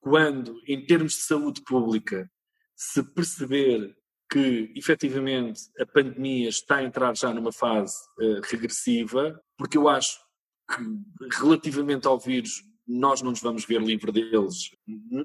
quando, 0.00 0.60
em 0.68 0.84
termos 0.84 1.14
de 1.14 1.22
saúde 1.22 1.62
pública, 1.64 2.30
se 2.76 3.02
perceber 3.02 3.96
que 4.30 4.72
efetivamente 4.76 5.62
a 5.78 5.86
pandemia 5.86 6.48
está 6.48 6.76
a 6.76 6.84
entrar 6.84 7.16
já 7.16 7.32
numa 7.32 7.52
fase 7.52 7.96
uh, 8.20 8.40
regressiva, 8.44 9.40
porque 9.56 9.78
eu 9.78 9.88
acho 9.88 10.25
que 10.68 11.38
relativamente 11.38 12.06
ao 12.06 12.18
vírus 12.18 12.62
nós 12.86 13.20
não 13.20 13.30
nos 13.30 13.40
vamos 13.40 13.64
ver 13.64 13.82
livre 13.82 14.12
deles 14.12 14.70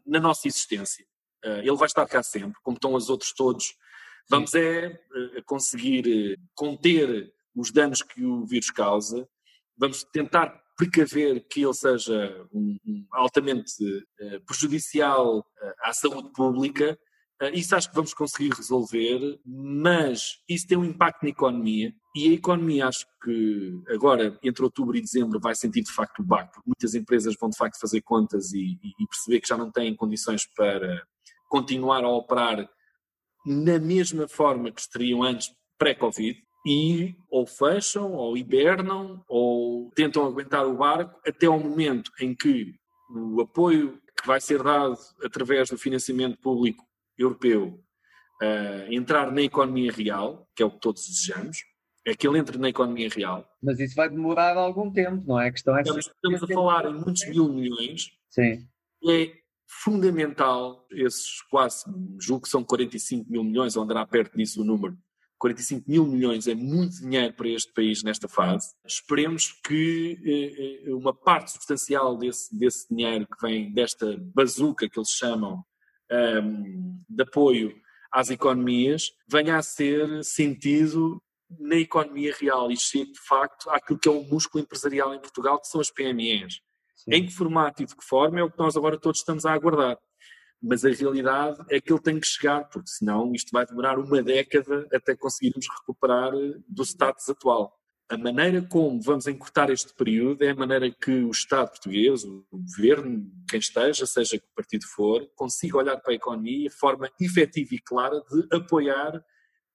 na 0.06 0.20
nossa 0.20 0.48
existência. 0.48 1.06
Uh, 1.46 1.60
ele 1.60 1.76
vai 1.76 1.88
estar 1.88 2.06
cá 2.08 2.24
sempre, 2.24 2.60
como 2.64 2.76
estão 2.76 2.94
os 2.94 3.10
outros 3.10 3.34
todos. 3.34 3.76
Vamos 4.30 4.54
é 4.54 4.88
uh, 4.88 5.44
conseguir 5.46 6.08
uh, 6.08 6.50
conter 6.56 7.32
os 7.56 7.72
danos 7.72 8.02
que 8.02 8.24
o 8.24 8.46
vírus 8.46 8.72
causa, 8.72 9.28
vamos 9.78 10.04
tentar 10.06 10.62
precaver 10.78 11.46
que 11.48 11.64
ele 11.64 11.74
seja 11.74 12.48
um, 12.52 12.78
um 12.86 13.06
altamente 13.12 13.74
prejudicial 14.48 15.46
à 15.82 15.92
saúde 15.92 16.32
pública. 16.32 16.98
Isso 17.54 17.76
acho 17.76 17.90
que 17.90 17.96
vamos 17.96 18.14
conseguir 18.14 18.54
resolver, 18.54 19.40
mas 19.46 20.40
isso 20.48 20.68
tem 20.68 20.78
um 20.78 20.86
impacto 20.86 21.24
na 21.24 21.30
economia 21.30 21.94
e 22.16 22.30
a 22.30 22.34
economia, 22.34 22.88
acho 22.88 23.06
que 23.24 23.82
agora, 23.88 24.38
entre 24.44 24.64
outubro 24.64 24.98
e 24.98 25.02
dezembro, 25.02 25.40
vai 25.40 25.56
sentir 25.56 25.82
de 25.82 25.92
facto 25.92 26.20
o 26.20 26.24
baque, 26.24 26.60
muitas 26.66 26.94
empresas 26.94 27.36
vão 27.40 27.50
de 27.50 27.58
facto 27.58 27.80
fazer 27.80 28.02
contas 28.02 28.52
e, 28.54 28.78
e, 28.84 29.08
perceber 29.08 29.40
que 29.40 29.48
já 29.48 29.58
não 29.58 29.72
têm 29.72 29.96
condições 29.96 30.46
para 30.56 31.04
continuar 31.50 32.04
a 32.04 32.10
operar 32.10 32.70
na 33.46 33.80
mesma 33.80 34.28
forma 34.28 34.72
que 34.72 34.82
estariam 34.82 35.24
antes 35.24 35.50
pré-Covid 35.78 36.38
e 36.68 37.16
ou 37.30 37.48
fecham, 37.48 38.14
ou 38.14 38.38
hibernam, 38.38 39.24
ou 39.28 39.90
tentam 39.96 40.26
aguentar 40.26 40.68
o 40.68 40.78
barco 40.78 41.20
até 41.26 41.48
ao 41.48 41.60
momento 41.60 42.12
em 42.20 42.36
que 42.36 42.76
o 43.10 43.42
apoio 43.42 44.00
que 44.20 44.28
vai 44.28 44.40
ser 44.40 44.62
dado 44.62 44.96
através 45.24 45.70
do 45.70 45.78
financiamento 45.78 46.38
público 46.40 46.86
europeu 47.22 47.84
uh, 48.42 48.92
entrar 48.94 49.32
na 49.32 49.42
economia 49.42 49.92
real, 49.92 50.48
que 50.56 50.64
é 50.64 50.66
o 50.66 50.72
que 50.72 50.80
todos 50.80 51.08
desejamos, 51.08 51.58
é 52.06 52.16
que 52.16 52.28
ele 52.28 52.40
entre 52.40 52.58
na 52.58 52.70
economia 52.70 53.10
real. 53.10 53.48
Mas 53.62 53.80
isso 53.80 53.96
vai 53.96 54.10
demorar 54.10 54.58
algum 54.58 54.92
tempo, 54.92 55.24
não 55.28 55.40
é? 55.40 55.48
A 55.48 55.52
questão 55.52 55.78
é 55.78 55.82
estamos, 55.82 56.08
estamos 56.08 56.44
a 56.44 56.48
falar 56.48 56.86
em 56.86 56.94
muitos 56.94 57.28
mil 57.28 57.54
milhões. 57.54 58.12
Sim. 58.30 58.68
É 59.08 59.34
fundamental 59.84 60.86
esses 60.92 61.42
quase, 61.50 61.86
julgo 62.20 62.44
que 62.44 62.50
são 62.50 62.64
45 62.64 63.32
mil 63.32 63.44
milhões, 63.44 63.76
ou 63.76 63.84
andará 63.84 64.06
perto 64.06 64.36
disso 64.36 64.62
o 64.62 64.66
número. 64.66 64.98
45 65.38 65.90
mil 65.90 66.06
milhões 66.06 66.48
é 66.48 66.54
muito 66.54 67.00
dinheiro 67.00 67.34
para 67.34 67.48
este 67.48 67.74
país 67.74 68.04
nesta 68.04 68.28
fase. 68.28 68.68
Esperemos 68.86 69.52
que 69.66 70.20
eh, 70.24 70.88
eh 70.88 70.94
uma 70.94 71.14
parte 71.14 71.52
substancial 71.52 72.16
desse, 72.16 72.56
desse 72.56 72.88
dinheiro 72.94 73.26
que 73.26 73.42
vem 73.42 73.74
desta 73.74 74.18
bazuca 74.36 74.88
que 74.88 75.00
eles 75.00 75.10
chamam 75.10 75.64
um, 76.12 76.16
ehm, 76.16 77.00
de 77.10 77.24
apoio 77.24 77.76
às 78.12 78.30
economias 78.30 79.12
venha 79.28 79.58
a 79.58 79.62
ser 79.62 80.24
sentido 80.24 81.22
na 81.60 81.76
economia 81.76 82.34
real 82.40 82.72
e 82.72 82.78
chegue 82.78 83.12
de 83.12 83.20
facto 83.20 83.70
àquilo 83.70 84.00
que 84.00 84.08
é 84.08 84.12
o 84.12 84.24
músculo 84.24 84.64
empresarial 84.64 85.14
em 85.14 85.20
Portugal, 85.20 85.60
que 85.60 85.68
são 85.68 85.82
as 85.82 85.92
PMEs. 85.92 86.62
Sim. 86.96 87.14
Em 87.14 87.26
que 87.26 87.34
formato 87.34 87.82
e 87.82 87.86
de 87.86 87.96
que 87.96 88.06
forma 88.06 88.40
é 88.40 88.44
o 88.44 88.52
que 88.52 88.60
nós 88.60 88.78
agora 88.78 89.00
todos 89.00 89.20
estamos 89.20 89.46
a 89.46 89.54
aguardar. 89.54 89.98
Mas 90.62 90.86
a 90.86 90.90
realidade 90.90 91.58
é 91.70 91.82
que 91.82 91.92
ele 91.92 92.02
tem 92.02 92.20
que 92.20 92.28
chegar, 92.28 92.66
porque 92.70 92.90
senão 92.90 93.34
isto 93.34 93.50
vai 93.52 93.66
demorar 93.66 93.98
uma 93.98 94.22
década 94.22 94.88
até 94.94 95.16
conseguirmos 95.16 95.66
recuperar 95.80 96.32
do 96.68 96.84
status 96.84 97.28
atual. 97.30 97.76
A 98.12 98.18
maneira 98.18 98.62
como 98.62 99.02
vamos 99.02 99.26
encurtar 99.26 99.70
este 99.70 99.94
período 99.94 100.44
é 100.44 100.50
a 100.50 100.56
maneira 100.56 100.92
que 100.92 101.24
o 101.24 101.32
Estado 101.32 101.70
português, 101.70 102.26
o 102.26 102.46
governo, 102.52 103.32
quem 103.50 103.58
esteja, 103.58 104.06
seja 104.06 104.38
que 104.38 104.46
partido 104.54 104.86
for, 104.86 105.26
consiga 105.34 105.78
olhar 105.78 105.96
para 105.96 106.12
a 106.12 106.16
economia 106.16 106.68
de 106.68 106.76
forma 106.76 107.10
efetiva 107.22 107.74
e 107.74 107.80
clara 107.80 108.22
de 108.30 108.54
apoiar 108.54 109.24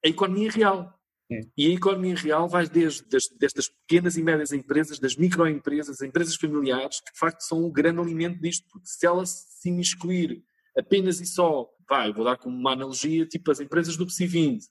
a 0.05 0.09
economia 0.09 0.51
real. 0.51 0.95
É. 1.33 1.41
E 1.57 1.69
a 1.69 1.75
economia 1.77 2.15
real 2.15 2.47
vai 2.47 2.69
desde 2.69 3.03
destas 3.39 3.71
pequenas 3.71 4.19
e 4.19 4.23
médias 4.23 4.53
empresas, 4.53 4.99
das 4.99 5.17
microempresas, 5.17 6.03
empresas 6.03 6.37
familiares, 6.37 7.01
que 7.01 7.15
de 7.15 7.19
facto 7.19 7.41
são 7.41 7.65
o 7.65 7.73
grande 7.73 8.01
alimento 8.01 8.39
disto, 8.39 8.69
porque 8.71 8.87
se 8.87 9.07
ela 9.07 9.25
se 9.25 9.71
imiscuir 9.71 10.45
apenas 10.77 11.23
e 11.23 11.27
só, 11.27 11.67
vai, 11.89 12.13
vou 12.13 12.23
dar 12.23 12.37
como 12.37 12.55
uma 12.55 12.73
analogia, 12.73 13.25
tipo 13.25 13.51
as 13.51 13.61
empresas 13.61 13.97
do 13.97 14.05
PSI 14.05 14.27
20 14.27 14.67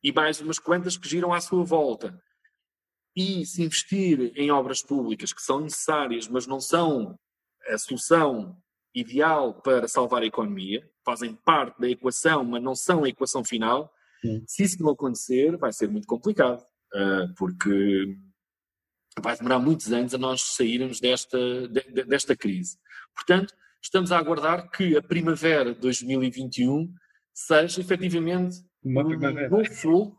e 0.00 0.12
mais 0.12 0.40
umas 0.40 0.60
quantas 0.60 0.96
que 0.96 1.08
giram 1.08 1.32
à 1.32 1.40
sua 1.40 1.64
volta, 1.64 2.16
e 3.20 3.46
se 3.46 3.62
investir 3.62 4.32
em 4.34 4.50
obras 4.50 4.82
públicas 4.82 5.32
que 5.32 5.42
são 5.42 5.60
necessárias, 5.60 6.28
mas 6.28 6.46
não 6.46 6.60
são 6.60 7.18
a 7.68 7.78
solução 7.78 8.56
ideal 8.94 9.54
para 9.62 9.86
salvar 9.86 10.22
a 10.22 10.26
economia, 10.26 10.88
fazem 11.04 11.34
parte 11.34 11.80
da 11.80 11.88
equação, 11.88 12.44
mas 12.44 12.62
não 12.62 12.74
são 12.74 13.04
a 13.04 13.08
equação 13.08 13.44
final, 13.44 13.92
Sim. 14.20 14.44
Se 14.46 14.62
isso 14.62 14.82
não 14.82 14.90
acontecer, 14.90 15.56
vai 15.56 15.72
ser 15.72 15.88
muito 15.88 16.06
complicado, 16.06 16.62
uh, 16.94 17.34
porque 17.36 18.16
vai 19.20 19.36
demorar 19.36 19.58
muitos 19.58 19.92
anos 19.92 20.14
a 20.14 20.18
nós 20.18 20.42
sairmos 20.54 21.00
desta, 21.00 21.38
de, 21.68 22.04
desta 22.04 22.36
crise. 22.36 22.78
Portanto, 23.14 23.54
estamos 23.82 24.12
a 24.12 24.18
aguardar 24.18 24.70
que 24.70 24.96
a 24.96 25.02
primavera 25.02 25.74
de 25.74 25.80
2021 25.80 26.92
seja 27.34 27.80
efetivamente 27.80 28.56
uma 28.82 29.04
primavera. 29.04 29.54
um 29.54 29.64
sul 29.64 30.16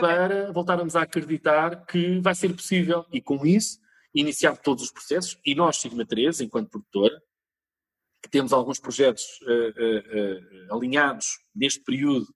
para 0.00 0.52
voltarmos 0.52 0.94
a 0.96 1.02
acreditar 1.02 1.86
que 1.86 2.20
vai 2.20 2.34
ser 2.34 2.54
possível. 2.54 3.06
E 3.12 3.20
com 3.20 3.44
isso 3.46 3.80
iniciar 4.14 4.56
todos 4.56 4.84
os 4.84 4.90
processos. 4.90 5.38
E 5.44 5.54
nós, 5.54 5.78
Sigma 5.78 6.04
3, 6.04 6.42
enquanto 6.42 6.70
produtora, 6.70 7.22
que 8.22 8.30
temos 8.30 8.52
alguns 8.52 8.78
projetos 8.78 9.24
uh, 9.42 9.50
uh, 9.50 10.68
uh, 10.70 10.76
alinhados 10.76 11.38
neste 11.54 11.82
período 11.82 12.26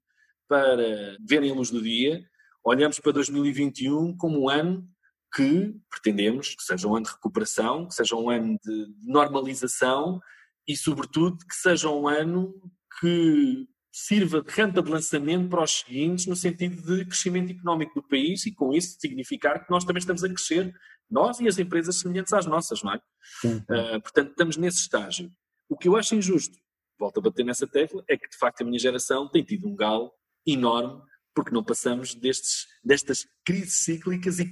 para 0.48 1.16
verem 1.20 1.50
a 1.50 1.54
luz 1.54 1.70
do 1.70 1.82
dia, 1.82 2.24
olhamos 2.64 2.98
para 2.98 3.12
2021 3.12 4.16
como 4.16 4.42
um 4.42 4.48
ano 4.48 4.88
que 5.34 5.74
pretendemos 5.90 6.54
que 6.54 6.62
seja 6.62 6.88
um 6.88 6.96
ano 6.96 7.04
de 7.04 7.12
recuperação, 7.12 7.86
que 7.86 7.94
seja 7.94 8.16
um 8.16 8.30
ano 8.30 8.58
de 8.64 8.86
normalização 9.02 10.20
e, 10.66 10.76
sobretudo, 10.76 11.38
que 11.38 11.54
seja 11.54 11.90
um 11.90 12.08
ano 12.08 12.54
que 13.00 13.68
sirva 13.98 14.42
de 14.42 14.50
rampa 14.50 14.82
de 14.82 14.90
lançamento 14.90 15.48
para 15.48 15.64
os 15.64 15.78
seguintes, 15.78 16.26
no 16.26 16.36
sentido 16.36 16.82
de 16.82 17.06
crescimento 17.06 17.50
económico 17.50 17.94
do 17.94 18.06
país 18.06 18.44
e, 18.44 18.52
com 18.52 18.74
isso, 18.74 18.98
significar 19.00 19.64
que 19.64 19.70
nós 19.70 19.86
também 19.86 20.00
estamos 20.00 20.22
a 20.22 20.28
crescer, 20.28 20.70
nós 21.10 21.40
e 21.40 21.48
as 21.48 21.58
empresas 21.58 21.98
semelhantes 22.00 22.34
às 22.34 22.44
nossas, 22.44 22.82
não 22.82 22.92
é? 22.92 23.00
Uh, 23.46 24.00
portanto, 24.02 24.32
estamos 24.32 24.58
nesse 24.58 24.80
estágio. 24.80 25.32
O 25.66 25.78
que 25.78 25.88
eu 25.88 25.96
acho 25.96 26.14
injusto, 26.14 26.58
volto 26.98 27.20
a 27.20 27.22
bater 27.22 27.42
nessa 27.42 27.66
tecla, 27.66 28.04
é 28.06 28.18
que, 28.18 28.28
de 28.28 28.36
facto, 28.36 28.60
a 28.60 28.64
minha 28.66 28.78
geração 28.78 29.30
tem 29.30 29.42
tido 29.42 29.66
um 29.66 29.74
galo 29.74 30.12
enorme, 30.46 31.00
porque 31.34 31.50
não 31.50 31.64
passamos 31.64 32.14
destes, 32.14 32.66
destas 32.84 33.26
crises 33.46 33.80
cíclicas 33.82 34.38
e 34.40 34.46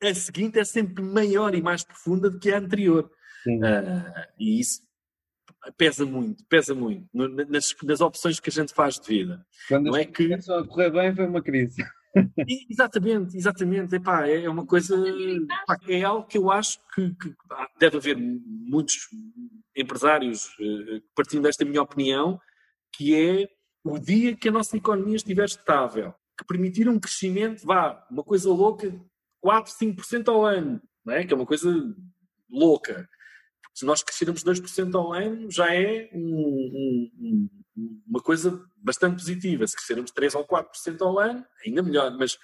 a 0.00 0.14
seguinte 0.14 0.60
é 0.60 0.64
sempre 0.64 1.02
maior 1.02 1.52
e 1.52 1.60
mais 1.60 1.82
profunda 1.82 2.30
do 2.30 2.38
que 2.38 2.52
a 2.52 2.58
anterior. 2.58 3.10
Uh, 3.44 4.28
e 4.38 4.60
isso 4.60 4.82
pesa 5.76 6.04
muito, 6.04 6.44
pesa 6.46 6.74
muito 6.74 7.06
nas, 7.12 7.74
nas, 7.82 8.00
opções 8.00 8.40
que 8.40 8.50
a 8.50 8.52
gente 8.52 8.74
faz 8.74 8.98
de 8.98 9.06
vida. 9.06 9.46
Quando 9.68 9.86
não 9.86 9.96
é 9.96 10.04
que 10.04 10.28
começou 10.28 10.58
a 10.58 10.66
correr 10.66 10.90
bem 10.90 11.14
foi 11.14 11.26
uma 11.26 11.42
crise. 11.42 11.84
exatamente, 12.70 13.36
exatamente. 13.36 13.94
Epá, 13.94 14.28
é 14.28 14.48
uma 14.48 14.66
coisa. 14.66 14.96
Epá, 14.96 15.78
é 15.88 16.02
algo 16.02 16.26
que 16.26 16.38
eu 16.38 16.50
acho 16.50 16.78
que, 16.94 17.14
que 17.14 17.34
deve 17.78 17.96
haver 17.96 18.16
muitos 18.16 18.96
empresários 19.76 20.48
que 20.56 21.02
partilham 21.14 21.42
desta 21.42 21.64
minha 21.64 21.82
opinião, 21.82 22.40
que 22.94 23.14
é 23.14 23.48
o 23.84 23.98
dia 23.98 24.36
que 24.36 24.48
a 24.48 24.52
nossa 24.52 24.76
economia 24.76 25.16
estiver 25.16 25.44
estável, 25.44 26.14
que 26.38 26.44
permitir 26.44 26.88
um 26.88 26.98
crescimento, 26.98 27.64
vá, 27.64 28.06
uma 28.10 28.22
coisa 28.22 28.48
louca, 28.48 28.94
4, 29.40 29.72
5% 29.72 30.28
ao 30.28 30.44
ano, 30.44 30.80
não 31.04 31.14
é? 31.14 31.24
que 31.24 31.32
é 31.32 31.36
uma 31.36 31.46
coisa 31.46 31.70
louca. 32.50 33.08
Se 33.74 33.86
nós 33.86 34.02
crescermos 34.02 34.44
2% 34.44 34.94
ao 34.94 35.12
ano, 35.12 35.50
já 35.50 35.74
é 35.74 36.10
um, 36.12 37.10
um, 37.18 37.48
uma 38.06 38.20
coisa 38.20 38.62
bastante 38.76 39.16
positiva. 39.16 39.66
Se 39.66 39.76
crescermos 39.76 40.10
3 40.10 40.34
ou 40.34 40.46
4% 40.46 41.00
ao 41.00 41.18
ano, 41.18 41.44
ainda 41.64 41.82
melhor. 41.82 42.10
Mas 42.18 42.38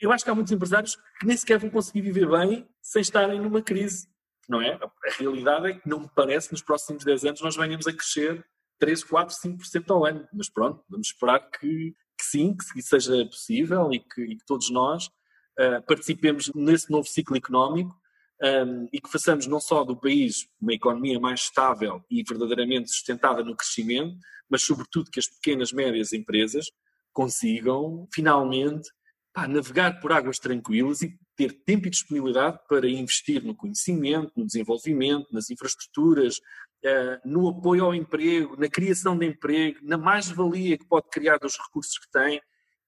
eu 0.00 0.10
acho 0.10 0.24
que 0.24 0.30
há 0.30 0.34
muitos 0.34 0.52
empresários 0.52 0.96
que 1.20 1.26
nem 1.26 1.36
sequer 1.36 1.58
vão 1.58 1.70
conseguir 1.70 2.00
viver 2.00 2.28
bem 2.28 2.66
sem 2.80 3.02
estarem 3.02 3.40
numa 3.40 3.62
crise. 3.62 4.08
Não 4.48 4.60
é? 4.60 4.72
A 4.72 4.90
realidade 5.18 5.68
é 5.68 5.74
que 5.74 5.88
não 5.88 6.00
me 6.00 6.10
parece 6.14 6.48
que 6.48 6.54
nos 6.54 6.62
próximos 6.62 7.04
10 7.04 7.24
anos 7.24 7.40
nós 7.40 7.56
venhamos 7.56 7.86
a 7.86 7.92
crescer 7.92 8.44
3, 8.78 9.04
4, 9.04 9.36
5% 9.36 9.90
ao 9.90 10.04
ano. 10.04 10.26
Mas 10.32 10.48
pronto, 10.48 10.82
vamos 10.88 11.08
esperar 11.08 11.38
que, 11.50 11.94
que 12.18 12.24
sim, 12.24 12.56
que 12.56 12.82
seja 12.82 13.24
possível 13.26 13.92
e 13.92 14.00
que, 14.00 14.22
e 14.22 14.36
que 14.36 14.44
todos 14.44 14.70
nós 14.70 15.06
uh, 15.06 15.82
participemos 15.86 16.50
nesse 16.54 16.90
novo 16.90 17.06
ciclo 17.06 17.36
económico 17.36 17.94
um, 18.42 18.88
e 18.92 19.00
que 19.00 19.10
façamos 19.10 19.46
não 19.46 19.60
só 19.60 19.84
do 19.84 19.96
país 19.96 20.48
uma 20.60 20.72
economia 20.72 21.20
mais 21.20 21.42
estável 21.42 22.04
e 22.10 22.24
verdadeiramente 22.24 22.90
sustentada 22.90 23.44
no 23.44 23.56
crescimento, 23.56 24.18
mas 24.50 24.64
sobretudo 24.64 25.10
que 25.10 25.20
as 25.20 25.26
pequenas, 25.26 25.72
médias 25.72 26.12
empresas 26.12 26.66
consigam 27.12 28.08
finalmente 28.12 28.90
pá, 29.32 29.46
navegar 29.46 30.00
por 30.00 30.12
águas 30.12 30.38
tranquilas 30.38 31.02
e 31.02 31.16
ter 31.36 31.52
tempo 31.64 31.86
e 31.86 31.90
disponibilidade 31.90 32.58
para 32.68 32.88
investir 32.88 33.42
no 33.44 33.54
conhecimento, 33.54 34.32
no 34.36 34.44
desenvolvimento, 34.44 35.32
nas 35.32 35.48
infraestruturas, 35.48 36.38
uh, 36.38 37.20
no 37.24 37.48
apoio 37.48 37.84
ao 37.84 37.94
emprego, 37.94 38.56
na 38.58 38.68
criação 38.68 39.16
de 39.16 39.26
emprego, 39.26 39.78
na 39.82 39.96
mais-valia 39.96 40.76
que 40.76 40.86
pode 40.86 41.08
criar 41.10 41.38
dos 41.38 41.56
recursos 41.56 41.96
que 41.98 42.10
tem. 42.10 42.40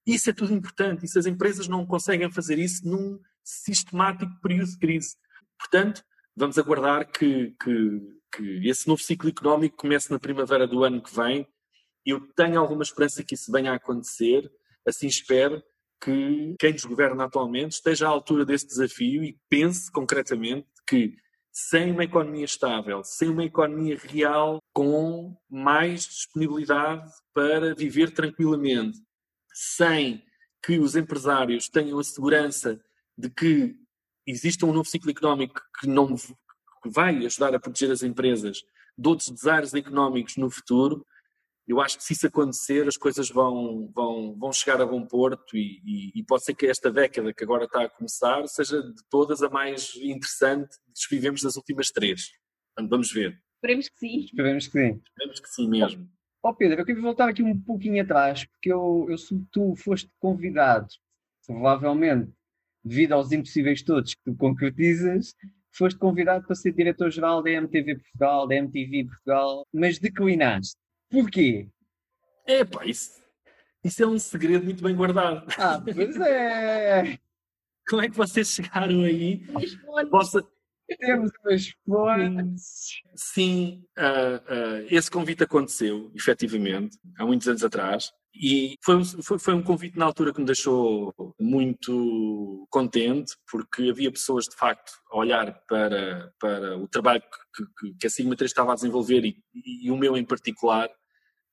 Isso 0.07 0.29
é 0.29 0.33
tudo 0.33 0.53
importante 0.53 1.05
e 1.05 1.09
se 1.09 1.19
as 1.19 1.27
empresas 1.27 1.69
não 1.69 1.87
conseguem 1.87 2.31
fazer 2.31 2.59
isso 2.59 2.87
num 2.87 3.19
sistemático 3.43 4.33
período 4.43 4.71
de 4.71 4.79
crise. 4.79 5.17
Portanto, 5.65 6.05
vamos 6.37 6.59
aguardar 6.59 7.11
que, 7.11 7.55
que, 7.63 8.01
que 8.37 8.69
esse 8.69 8.87
novo 8.87 9.03
ciclo 9.03 9.31
económico 9.31 9.79
comece 9.79 10.11
na 10.11 10.19
primavera 10.19 10.67
do 10.67 10.85
ano 10.85 11.03
que 11.03 11.15
vem. 11.15 11.49
Eu 12.05 12.21
tenho 12.37 12.61
alguma 12.61 12.83
esperança 12.83 13.25
que 13.25 13.35
isso 13.35 13.51
venha 13.51 13.73
a 13.73 13.77
acontecer, 13.77 14.51
assim 14.87 15.07
espero 15.07 15.63
que 16.03 16.55
quem 16.59 16.73
nos 16.73 16.85
governa 16.85 17.25
atualmente 17.25 17.73
esteja 17.73 18.07
à 18.07 18.11
altura 18.11 18.45
desse 18.45 18.67
desafio 18.67 19.25
e 19.25 19.39
pense 19.49 19.91
concretamente 19.91 20.69
que 20.87 21.17
sem 21.51 21.93
uma 21.93 22.05
economia 22.05 22.45
estável, 22.45 23.03
sem 23.03 23.31
uma 23.31 23.45
economia 23.45 23.97
real 23.97 24.59
com 24.75 25.35
mais 25.49 26.05
disponibilidade 26.05 27.11
para 27.33 27.75
viver 27.75 28.11
tranquilamente, 28.11 28.99
sem 29.51 30.23
que 30.63 30.79
os 30.79 30.95
empresários 30.95 31.71
tenham 31.71 31.99
a 31.99 32.05
segurança 32.05 32.79
de 33.17 33.31
que 33.31 33.75
exista 34.27 34.67
um 34.67 34.73
novo 34.73 34.89
ciclo 34.89 35.11
económico 35.11 35.61
que 35.81 35.87
não 35.87 36.17
que 36.17 36.91
vai 36.91 37.25
ajudar 37.25 37.55
a 37.55 37.61
proteger 37.61 37.91
as 37.91 38.03
empresas 38.03 38.59
de 38.97 39.09
outros 39.09 39.31
desaires 39.31 39.73
económicos 39.75 40.37
no 40.37 40.51
futuro, 40.51 41.05
eu 41.67 41.81
acho 41.81 41.97
que 41.97 42.05
se 42.05 42.13
isso 42.13 42.27
acontecer, 42.27 42.87
as 42.87 42.97
coisas 42.97 43.31
vão, 43.31 43.91
vão, 43.95 44.37
vão 44.39 44.53
chegar 44.53 44.81
a 44.83 44.87
bom 44.87 45.05
porto 45.07 45.57
e, 45.57 45.81
e, 45.83 46.21
e, 46.21 46.23
pode 46.23 46.45
ser 46.45 46.55
que 46.55 46.67
esta 46.67 46.91
década 46.91 47.33
que 47.33 47.43
agora 47.43 47.65
está 47.65 47.85
a 47.85 47.89
começar 47.89 48.47
seja 48.47 48.83
de 48.83 49.03
todas 49.09 49.43
a 49.43 49.49
mais 49.49 49.97
interessante 49.97 50.77
que 51.09 51.15
vivemos 51.15 51.43
das 51.43 51.57
últimas 51.57 51.89
três. 51.89 52.33
Portanto, 52.75 52.91
vamos 52.91 53.11
ver. 53.11 53.41
Esperemos 53.57 53.89
que 53.89 53.99
sim. 53.99 54.25
Esperemos 54.25 54.67
que 54.67 54.73
sim. 54.73 55.03
Esperemos 55.09 55.41
que 55.41 55.49
sim 55.49 55.69
mesmo. 55.69 56.09
Ó 56.43 56.51
oh, 56.51 56.55
Pedro, 56.55 56.83
eu 56.83 56.85
queria 56.85 57.01
voltar 57.01 57.31
aqui 57.31 57.43
um 57.43 57.59
pouquinho 57.59 58.03
atrás, 58.03 58.45
porque 58.45 58.71
eu, 58.71 59.07
eu 59.09 59.17
tu 59.51 59.75
foste 59.77 60.11
convidado, 60.21 60.89
provavelmente 61.47 62.31
devido 62.85 63.13
aos 63.13 63.33
impossíveis 63.33 63.83
todos 63.83 64.15
que 64.15 64.23
tu 64.25 64.37
concretizas, 64.37 65.35
foste 65.73 65.99
convidado 65.99 66.47
para 66.47 66.55
ser 66.55 66.73
diretor-geral 66.73 67.43
da 67.43 67.51
MTV 67.51 67.97
Portugal, 67.97 68.47
da 68.47 68.55
MTV 68.57 69.05
Portugal, 69.07 69.67
mas 69.73 69.99
declinaste. 69.99 70.77
Porquê? 71.11 71.69
É, 72.47 72.65
pá, 72.65 72.85
isso, 72.85 73.23
isso 73.83 74.03
é 74.03 74.07
um 74.07 74.19
segredo 74.19 74.65
muito 74.65 74.83
bem 74.83 74.95
guardado. 74.95 75.47
Ah, 75.59 75.81
pois 75.81 76.17
é! 76.21 77.19
Como 77.89 78.03
é 78.03 78.09
que 78.09 78.17
vocês 78.17 78.49
chegaram 78.49 79.03
aí? 79.03 79.45
Vossa... 80.11 80.43
Temos 80.99 81.31
umas 81.43 81.75
fontes. 81.87 83.03
Sim, 83.15 83.87
uh, 83.97 84.83
uh, 84.83 84.87
esse 84.91 85.11
convite 85.11 85.43
aconteceu, 85.43 86.11
efetivamente, 86.15 86.99
há 87.19 87.25
muitos 87.25 87.49
anos 87.49 87.65
atrás. 87.65 88.13
E 88.37 88.77
foi 88.83 88.97
um, 88.97 89.05
foi, 89.05 89.39
foi 89.39 89.55
um 89.55 89.63
convite 89.63 89.97
na 89.97 90.07
altura 90.07 90.33
que 90.33 90.41
me 90.41 90.47
deixou 90.47 91.15
muito 91.39 92.67
contente, 92.69 93.37
porque 93.49 93.91
havia 93.91 94.11
pessoas, 94.11 94.47
de 94.47 94.57
facto, 94.57 94.93
a 95.13 95.19
olhar 95.19 95.63
para, 95.69 96.33
para 96.41 96.77
o 96.77 96.89
trabalho 96.89 97.23
que, 97.55 97.65
que, 97.79 97.95
que 97.99 98.07
a 98.07 98.11
Sigma 98.11 98.35
3 98.35 98.51
estava 98.51 98.73
a 98.73 98.75
desenvolver 98.75 99.25
e, 99.25 99.37
e, 99.55 99.91
o 99.91 99.97
meu 99.97 100.17
em 100.17 100.25
particular, 100.25 100.91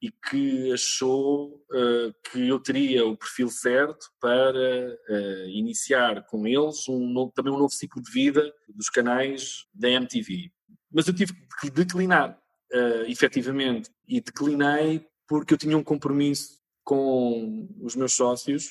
e 0.02 0.12
que 0.12 0.74
achou 0.74 1.50
uh, 1.50 2.14
que 2.32 2.48
eu 2.48 2.60
teria 2.60 3.06
o 3.06 3.16
perfil 3.16 3.50
certo 3.50 4.08
para 4.20 4.98
uh, 5.10 5.50
iniciar 5.50 6.26
com 6.26 6.48
eles 6.48 6.90
um 6.90 7.08
novo, 7.08 7.32
também 7.36 7.54
um 7.54 7.60
novo 7.60 7.72
ciclo 7.72 8.02
de 8.02 8.12
vida 8.12 8.52
dos 8.68 8.90
canais 8.90 9.68
da 9.72 9.88
MTV. 9.88 10.52
Mas 10.92 11.08
eu 11.08 11.14
tive 11.14 11.34
que 11.60 11.70
declinar, 11.70 12.36
uh, 12.74 13.04
efetivamente, 13.08 13.92
e 14.08 14.20
declinei 14.20 15.06
porque 15.28 15.54
eu 15.54 15.58
tinha 15.58 15.78
um 15.78 15.84
compromisso 15.84 16.61
com 16.84 17.68
os 17.82 17.96
meus 17.96 18.14
sócios, 18.14 18.70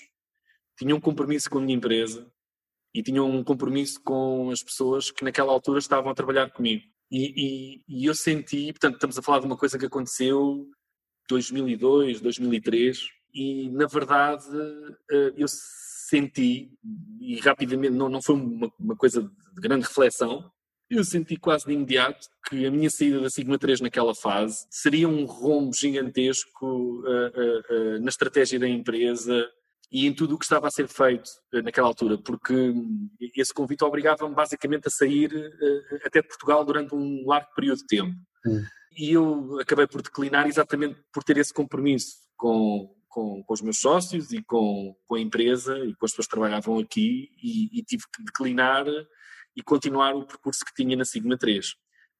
tinha 0.78 0.94
um 0.94 1.00
compromisso 1.00 1.48
com 1.50 1.58
a 1.58 1.60
minha 1.60 1.76
empresa 1.76 2.30
e 2.94 3.02
tinha 3.02 3.22
um 3.22 3.44
compromisso 3.44 4.00
com 4.02 4.50
as 4.50 4.62
pessoas 4.62 5.10
que 5.10 5.24
naquela 5.24 5.52
altura 5.52 5.78
estavam 5.78 6.10
a 6.10 6.14
trabalhar 6.14 6.50
comigo. 6.50 6.82
E, 7.10 7.34
e, 7.36 7.84
e 7.88 8.06
eu 8.06 8.14
senti, 8.14 8.72
portanto, 8.72 8.94
estamos 8.94 9.18
a 9.18 9.22
falar 9.22 9.40
de 9.40 9.46
uma 9.46 9.56
coisa 9.56 9.78
que 9.78 9.86
aconteceu 9.86 10.68
2002, 11.28 12.20
2003, 12.20 12.98
e 13.32 13.68
na 13.70 13.86
verdade 13.86 14.46
eh, 15.10 15.32
eu 15.36 15.46
senti, 15.48 16.72
e 17.20 17.36
rapidamente, 17.40 17.94
não, 17.94 18.08
não 18.08 18.20
foi 18.22 18.34
uma, 18.34 18.72
uma 18.78 18.96
coisa 18.96 19.22
de 19.22 19.60
grande 19.60 19.86
reflexão, 19.86 20.50
eu 20.90 21.04
senti 21.04 21.36
quase 21.36 21.66
de 21.66 21.72
imediato 21.72 22.26
que 22.48 22.66
a 22.66 22.70
minha 22.70 22.90
saída 22.90 23.20
da 23.20 23.30
Sigma 23.30 23.58
3 23.58 23.80
naquela 23.80 24.14
fase 24.14 24.66
seria 24.70 25.08
um 25.08 25.24
rombo 25.24 25.74
gigantesco 25.74 26.66
uh, 26.66 27.06
uh, 27.06 27.96
uh, 27.96 28.00
na 28.00 28.08
estratégia 28.08 28.58
da 28.58 28.68
empresa 28.68 29.48
e 29.92 30.06
em 30.06 30.12
tudo 30.12 30.34
o 30.34 30.38
que 30.38 30.44
estava 30.44 30.68
a 30.68 30.70
ser 30.70 30.86
feito 30.86 31.28
naquela 31.64 31.88
altura, 31.88 32.16
porque 32.16 32.54
esse 33.34 33.52
convite 33.52 33.82
obrigava-me 33.82 34.32
basicamente 34.32 34.86
a 34.86 34.90
sair 34.90 35.32
até 36.04 36.22
de 36.22 36.28
Portugal 36.28 36.64
durante 36.64 36.94
um 36.94 37.26
largo 37.26 37.48
período 37.56 37.78
de 37.78 37.86
tempo. 37.86 38.14
Hum 38.46 38.62
e 38.96 39.12
eu 39.12 39.58
acabei 39.60 39.86
por 39.86 40.02
declinar 40.02 40.46
exatamente 40.46 41.00
por 41.12 41.22
ter 41.22 41.36
esse 41.38 41.52
compromisso 41.52 42.16
com, 42.36 42.92
com, 43.08 43.42
com, 43.42 43.54
os 43.54 43.62
meus 43.62 43.78
sócios 43.78 44.32
e 44.32 44.42
com, 44.42 44.94
com 45.06 45.14
a 45.14 45.20
empresa 45.20 45.78
e 45.78 45.94
com 45.94 46.04
as 46.04 46.12
pessoas 46.12 46.26
que 46.26 46.32
trabalhavam 46.32 46.78
aqui 46.78 47.30
e, 47.42 47.78
e 47.78 47.82
tive 47.82 48.04
que 48.12 48.24
declinar 48.24 48.84
e 49.56 49.62
continuar 49.62 50.14
o 50.14 50.26
percurso 50.26 50.64
que 50.64 50.74
tinha 50.74 50.96
na 50.96 51.04
Sigma 51.04 51.36
3. 51.36 51.68
Uh, 51.68 51.72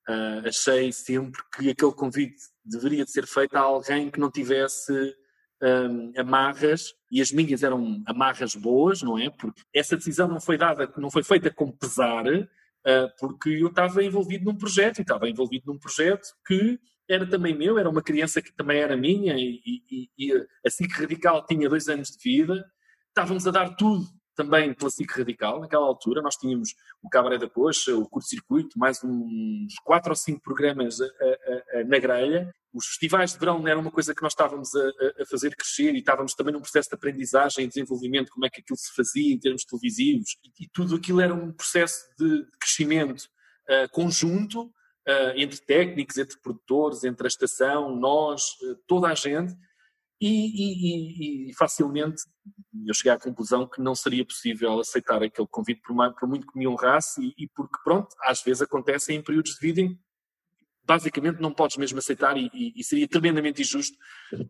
ah, 0.08 0.42
achei 0.46 0.92
sempre 0.92 1.40
que 1.54 1.70
aquele 1.70 1.92
convite 1.92 2.36
deveria 2.64 3.04
de 3.04 3.10
ser 3.10 3.26
feito 3.26 3.56
a 3.56 3.60
alguém 3.60 4.10
que 4.10 4.18
não 4.18 4.30
tivesse 4.30 5.14
um, 5.62 6.12
amarras, 6.16 6.94
e 7.10 7.20
as 7.20 7.30
minhas 7.30 7.62
eram 7.62 8.02
amarras 8.06 8.54
boas, 8.54 9.02
não 9.02 9.18
é? 9.18 9.30
Porque 9.30 9.60
essa 9.74 9.96
decisão 9.96 10.26
não 10.26 10.40
foi 10.40 10.56
dada, 10.56 10.90
não 10.96 11.10
foi 11.10 11.22
feita 11.22 11.50
com 11.50 11.70
pesar, 11.70 12.26
uh, 12.26 12.48
porque 13.18 13.50
eu 13.50 13.68
estava 13.68 14.02
envolvido 14.02 14.44
num 14.44 14.56
projeto, 14.56 14.98
e 14.98 15.02
estava 15.02 15.28
envolvido 15.28 15.64
num 15.66 15.78
projeto 15.78 16.28
que 16.46 16.78
era 17.08 17.26
também 17.26 17.56
meu, 17.56 17.78
era 17.78 17.90
uma 17.90 18.02
criança 18.02 18.40
que 18.40 18.52
também 18.52 18.78
era 18.78 18.96
minha, 18.96 19.34
e, 19.36 19.60
e, 19.66 20.08
e 20.16 20.32
a 20.64 20.70
SIC 20.70 20.92
Radical 20.92 21.44
tinha 21.44 21.68
dois 21.68 21.88
anos 21.88 22.08
de 22.10 22.22
vida, 22.22 22.64
estávamos 23.08 23.46
a 23.46 23.50
dar 23.50 23.74
tudo 23.76 24.06
também 24.42 24.74
SIC 24.88 25.10
Radical, 25.10 25.60
naquela 25.60 25.84
altura, 25.84 26.22
nós 26.22 26.36
tínhamos 26.36 26.74
o 27.02 27.10
Cabaré 27.10 27.36
da 27.36 27.48
Coxa, 27.48 27.94
o 27.94 28.08
Curto-Circuito, 28.08 28.78
mais 28.78 29.02
uns 29.04 29.74
quatro 29.84 30.10
ou 30.10 30.16
cinco 30.16 30.40
programas 30.40 30.98
a, 31.00 31.04
a, 31.04 31.80
a, 31.80 31.84
na 31.84 31.98
grelha. 31.98 32.50
Os 32.72 32.86
festivais 32.86 33.32
de 33.32 33.38
verão 33.38 33.66
eram 33.68 33.82
uma 33.82 33.90
coisa 33.90 34.14
que 34.14 34.22
nós 34.22 34.32
estávamos 34.32 34.70
a, 34.74 35.26
fazer 35.30 35.54
crescer 35.54 35.94
e 35.94 35.98
estávamos 35.98 36.34
também 36.34 36.54
num 36.54 36.60
processo 36.60 36.88
de 36.88 36.94
aprendizagem 36.94 37.64
e 37.64 37.68
desenvolvimento, 37.68 38.30
como 38.30 38.46
é 38.46 38.50
que 38.50 38.60
aquilo 38.60 38.78
se 38.78 38.94
fazia 38.94 39.34
em 39.34 39.38
termos 39.38 39.64
televisivos, 39.64 40.36
e, 40.42 40.64
e 40.64 40.68
tudo 40.72 40.96
aquilo 40.96 41.20
era 41.20 41.34
um 41.34 41.52
processo 41.52 41.98
de, 42.18 42.44
de 42.44 42.58
crescimento 42.58 43.20
uh, 43.68 43.90
conjunto 43.92 44.62
uh, 44.62 45.32
entre 45.36 45.60
técnicos, 45.60 46.16
entre 46.16 46.38
produtores, 46.40 47.04
entre 47.04 47.26
a 47.26 47.28
estação, 47.28 47.94
nós, 47.94 48.42
uh, 48.62 48.76
toda 48.86 49.08
a 49.08 49.14
gente, 49.14 49.54
e, 50.20 50.28
e, 50.28 51.50
e, 51.50 51.54
facilmente 51.54 52.22
eu 52.86 52.92
cheguei 52.92 53.12
à 53.12 53.18
conclusão 53.18 53.66
que 53.66 53.80
não 53.80 53.94
seria 53.94 54.24
possível 54.24 54.78
aceitar 54.78 55.22
aquele 55.22 55.48
convite 55.48 55.80
por, 55.80 55.96
por 56.14 56.28
muito 56.28 56.46
que 56.46 56.58
me 56.58 56.68
honrasse 56.68 57.22
e, 57.22 57.44
e, 57.44 57.48
porque, 57.48 57.78
pronto, 57.82 58.08
às 58.22 58.42
vezes 58.42 58.62
acontece 58.62 59.14
em 59.14 59.22
períodos 59.22 59.52
de 59.52 59.60
vida 59.60 59.80
em 59.80 59.98
basicamente 60.84 61.40
não 61.40 61.52
podes 61.52 61.76
mesmo 61.76 61.98
aceitar 61.98 62.36
e, 62.36 62.50
e, 62.52 62.82
seria 62.82 63.06
tremendamente 63.06 63.62
injusto 63.62 63.96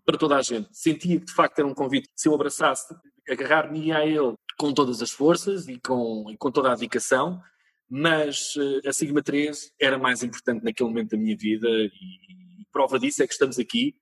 para 0.06 0.16
toda 0.16 0.36
a 0.36 0.42
gente. 0.42 0.68
Sentia 0.72 1.20
que 1.20 1.26
de 1.26 1.32
facto 1.34 1.58
era 1.58 1.68
um 1.68 1.74
convite, 1.74 2.08
se 2.16 2.28
eu 2.28 2.34
abraçasse, 2.34 2.94
agarrar-me 3.28 3.92
a 3.92 4.06
ele 4.06 4.34
com 4.58 4.72
todas 4.72 5.02
as 5.02 5.10
forças 5.10 5.68
e 5.68 5.78
com, 5.78 6.24
com 6.38 6.50
toda 6.50 6.72
a 6.72 6.74
dedicação, 6.74 7.40
mas 7.88 8.56
uh, 8.56 8.88
a 8.88 8.92
Sigma 8.92 9.22
3 9.22 9.72
era 9.78 9.98
mais 9.98 10.22
importante 10.22 10.64
naquele 10.64 10.88
momento 10.88 11.10
da 11.10 11.18
minha 11.18 11.36
vida 11.36 11.68
e 11.68 12.66
prova 12.72 12.98
disso 12.98 13.22
é 13.22 13.26
que 13.26 13.32
estamos 13.32 13.58
aqui 13.58 13.94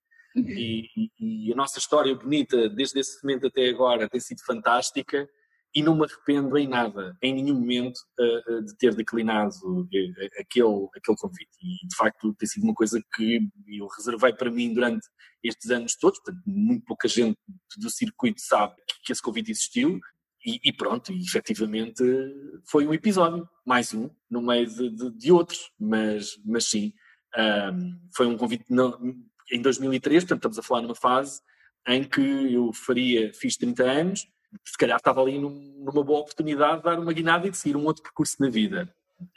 e, 0.47 1.11
e, 1.19 1.53
a 1.53 1.57
nossa 1.57 1.79
história 1.79 2.15
bonita 2.15 2.69
desde 2.69 3.01
esse 3.01 3.23
momento 3.23 3.47
até 3.47 3.69
agora 3.69 4.09
tem 4.09 4.21
sido 4.21 4.43
fantástica 4.45 5.29
e 5.75 5.83
não 5.83 5.95
me 5.95 6.05
arrependo 6.05 6.57
em 6.57 6.67
nada, 6.67 7.17
em 7.23 7.35
nenhum 7.35 7.61
momento, 7.61 7.99
uh, 8.19 8.65
de 8.65 8.77
ter 8.79 8.95
declinado 8.95 9.55
uh, 9.65 9.89
aquele, 10.39 10.89
aquele 10.97 11.17
convite. 11.17 11.51
E, 11.63 11.87
de 11.87 11.97
facto, 11.97 12.35
tem 12.35 12.49
sido 12.49 12.65
uma 12.65 12.75
coisa 12.75 13.03
que 13.15 13.41
eu 13.69 13.87
reservei 13.87 14.33
para 14.33 14.51
mim 14.51 14.73
durante 14.73 15.07
estes 15.43 15.71
anos 15.71 15.95
todos. 15.97 16.21
Portanto, 16.21 16.43
muito 16.47 16.85
pouca 16.85 17.07
gente 17.07 17.39
do 17.77 17.91
circuito 17.91 18.41
sabe 18.41 18.75
que 19.05 19.13
esse 19.13 19.23
convite 19.23 19.51
existiu. 19.51 20.01
E, 20.45 20.59
e 20.65 20.73
pronto, 20.73 21.13
e, 21.13 21.21
efetivamente 21.23 22.03
foi 22.71 22.87
um 22.87 22.95
episódio, 22.95 23.47
mais 23.67 23.93
um, 23.93 24.09
no 24.31 24.41
meio 24.41 24.67
de, 24.67 24.89
de, 24.89 25.11
de 25.11 25.33
outros, 25.33 25.71
mas, 25.79 26.39
mas 26.45 26.65
sim, 26.71 26.93
um, 27.37 28.01
foi 28.17 28.27
um 28.27 28.37
convite 28.37 28.65
não, 28.71 28.99
em 29.51 29.61
2003, 29.61 30.25
portanto 30.25 30.39
estamos 30.39 30.59
a 30.59 30.63
falar 30.63 30.83
numa 30.83 30.95
fase 30.95 31.41
em 31.87 32.05
que 32.05 32.21
eu 32.53 32.73
faria, 32.73 33.33
fiz 33.33 33.57
30 33.57 33.83
anos, 33.83 34.27
se 34.65 34.77
calhar 34.77 34.97
estava 34.97 35.23
ali 35.23 35.39
num, 35.39 35.85
numa 35.85 36.03
boa 36.03 36.21
oportunidade 36.21 36.79
de 36.79 36.85
dar 36.85 36.99
uma 36.99 37.13
guinada 37.13 37.47
e 37.47 37.51
de 37.51 37.57
seguir 37.57 37.77
um 37.77 37.85
outro 37.85 38.03
percurso 38.03 38.37
na 38.41 38.49
vida. 38.49 38.93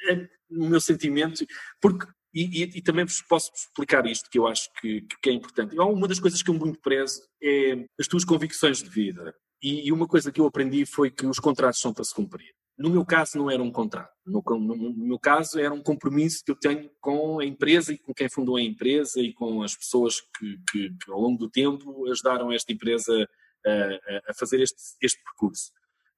É 0.10 0.28
o 0.50 0.68
meu 0.68 0.82
sentimento, 0.82 1.46
porque, 1.82 2.06
e, 2.34 2.64
e, 2.64 2.78
e 2.78 2.82
também 2.82 3.06
vos 3.06 3.22
posso 3.22 3.52
explicar 3.56 4.06
isto, 4.06 4.30
que 4.30 4.38
eu 4.38 4.48
acho 4.48 4.70
que, 4.80 5.02
que 5.22 5.30
é 5.30 5.34
importante. 5.34 5.78
Uma 5.78 6.08
das 6.08 6.20
coisas 6.20 6.42
que 6.42 6.50
eu 6.50 6.54
muito 6.54 6.80
prezo 6.80 7.22
é 7.42 7.86
as 8.00 8.08
tuas 8.08 8.26
convicções 8.26 8.82
de 8.82 8.90
vida. 8.90 9.34
E, 9.62 9.88
e 9.88 9.92
uma 9.92 10.08
coisa 10.08 10.32
que 10.32 10.42
eu 10.42 10.46
aprendi 10.46 10.86
foi 10.86 11.12
que 11.12 11.26
os 11.26 11.40
contratos 11.40 11.80
são 11.80 11.94
para 11.94 12.04
se 12.04 12.14
cumprir. 12.14 12.54
No 12.82 12.90
meu 12.90 13.06
caso, 13.06 13.38
não 13.38 13.50
era 13.50 13.62
um 13.62 13.72
contrato. 13.72 14.12
No, 14.26 14.44
no, 14.48 14.76
no, 14.76 15.06
meu 15.06 15.20
caso, 15.20 15.60
era 15.60 15.74
um 15.74 15.82
compromisso 15.82 16.44
que 16.44 16.52
eu 16.52 16.56
tenho 16.56 16.90
com 17.00 17.40
a 17.40 17.46
empresa 17.46 17.94
e 17.94 17.98
com 17.98 18.14
quem 18.14 18.28
fundou 18.28 18.56
a 18.56 18.62
empresa 18.62 19.20
e 19.20 19.34
com 19.34 19.62
as 19.62 19.76
pessoas 19.76 20.20
que, 20.20 20.58
que, 20.72 20.90
que 20.90 21.12
ao 21.12 21.20
longo 21.20 21.38
do 21.38 21.50
tempo 21.50 22.10
ajudaram 22.10 22.52
esta 22.52 22.72
empresa 22.72 23.28
a, 23.66 24.32
a 24.32 24.34
fazer 24.34 24.62
este, 24.62 24.78
este 25.02 25.24
percurso. 25.24 25.72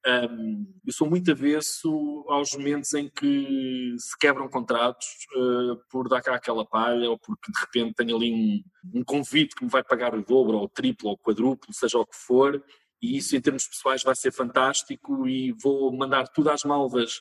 Um, 0.06 0.66
eu 0.86 0.92
sou 0.92 1.08
muito 1.08 1.30
avesso 1.30 2.26
aos 2.28 2.52
momentos 2.54 2.92
em 2.92 3.08
que 3.08 3.96
se 3.98 4.18
quebram 4.18 4.50
contratos 4.50 5.06
uh, 5.34 5.80
por 5.90 6.10
dar 6.10 6.20
cá 6.20 6.34
aquela 6.34 6.66
palha 6.66 7.08
ou 7.08 7.18
porque 7.18 7.50
de 7.50 7.58
repente 7.58 7.94
tenho 7.94 8.14
ali 8.14 8.30
um, 8.30 8.98
um, 8.98 9.02
convite 9.02 9.54
que 9.54 9.64
me 9.64 9.70
vai 9.70 9.82
pagar 9.82 10.14
o 10.14 10.22
dobro 10.22 10.58
ou 10.58 10.64
o 10.64 10.68
triplo 10.68 11.08
ou 11.08 11.14
o 11.14 11.18
quadruplo, 11.18 11.72
seja 11.72 11.98
o 11.98 12.04
que 12.04 12.16
for, 12.16 12.62
e 13.04 13.18
isso 13.18 13.36
em 13.36 13.40
termos 13.40 13.68
pessoais 13.68 14.02
vai 14.02 14.16
ser 14.16 14.32
fantástico 14.32 15.28
e 15.28 15.52
vou 15.52 15.92
mandar 15.92 16.26
tudo 16.28 16.48
às 16.50 16.64
malvas 16.64 17.18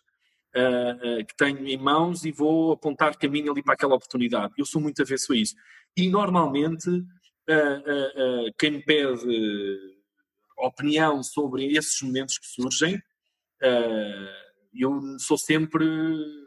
uh, 0.55 1.19
uh, 1.19 1.26
que 1.26 1.35
tenho 1.35 1.68
em 1.68 1.77
mãos 1.77 2.23
e 2.23 2.31
vou 2.31 2.72
apontar 2.72 3.18
caminho 3.18 3.51
ali 3.51 3.61
para 3.61 3.73
aquela 3.73 3.95
oportunidade. 3.95 4.53
Eu 4.57 4.65
sou 4.65 4.81
muito 4.81 5.01
avesso 5.01 5.34
a 5.34 5.35
isso. 5.35 5.55
E 5.97 6.10
normalmente 6.10 6.89
quem 8.57 8.72
me 8.72 8.81
pede 8.81 9.27
opinião 10.57 11.22
sobre 11.22 11.76
esses 11.76 12.01
momentos 12.01 12.38
que 12.38 12.47
surgem, 12.47 12.95
uh, 12.95 14.43
eu 14.73 15.19
sou 15.19 15.38
sempre 15.38 15.85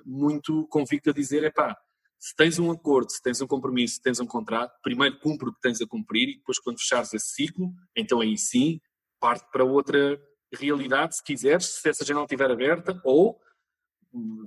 muito 0.04 0.66
convicto 0.68 1.10
a 1.10 1.12
dizer, 1.12 1.44
é 1.44 1.50
pá, 1.50 1.76
se 2.18 2.34
tens 2.34 2.58
um 2.58 2.70
acordo, 2.70 3.10
se 3.10 3.22
tens 3.22 3.40
um 3.40 3.46
compromisso, 3.46 3.96
se 3.96 4.02
tens 4.02 4.18
um 4.18 4.26
contrato, 4.26 4.72
primeiro 4.82 5.18
cumpre 5.20 5.48
o 5.48 5.52
que 5.52 5.60
tens 5.60 5.80
a 5.80 5.86
cumprir 5.86 6.28
e 6.28 6.36
depois 6.36 6.58
quando 6.58 6.78
fechares 6.78 7.12
esse 7.12 7.28
ciclo, 7.28 7.72
então 7.94 8.20
aí 8.20 8.36
sim, 8.38 8.80
parte 9.20 9.46
para 9.50 9.64
outra 9.64 10.20
realidade, 10.52 11.16
se 11.16 11.24
quiseres, 11.24 11.66
se 11.80 11.88
essa 11.88 12.04
janela 12.04 12.24
estiver 12.24 12.50
aberta, 12.50 13.00
ou 13.04 13.40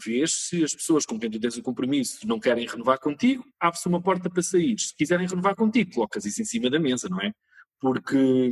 vês 0.04 0.48
se 0.48 0.64
as 0.64 0.74
pessoas 0.74 1.06
com 1.06 1.20
quem 1.20 1.30
tu 1.30 1.40
tens 1.40 1.58
o 1.58 1.62
compromisso 1.62 2.26
não 2.26 2.40
querem 2.40 2.68
renovar 2.68 3.00
contigo, 3.00 3.46
abre-se 3.60 3.88
uma 3.88 4.02
porta 4.02 4.30
para 4.30 4.42
sair. 4.42 4.80
Se 4.80 4.96
quiserem 4.96 5.28
renovar 5.28 5.56
contigo, 5.56 5.94
colocas 5.94 6.26
isso 6.26 6.42
em 6.42 6.46
cima 6.46 6.70
da 6.70 6.80
mesa, 6.80 7.08
não 7.10 7.22
é? 7.22 7.32
Porque 7.80 8.52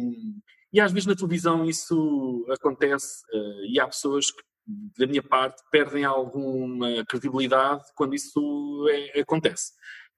e 0.71 0.81
às 0.81 0.91
vezes 0.91 1.07
na 1.07 1.15
televisão 1.15 1.65
isso 1.65 2.45
acontece 2.49 3.23
uh, 3.33 3.65
e 3.65 3.79
há 3.79 3.87
pessoas 3.87 4.31
que, 4.31 4.43
da 4.97 5.07
minha 5.07 5.23
parte, 5.23 5.63
perdem 5.71 6.03
alguma 6.03 7.05
credibilidade 7.05 7.83
quando 7.95 8.13
isso 8.13 8.85
é, 8.91 9.21
acontece. 9.21 9.71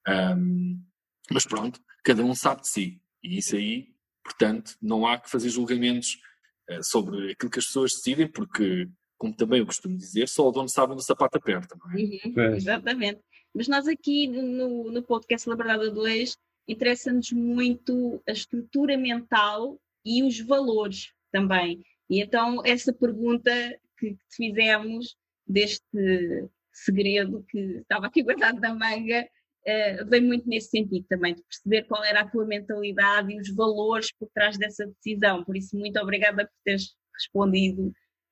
Um, 0.08 0.84
mas 1.32 1.46
pronto, 1.46 1.80
cada 2.04 2.24
um 2.24 2.34
sabe 2.34 2.62
de 2.62 2.68
si. 2.68 3.02
E 3.24 3.38
isso 3.38 3.56
aí, 3.56 3.90
portanto, 4.24 4.76
não 4.82 5.06
há 5.06 5.20
que 5.20 5.30
fazer 5.30 5.50
julgamentos 5.50 6.18
uh, 6.70 6.84
sobre 6.84 7.32
aquilo 7.32 7.52
que 7.52 7.60
as 7.60 7.66
pessoas 7.66 7.94
decidem, 7.94 8.28
porque, 8.28 8.88
como 9.18 9.36
também 9.36 9.60
eu 9.60 9.66
costumo 9.66 9.98
dizer, 9.98 10.28
só 10.28 10.48
o 10.48 10.52
dono 10.52 10.70
sabe 10.70 10.94
onde 10.94 11.02
o 11.02 11.06
sapato 11.06 11.38
aperta, 11.38 11.76
não 11.80 11.92
é? 11.92 11.96
Uhum, 11.96 12.56
exatamente. 12.56 13.22
Mas 13.54 13.68
nós 13.68 13.88
aqui 13.88 14.28
no, 14.28 14.92
no 14.92 15.04
podcast 15.04 15.50
Labrador 15.50 15.92
2 15.92 16.38
interessa-nos 16.68 17.32
muito 17.32 18.22
a 18.28 18.32
estrutura 18.32 18.96
mental 18.96 19.80
e 20.06 20.24
os 20.24 20.40
valores 20.40 21.12
também. 21.32 21.84
E 22.10 22.22
então, 22.22 22.62
essa 22.64 22.94
pergunta 22.94 23.52
que 23.98 24.14
te 24.14 24.36
fizemos 24.36 25.16
deste 25.46 25.84
segredo 26.72 27.46
que 27.50 27.58
estava 27.58 28.08
aqui 28.08 28.24
guardado 28.24 28.60
na 28.60 28.74
manga, 28.74 29.28
vem 30.08 30.22
muito 30.22 30.48
nesse 30.48 30.70
sentido 30.70 31.06
também, 31.08 31.36
de 31.36 31.44
perceber 31.44 31.84
qual 31.88 32.04
era 32.04 32.22
a 32.22 32.30
tua 32.30 32.46
mentalidade 32.46 33.34
e 33.34 33.40
os 33.40 33.54
valores 33.54 34.12
por 34.14 34.30
trás 34.34 34.58
dessa 34.58 34.86
decisão. 34.86 35.44
Por 35.44 35.58
isso, 35.58 35.78
muito 35.78 36.00
obrigada 36.00 36.46
por 36.46 36.54
teres 36.64 36.96
respondido, 37.16 37.92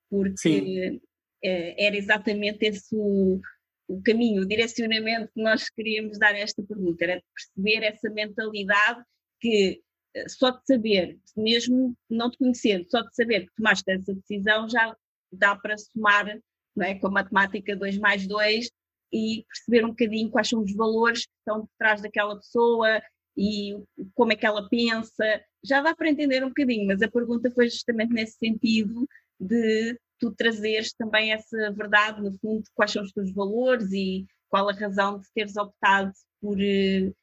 porque 0.10 1.00
uh, 1.44 1.74
era 1.78 1.96
exatamente 1.98 2.66
esse 2.66 2.96
o, 2.96 3.42
o 3.88 4.02
caminho, 4.02 4.44
o 4.44 4.48
direcionamento 4.48 5.32
que 5.34 5.42
nós 5.42 5.70
queríamos 5.70 6.18
dar 6.18 6.34
a 6.34 6.40
esta 6.40 6.64
pergunta, 6.64 7.04
era 7.04 7.18
de 7.18 7.26
perceber 7.34 7.86
essa 7.86 8.10
mentalidade 8.10 9.04
que 9.40 9.82
só 10.28 10.52
de 10.52 10.66
saber, 10.66 11.20
mesmo 11.36 11.96
não 12.10 12.32
te 12.32 12.38
conhecendo, 12.38 12.90
só 12.90 13.02
de 13.02 13.14
saber 13.14 13.42
que 13.42 13.56
tomaste 13.56 13.92
essa 13.92 14.14
decisão 14.14 14.68
já 14.68 14.96
dá 15.32 15.56
para 15.56 15.78
somar 15.78 16.40
não 16.76 16.86
é, 16.86 16.96
com 16.96 17.08
a 17.08 17.12
matemática 17.12 17.76
2 17.76 17.98
mais 17.98 18.28
2 18.28 18.70
e 19.12 19.46
perceber 19.48 19.86
um 19.86 19.90
bocadinho 19.90 20.30
quais 20.30 20.50
são 20.50 20.62
os 20.62 20.74
valores 20.76 21.26
que 21.26 21.32
estão 21.40 21.62
por 21.62 21.70
trás 21.78 22.02
daquela 22.02 22.36
pessoa 22.36 23.02
e 23.36 23.78
como 24.16 24.34
é 24.34 24.36
que 24.36 24.46
ela 24.46 24.68
pensa. 24.68 25.42
Já 25.64 25.82
dá 25.82 25.96
para 25.96 26.10
entender 26.10 26.44
um 26.44 26.50
bocadinho, 26.50 26.88
mas 26.88 27.02
a 27.02 27.10
pergunta 27.10 27.52
foi 27.52 27.70
justamente 27.70 28.14
nesse 28.14 28.38
sentido 28.38 29.08
de 29.40 29.98
tu 30.20 30.32
trazeres 30.32 30.94
também 30.94 31.32
essa 31.32 31.72
verdade, 31.72 32.22
no 32.22 32.34
fundo, 32.40 32.64
quais 32.74 32.92
são 32.92 33.04
os 33.04 33.12
teus 33.12 33.32
valores 33.32 33.92
e 33.92 34.26
qual 34.50 34.68
a 34.70 34.74
razão 34.74 35.20
de 35.20 35.28
teres 35.34 35.56
optado 35.56 36.12
por 36.42 36.58
uh, 36.58 37.16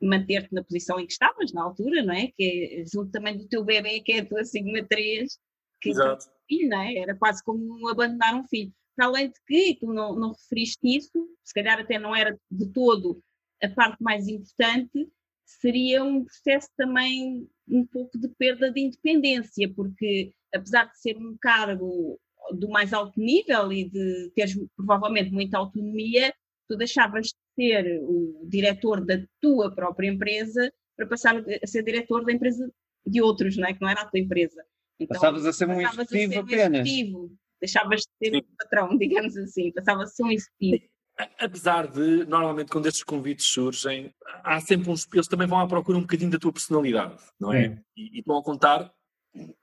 manter-te 0.00 0.54
na 0.54 0.62
posição 0.62 1.00
em 1.00 1.06
que 1.06 1.12
estavas 1.12 1.52
na 1.52 1.62
altura, 1.62 2.02
não 2.02 2.14
é? 2.14 2.28
Que 2.36 2.82
é 2.82 2.84
junto 2.86 3.10
também 3.10 3.36
do 3.36 3.48
teu 3.48 3.64
bebê, 3.64 4.00
que 4.00 4.12
é 4.12 4.20
a 4.20 4.26
tua 4.26 4.44
Sigma 4.44 4.84
3, 4.88 5.38
que 5.80 5.90
Exato. 5.90 6.26
filho, 6.48 6.68
não 6.68 6.80
é? 6.80 6.96
Era 6.96 7.16
quase 7.16 7.42
como 7.42 7.88
abandonar 7.88 8.34
um 8.34 8.46
filho. 8.46 8.72
Para 8.96 9.06
além 9.06 9.28
de 9.28 9.40
que, 9.46 9.76
tu 9.78 9.92
não, 9.92 10.16
não 10.16 10.32
referiste 10.32 10.78
isso, 10.82 11.28
se 11.44 11.52
calhar 11.52 11.78
até 11.78 11.98
não 11.98 12.16
era 12.16 12.38
de 12.50 12.72
todo 12.72 13.22
a 13.62 13.68
parte 13.68 14.02
mais 14.02 14.26
importante, 14.26 15.08
seria 15.44 16.02
um 16.02 16.24
processo 16.24 16.68
também 16.76 17.48
um 17.68 17.86
pouco 17.86 18.18
de 18.18 18.28
perda 18.28 18.70
de 18.70 18.80
independência, 18.80 19.72
porque 19.74 20.32
apesar 20.52 20.86
de 20.86 20.98
ser 20.98 21.16
um 21.16 21.36
cargo 21.40 22.18
do 22.52 22.68
mais 22.68 22.92
alto 22.92 23.18
nível 23.20 23.72
e 23.72 23.88
de 23.88 24.30
teres 24.34 24.56
provavelmente 24.76 25.30
muita 25.30 25.58
autonomia, 25.58 26.34
tu 26.68 26.76
deixavas 26.76 27.26
de 27.26 27.34
ser 27.54 28.00
o 28.02 28.46
diretor 28.48 29.04
da 29.04 29.22
tua 29.40 29.74
própria 29.74 30.08
empresa 30.08 30.72
para 30.96 31.06
passar 31.06 31.36
a 31.36 31.66
ser 31.66 31.82
diretor 31.82 32.24
da 32.24 32.32
empresa 32.32 32.70
de 33.06 33.20
outros, 33.20 33.56
não 33.56 33.68
é? 33.68 33.74
Que 33.74 33.80
não 33.80 33.88
era 33.88 34.02
a 34.02 34.06
tua 34.06 34.20
empresa. 34.20 34.64
Então, 34.98 35.14
passavas 35.14 35.44
a 35.44 35.52
ser 35.52 35.68
um 35.68 35.80
executivo 35.80 36.40
apenas. 36.40 36.88
Executivo. 36.88 37.36
Deixavas 37.66 38.00
de 38.00 38.28
ser 38.30 38.36
um 38.36 38.56
patrão, 38.58 38.96
digamos 38.98 39.36
assim. 39.36 39.72
Passavas 39.72 40.10
a 40.10 40.12
ser 40.12 40.22
um 40.22 40.30
executivo. 40.30 40.84
Apesar 41.38 41.86
de, 41.86 42.24
normalmente, 42.26 42.70
quando 42.70 42.86
estes 42.86 43.02
convites 43.02 43.46
surgem, 43.46 44.14
há 44.44 44.60
sempre 44.60 44.90
uns. 44.90 45.06
Eles 45.12 45.26
também 45.26 45.46
vão 45.46 45.58
à 45.58 45.66
procura 45.66 45.96
um 45.96 46.02
bocadinho 46.02 46.30
da 46.30 46.38
tua 46.38 46.52
personalidade, 46.52 47.22
não 47.40 47.52
é? 47.52 47.78
E, 47.96 48.18
e 48.18 48.22
vão 48.26 48.38
a 48.38 48.42
contar, 48.42 48.92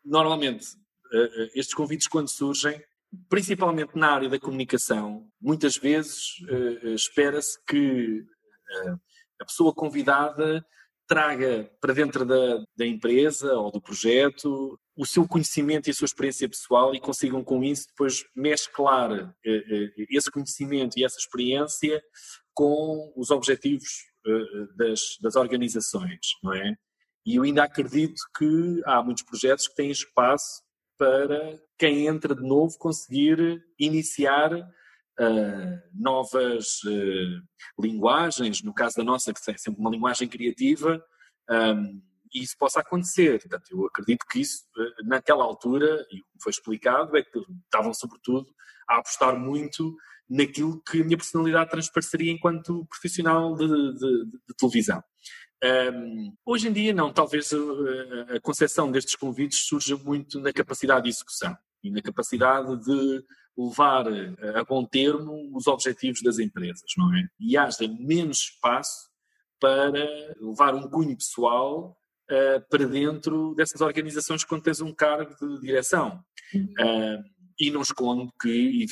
normalmente, 0.03 0.65
uh, 1.13 1.49
estes 1.53 1.75
convites, 1.75 2.07
quando 2.07 2.27
surgem, 2.27 2.84
principalmente 3.30 3.95
na 3.95 4.13
área 4.13 4.30
da 4.30 4.39
comunicação, 4.39 5.27
muitas 5.39 5.77
vezes 5.77 6.39
uh, 6.49 6.88
espera-se 6.89 7.63
que 7.65 8.21
uh, 8.21 8.99
a 9.39 9.45
pessoa 9.45 9.73
convidada 9.73 10.65
traga 11.07 11.69
para 11.80 11.93
dentro 11.93 12.25
da, 12.25 12.63
da, 12.75 12.85
empresa 12.85 13.53
ou 13.53 13.71
do 13.71 13.81
projeto 13.81 14.80
o 14.95 15.06
seu 15.06 15.28
conhecimento 15.28 15.88
e 15.88 15.91
a 15.91 15.94
sua 15.94 16.06
experiência 16.06 16.48
pessoal 16.48 16.94
e 16.94 16.99
consigam 16.99 17.44
com 17.44 17.64
isso 17.64 17.88
depois 17.88 18.26
mesclar 18.36 19.11
uh, 19.11 19.34
esse 20.10 20.30
conhecimento 20.30 20.98
e 20.98 21.03
essa 21.03 21.18
experiência 21.18 22.02
com 22.53 23.11
os 23.15 23.32
objetivos 23.32 23.90
das, 24.78 25.18
das 25.22 25.36
organizações, 25.36 26.20
não 26.41 26.53
é? 26.53 26.76
E 27.26 27.36
eu 27.36 27.44
ainda 27.44 27.64
acredito 27.64 28.22
que 28.38 28.82
há 28.86 29.02
muitos 29.02 29.24
projetos 29.24 29.68
que 29.68 29.76
têm 29.76 29.91
espaço 29.91 30.61
para 30.98 31.60
quem 31.78 32.07
entra 32.07 32.36
de 32.36 32.41
novo 32.41 32.78
conseguir 32.78 33.64
iniciar 33.80 34.53
uh, 34.53 35.82
novas 35.94 36.82
uh, 36.84 37.82
linguagens, 37.82 38.61
no 38.61 38.74
caso 38.74 38.98
da 38.98 39.03
nossa, 39.03 39.34
que 39.34 39.52
é 39.52 39.57
sempre 39.57 39.80
uma 39.80 39.90
linguagem 39.90 40.28
criativa, 40.28 41.03
um, 41.49 42.02
e 42.02 42.12
isso 42.34 42.55
possa 42.57 42.80
acontecer. 42.80 43.39
Portanto, 43.39 43.65
eu 43.72 43.85
acredito 43.85 44.26
que 44.30 44.41
isso, 44.41 44.64
uh, 44.77 45.07
naquela 45.07 45.43
altura, 45.43 46.05
e 46.11 46.22
foi 46.41 46.51
explicado, 46.51 47.15
é 47.18 47.23
que 47.23 47.39
estavam, 47.65 47.93
sobretudo, 47.93 48.47
a 48.88 48.97
apostar 48.97 49.38
muito 49.38 49.95
naquilo 50.30 50.81
que 50.81 51.01
a 51.01 51.05
minha 51.05 51.18
personalidade 51.18 51.69
transpareceria 51.69 52.31
enquanto 52.31 52.85
profissional 52.85 53.55
de, 53.55 53.68
de, 53.68 54.26
de 54.26 54.55
televisão. 54.57 55.03
Um, 55.64 56.34
hoje 56.45 56.68
em 56.68 56.73
dia, 56.73 56.93
não, 56.93 57.14
talvez 57.14 57.51
a, 57.53 58.35
a 58.35 58.41
concepção 58.41 58.91
destes 58.91 59.15
convites 59.15 59.60
surja 59.60 59.95
muito 59.97 60.39
na 60.39 60.51
capacidade 60.51 61.03
de 61.03 61.10
execução 61.10 61.55
e 61.81 61.89
na 61.89 62.01
capacidade 62.01 62.76
de 62.84 63.23
levar 63.57 64.05
a 64.55 64.64
bom 64.64 64.84
termo 64.85 65.55
os 65.55 65.68
objetivos 65.68 66.22
das 66.22 66.39
empresas, 66.39 66.84
não 66.97 67.15
é? 67.15 67.27
E 67.39 67.55
haja 67.55 67.88
menos 67.88 68.39
espaço 68.39 69.10
para 69.60 69.91
levar 70.41 70.76
um 70.76 70.89
cunho 70.89 71.15
pessoal 71.15 71.95
uh, 72.30 72.68
para 72.70 72.86
dentro 72.86 73.54
dessas 73.56 73.82
organizações 73.82 74.44
quando 74.44 74.64
tens 74.64 74.82
um 74.82 74.94
cargo 74.94 75.36
de 75.36 75.62
direção. 75.62 76.24
Uh, 76.56 77.24
e 77.60 77.70
não 77.70 77.82
escondo 77.82 78.32
que 78.41 78.86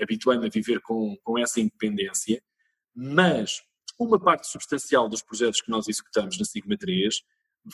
habituei-me 0.00 0.46
a 0.46 0.50
viver 0.50 0.80
com, 0.80 1.16
com 1.22 1.38
essa 1.38 1.60
independência, 1.60 2.40
mas 2.94 3.62
uma 3.98 4.18
parte 4.20 4.46
substancial 4.46 5.08
dos 5.08 5.22
projetos 5.22 5.60
que 5.60 5.70
nós 5.70 5.88
executamos 5.88 6.38
na 6.38 6.44
Sigma 6.44 6.76
3 6.76 7.22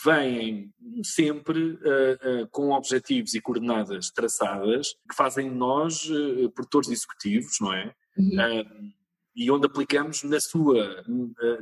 vêm 0.04 0.72
sempre 1.04 1.72
uh, 1.72 2.42
uh, 2.42 2.48
com 2.50 2.70
objetivos 2.70 3.34
e 3.34 3.40
coordenadas 3.40 4.10
traçadas 4.10 4.94
que 5.08 5.14
fazem 5.14 5.50
nós 5.50 6.08
uh, 6.10 6.50
produtores 6.50 6.90
executivos, 6.90 7.58
não 7.60 7.72
é? 7.72 7.94
Uhum. 8.16 8.92
E 9.34 9.50
onde 9.50 9.66
aplicamos 9.66 10.22
na 10.22 10.38
sua 10.40 11.04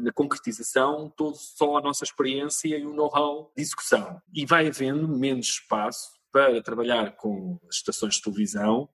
na 0.01 0.13
concretização 0.13 1.13
todo 1.17 1.37
só 1.37 1.79
a 1.79 1.81
nossa 1.81 2.05
experiência 2.05 2.77
e 2.77 2.85
o 2.85 2.93
know-how 2.93 3.51
de 3.57 3.63
execução. 3.63 4.21
E 4.33 4.45
vai 4.45 4.67
havendo 4.69 5.09
menos 5.09 5.47
espaço 5.47 6.11
para 6.31 6.63
trabalhar 6.63 7.17
com 7.17 7.59
as 7.69 7.77
estações 7.77 8.15
de 8.17 8.23
televisão 8.23 8.89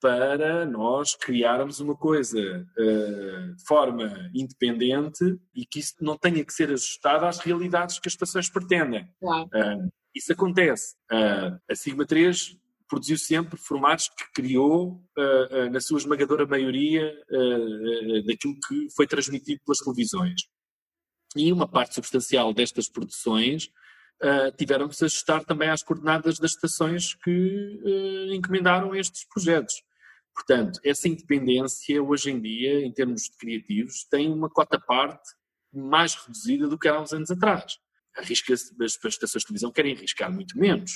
para 0.00 0.66
nós 0.66 1.14
criarmos 1.16 1.80
uma 1.80 1.96
coisa 1.96 2.38
uh, 2.78 3.54
de 3.54 3.64
forma 3.64 4.30
independente 4.34 5.38
e 5.54 5.64
que 5.64 5.80
isso 5.80 5.94
não 6.00 6.16
tenha 6.16 6.44
que 6.44 6.52
ser 6.52 6.68
ajustado 6.68 7.24
às 7.24 7.38
realidades 7.38 7.98
que 7.98 8.08
as 8.08 8.12
estações 8.12 8.48
pretendem. 8.48 9.08
Claro. 9.18 9.46
Uh, 9.46 9.90
isso 10.14 10.32
acontece. 10.32 10.94
Uh, 11.10 11.58
a 11.70 11.74
Sigma 11.74 12.06
3 12.06 12.56
produziu 12.88 13.18
sempre 13.18 13.58
formatos 13.58 14.08
que 14.08 14.32
criou, 14.32 15.02
na 15.72 15.80
sua 15.80 15.98
esmagadora 15.98 16.46
maioria, 16.46 17.12
daquilo 18.26 18.54
que 18.66 18.88
foi 18.94 19.06
transmitido 19.06 19.60
pelas 19.64 19.78
televisões. 19.78 20.42
E 21.36 21.52
uma 21.52 21.68
parte 21.68 21.94
substancial 21.94 22.52
destas 22.54 22.88
produções 22.88 23.70
Uh, 24.16 24.50
tiveram 24.56 24.88
que 24.88 24.96
se 24.96 25.04
ajustar 25.04 25.44
também 25.44 25.68
às 25.68 25.82
coordenadas 25.82 26.38
das 26.38 26.52
estações 26.52 27.12
que 27.14 27.30
uh, 27.84 28.32
encomendaram 28.32 28.94
estes 28.94 29.26
projetos. 29.28 29.74
Portanto, 30.34 30.80
essa 30.82 31.06
independência 31.06 32.02
hoje 32.02 32.30
em 32.30 32.40
dia, 32.40 32.80
em 32.80 32.90
termos 32.90 33.24
de 33.24 33.36
criativos, 33.36 34.06
tem 34.10 34.32
uma 34.32 34.48
cota 34.48 34.80
parte 34.80 35.34
mais 35.70 36.14
reduzida 36.14 36.66
do 36.66 36.78
que 36.78 36.88
há 36.88 36.98
uns 36.98 37.12
anos 37.12 37.30
atrás. 37.30 37.76
Arrisca 38.16 38.54
as, 38.54 38.72
as 38.80 38.96
estações 39.04 39.42
de 39.42 39.48
televisão 39.48 39.70
querem 39.70 39.94
arriscar 39.94 40.32
muito 40.32 40.58
menos. 40.58 40.92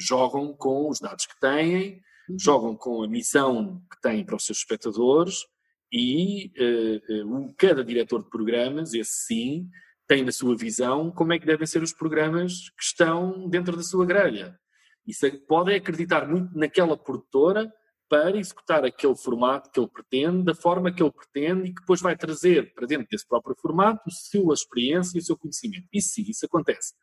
Uh, 0.00 0.04
jogam 0.04 0.52
com 0.54 0.88
os 0.88 1.00
dados 1.00 1.26
que 1.26 1.38
têm, 1.40 2.02
uhum. 2.28 2.38
jogam 2.38 2.76
com 2.76 3.02
a 3.02 3.08
missão 3.08 3.82
que 3.90 4.00
têm 4.00 4.24
para 4.24 4.36
os 4.36 4.44
seus 4.44 4.58
espectadores 4.58 5.44
e 5.92 6.52
uh, 6.58 7.54
cada 7.56 7.84
diretor 7.84 8.22
de 8.22 8.28
programas, 8.28 8.94
esse 8.94 9.26
sim, 9.26 9.68
tem 10.06 10.24
na 10.24 10.32
sua 10.32 10.56
visão 10.56 11.10
como 11.10 11.32
é 11.32 11.38
que 11.38 11.46
devem 11.46 11.66
ser 11.66 11.82
os 11.82 11.92
programas 11.92 12.70
que 12.70 12.82
estão 12.82 13.48
dentro 13.48 13.76
da 13.76 13.82
sua 13.82 14.04
grelha. 14.04 14.58
Isso 15.06 15.26
é, 15.26 15.30
pode 15.30 15.74
acreditar 15.74 16.26
muito 16.26 16.56
naquela 16.56 16.96
produtora 16.96 17.72
para 18.08 18.36
executar 18.36 18.84
aquele 18.84 19.16
formato 19.16 19.70
que 19.70 19.80
ele 19.80 19.88
pretende, 19.88 20.44
da 20.44 20.54
forma 20.54 20.92
que 20.92 21.02
ele 21.02 21.10
pretende 21.10 21.68
e 21.68 21.74
que 21.74 21.80
depois 21.80 22.00
vai 22.00 22.16
trazer 22.16 22.72
para 22.74 22.86
dentro 22.86 23.06
desse 23.10 23.26
próprio 23.26 23.56
formato 23.60 24.02
a 24.06 24.10
sua 24.10 24.54
experiência 24.54 25.16
e 25.16 25.20
o 25.20 25.24
seu 25.24 25.36
conhecimento. 25.36 25.86
Isso 25.92 26.10
sim, 26.10 26.24
isso 26.28 26.44
acontece. 26.44 26.94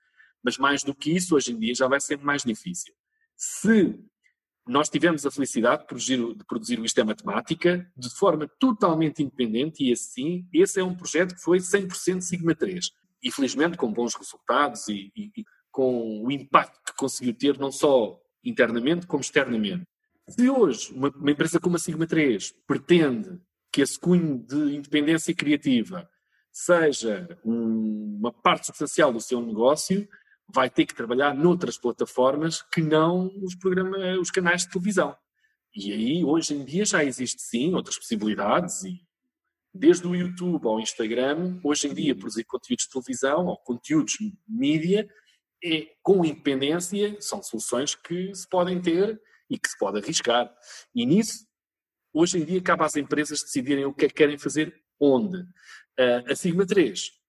Mas 0.43 0.57
mais 0.57 0.83
do 0.83 0.93
que 0.95 1.11
isso, 1.11 1.35
hoje 1.35 1.51
em 1.51 1.59
dia 1.59 1.75
já 1.75 1.87
vai 1.87 1.99
ser 1.99 2.17
mais 2.17 2.43
difícil. 2.43 2.93
Se 3.35 3.99
nós 4.67 4.89
tivemos 4.89 5.25
a 5.25 5.31
felicidade 5.31 5.81
de 5.81 5.87
produzir, 5.87 6.17
de 6.17 6.45
produzir 6.45 6.79
o 6.79 6.85
Isto 6.85 7.01
é 7.01 7.03
Matemática 7.03 7.91
de 7.97 8.09
forma 8.09 8.47
totalmente 8.59 9.21
independente 9.21 9.83
e 9.83 9.91
assim, 9.91 10.47
esse 10.53 10.79
é 10.79 10.83
um 10.83 10.95
projeto 10.95 11.35
que 11.35 11.41
foi 11.41 11.57
100% 11.59 12.21
Sigma 12.21 12.55
3. 12.55 12.91
E 13.23 13.31
felizmente 13.31 13.77
com 13.77 13.91
bons 13.91 14.15
resultados 14.15 14.87
e, 14.87 15.11
e, 15.15 15.31
e 15.37 15.43
com 15.71 16.23
o 16.23 16.31
impacto 16.31 16.79
que 16.85 16.95
conseguiu 16.95 17.33
ter 17.33 17.57
não 17.57 17.71
só 17.71 18.19
internamente 18.43 19.07
como 19.07 19.21
externamente. 19.21 19.83
Se 20.29 20.49
hoje 20.49 20.93
uma, 20.93 21.09
uma, 21.09 21.31
empresa 21.31 21.59
como 21.59 21.75
a 21.75 21.79
Sigma 21.79 22.07
3 22.07 22.53
pretende 22.67 23.39
que 23.71 23.81
esse 23.81 23.99
cunho 23.99 24.37
de 24.37 24.75
independência 24.75 25.33
criativa 25.33 26.09
seja 26.51 27.39
um, 27.43 28.17
uma 28.19 28.31
parte 28.33 28.67
substancial 28.67 29.13
do 29.13 29.21
seu 29.21 29.41
negócio, 29.41 30.07
vai 30.53 30.69
ter 30.69 30.85
que 30.85 30.95
trabalhar 30.95 31.33
noutras 31.33 31.77
plataformas 31.77 32.61
que 32.61 32.81
não 32.81 33.31
os, 33.41 33.55
programas, 33.55 34.19
os 34.19 34.31
canais 34.31 34.63
de 34.63 34.71
televisão. 34.71 35.15
E 35.73 35.93
aí, 35.93 36.23
hoje 36.23 36.53
em 36.53 36.65
dia, 36.65 36.85
já 36.85 37.03
existe 37.03 37.41
sim 37.41 37.73
outras 37.73 37.97
possibilidades, 37.97 38.83
e 38.83 39.01
desde 39.73 40.05
o 40.05 40.15
YouTube 40.15 40.67
ao 40.67 40.79
Instagram, 40.79 41.59
hoje 41.63 41.87
em 41.87 41.93
dia, 41.93 42.15
produzir 42.15 42.43
conteúdos 42.43 42.85
de 42.85 42.91
televisão 42.91 43.45
ou 43.45 43.57
conteúdos 43.57 44.17
mídia, 44.47 45.09
é, 45.63 45.87
com 46.01 46.25
independência, 46.25 47.15
são 47.21 47.41
soluções 47.41 47.95
que 47.95 48.33
se 48.35 48.49
podem 48.49 48.81
ter 48.81 49.21
e 49.49 49.57
que 49.57 49.69
se 49.69 49.77
pode 49.77 49.99
arriscar. 49.99 50.53
E 50.93 51.05
nisso, 51.05 51.45
hoje 52.13 52.39
em 52.39 52.43
dia, 52.43 52.61
cabe 52.61 52.83
às 52.83 52.95
empresas 52.95 53.41
decidirem 53.41 53.85
o 53.85 53.93
que 53.93 54.05
é 54.05 54.07
que 54.07 54.15
querem 54.15 54.37
fazer 54.37 54.75
onde. 54.99 55.37
Uh, 55.37 56.31
a 56.31 56.35
Sigma 56.35 56.65
3 56.65 57.20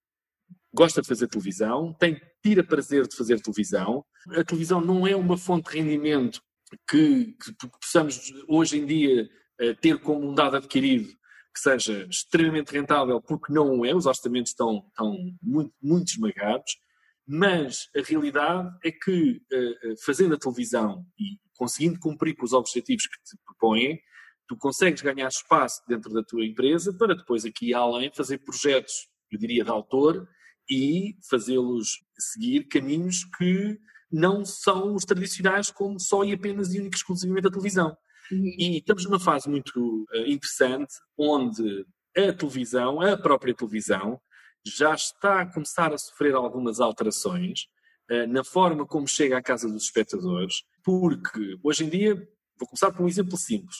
gosta 0.73 1.01
de 1.01 1.07
fazer 1.07 1.27
televisão, 1.27 1.93
tem, 1.93 2.19
tira 2.41 2.63
prazer 2.63 3.07
de 3.07 3.15
fazer 3.15 3.39
televisão. 3.39 4.03
A 4.29 4.43
televisão 4.43 4.81
não 4.81 5.05
é 5.05 5.15
uma 5.15 5.37
fonte 5.37 5.71
de 5.71 5.79
rendimento 5.79 6.41
que, 6.89 7.33
que 7.33 7.69
possamos 7.81 8.33
hoje 8.47 8.79
em 8.79 8.85
dia 8.85 9.29
uh, 9.61 9.75
ter 9.75 9.99
como 9.99 10.27
um 10.27 10.33
dado 10.33 10.57
adquirido 10.57 11.09
que 11.53 11.59
seja 11.59 12.07
extremamente 12.09 12.71
rentável, 12.71 13.21
porque 13.21 13.53
não 13.53 13.85
é, 13.85 13.93
os 13.93 14.07
orçamentos 14.07 14.51
estão, 14.51 14.83
estão 14.87 15.15
muito, 15.39 15.71
muito 15.79 16.07
esmagados, 16.07 16.79
mas 17.27 17.87
a 17.95 18.01
realidade 18.01 18.75
é 18.83 18.91
que 18.91 19.39
uh, 19.53 20.03
fazendo 20.03 20.33
a 20.33 20.39
televisão 20.39 21.05
e 21.19 21.37
conseguindo 21.55 21.99
cumprir 21.99 22.35
com 22.35 22.43
os 22.43 22.53
objetivos 22.53 23.05
que 23.05 23.17
te 23.23 23.37
propõem, 23.45 23.99
tu 24.47 24.57
consegues 24.57 25.03
ganhar 25.03 25.27
espaço 25.27 25.81
dentro 25.87 26.11
da 26.11 26.23
tua 26.23 26.43
empresa 26.43 26.91
para 26.97 27.15
depois 27.15 27.45
aqui 27.45 27.73
além 27.73 28.11
fazer 28.11 28.39
projetos, 28.39 29.07
eu 29.31 29.37
diria, 29.37 29.63
de 29.63 29.69
autor 29.69 30.27
e 30.69 31.15
fazê-los 31.29 32.03
seguir 32.17 32.65
caminhos 32.67 33.23
que 33.37 33.79
não 34.11 34.45
são 34.45 34.93
os 34.93 35.03
tradicionais 35.03 35.71
como 35.71 35.99
só 35.99 36.23
e 36.23 36.33
apenas 36.33 36.73
e 36.73 36.79
único 36.79 36.95
exclusivamente 36.95 37.47
a 37.47 37.51
televisão. 37.51 37.97
Uhum. 38.31 38.55
E 38.57 38.77
estamos 38.77 39.05
numa 39.05 39.19
fase 39.19 39.49
muito 39.49 40.05
uh, 40.13 40.27
interessante 40.27 40.93
onde 41.17 41.85
a 42.15 42.31
televisão, 42.31 43.01
a 43.01 43.17
própria 43.17 43.55
televisão, 43.55 44.21
já 44.65 44.93
está 44.93 45.41
a 45.41 45.51
começar 45.51 45.91
a 45.93 45.97
sofrer 45.97 46.35
algumas 46.35 46.79
alterações 46.79 47.67
uh, 48.11 48.27
na 48.27 48.43
forma 48.43 48.85
como 48.85 49.07
chega 49.07 49.37
à 49.37 49.41
casa 49.41 49.67
dos 49.67 49.85
espectadores, 49.85 50.63
porque 50.83 51.57
hoje 51.63 51.83
em 51.83 51.89
dia, 51.89 52.15
vou 52.57 52.67
começar 52.67 52.91
por 52.91 53.03
um 53.03 53.07
exemplo 53.07 53.35
simples, 53.35 53.77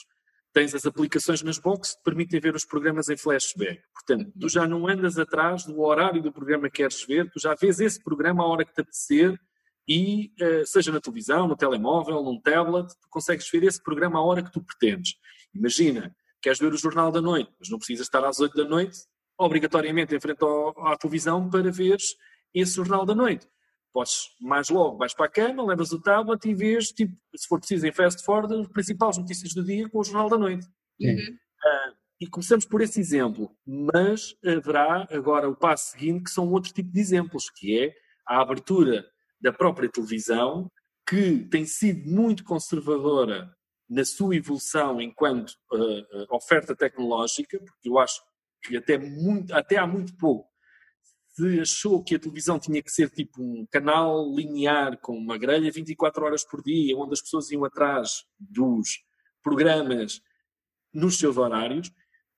tens 0.54 0.72
as 0.72 0.86
aplicações 0.86 1.42
nas 1.42 1.58
boxes 1.58 1.94
que 1.94 2.00
te 2.00 2.04
permitem 2.04 2.40
ver 2.40 2.54
os 2.54 2.64
programas 2.64 3.08
em 3.08 3.16
flashback. 3.16 3.82
Portanto, 3.92 4.32
tu 4.40 4.48
já 4.48 4.66
não 4.68 4.86
andas 4.86 5.18
atrás 5.18 5.64
do 5.64 5.80
horário 5.80 6.22
do 6.22 6.32
programa 6.32 6.70
que 6.70 6.76
queres 6.76 7.04
ver, 7.04 7.28
tu 7.28 7.40
já 7.40 7.54
vês 7.56 7.80
esse 7.80 8.02
programa 8.02 8.44
à 8.44 8.46
hora 8.46 8.64
que 8.64 8.72
te 8.72 8.80
apetecer 8.80 9.38
e, 9.86 10.32
uh, 10.40 10.64
seja 10.64 10.92
na 10.92 11.00
televisão, 11.00 11.48
no 11.48 11.56
telemóvel, 11.56 12.22
num 12.22 12.40
tablet, 12.40 12.88
tu 12.88 13.08
consegues 13.10 13.50
ver 13.50 13.64
esse 13.64 13.82
programa 13.82 14.20
à 14.20 14.22
hora 14.22 14.42
que 14.42 14.52
tu 14.52 14.62
pretendes. 14.62 15.16
Imagina, 15.52 16.14
queres 16.40 16.60
ver 16.60 16.72
o 16.72 16.78
Jornal 16.78 17.10
da 17.10 17.20
Noite, 17.20 17.50
mas 17.58 17.68
não 17.68 17.78
precisas 17.78 18.06
estar 18.06 18.24
às 18.24 18.38
8 18.38 18.56
da 18.56 18.64
noite, 18.64 18.96
obrigatoriamente 19.36 20.14
em 20.14 20.20
frente 20.20 20.42
ao, 20.42 20.86
à 20.86 20.96
televisão 20.96 21.50
para 21.50 21.70
veres 21.72 22.14
esse 22.54 22.76
Jornal 22.76 23.04
da 23.04 23.14
Noite 23.14 23.48
podes 23.94 24.34
mais 24.40 24.68
logo, 24.68 24.98
vais 24.98 25.14
para 25.14 25.26
a 25.26 25.30
cama, 25.30 25.64
levas 25.64 25.92
o 25.92 26.02
tablet 26.02 26.44
e 26.48 26.52
vês, 26.52 26.88
tipo, 26.88 27.16
se 27.34 27.46
for 27.46 27.60
preciso, 27.60 27.86
em 27.86 27.92
fast 27.92 28.24
forward, 28.24 28.52
as 28.60 28.66
principais 28.66 29.16
notícias 29.16 29.54
do 29.54 29.64
dia 29.64 29.88
com 29.88 30.00
o 30.00 30.04
Jornal 30.04 30.28
da 30.28 30.36
Noite. 30.36 30.66
Uhum. 31.00 31.14
Uh, 31.14 31.94
e 32.20 32.26
começamos 32.26 32.64
por 32.64 32.80
esse 32.80 32.98
exemplo, 32.98 33.56
mas 33.64 34.34
haverá 34.44 35.06
agora 35.10 35.48
o 35.48 35.56
passo 35.56 35.92
seguinte, 35.92 36.24
que 36.24 36.30
são 36.30 36.50
outro 36.50 36.72
tipo 36.72 36.90
de 36.90 37.00
exemplos, 37.00 37.48
que 37.48 37.78
é 37.78 37.94
a 38.26 38.40
abertura 38.40 39.06
da 39.40 39.52
própria 39.52 39.88
televisão, 39.88 40.68
que 41.08 41.46
tem 41.50 41.64
sido 41.64 42.10
muito 42.10 42.42
conservadora 42.42 43.54
na 43.88 44.04
sua 44.04 44.34
evolução 44.34 45.00
enquanto 45.00 45.50
uh, 45.72 46.34
oferta 46.34 46.74
tecnológica, 46.74 47.58
porque 47.58 47.88
eu 47.88 47.98
acho 47.98 48.20
que 48.64 48.76
até, 48.76 48.98
muito, 48.98 49.54
até 49.54 49.76
há 49.76 49.86
muito 49.86 50.16
pouco 50.16 50.53
se 51.34 51.60
achou 51.60 52.02
que 52.02 52.14
a 52.14 52.18
televisão 52.18 52.58
tinha 52.58 52.80
que 52.80 52.90
ser 52.90 53.10
tipo 53.10 53.42
um 53.42 53.66
canal 53.66 54.32
linear 54.32 54.96
com 54.98 55.16
uma 55.18 55.36
grelha 55.36 55.70
24 55.70 56.24
horas 56.24 56.44
por 56.44 56.62
dia, 56.62 56.96
onde 56.96 57.12
as 57.14 57.20
pessoas 57.20 57.50
iam 57.50 57.64
atrás 57.64 58.24
dos 58.38 59.02
programas 59.42 60.22
nos 60.92 61.18
seus 61.18 61.36
horários, 61.36 61.90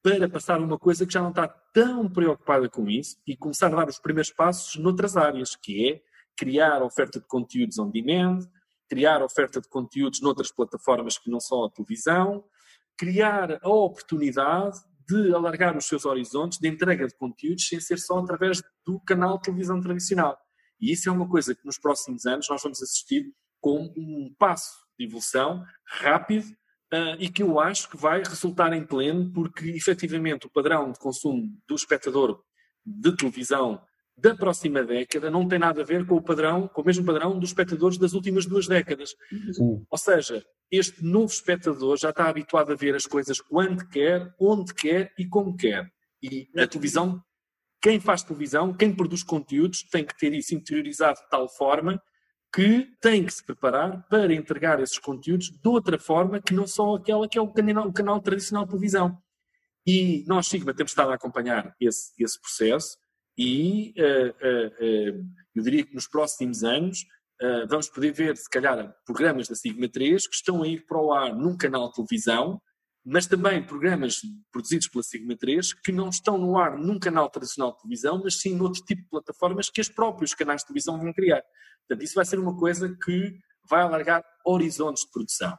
para 0.03 0.29
passar 0.29 0.61
uma 0.61 0.79
coisa 0.79 1.05
que 1.05 1.13
já 1.13 1.21
não 1.21 1.29
está 1.31 1.47
tão 1.47 2.09
preocupada 2.09 2.71
com 2.71 2.89
isso 2.89 3.21
e 3.27 3.37
começar 3.37 3.67
a 3.67 3.77
dar 3.77 3.89
os 3.89 3.99
primeiros 3.99 4.31
passos 4.31 4.81
noutras 4.81 5.17
áreas, 5.17 5.55
que 5.55 5.91
é 5.91 6.03
criar 6.35 6.83
oferta 6.83 7.21
de 7.21 7.27
conteúdos 7.27 7.79
on 7.79 7.91
demand, 7.91 8.49
criar 8.89 9.23
oferta 9.23 9.61
de 9.61 9.69
conteúdos 9.69 10.23
noutras 10.23 10.51
plataformas 10.51 11.19
que 11.19 11.29
não 11.31 11.41
só 11.41 11.65
a 11.65 11.71
televisão, 11.71 12.45
criar 12.97 13.59
a 13.63 13.69
oportunidade 13.69 14.79
de 15.09 15.35
alargar 15.35 15.77
os 15.77 15.87
seus 15.87 16.05
horizontes 16.05 16.59
de 16.59 16.69
entrega 16.69 17.07
de 17.07 17.17
conteúdos 17.17 17.69
sem 17.69 17.81
ser 17.81 17.99
só 17.99 18.19
através 18.19 18.63
do 18.85 19.01
canal 19.01 19.37
de 19.37 19.45
televisão 19.45 19.81
tradicional. 19.81 20.37
E 20.81 20.93
isso 20.93 21.09
é 21.09 21.13
uma 21.13 21.29
coisa 21.29 21.55
que 21.55 21.65
nos 21.65 21.79
próximos 21.79 22.27
anos 22.27 22.49
nós 22.49 22.63
vamos 22.63 22.83
assistir 22.83 23.33
com 23.61 23.93
um 23.97 24.35
passo 24.39 24.73
de 24.99 25.07
evolução 25.07 25.65
rápido 25.85 26.45
uh, 26.93 27.17
e 27.19 27.29
que 27.29 27.43
eu 27.43 27.59
acho 27.59 27.89
que 27.89 27.97
vai 27.97 28.23
resultar 28.23 28.73
em 28.73 28.85
pleno, 28.85 29.33
porque 29.33 29.71
efetivamente 29.71 30.47
o 30.47 30.51
padrão 30.51 30.93
de 30.93 30.99
consumo 30.99 31.49
do 31.67 31.75
espectador 31.75 32.43
de 32.85 33.17
televisão 33.17 33.81
da 34.17 34.35
próxima 34.35 34.83
década 34.83 35.31
não 35.31 35.47
tem 35.47 35.59
nada 35.59 35.83
a 35.83 35.85
ver 35.85 36.07
com 36.07 36.15
o 36.17 36.23
padrão, 36.23 36.67
com 36.69 36.81
o 36.81 36.85
mesmo 36.85 37.05
padrão 37.05 37.39
dos 37.39 37.51
espectadores 37.51 37.99
das 37.99 38.15
últimas 38.15 38.47
duas 38.47 38.67
décadas. 38.67 39.15
Sim. 39.53 39.85
Ou 39.91 39.99
seja, 39.99 40.45
este 40.71 41.05
novo 41.05 41.27
espectador 41.27 41.99
já 41.99 42.11
está 42.11 42.29
habituado 42.29 42.73
a 42.73 42.77
ver 42.77 42.95
as 42.95 43.05
coisas 43.05 43.41
quando 43.41 43.87
quer, 43.89 44.35
onde 44.41 44.73
quer 44.73 45.13
e 45.19 45.27
como 45.27 45.57
quer. 45.57 45.91
E 46.23 46.49
a 46.57 46.67
televisão, 46.67 47.23
quem 47.81 48.01
faz 48.01 48.23
televisão, 48.23 48.73
quem 48.73 48.95
produz 48.95 49.23
conteúdos, 49.23 49.83
tem 49.83 50.05
que 50.05 50.17
ter 50.17 50.33
isso 50.33 50.55
interiorizado 50.55 51.21
de 51.21 51.29
tal 51.29 51.49
forma 51.49 52.03
que 52.55 52.89
tem 53.03 53.23
que 53.23 53.35
se 53.35 53.45
preparar 53.45 54.07
para 54.09 54.33
entregar 54.33 54.81
esses 54.81 54.99
conteúdos 54.99 55.51
de 55.51 55.69
outra 55.69 55.99
forma 55.99 56.41
que 56.41 56.55
não 56.55 56.67
só 56.67 56.95
aquela 56.95 57.29
que 57.29 57.37
é 57.37 57.43
o 57.43 57.49
canal, 57.49 57.89
o 57.89 57.93
canal 57.93 58.19
tradicional 58.21 58.65
de 58.65 58.71
televisão. 58.71 59.19
E 59.87 60.25
nós, 60.27 60.49
Sigma, 60.49 60.73
temos 60.73 60.93
estado 60.93 61.11
a 61.11 61.15
acompanhar 61.17 61.77
esse, 61.79 62.13
esse 62.19 62.41
processo 62.41 62.97
e 63.37 63.95
uh, 63.99 64.29
uh, 64.29 65.21
uh, 65.21 65.27
eu 65.55 65.63
diria 65.63 65.85
que 65.85 65.95
nos 65.95 66.09
próximos 66.09 66.65
anos 66.65 67.05
vamos 67.69 67.91
poder 67.91 68.13
ver, 68.13 68.35
se 68.35 68.49
calhar, 68.49 68.97
programas 69.05 69.47
da 69.47 69.55
Sigma 69.55 69.87
3 69.91 70.27
que 70.27 70.35
estão 70.35 70.63
a 70.63 70.69
ir 70.69 70.87
para 70.87 70.99
o 70.99 71.13
ar 71.13 71.37
num 71.37 71.55
canal 71.55 71.89
de 71.89 71.97
televisão, 71.97 72.59
mas 73.05 73.27
também 73.27 73.63
programas 73.63 74.23
produzidos 74.51 74.89
pela 74.89 75.03
Sigma 75.03 75.37
3 75.37 75.75
que 75.75 75.93
não 75.93 76.09
estão 76.09 76.39
no 76.39 76.57
ar 76.57 76.79
num 76.79 76.99
canal 76.99 77.29
tradicional 77.29 77.73
de 77.73 77.83
televisão, 77.83 78.23
mas 78.25 78.41
sim 78.41 78.57
noutro 78.57 78.83
tipo 78.83 79.03
de 79.03 79.09
plataformas 79.11 79.69
que 79.69 79.83
os 79.83 79.91
próprios 79.91 80.33
canais 80.33 80.63
de 80.63 80.69
televisão 80.69 80.99
vão 80.99 81.13
criar. 81.13 81.43
Portanto, 81.87 82.03
isso 82.03 82.15
vai 82.15 82.25
ser 82.25 82.39
uma 82.39 82.57
coisa 82.57 82.97
que 83.05 83.39
vai 83.69 83.83
alargar 83.83 84.25
horizontes 84.43 85.05
de 85.05 85.11
produção. 85.11 85.59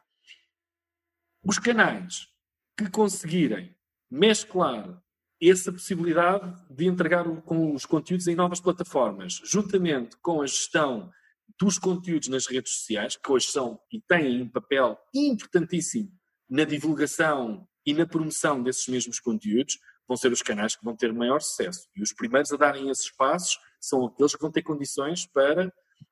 Os 1.43 1.59
canais 1.59 2.27
que 2.75 2.89
conseguirem 2.89 3.75
mesclar 4.09 4.99
essa 5.41 5.71
possibilidade 5.71 6.53
de 6.69 6.85
entregar 6.85 7.23
com 7.41 7.73
os 7.73 7.85
conteúdos 7.85 8.27
em 8.27 8.35
novas 8.35 8.59
plataformas, 8.59 9.41
juntamente 9.43 10.17
com 10.17 10.41
a 10.41 10.47
gestão 10.47 11.11
dos 11.59 11.77
conteúdos 11.77 12.27
nas 12.27 12.47
redes 12.47 12.73
sociais, 12.73 13.15
que 13.15 13.31
hoje 13.31 13.47
são 13.47 13.79
e 13.91 14.01
têm 14.01 14.41
um 14.41 14.49
papel 14.49 14.97
importantíssimo 15.13 16.11
na 16.49 16.63
divulgação 16.63 17.67
e 17.85 17.93
na 17.93 18.05
promoção 18.05 18.61
desses 18.61 18.87
mesmos 18.87 19.19
conteúdos, 19.19 19.79
vão 20.07 20.17
ser 20.17 20.31
os 20.31 20.41
canais 20.41 20.75
que 20.75 20.83
vão 20.83 20.95
ter 20.95 21.13
maior 21.13 21.41
sucesso. 21.41 21.87
E 21.95 22.01
os 22.01 22.13
primeiros 22.13 22.51
a 22.51 22.57
darem 22.57 22.89
esses 22.89 23.11
passos 23.11 23.57
são 23.79 24.05
aqueles 24.05 24.35
que 24.35 24.41
vão 24.41 24.51
ter 24.51 24.61
condições 24.61 25.25
para 25.25 25.71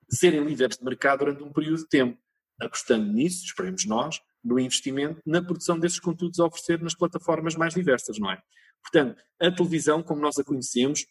serem 0.10 0.44
líderes 0.44 0.78
de 0.78 0.84
mercado 0.84 1.20
durante 1.20 1.44
um 1.44 1.52
período 1.52 1.78
de 1.78 1.88
tempo, 1.88 2.18
apostando 2.60 3.12
nisso, 3.12 3.46
esperemos 3.46 3.86
nós, 3.86 4.20
no 4.44 4.60
investimento 4.60 5.20
na 5.26 5.42
produção 5.42 5.80
desses 5.80 6.00
conteúdos 6.00 6.40
a 6.40 6.46
oferecer 6.46 6.82
nas 6.82 6.94
plataformas 6.94 7.56
mais 7.56 7.74
diversas, 7.74 8.20
não 8.20 8.32
é? 8.32 8.42
Portanto, 8.86 9.22
a 9.42 9.52
televisão, 9.52 10.04
como 10.04 10.22
nós 10.22 10.38
a 10.38 10.44
conhecemos, 10.44 11.06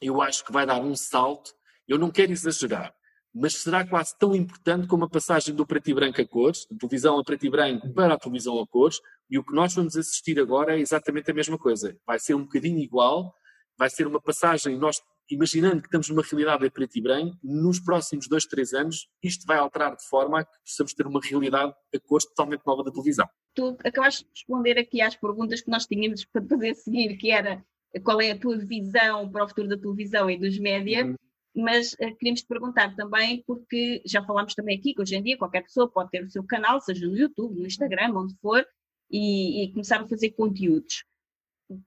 eu 0.00 0.22
acho 0.22 0.44
que 0.44 0.52
vai 0.52 0.66
dar 0.66 0.80
um 0.80 0.96
salto. 0.96 1.52
Eu 1.86 1.98
não 1.98 2.10
quero 2.10 2.32
exagerar, 2.32 2.94
mas 3.32 3.56
será 3.56 3.86
quase 3.86 4.16
tão 4.18 4.34
importante 4.34 4.86
como 4.86 5.04
a 5.04 5.08
passagem 5.08 5.54
do 5.54 5.66
preto 5.66 5.90
e 5.90 5.94
branco 5.94 6.20
a 6.20 6.26
cores, 6.26 6.66
da 6.70 6.76
televisão 6.78 7.18
a 7.18 7.24
preto 7.24 7.44
e 7.44 7.50
branco 7.50 7.92
para 7.92 8.14
a 8.14 8.18
televisão 8.18 8.58
a 8.58 8.66
cores, 8.66 8.98
e 9.28 9.38
o 9.38 9.44
que 9.44 9.54
nós 9.54 9.74
vamos 9.74 9.96
assistir 9.96 10.40
agora 10.40 10.76
é 10.76 10.80
exatamente 10.80 11.30
a 11.30 11.34
mesma 11.34 11.58
coisa. 11.58 11.96
Vai 12.06 12.18
ser 12.18 12.34
um 12.34 12.44
bocadinho 12.44 12.78
igual, 12.78 13.34
vai 13.76 13.90
ser 13.90 14.06
uma 14.06 14.20
passagem, 14.20 14.78
nós 14.78 14.96
imaginando 15.30 15.80
que 15.80 15.88
estamos 15.88 16.08
numa 16.08 16.22
realidade 16.22 16.66
a 16.66 16.70
preto 16.70 16.96
e 16.96 17.02
branco, 17.02 17.36
nos 17.42 17.80
próximos 17.80 18.28
dois, 18.28 18.44
três 18.44 18.72
anos, 18.72 19.08
isto 19.22 19.46
vai 19.46 19.58
alterar 19.58 19.96
de 19.96 20.06
forma 20.06 20.40
a 20.40 20.44
que 20.44 20.58
possamos 20.64 20.92
ter 20.94 21.06
uma 21.06 21.20
realidade 21.20 21.72
a 21.94 22.00
cores 22.00 22.26
totalmente 22.26 22.62
nova 22.66 22.84
da 22.84 22.90
televisão 22.90 23.28
tu 23.54 23.76
acabaste 23.84 24.24
de 24.24 24.30
responder 24.30 24.78
aqui 24.78 25.00
às 25.00 25.16
perguntas 25.16 25.62
que 25.62 25.70
nós 25.70 25.86
tínhamos 25.86 26.24
para 26.24 26.44
fazer 26.44 26.70
a 26.70 26.74
seguir, 26.74 27.16
que 27.16 27.30
era 27.30 27.64
qual 28.02 28.20
é 28.20 28.32
a 28.32 28.38
tua 28.38 28.58
visão 28.58 29.30
para 29.30 29.44
o 29.44 29.48
futuro 29.48 29.68
da 29.68 29.78
televisão 29.78 30.28
e 30.28 30.36
dos 30.36 30.58
média, 30.58 31.06
uhum. 31.06 31.14
mas 31.54 31.92
uh, 31.94 32.14
queríamos 32.16 32.42
te 32.42 32.48
perguntar 32.48 32.94
também, 32.96 33.44
porque 33.46 34.02
já 34.04 34.22
falámos 34.24 34.54
também 34.54 34.76
aqui 34.76 34.92
que 34.92 35.00
hoje 35.00 35.16
em 35.16 35.22
dia 35.22 35.38
qualquer 35.38 35.62
pessoa 35.62 35.88
pode 35.88 36.10
ter 36.10 36.24
o 36.24 36.30
seu 36.30 36.42
canal, 36.44 36.80
seja 36.80 37.06
no 37.06 37.16
YouTube, 37.16 37.60
no 37.60 37.66
Instagram, 37.66 38.12
onde 38.16 38.34
for, 38.42 38.66
e, 39.08 39.64
e 39.64 39.72
começar 39.72 40.00
a 40.00 40.08
fazer 40.08 40.30
conteúdos. 40.30 41.04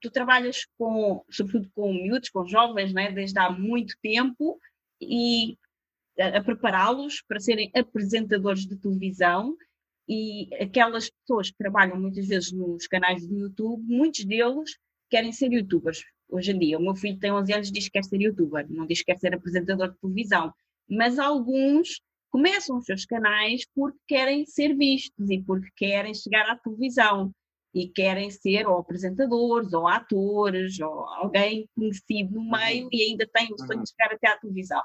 Tu 0.01 0.11
trabalhas 0.11 0.65
com, 0.77 1.23
sobretudo 1.29 1.69
com 1.75 1.93
miúdos, 1.93 2.29
com 2.29 2.45
jovens, 2.47 2.93
né, 2.93 3.11
desde 3.11 3.39
há 3.39 3.49
muito 3.49 3.95
tempo, 4.01 4.59
e 4.99 5.57
a, 6.19 6.37
a 6.39 6.43
prepará-los 6.43 7.21
para 7.27 7.39
serem 7.39 7.71
apresentadores 7.75 8.65
de 8.65 8.75
televisão 8.75 9.55
e 10.07 10.49
aquelas 10.61 11.09
pessoas 11.09 11.51
que 11.51 11.57
trabalham 11.57 11.99
muitas 11.99 12.27
vezes 12.27 12.51
nos 12.51 12.87
canais 12.87 13.27
do 13.27 13.37
YouTube, 13.37 13.83
muitos 13.83 14.23
deles 14.23 14.77
querem 15.09 15.31
ser 15.31 15.51
youtubers 15.51 16.03
hoje 16.29 16.51
em 16.51 16.59
dia. 16.59 16.77
O 16.77 16.81
meu 16.81 16.95
filho 16.95 17.19
tem 17.19 17.31
11 17.31 17.53
anos 17.53 17.69
e 17.69 17.71
diz 17.71 17.85
que 17.85 17.91
quer 17.91 18.03
ser 18.03 18.21
youtuber, 18.21 18.65
não 18.69 18.87
diz 18.87 18.99
que 18.99 19.05
quer 19.05 19.19
ser 19.19 19.33
apresentador 19.33 19.91
de 19.91 19.99
televisão. 19.99 20.53
Mas 20.89 21.19
alguns 21.19 22.01
começam 22.29 22.77
os 22.77 22.85
seus 22.85 23.05
canais 23.05 23.65
porque 23.75 23.97
querem 24.07 24.45
ser 24.45 24.75
vistos 24.75 25.29
e 25.29 25.41
porque 25.43 25.69
querem 25.75 26.13
chegar 26.13 26.49
à 26.49 26.55
televisão 26.57 27.33
e 27.79 27.89
querem 27.89 28.29
ser 28.31 28.67
ou 28.67 28.79
apresentadores 28.79 29.73
ou 29.73 29.87
atores 29.87 30.79
ou 30.79 31.05
alguém 31.09 31.69
conhecido 31.75 32.35
no 32.35 32.49
meio 32.49 32.85
uhum. 32.85 32.89
e 32.91 33.03
ainda 33.03 33.27
têm 33.31 33.53
o 33.53 33.57
sonho 33.57 33.83
de 33.83 33.89
chegar 33.89 34.13
até 34.13 34.29
à 34.29 34.37
televisão 34.37 34.81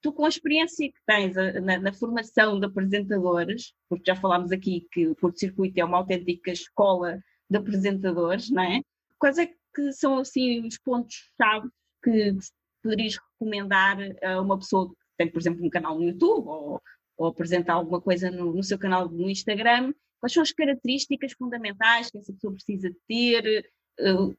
tu 0.00 0.12
com 0.12 0.24
a 0.24 0.28
experiência 0.28 0.88
que 0.88 1.00
tens 1.06 1.34
na, 1.34 1.78
na, 1.78 1.92
formação 1.92 2.58
de 2.58 2.66
apresentadores, 2.66 3.72
porque 3.88 4.04
já 4.06 4.16
falámos 4.16 4.52
aqui 4.52 4.86
que 4.92 5.08
o 5.08 5.14
Porto 5.16 5.38
Circuito 5.38 5.78
é 5.78 5.84
uma 5.84 5.98
autêntica 5.98 6.52
escola 6.52 7.18
de 7.50 7.58
apresentadores, 7.58 8.50
não 8.50 8.62
é? 8.62 8.80
Quais 9.18 9.38
é 9.38 9.46
que 9.46 9.92
são 9.92 10.18
assim 10.18 10.66
os 10.66 10.78
pontos-chave 10.78 11.68
que 12.02 12.36
poderias 12.82 13.16
recomendar 13.16 13.98
a 14.22 14.40
uma 14.40 14.58
pessoa 14.58 14.88
que 14.88 14.96
tem, 15.16 15.30
por 15.30 15.40
exemplo, 15.40 15.64
um 15.64 15.70
canal 15.70 15.98
no 15.98 16.04
YouTube 16.04 16.46
ou, 16.46 16.82
ou 17.16 17.26
apresentar 17.26 17.74
alguma 17.74 18.00
coisa 18.00 18.30
no, 18.30 18.52
no, 18.54 18.62
seu 18.62 18.78
canal 18.78 19.08
no 19.08 19.28
Instagram? 19.28 19.92
Quais 20.20 20.32
são 20.32 20.42
as 20.42 20.52
características 20.52 21.32
fundamentais 21.32 22.10
que 22.10 22.18
essa 22.18 22.32
pessoa 22.32 22.52
precisa 22.52 22.90
ter? 23.06 23.70
Uh, 24.00 24.36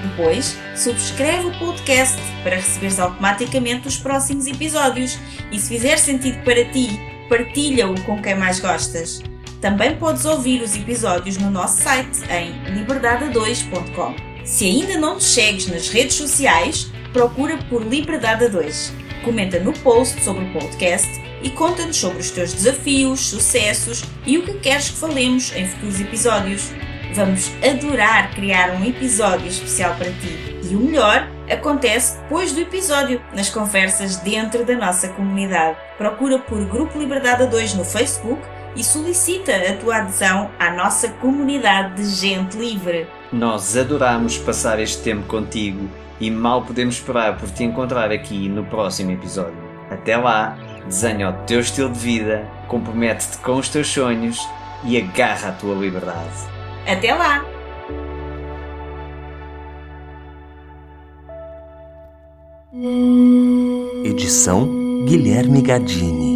Depois, 0.07 0.57
subscreve 0.77 1.49
o 1.49 1.59
podcast 1.59 2.17
para 2.43 2.57
receberes 2.57 3.01
automaticamente 3.01 3.89
os 3.89 3.97
próximos 3.97 4.47
episódios 4.47 5.19
e 5.51 5.59
se 5.59 5.69
fizer 5.69 5.97
sentido 5.97 6.43
para 6.45 6.65
ti, 6.67 6.89
partilha-o 7.29 8.01
com 8.03 8.23
quem 8.23 8.37
mais 8.37 8.61
gostas. 8.61 9.21
Também 9.61 9.97
podes 9.97 10.25
ouvir 10.25 10.63
os 10.63 10.77
episódios 10.77 11.39
no 11.39 11.51
nosso 11.51 11.83
site 11.83 12.21
em 12.31 12.53
liberdade2.com. 12.79 14.15
Se 14.45 14.65
ainda 14.65 14.97
não 14.97 15.19
te 15.19 15.25
segues 15.25 15.67
nas 15.67 15.89
redes 15.89 16.15
sociais, 16.15 16.91
procura 17.13 17.59
por 17.69 17.83
Liberdade 17.83 18.49
2. 18.49 18.93
Comenta 19.25 19.59
no 19.59 19.73
post 19.73 20.23
sobre 20.23 20.45
o 20.45 20.53
podcast 20.53 21.09
e 21.43 21.51
conta-nos 21.51 21.97
sobre 21.97 22.21
os 22.21 22.31
teus 22.31 22.53
desafios, 22.53 23.21
sucessos 23.21 24.05
e 24.25 24.39
o 24.39 24.45
que 24.45 24.55
queres 24.55 24.91
que 24.91 24.97
falemos 24.99 25.53
em 25.57 25.67
futuros 25.67 26.01
episódios. 26.01 26.71
Vamos 27.15 27.53
adorar 27.65 28.35
criar 28.35 28.71
um 28.73 28.85
episódio 28.85 29.47
especial 29.47 29.95
para 29.97 30.11
ti. 30.11 30.59
E 30.69 30.75
o 30.75 30.81
melhor 30.81 31.29
acontece 31.51 32.19
depois 32.19 32.53
do 32.53 32.61
episódio, 32.61 33.21
nas 33.35 33.49
conversas 33.49 34.17
dentro 34.17 34.65
da 34.65 34.75
nossa 34.75 35.09
comunidade. 35.09 35.77
Procura 35.97 36.39
por 36.39 36.65
Grupo 36.67 36.99
Liberdade 36.99 37.47
2 37.47 37.75
no 37.75 37.85
Facebook 37.85 38.43
e 38.75 38.85
solicita 38.85 39.53
a 39.57 39.77
tua 39.77 39.99
adesão 39.99 40.51
à 40.59 40.71
nossa 40.71 41.09
comunidade 41.09 42.03
de 42.03 42.09
gente 42.09 42.57
livre. 42.57 43.07
Nós 43.33 43.77
adoramos 43.77 44.37
passar 44.39 44.81
este 44.81 45.03
tempo 45.03 45.27
contigo 45.27 45.89
e 46.21 46.31
mal 46.31 46.63
podemos 46.63 46.97
esperar 46.97 47.37
por 47.39 47.51
te 47.51 47.65
encontrar 47.65 48.11
aqui 48.11 48.49
no 48.49 48.65
próximo 48.65 49.13
episódio. 49.13 49.57
Até 49.91 50.17
lá, 50.17 50.59
desenha 50.85 51.31
o 51.31 51.33
teu 51.45 51.61
estilo 51.61 51.91
de 51.91 51.99
vida, 51.99 52.47
compromete-te 52.69 53.39
com 53.39 53.55
os 53.55 53.69
teus 53.69 53.89
sonhos 53.89 54.39
e 54.85 54.99
agarra 54.99 55.51
a 55.51 55.53
tua 55.53 55.75
liberdade. 55.75 56.56
Até 56.87 57.13
lá! 57.13 57.45
Edição 64.05 65.05
Guilherme 65.05 65.63
Gadini 65.63 66.36